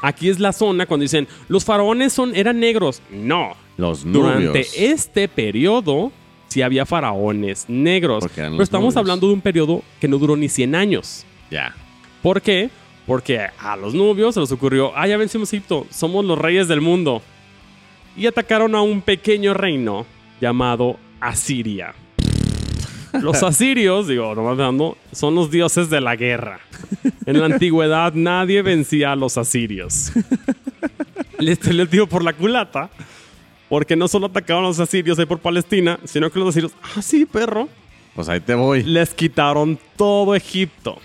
Aquí 0.00 0.28
es 0.28 0.38
la 0.38 0.52
zona 0.52 0.86
cuando 0.86 1.02
dicen, 1.02 1.28
los 1.48 1.64
faraones 1.64 2.12
son, 2.12 2.34
eran 2.34 2.60
negros. 2.60 3.02
No, 3.10 3.56
Los 3.76 4.04
nubios. 4.04 4.24
durante 4.24 4.66
este 4.90 5.28
periodo, 5.28 6.12
sí 6.46 6.62
había 6.62 6.86
faraones 6.86 7.66
negros. 7.68 8.24
Pero 8.34 8.62
estamos 8.62 8.86
nubios. 8.86 8.96
hablando 8.96 9.26
de 9.26 9.32
un 9.34 9.40
periodo 9.40 9.82
que 10.00 10.08
no 10.08 10.18
duró 10.18 10.36
ni 10.36 10.48
100 10.48 10.74
años. 10.74 11.26
Ya. 11.50 11.74
¿Por 12.22 12.40
qué? 12.40 12.70
Porque 13.06 13.46
a 13.58 13.76
los 13.76 13.94
nubios 13.94 14.34
se 14.34 14.40
les 14.40 14.52
ocurrió, 14.52 14.92
ah, 14.94 15.06
ya 15.06 15.16
vencimos 15.16 15.52
Egipto, 15.52 15.86
somos 15.90 16.24
los 16.24 16.38
reyes 16.38 16.68
del 16.68 16.80
mundo. 16.80 17.22
Y 18.18 18.26
atacaron 18.26 18.74
a 18.74 18.82
un 18.82 19.00
pequeño 19.00 19.54
reino 19.54 20.04
llamado 20.40 20.98
Asiria. 21.20 21.94
Los 23.12 23.42
asirios, 23.44 24.08
digo, 24.08 24.34
nomás 24.34 24.58
dando, 24.58 24.98
son 25.12 25.36
los 25.36 25.52
dioses 25.52 25.88
de 25.88 26.00
la 26.00 26.16
guerra. 26.16 26.58
En 27.26 27.38
la 27.38 27.46
antigüedad 27.46 28.12
nadie 28.14 28.60
vencía 28.62 29.12
a 29.12 29.16
los 29.16 29.38
asirios. 29.38 30.10
Les, 31.38 31.64
les 31.64 31.88
digo 31.88 32.08
por 32.08 32.24
la 32.24 32.32
culata, 32.32 32.90
porque 33.68 33.94
no 33.94 34.08
solo 34.08 34.26
atacaron 34.26 34.64
a 34.64 34.68
los 34.68 34.80
asirios 34.80 35.16
ahí 35.20 35.26
por 35.26 35.38
Palestina, 35.38 36.00
sino 36.04 36.28
que 36.28 36.40
los 36.40 36.48
asirios, 36.48 36.72
ah, 36.82 37.00
sí, 37.00 37.24
perro, 37.24 37.68
Pues 38.16 38.28
ahí 38.28 38.40
te 38.40 38.56
voy. 38.56 38.82
les 38.82 39.14
quitaron 39.14 39.78
todo 39.96 40.34
Egipto. 40.34 40.98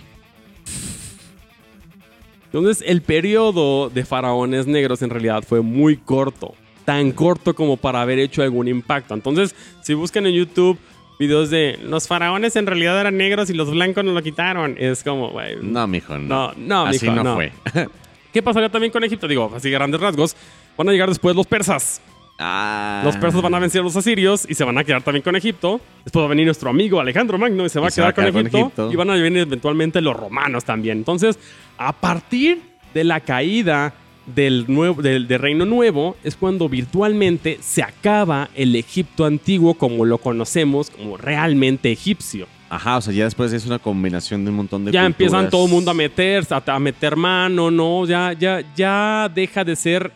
Entonces, 2.46 2.84
el 2.88 3.04
periodo 3.04 3.90
de 3.92 4.04
faraones 4.04 4.66
negros 4.66 5.04
en 5.04 5.12
realidad 5.12 5.44
fue 5.48 5.62
muy 5.62 5.98
corto. 5.98 6.56
Tan 6.86 7.12
corto 7.12 7.54
como 7.56 7.78
para 7.78 8.02
haber 8.02 8.20
hecho 8.20 8.42
algún 8.44 8.68
impacto. 8.68 9.14
Entonces, 9.14 9.56
si 9.82 9.94
buscan 9.94 10.26
en 10.26 10.34
YouTube 10.34 10.78
videos 11.20 11.50
de 11.50 11.80
los 11.84 12.08
faraones 12.08 12.56
en 12.56 12.66
realidad 12.66 13.00
eran 13.00 13.18
negros 13.18 13.50
y 13.50 13.54
los 13.54 13.72
blancos 13.72 14.04
nos 14.04 14.14
lo 14.14 14.22
quitaron, 14.22 14.76
es 14.78 15.04
como, 15.04 15.30
güey. 15.30 15.56
No, 15.62 15.88
mijo, 15.88 16.18
no. 16.18 16.52
No, 16.52 16.54
no, 16.58 16.86
Así 16.88 17.06
mijo, 17.06 17.16
no, 17.16 17.24
no. 17.24 17.36
fue. 17.36 17.52
¿Qué 18.34 18.42
pasaría 18.42 18.70
también 18.70 18.92
con 18.92 19.04
Egipto? 19.04 19.28
Digo, 19.28 19.52
así 19.56 19.70
grandes 19.70 20.02
rasgos. 20.02 20.36
Van 20.76 20.90
a 20.90 20.92
llegar 20.92 21.08
después 21.08 21.36
los 21.36 21.46
persas. 21.46 22.02
Ah. 22.40 23.02
Los 23.04 23.16
persas 23.18 23.42
van 23.42 23.54
a 23.54 23.60
vencer 23.60 23.82
a 23.82 23.84
los 23.84 23.96
asirios 23.96 24.48
y 24.50 24.56
se 24.56 24.64
van 24.64 24.78
a 24.78 24.84
quedar 24.84 25.04
también 25.04 25.22
con 25.22 25.36
Egipto. 25.36 25.80
Después 26.04 26.22
va 26.24 26.26
a 26.26 26.30
venir 26.30 26.46
nuestro 26.46 26.72
amigo 26.72 27.00
Alejandro 27.00 27.38
Magno 27.38 27.64
y 27.66 27.70
se 27.70 27.80
va 27.80 27.90
Y 27.96 28.00
a 28.02 28.06
va 28.06 28.12
quedar, 28.12 28.28
a 28.28 28.32
quedar 28.32 28.32
con, 28.34 28.48
Egipto. 28.48 28.92
Y 28.92 28.96
van 28.96 29.10
a 29.12 29.14
venir 29.14 29.44
eventualmente 29.44 30.02
los 30.02 30.16
romanos 30.16 30.66
también. 30.66 30.98
Entonces, 30.98 31.38
a 31.78 31.94
partir 31.94 32.60
de 32.94 33.04
la 33.04 33.20
caída 33.20 33.94
del, 34.26 34.66
nuevo, 34.68 35.02
del, 35.02 35.28
del 35.28 35.40
reino 35.40 35.66
nuevo, 35.66 36.16
es 36.24 36.36
cuando 36.36 36.70
virtualmente 36.70 37.58
se 37.62 37.84
acaba 37.84 38.50
el 38.56 38.76
Egipto 38.76 39.26
antiguo 39.26 39.74
como 39.76 40.06
lo 40.06 40.18
conocemos, 40.18 40.90
como 40.90 41.18
realmente 41.18 41.92
egipcio. 41.92 42.48
Ajá, 42.70 42.98
o 42.98 43.02
sea, 43.02 43.14
ya 43.14 43.26
después 43.26 43.54
es 43.54 43.68
una 43.68 43.78
combinación 43.78 44.44
de 44.44 44.50
un 44.50 44.58
montón 44.58 44.86
de 44.86 44.92
Ya 44.92 45.06
empiezan 45.06 45.50
todo 45.50 45.66
el 45.66 45.72
mundo 45.72 45.92
a 45.92 45.94
meter, 45.94 46.44
a, 46.50 46.64
a 46.66 46.80
meter 46.80 47.16
mano, 47.16 47.70
¿no? 47.70 48.08
Ya, 48.08 48.34
ya, 48.34 48.64
ya 48.76 49.30
deja 49.34 49.64
de 49.64 49.76
ser 49.76 50.12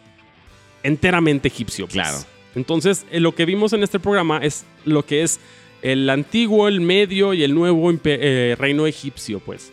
enteramente 0.82 1.50
egipcio. 1.50 1.86
pues. 1.86 1.94
Claro. 1.94 2.18
Entonces, 2.56 3.06
eh, 3.12 3.20
lo 3.20 3.36
que 3.36 3.46
vimos 3.46 3.74
en 3.74 3.84
este 3.84 4.00
programa 4.00 4.40
es 4.40 4.66
lo 4.86 5.06
que 5.06 5.22
es 5.22 5.40
el 5.84 6.10
antiguo, 6.10 6.68
el 6.68 6.82
medio 6.82 7.36
y 7.36 7.44
el 7.44 7.54
nuevo 7.54 7.94
eh, 8.04 8.56
reino 8.58 8.88
egipcio, 8.88 9.40
pues. 9.40 9.72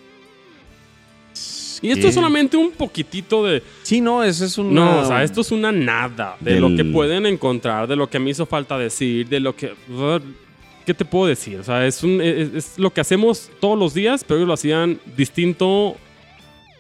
Y 1.84 1.90
esto 1.90 2.08
es 2.08 2.14
solamente 2.14 2.56
un 2.56 2.70
poquitito 2.72 3.44
de... 3.44 3.62
Sí, 3.82 4.00
no, 4.00 4.22
eso 4.24 4.44
es 4.44 4.56
un. 4.58 4.72
No, 4.74 5.00
o 5.00 5.04
sea, 5.04 5.22
esto 5.22 5.42
es 5.42 5.52
una 5.52 5.70
nada 5.70 6.36
de 6.40 6.52
Del- 6.54 6.60
lo 6.62 6.74
que 6.74 6.84
pueden 6.84 7.26
encontrar, 7.26 7.86
de 7.86 7.94
lo 7.96 8.08
que 8.08 8.18
me 8.18 8.30
hizo 8.30 8.46
falta 8.46 8.78
decir, 8.78 9.28
de 9.28 9.40
lo 9.40 9.54
que... 9.54 9.74
¿Qué 10.86 10.92
te 10.92 11.04
puedo 11.04 11.26
decir? 11.26 11.58
O 11.58 11.64
sea, 11.64 11.86
es, 11.86 12.02
un, 12.02 12.20
es, 12.20 12.52
es 12.54 12.78
lo 12.78 12.92
que 12.92 13.00
hacemos 13.00 13.50
todos 13.60 13.78
los 13.78 13.94
días, 13.94 14.22
pero 14.22 14.36
ellos 14.38 14.48
lo 14.48 14.54
hacían 14.54 14.98
distinto 15.16 15.66
o 15.68 15.96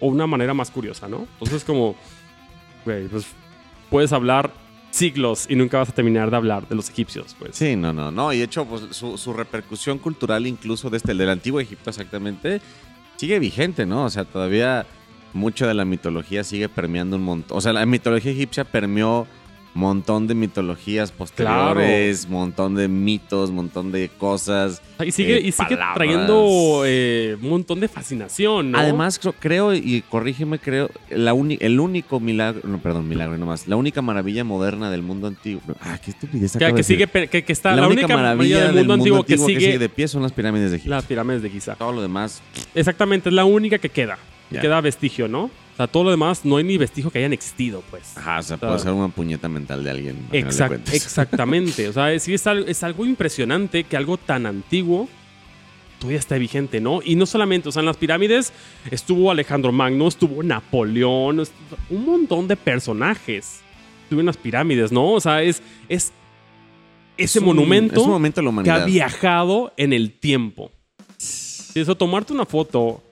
una 0.00 0.26
manera 0.26 0.52
más 0.52 0.70
curiosa, 0.70 1.08
¿no? 1.08 1.26
Entonces 1.34 1.64
como, 1.64 1.94
güey, 2.84 3.06
pues 3.08 3.26
puedes 3.88 4.12
hablar 4.12 4.52
siglos 4.90 5.46
y 5.48 5.56
nunca 5.56 5.78
vas 5.78 5.88
a 5.88 5.92
terminar 5.92 6.30
de 6.30 6.36
hablar 6.36 6.68
de 6.68 6.74
los 6.74 6.90
egipcios, 6.90 7.34
pues. 7.38 7.56
Sí, 7.56 7.76
no, 7.76 7.92
no, 7.92 8.10
no. 8.10 8.32
Y 8.32 8.38
de 8.38 8.44
hecho, 8.44 8.64
pues 8.66 8.82
su, 8.90 9.16
su 9.16 9.32
repercusión 9.32 9.98
cultural, 9.98 10.46
incluso 10.46 10.90
desde 10.90 11.12
el 11.12 11.18
del 11.18 11.30
antiguo 11.30 11.58
Egipto 11.60 11.88
exactamente, 11.90 12.60
sigue 13.16 13.38
vigente, 13.38 13.86
¿no? 13.86 14.04
O 14.04 14.10
sea, 14.10 14.24
todavía 14.24 14.86
mucho 15.32 15.66
de 15.66 15.74
la 15.74 15.84
mitología 15.84 16.44
sigue 16.44 16.68
permeando 16.68 17.16
un 17.16 17.22
montón. 17.22 17.58
O 17.58 17.60
sea, 17.60 17.72
la 17.72 17.84
mitología 17.86 18.32
egipcia 18.32 18.64
permeó 18.64 19.26
montón 19.74 20.26
de 20.28 20.34
mitologías 20.34 21.10
posteriores, 21.10 22.28
montón 22.28 22.76
de 22.76 22.88
mitos, 22.88 23.50
montón 23.50 23.90
de 23.90 24.08
cosas. 24.08 24.80
Y 25.04 25.10
sigue, 25.10 25.38
eh, 25.38 25.48
y 25.48 25.52
sigue 25.52 25.76
trayendo 25.94 26.82
eh, 26.86 27.36
un 27.42 27.50
montón 27.50 27.80
de 27.80 27.88
fascinación, 27.88 28.70
¿no? 28.70 28.78
Además, 28.78 29.20
creo, 29.40 29.74
y 29.74 30.02
corrígeme, 30.08 30.58
creo, 30.58 30.90
la 31.10 31.34
el 31.34 31.80
único 31.80 32.20
milagro, 32.20 32.68
no, 32.68 32.78
perdón, 32.78 33.08
milagro 33.08 33.36
nomás, 33.36 33.66
la 33.66 33.76
única 33.76 34.00
maravilla 34.00 34.44
moderna 34.44 34.90
del 34.90 35.02
mundo 35.02 35.26
antiguo. 35.26 35.62
Ah, 35.80 35.98
qué 36.02 36.12
estupidez 36.12 36.56
que, 36.56 36.72
que 36.72 36.82
sigue, 36.82 37.06
que, 37.08 37.44
que 37.44 37.52
está 37.52 37.74
la, 37.74 37.88
única 37.88 38.06
maravilla 38.06 38.66
del 38.66 38.76
mundo, 38.76 38.94
antiguo, 38.94 39.24
que, 39.24 39.36
sigue, 39.36 39.78
de 39.78 39.88
pie 39.88 40.06
son 40.06 40.22
las 40.22 40.32
pirámides 40.32 40.70
de 40.70 40.76
Egipto. 40.76 40.94
las 40.94 41.04
pirámides 41.04 41.42
de 41.42 41.50
Giza. 41.50 41.74
Todo 41.74 41.92
lo 41.92 42.02
demás, 42.02 42.42
Exactamente, 42.74 43.28
es 43.28 43.34
la 43.34 43.44
única 43.44 43.78
que 43.78 43.88
queda. 43.88 44.18
Ya. 44.50 44.60
Queda 44.60 44.80
vestigio, 44.80 45.26
¿no? 45.26 45.50
O 45.74 45.76
sea, 45.76 45.86
todo 45.88 46.04
lo 46.04 46.10
demás 46.10 46.44
no 46.44 46.56
hay 46.56 46.64
ni 46.64 46.78
vestigio 46.78 47.10
que 47.10 47.18
hayan 47.18 47.32
existido, 47.32 47.82
pues. 47.90 48.16
ajá, 48.16 48.38
o 48.38 48.42
sea, 48.42 48.56
puede 48.56 48.78
ser 48.78 48.92
una 48.92 49.08
puñeta 49.08 49.48
mental 49.48 49.82
de 49.82 49.90
alguien. 49.90 50.28
Exact- 50.30 50.92
exactamente. 50.92 51.88
O 51.88 51.92
sea, 51.92 52.12
es- 52.12 52.22
sí 52.22 52.32
es 52.34 52.46
algo, 52.46 52.66
es 52.68 52.82
algo 52.84 53.04
impresionante 53.04 53.82
que 53.84 53.96
algo 53.96 54.16
tan 54.16 54.46
antiguo 54.46 55.08
todavía 55.98 56.18
está 56.20 56.36
vigente, 56.38 56.80
¿no? 56.80 57.00
Y 57.04 57.16
no 57.16 57.26
solamente, 57.26 57.68
o 57.68 57.72
sea, 57.72 57.80
en 57.80 57.86
las 57.86 57.96
pirámides 57.96 58.52
estuvo 58.90 59.30
Alejandro 59.32 59.72
Magno, 59.72 60.06
estuvo 60.06 60.42
Napoleón, 60.44 61.40
estuvo- 61.40 61.78
un 61.90 62.04
montón 62.04 62.46
de 62.46 62.56
personajes 62.56 63.60
estuvo 64.04 64.20
en 64.20 64.26
las 64.26 64.36
pirámides, 64.36 64.92
¿no? 64.92 65.12
O 65.12 65.20
sea, 65.20 65.42
es, 65.42 65.60
es 65.88 66.12
ese 67.16 67.38
Es 67.38 67.42
un- 67.42 67.46
monumento 67.46 67.94
es 67.94 68.06
un 68.06 68.22
de 68.22 68.42
la 68.42 68.62
que 68.62 68.70
ha 68.70 68.84
viajado 68.84 69.72
en 69.76 69.92
el 69.92 70.12
tiempo. 70.12 70.70
Sí, 71.16 71.80
Eso, 71.80 71.96
tomarte 71.96 72.32
una 72.32 72.44
foto 72.46 73.02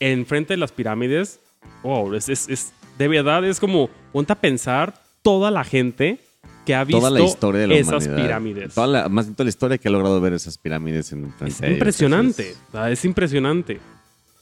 enfrente 0.00 0.54
de 0.54 0.56
las 0.58 0.72
pirámides, 0.72 1.38
wow, 1.82 2.12
es, 2.14 2.28
es- 2.28 2.48
es- 2.48 2.72
de 2.98 3.08
verdad 3.08 3.44
es 3.44 3.58
como, 3.60 3.88
ponte 4.12 4.32
a 4.32 4.36
pensar 4.36 4.94
toda 5.22 5.50
la 5.50 5.64
gente 5.64 6.18
que 6.66 6.74
ha 6.74 6.84
visto 6.84 6.98
Toda 7.00 7.10
la 7.10 7.20
historia 7.22 7.60
de 7.62 7.66
la 7.68 7.74
esas 7.76 8.04
humanidad. 8.04 8.16
pirámides. 8.26 8.74
Toda 8.74 8.86
la, 8.86 9.08
más 9.08 9.26
bien 9.26 9.34
toda 9.34 9.44
la 9.44 9.48
historia 9.50 9.78
que 9.78 9.88
ha 9.88 9.90
logrado 9.90 10.20
ver 10.20 10.34
esas 10.34 10.58
pirámides 10.58 11.10
en 11.12 11.32
Es 11.46 11.60
ellos. 11.60 11.72
impresionante, 11.72 12.50
Entonces, 12.66 12.92
es 12.98 13.04
impresionante. 13.04 13.80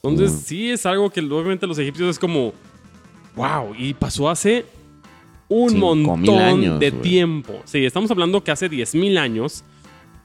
Entonces, 0.03 0.31
Mm. 0.33 0.39
sí 0.45 0.69
es 0.71 0.85
algo 0.85 1.09
que 1.09 1.21
obviamente 1.21 1.65
los 1.67 1.77
egipcios 1.79 2.09
es 2.09 2.19
como, 2.19 2.53
wow, 3.35 3.73
y 3.77 3.93
pasó 3.93 4.29
hace 4.29 4.65
un 5.47 5.69
Cinco 5.71 5.95
montón 5.95 6.37
años, 6.39 6.79
de 6.79 6.91
tiempo. 6.91 7.61
Sí, 7.65 7.83
estamos 7.85 8.11
hablando 8.11 8.43
que 8.43 8.51
hace 8.51 8.69
10.000 8.69 9.17
años 9.17 9.63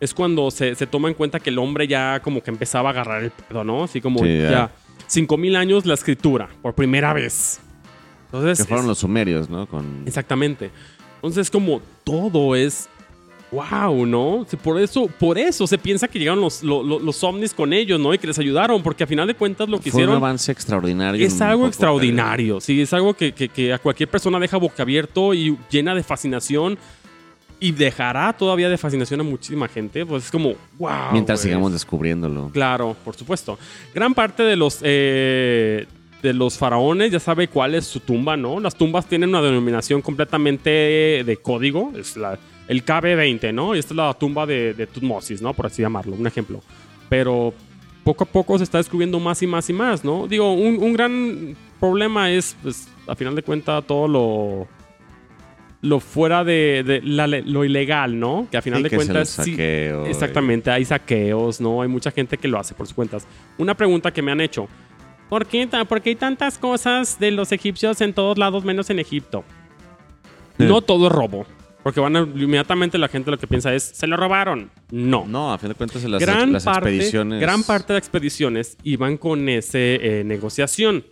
es 0.01 0.13
cuando 0.13 0.51
se, 0.51 0.75
se 0.75 0.87
toma 0.87 1.09
en 1.09 1.15
cuenta 1.15 1.41
que 1.41 1.51
el 1.51 1.59
hombre 1.59 1.87
ya 1.89 2.21
como 2.23 2.43
que 2.43 2.51
empezaba 2.51 2.91
a 2.91 2.93
agarrar 2.93 3.23
el 3.25 3.31
pedo, 3.31 3.65
¿no? 3.65 3.85
Así 3.85 4.01
como 4.01 4.19
Sí, 4.21 4.39
ya. 4.43 4.51
ya 4.51 4.71
5.000 5.09 5.57
años 5.57 5.87
la 5.87 5.95
escritura, 5.95 6.49
por 6.63 6.75
primera 6.75 7.13
vez. 7.13 7.61
Entonces, 8.27 8.59
Que 8.59 8.65
fueron 8.65 8.85
es- 8.87 8.89
los 8.89 8.99
sumerios, 8.99 9.49
¿no? 9.49 9.67
Con, 9.67 10.03
Exactamente. 10.07 10.71
Entonces, 11.17 11.51
como 11.51 11.81
todo 12.05 12.55
es. 12.57 12.89
Wow, 13.53 14.05
¿no? 14.05 14.45
Por 14.65 14.81
eso, 14.81 15.07
por 15.21 15.39
eso 15.39 15.69
se 15.69 15.79
piensa 15.79 16.09
que 16.09 16.19
llegaron 16.19 16.41
los, 16.41 16.65
lo- 16.65 16.83
lo- 16.83 16.99
los 16.99 17.23
ovnis 17.23 17.55
con 17.55 17.73
ellos, 17.73 18.01
¿no? 18.01 18.13
Y 18.13 18.19
que 18.19 18.27
les 18.27 18.39
ayudaron, 18.41 18.83
porque 18.83 19.05
a 19.05 19.07
final 19.07 19.29
de 19.29 19.35
cuentas 19.35 19.69
lo 19.69 19.79
que 19.79 19.93
fue 19.93 19.99
un 19.99 20.03
hicieron 20.03 20.17
avance 20.17 20.51
extraordinario. 20.51 21.25
es 21.25 21.35
un 21.35 21.43
algo 21.43 21.67
extraordinario. 21.69 22.61
Sí, 22.61 22.81
es 22.81 22.93
algo 22.93 23.15
que, 23.15 23.33
que- 23.33 23.49
que 23.49 23.73
a 23.73 23.79
cualquier 23.79 24.09
persona 24.09 24.41
deja 24.41 24.57
boca 24.57 24.83
abierto 24.83 25.35
y 25.35 25.57
llena 25.71 25.95
de 25.95 26.03
fascinación. 26.03 26.77
Y 27.65 27.73
dejará 27.73 28.31
todavía 28.35 28.69
de 28.69 28.77
fascinación 28.77 29.21
a 29.21 29.23
muchísima 29.23 29.69
gente. 29.69 30.05
Pues 30.05 30.25
es 30.25 30.31
como, 30.31 30.53
wow. 30.79 31.13
Mientras 31.13 31.41
sigamos 31.41 31.73
descubriéndolo. 31.73 32.51
Claro, 32.53 32.95
por 33.03 33.17
supuesto. 33.17 33.59
Gran 33.95 34.13
parte 34.13 34.43
de 34.43 34.55
los 34.55 34.81
eh, 34.83 35.87
de 36.21 36.35
los 36.35 36.59
faraones 36.59 37.11
ya 37.11 37.19
sabe 37.19 37.49
cuál 37.49 37.75
es 37.75 37.87
su 37.87 38.01
tumba, 38.01 38.37
¿no? 38.37 38.61
Las 38.61 38.75
tumbas 38.75 39.07
tienen 39.07 39.31
una 39.31 39.41
denominación 39.41 40.03
completamente 40.03 40.69
de 41.25 41.39
código, 41.41 41.91
es 41.97 42.19
la, 42.19 42.39
el 42.69 42.85
KB20, 42.85 43.55
¿no? 43.55 43.75
Y 43.75 43.79
esta 43.79 43.95
es 43.95 43.97
la 43.97 44.13
tumba 44.13 44.45
de, 44.45 44.75
de 44.75 44.87
Tutmosis, 44.87 45.41
¿no? 45.41 45.55
Por 45.55 45.65
así 45.65 45.81
llamarlo, 45.81 46.17
un 46.17 46.27
ejemplo. 46.27 46.61
Pero 47.09 47.55
poco 48.05 48.25
a 48.25 48.27
poco 48.27 48.59
se 48.59 48.65
está 48.65 48.77
descubriendo 48.77 49.19
más 49.21 49.43
y 49.43 49.47
más 49.47 49.71
y 49.71 49.73
más, 49.73 50.05
¿no? 50.05 50.27
Digo, 50.27 50.53
un, 50.53 50.83
un 50.83 50.93
gran 50.93 51.57
problema 51.81 52.31
es, 52.31 52.55
pues, 52.63 52.89
a 53.07 53.15
final 53.15 53.35
de 53.35 53.43
cuentas, 53.43 53.83
todo 53.87 54.07
lo 54.07 54.69
lo 55.85 56.01
fuera 56.01 56.45
de, 56.45 56.83
de 56.83 57.03
la 57.03 57.27
le- 57.27 57.43
lo 57.43 57.63
ilegal, 57.65 58.19
¿no? 58.19 58.49
Que 58.51 58.57
a 58.57 58.63
final 58.63 58.79
Sí, 58.79 58.83
de 58.85 58.91
que 58.91 58.97
cuentas 58.97 59.29
sí, 59.29 59.55
Exactamente, 60.09 60.71
hay 60.71 60.85
saqueos, 60.85 61.61
¿no? 61.61 61.83
Hay 61.83 61.89
mucha 61.89 62.11
gente 62.11 62.39
que 62.39 62.49
lo 62.49 62.59
hace 62.59 62.75
por 62.75 62.87
sus 62.87 62.95
cuentas. 62.95 63.27
Una 63.59 63.75
pregunta 63.77 64.11
que 64.13 64.23
me 64.23 64.33
han 64.33 64.41
hecho. 64.41 64.67
¿Por 65.29 65.47
qué, 65.47 65.69
por 65.89 66.01
qué 66.01 66.11
hay 66.11 66.17
tantas 66.17 66.57
cosas 66.59 67.19
de 67.19 67.31
los 67.33 67.53
egipcios 67.53 68.01
en 68.01 68.15
todos 68.15 68.39
lados 68.39 68.65
menos 68.65 68.89
en 68.89 68.99
Egipto? 68.99 69.45
Sí. 70.59 70.65
No 70.65 70.81
todo 70.81 71.09
es 71.09 71.13
robo. 71.13 71.45
Porque 71.83 72.01
van 72.01 72.17
a, 72.17 72.21
inmediatamente 72.21 72.97
la 72.97 73.09
gente 73.09 73.31
lo 73.31 73.37
que 73.39 73.47
piensa 73.47 73.75
es, 73.75 73.83
se 73.83 74.07
lo 74.07 74.17
robaron. 74.17 74.71
No. 74.91 75.27
No, 75.27 75.53
a 75.53 75.59
fin 75.59 75.69
de 75.69 75.75
cuentas 75.75 76.03
las, 76.05 76.21
gran, 76.23 76.51
las 76.53 76.65
parte, 76.65 76.89
expediciones... 76.89 77.41
gran 77.43 77.63
parte 77.63 77.93
de 77.93 77.99
expediciones 77.99 78.79
iban 78.85 79.19
con 79.19 79.49
esa 79.51 79.79
negociación. 80.25 81.05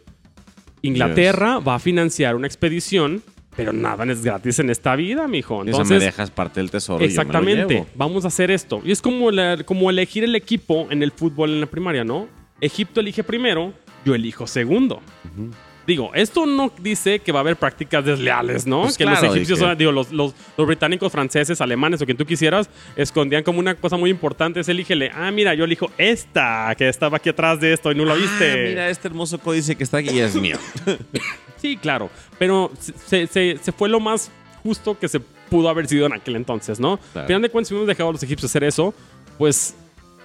Inglaterra 0.81 1.59
va 1.59 1.74
a 1.74 1.78
financiar 1.78 2.35
una 2.36 2.47
expedición, 2.47 3.23
pero 3.56 3.72
nada 3.72 4.04
es 4.04 4.22
gratis 4.24 4.58
en 4.58 4.70
esta 4.70 4.96
vida, 4.96 5.28
mijo. 5.28 5.56
Eso 5.56 5.64
me 5.64 5.70
Entonces, 5.70 6.00
dejas 6.02 6.30
parte 6.30 6.60
del 6.60 6.70
tesoro 6.70 7.04
y 7.04 7.08
yo 7.08 7.10
me 7.10 7.14
lo 7.14 7.20
Exactamente. 7.22 7.74
llevo. 7.74 7.86
Vamos 7.94 8.24
a 8.24 8.28
hacer 8.28 8.50
esto. 8.50 8.80
Y 8.84 8.92
es 8.92 9.02
como, 9.02 9.30
la- 9.30 9.62
como 9.64 9.90
elegir 9.90 10.24
el 10.24 10.34
equipo 10.34 10.86
en 10.90 11.02
el 11.02 11.12
fútbol 11.12 11.50
en 11.50 11.60
la 11.60 11.66
primaria, 11.66 12.04
¿no? 12.04 12.28
Egipto 12.60 13.00
elige 13.00 13.22
primero, 13.24 13.72
yo 14.04 14.14
elijo 14.14 14.46
segundo. 14.46 15.00
Digo, 15.86 16.12
esto 16.14 16.46
no 16.46 16.72
dice 16.80 17.18
que 17.18 17.32
va 17.32 17.40
a 17.40 17.42
haber 17.42 17.56
prácticas 17.56 18.04
desleales, 18.04 18.66
¿no? 18.66 18.82
Pues 18.82 18.96
que 18.96 19.04
claro, 19.04 19.26
los 19.26 19.34
egipcios, 19.34 19.59
que- 19.59 19.74
digo, 19.76 19.90
los, 19.90 20.12
los- 20.12 20.32
los 20.56 20.66
británicos, 20.66 21.10
franceses, 21.10 21.60
alemanes 21.60 22.00
o 22.00 22.04
quien 22.04 22.16
tú 22.16 22.24
quisieras, 22.24 22.70
escondían 22.94 23.42
como 23.42 23.59
una 23.59 23.74
cosa 23.74 23.96
muy 23.96 24.09
importante. 24.10 24.60
Es 24.60 24.68
elígele. 24.68 25.10
Ah, 25.14 25.30
mira, 25.32 25.54
yo 25.54 25.64
elijo 25.64 25.90
esta, 25.98 26.72
que 26.78 26.88
estaba 26.88 27.16
aquí 27.16 27.30
atrás 27.30 27.60
de 27.60 27.72
esto 27.72 27.90
y 27.90 27.96
no 27.96 28.04
la 28.04 28.14
viste. 28.14 28.52
Ah, 28.52 28.68
mira, 28.68 28.88
este 28.90 29.09
hermoso 29.09 29.38
códice 29.38 29.74
que 29.74 29.82
está 29.84 29.98
aquí 29.98 30.18
es 30.18 30.34
mío. 30.36 30.56
Sí, 31.60 31.76
claro. 31.76 32.10
Pero 32.38 32.72
se, 33.06 33.26
se- 33.28 33.56
se 33.62 33.70
fue 33.72 33.88
lo 33.88 34.00
más 34.00 34.30
justo 34.64 34.98
que 34.98 35.06
se 35.09 35.20
pudo 35.20 35.68
haber 35.68 35.86
sido 35.86 36.06
en 36.06 36.12
aquel 36.12 36.34
entonces, 36.36 36.80
¿no? 36.80 36.96
Claro. 36.98 37.20
Al 37.20 37.26
final 37.26 37.42
de 37.42 37.50
cuentas, 37.50 37.68
si 37.68 37.74
hubiéramos 37.74 37.88
dejado 37.88 38.09
a 38.09 38.12
los 38.12 38.22
egipcios 38.24 38.50
hacer 38.50 38.64
eso, 38.64 38.92
pues 39.38 39.74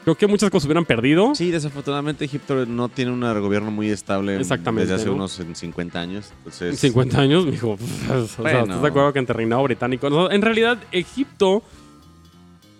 creo 0.07 0.15
que 0.15 0.27
muchas 0.27 0.49
cosas 0.49 0.67
hubieran 0.67 0.85
perdido. 0.85 1.35
Sí, 1.35 1.51
desafortunadamente 1.51 2.23
Egipto 2.23 2.65
no 2.65 2.87
tiene 2.87 3.11
un 3.11 3.19
gobierno 3.41 3.71
muy 3.71 3.89
estable 3.89 4.37
Exactamente, 4.39 4.83
desde 4.89 5.01
hace 5.01 5.09
¿no? 5.09 5.15
unos 5.15 5.37
en 5.41 5.53
50 5.53 5.99
años. 5.99 6.31
Entonces, 6.37 6.79
50 6.79 7.19
años, 7.19 7.45
mijo. 7.45 7.71
O 7.71 7.77
sea, 7.77 8.25
Bueno. 8.37 8.59
¿estás 8.61 8.81
de 8.83 8.87
acuerdo 8.87 9.11
que 9.11 9.19
entre 9.19 9.35
reinado 9.35 9.63
británico? 9.63 10.09
No, 10.09 10.31
en 10.31 10.41
realidad, 10.41 10.77
Egipto 10.93 11.61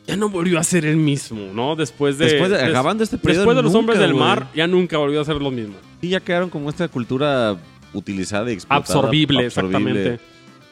ya 0.07 0.15
no 0.15 0.29
volvió 0.29 0.57
a 0.57 0.63
ser 0.63 0.85
el 0.85 0.95
mismo, 0.95 1.51
¿no? 1.53 1.75
Después 1.75 2.17
de. 2.17 2.27
Después 2.27 2.49
de- 2.49 2.59
des- 2.59 2.69
acabando 2.69 3.03
este 3.03 3.17
periodo, 3.17 3.41
Después 3.41 3.57
de 3.57 3.61
los 3.63 3.73
nunca, 3.73 3.79
hombres 3.79 3.99
del 3.99 4.13
mar, 4.13 4.47
ya 4.55 4.65
nunca 4.65 4.97
volvió 4.97 5.19
a 5.19 5.25
ser 5.25 5.35
lo 5.35 5.51
mismo. 5.51 5.75
sí, 5.99 6.07
ya 6.07 6.21
quedaron 6.21 6.49
como 6.49 6.69
esta 6.69 6.87
cultura 6.87 7.57
utilizada 7.93 8.49
y 8.51 8.53
explotada. 8.53 8.79
Absorbible, 8.99 9.47
absorbible, 9.47 9.89
exactamente. 9.89 10.19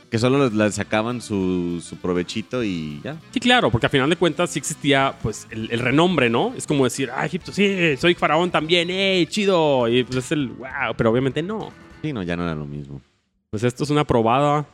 Que 0.10 0.20
solo 0.20 0.50
le 0.50 0.72
sacaban 0.72 1.22
su, 1.22 1.82
su 1.84 1.98
provechito 1.98 2.64
y 2.64 3.02
ya. 3.04 3.18
Sí, 3.32 3.40
claro, 3.40 3.72
porque 3.72 3.88
al 3.88 3.92
final 3.92 4.10
de 4.10 4.16
cuentas 4.16 4.52
sí 4.52 4.60
existía 4.60 5.16
pues 5.22 5.48
el, 5.50 5.70
el 5.72 5.80
renombre, 5.80 6.30
¿no? 6.30 6.54
Es 6.56 6.68
como 6.68 6.84
decir, 6.84 7.10
ah, 7.14 7.26
Egipto, 7.26 7.52
sí, 7.52 7.98
soy 7.98 8.16
faraón 8.16 8.52
también, 8.52 8.90
¡eh, 8.90 9.26
chido! 9.30 9.88
Y 9.88 10.04
pues 10.04 10.18
es 10.18 10.32
el 10.32 10.50
wow, 10.50 10.94
pero 10.96 11.12
obviamente 11.12 11.42
no. 11.42 11.72
Sí, 12.02 12.14
no, 12.14 12.24
ya 12.24 12.36
no 12.36 12.44
era 12.44 12.56
lo 12.56 12.66
mismo. 12.66 13.02
Pues 13.50 13.64
esto 13.64 13.84
es 13.84 13.90
una 13.90 14.06
probada. 14.06 14.68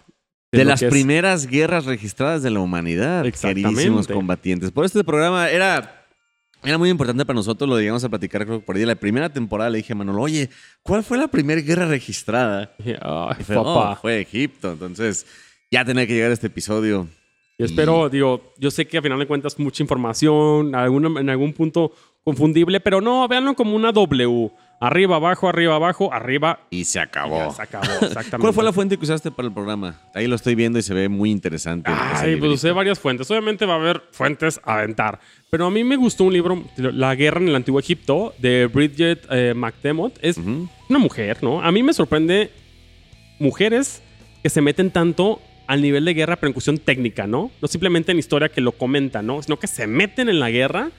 De, 0.51 0.65
las 0.65 0.83
primeras 0.83 1.47
guerras 1.47 1.85
registradas 1.85 2.43
de 2.43 2.49
la 2.49 2.59
humanidad, 2.59 3.23
queridísimos 3.31 4.07
combatientes. 4.07 4.71
Por 4.71 4.83
este 4.83 5.01
programa 5.03 5.49
era, 5.49 6.00
era 6.63 6.77
muy 6.77 6.89
importante 6.89 7.25
para 7.25 7.35
nosotros, 7.35 7.69
lo 7.69 7.79
llegamos 7.79 8.03
a 8.03 8.09
platicar 8.09 8.45
creo 8.45 8.59
que 8.59 8.65
por 8.65 8.75
ahí. 8.75 8.85
La 8.85 8.95
primera 8.95 9.29
temporada 9.31 9.69
le 9.69 9.77
dije 9.77 9.93
a 9.93 9.95
Manolo, 9.95 10.21
oye, 10.21 10.49
¿cuál 10.83 11.03
fue 11.03 11.17
la 11.17 11.27
primera 11.27 11.61
guerra 11.61 11.85
registrada? 11.87 12.73
Ay, 13.01 13.35
Y 13.39 13.43
fue, 13.43 13.55
papá. 13.55 13.91
"Oh, 13.91 13.95
fue 14.01 14.21
Egipto. 14.21 14.71
Entonces, 14.71 15.25
ya 15.71 15.83
tenía 15.85 16.05
que 16.05 16.13
llegar 16.13 16.31
este 16.31 16.47
episodio. 16.47 17.07
Y 17.57 17.63
espero, 17.63 18.09
digo, 18.09 18.53
yo 18.57 18.71
sé 18.71 18.87
que 18.87 18.97
al 18.97 19.03
final 19.03 19.19
de 19.19 19.27
cuentas 19.27 19.57
mucha 19.59 19.83
información, 19.83 20.73
alguna- 20.75 21.19
en 21.19 21.29
algún 21.29 21.53
punto 21.53 21.91
confundible, 22.23 22.79
pero 22.79 23.01
no, 23.01 23.27
véanlo 23.27 23.53
como 23.55 23.75
una 23.75 23.91
W. 23.91 24.51
Arriba, 24.83 25.17
abajo, 25.17 25.47
arriba, 25.47 25.75
abajo, 25.75 26.11
arriba. 26.11 26.61
Y 26.71 26.85
se 26.85 26.97
y 26.97 27.01
acabó. 27.03 27.37
ya 27.37 27.51
se 27.51 27.61
acabó, 27.61 27.85
exactamente. 28.01 28.37
¿Cuál 28.39 28.53
fue 28.53 28.63
la 28.63 28.73
fuente 28.73 28.97
que 28.97 29.03
usaste 29.03 29.29
para 29.29 29.47
el 29.47 29.53
programa? 29.53 30.01
Ahí 30.15 30.25
lo 30.25 30.35
estoy 30.35 30.55
viendo 30.55 30.79
y 30.79 30.81
se 30.81 30.95
ve 30.95 31.07
muy 31.07 31.29
interesante. 31.29 31.91
ese 32.15 32.25
Ay, 32.25 32.35
pues 32.37 32.51
usé 32.53 32.71
varias 32.71 32.99
fuentes. 32.99 33.29
Obviamente 33.29 33.67
va 33.67 33.73
a 33.73 33.77
haber 33.77 34.01
fuentes 34.11 34.59
a 34.63 34.79
aventar. 34.79 35.19
Pero 35.51 35.67
a 35.67 35.69
mí 35.71 35.83
me 35.83 35.97
gustó 35.97 36.23
un 36.23 36.33
libro, 36.33 36.63
La 36.77 37.13
guerra 37.13 37.39
en 37.39 37.49
el 37.49 37.55
antiguo 37.55 37.79
Egipto, 37.79 38.33
de 38.39 38.65
Bridget 38.65 39.23
eh, 39.29 39.53
McDermott. 39.55 40.17
Es 40.19 40.39
Ujú. 40.39 40.67
una 40.89 40.97
mujer, 40.99 41.43
¿no? 41.43 41.61
A 41.61 41.71
mí 41.71 41.83
me 41.83 41.93
sorprende 41.93 42.49
mujeres 43.37 44.01
que 44.41 44.49
se 44.49 44.61
meten 44.61 44.89
tanto 44.89 45.41
al 45.67 45.81
nivel 45.83 46.05
de 46.05 46.15
guerra, 46.15 46.37
pero 46.37 46.47
en 46.47 46.53
cuestión 46.53 46.79
técnica, 46.79 47.27
¿no? 47.27 47.51
No 47.61 47.67
simplemente 47.67 48.11
en 48.11 48.17
historia 48.19 48.49
que 48.49 48.61
lo 48.61 48.71
comentan, 48.71 49.27
¿no? 49.27 49.43
Sino 49.43 49.59
que 49.59 49.67
se 49.67 49.85
meten 49.85 50.27
en 50.27 50.39
la 50.39 50.49
guerra 50.49 50.89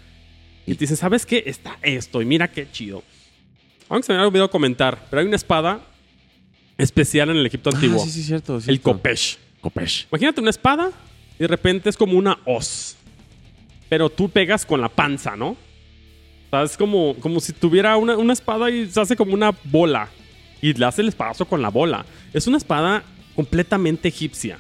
y 0.67 0.75
te 0.75 0.81
dicen, 0.81 0.97
¿sabes 0.97 1.27
qué? 1.27 1.43
Está 1.47 1.79
esto 1.83 2.23
y 2.23 2.27
mira 2.27 2.49
qué 2.49 2.71
chido. 2.71 3.03
Aunque 3.89 4.07
se 4.07 4.13
me 4.13 4.19
había 4.19 4.29
olvidado 4.29 4.51
comentar, 4.51 5.07
pero 5.11 5.21
hay 5.21 5.27
una 5.27 5.37
espada 5.37 5.81
especial 6.79 7.31
en 7.31 7.37
el 7.37 7.47
Egipto 7.47 7.71
Ah, 7.71 7.75
antiguo. 7.75 8.05
sí, 8.05 8.11
sí, 8.11 8.23
cierto. 8.23 8.57
el 8.57 8.63
cierto. 8.63 8.83
Kopesh. 8.93 9.39
Kopesh. 9.61 10.07
Imagínate 10.11 10.41
una 10.41 10.51
espada 10.51 10.91
y 11.39 11.43
de 11.43 11.49
repente 11.49 11.89
es 11.91 11.97
como 11.97 12.17
una 12.19 12.39
hoz. 12.45 12.97
Pero 13.89 14.09
tú 14.09 14.29
pegas 14.29 14.65
con 14.65 14.81
la 14.81 14.89
panza, 14.89 15.37
¿no? 15.37 15.51
O 15.51 15.57
sea, 16.51 16.63
es 16.63 16.77
como, 16.77 17.15
como 17.21 17.41
si 17.41 17.53
tuviera 17.53 17.97
una, 17.97 18.17
una 18.17 18.33
espada 18.33 18.71
y 18.71 18.91
se 18.91 19.01
hace 19.01 19.17
como 19.17 19.35
una 19.35 19.53
bola. 19.65 20.09
Y 20.61 20.73
le 20.75 20.85
hace 20.87 21.03
el 21.03 21.09
espadazo 21.09 21.45
con 21.47 21.61
la 21.61 21.69
bola. 21.69 22.05
Es 22.33 22.47
una 22.47 22.57
espada 22.57 23.03
completamente 23.35 24.09
egipcia. 24.09 24.59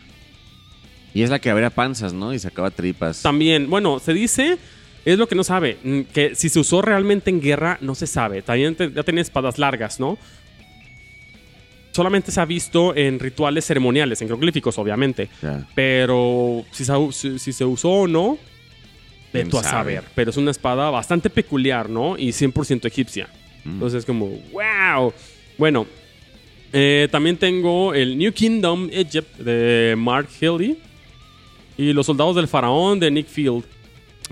Y 1.14 1.22
es 1.22 1.30
la 1.30 1.38
que 1.38 1.50
abría 1.50 1.70
panzas, 1.70 2.12
¿no? 2.12 2.32
Y 2.32 2.38
sacaba 2.38 2.70
tripas. 2.70 3.22
También, 3.22 3.68
bueno, 3.70 3.98
se 3.98 4.12
dice, 4.14 4.58
es 5.04 5.18
lo 5.18 5.26
que 5.28 5.34
no 5.34 5.44
sabe, 5.44 5.78
mm, 5.82 6.00
que 6.12 6.34
si 6.34 6.48
se 6.48 6.60
usó 6.60 6.80
realmente 6.82 7.30
en 7.30 7.40
guerra, 7.40 7.78
no 7.80 7.94
se 7.94 8.06
sabe. 8.06 8.42
También 8.42 8.74
te- 8.74 8.90
ya 8.92 9.02
tenía 9.02 9.22
espadas 9.22 9.58
largas, 9.58 9.98
¿no? 10.00 10.18
Solamente 11.90 12.32
se 12.32 12.40
ha 12.40 12.46
visto 12.46 12.96
en 12.96 13.18
rituales 13.18 13.66
ceremoniales, 13.66 14.22
en 14.22 14.28
jeroglíficos, 14.28 14.78
obviamente. 14.78 15.28
Pero 15.74 16.64
si 16.70 16.84
se, 16.86 16.92
si- 17.12 17.38
si 17.38 17.52
se 17.52 17.64
usó 17.66 17.90
o 17.90 18.08
no, 18.08 18.38
de 19.32 19.40
¿Quién 19.40 19.50
tú 19.50 19.58
a 19.58 19.62
sabe? 19.62 19.96
saber. 19.96 20.04
Pero 20.14 20.30
es 20.30 20.36
una 20.38 20.50
espada 20.50 20.88
bastante 20.90 21.28
peculiar, 21.28 21.90
¿no? 21.90 22.16
Y 22.16 22.32
100% 22.32 22.86
egipcia. 22.86 23.28
Mm. 23.64 23.72
Entonces 23.74 23.98
es 24.00 24.04
como, 24.06 24.28
wow. 24.52 25.12
Bueno, 25.58 25.86
eh, 26.72 27.08
también 27.10 27.36
tengo 27.36 27.92
el 27.92 28.16
New 28.16 28.32
Kingdom 28.32 28.88
Egypt 28.90 29.36
de 29.38 29.94
Mark 29.96 30.28
Hildy. 30.40 30.78
Y 31.76 31.92
Los 31.92 32.06
Soldados 32.06 32.36
del 32.36 32.48
Faraón 32.48 33.00
de 33.00 33.10
Nick 33.10 33.26
Field. 33.26 33.64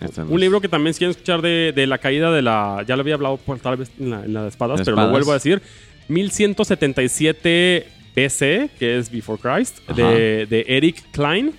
Un 0.00 0.34
es- 0.34 0.40
libro 0.40 0.60
que 0.60 0.68
también 0.68 0.94
si 0.94 0.98
quieren 0.98 1.10
escuchar 1.10 1.42
de, 1.42 1.72
de 1.74 1.86
la 1.86 1.98
caída 1.98 2.30
de 2.30 2.42
la... 2.42 2.84
Ya 2.86 2.96
lo 2.96 3.02
había 3.02 3.14
hablado 3.14 3.36
por, 3.36 3.58
tal 3.58 3.76
vez 3.76 3.90
en 3.98 4.10
la, 4.10 4.24
en 4.24 4.32
la 4.32 4.42
de 4.42 4.48
espadas, 4.48 4.78
¿De 4.78 4.84
pero 4.84 4.96
lo 4.96 5.10
vuelvo 5.10 5.30
a 5.32 5.34
decir. 5.34 5.60
1177 6.08 7.86
BC, 8.14 8.70
que 8.78 8.98
es 8.98 9.10
Before 9.10 9.40
Christ, 9.40 9.78
de, 9.90 10.46
de 10.46 10.64
Eric 10.68 11.02
Klein. 11.12 11.52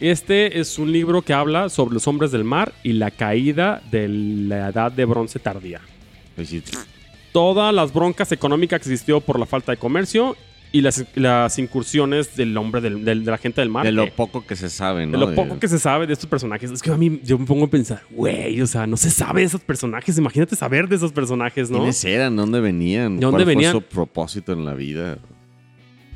Este 0.00 0.58
es 0.58 0.78
un 0.78 0.90
libro 0.92 1.22
que 1.22 1.32
habla 1.32 1.68
sobre 1.68 1.94
los 1.94 2.06
hombres 2.08 2.32
del 2.32 2.44
mar 2.44 2.72
y 2.82 2.92
la 2.94 3.10
caída 3.10 3.80
de 3.90 4.08
la 4.08 4.68
edad 4.68 4.90
de 4.92 5.04
bronce 5.04 5.38
tardía. 5.38 5.80
Pues. 6.36 6.52
Todas 7.32 7.72
las 7.74 7.92
broncas 7.92 8.32
económicas 8.32 8.80
que 8.80 8.88
existió 8.90 9.20
por 9.20 9.38
la 9.38 9.46
falta 9.46 9.72
de 9.72 9.78
comercio 9.78 10.36
y 10.74 10.80
las, 10.80 11.04
las 11.14 11.56
incursiones 11.60 12.34
del 12.36 12.56
hombre, 12.56 12.80
del- 12.80 13.04
del- 13.04 13.24
de 13.24 13.30
la 13.30 13.38
gente 13.38 13.60
del 13.60 13.70
mar. 13.70 13.84
De 13.86 13.92
lo 13.92 14.10
poco 14.10 14.44
que 14.44 14.56
se 14.56 14.68
sabe, 14.68 15.06
¿no? 15.06 15.12
de 15.12 15.18
lo 15.18 15.34
poco 15.34 15.60
que 15.60 15.68
se 15.68 15.78
sabe 15.78 16.06
de 16.08 16.12
estos 16.12 16.28
personajes. 16.28 16.68
Es 16.72 16.82
que 16.82 16.90
a 16.90 16.96
mí 16.96 17.20
yo 17.22 17.38
me 17.38 17.46
pongo 17.46 17.66
a 17.66 17.70
pensar, 17.70 18.02
güey, 18.10 18.60
o 18.60 18.66
sea, 18.66 18.84
no 18.86 18.96
se 18.96 19.10
sabe 19.10 19.42
de 19.42 19.46
esos 19.46 19.60
personajes. 19.60 20.18
Imagínate 20.18 20.56
saber 20.56 20.88
de 20.88 20.96
esos 20.96 21.12
personajes, 21.12 21.70
¿no? 21.70 21.78
¿Quiénes 21.78 22.04
eran? 22.04 22.34
¿De 22.34 22.40
dónde 22.42 22.60
venían? 22.60 23.16
¿De 23.18 23.22
dónde 23.24 23.44
¿Cuál 23.44 23.54
venían? 23.54 23.72
fue 23.72 23.80
su 23.82 23.86
propósito 23.86 24.52
en 24.52 24.64
la 24.64 24.74
vida? 24.74 25.18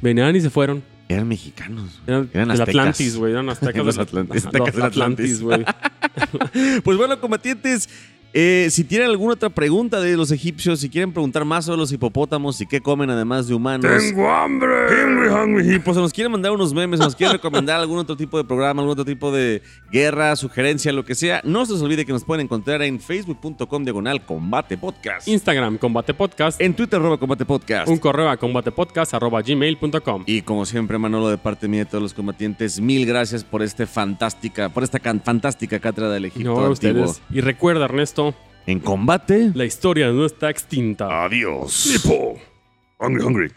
Venían 0.03 0.35
y 0.35 0.41
se 0.41 0.51
fueron. 0.51 0.83
Eran 1.09 1.29
mexicanos. 1.29 2.03
Eran, 2.07 2.29
Eran 2.35 2.49
del. 2.49 2.61
Atlantis, 2.61 3.17
güey. 3.17 3.33
Eran 3.33 3.49
aztecas 3.51 3.85
Los 3.87 3.99
atlantis- 3.99 4.45
aztecas 4.45 4.75
del. 4.75 4.85
Atlantis, 4.85 5.41
güey. 5.41 5.65
Pues 6.83 6.99
bueno, 6.99 7.21
combatientes, 7.21 7.89
eh, 8.35 8.69
si 8.71 8.85
tienen 8.85 9.09
alguna 9.09 9.33
otra 9.35 9.49
pregunta 9.51 10.01
de 10.01 10.17
los 10.17 10.31
egipcios, 10.31 10.81
si 10.81 10.89
quieren 10.91 11.13
preguntar 11.13 11.45
más 11.45 11.65
sobre 11.65 11.79
los 11.79 11.91
hipopótamos 11.93 12.61
y 12.61 12.67
qué 12.67 12.81
comen 12.81 13.09
además 13.11 13.49
de 13.49 13.55
humanos. 13.55 13.91
hambre! 13.91 14.69
Hungry, 15.05 15.29
hungry. 15.29 15.75
Y 15.75 15.79
pues 15.79 15.97
se 15.97 16.01
nos 16.03 16.13
quieren 16.13 16.33
mandar 16.33 16.53
unos 16.53 16.73
memes, 16.75 16.99
se 17.01 17.05
nos 17.05 17.17
quieren 17.17 17.35
recomendar 17.37 17.81
algún 17.81 17.99
otro 17.99 18.17
tipo 18.17 18.37
de 18.37 18.45
programa, 18.45 18.83
algún 18.83 18.93
otro 18.93 19.05
tipo 19.05 19.33
de 19.33 19.63
guerra, 19.91 20.37
sugerencia, 20.37 20.93
lo 20.93 21.05
que 21.05 21.15
sea. 21.15 21.41
No 21.45 21.65
se 21.67 21.73
les 21.73 21.83
olvide 21.83 22.05
que 22.05 22.13
nos 22.13 22.25
pueden 22.25 22.45
encontrar 22.45 22.83
en 22.83 23.01
facebook.com 23.01 23.85
diagonal 23.85 24.25
combate 24.25 24.77
podcast. 24.77 25.27
Instagram, 25.27 25.79
Combate 25.79 26.15
Podcast. 26.15 26.61
En 26.61 26.75
Twitter, 26.75 26.99
arroba 27.01 27.19
combate 27.19 27.45
podcast. 27.45 27.89
Un 27.89 27.99
correo 27.99 28.29
a 28.29 28.37
combatepodcast.gmail.com. 28.37 30.25
Y 30.27 30.43
como 30.43 30.67
siempre, 30.67 30.99
Manolo, 30.99 31.29
de 31.31 31.39
parte 31.39 31.69
mía 31.69 31.83
y 31.83 31.85
de 31.85 31.91
todos 31.91 32.03
los 32.03 32.15
combatientes, 32.15 32.81
mil 32.81 33.07
gracias 33.07 33.45
por 33.45 33.63
este 33.63 33.87
fantástica, 33.87 34.69
por 34.69 34.83
esta 34.85 34.99
fantástica 35.25 35.79
cátedra 35.81 36.11
del 36.11 36.27
Egipto 36.27 36.49
No, 36.55 36.67
antiguo. 36.67 37.03
ustedes. 37.05 37.23
Y 37.31 37.41
recuerda, 37.41 37.85
Ernesto, 37.87 38.18
En 38.67 38.81
combate. 38.81 39.53
la 39.55 39.65
historia 39.65 40.09
no 40.09 40.27
está 40.27 40.51
extinta. 40.51 41.25
Adiós. 41.25 41.87
Hippo. 41.87 42.37
Hungry, 43.01 43.23
hungry. 43.23 43.53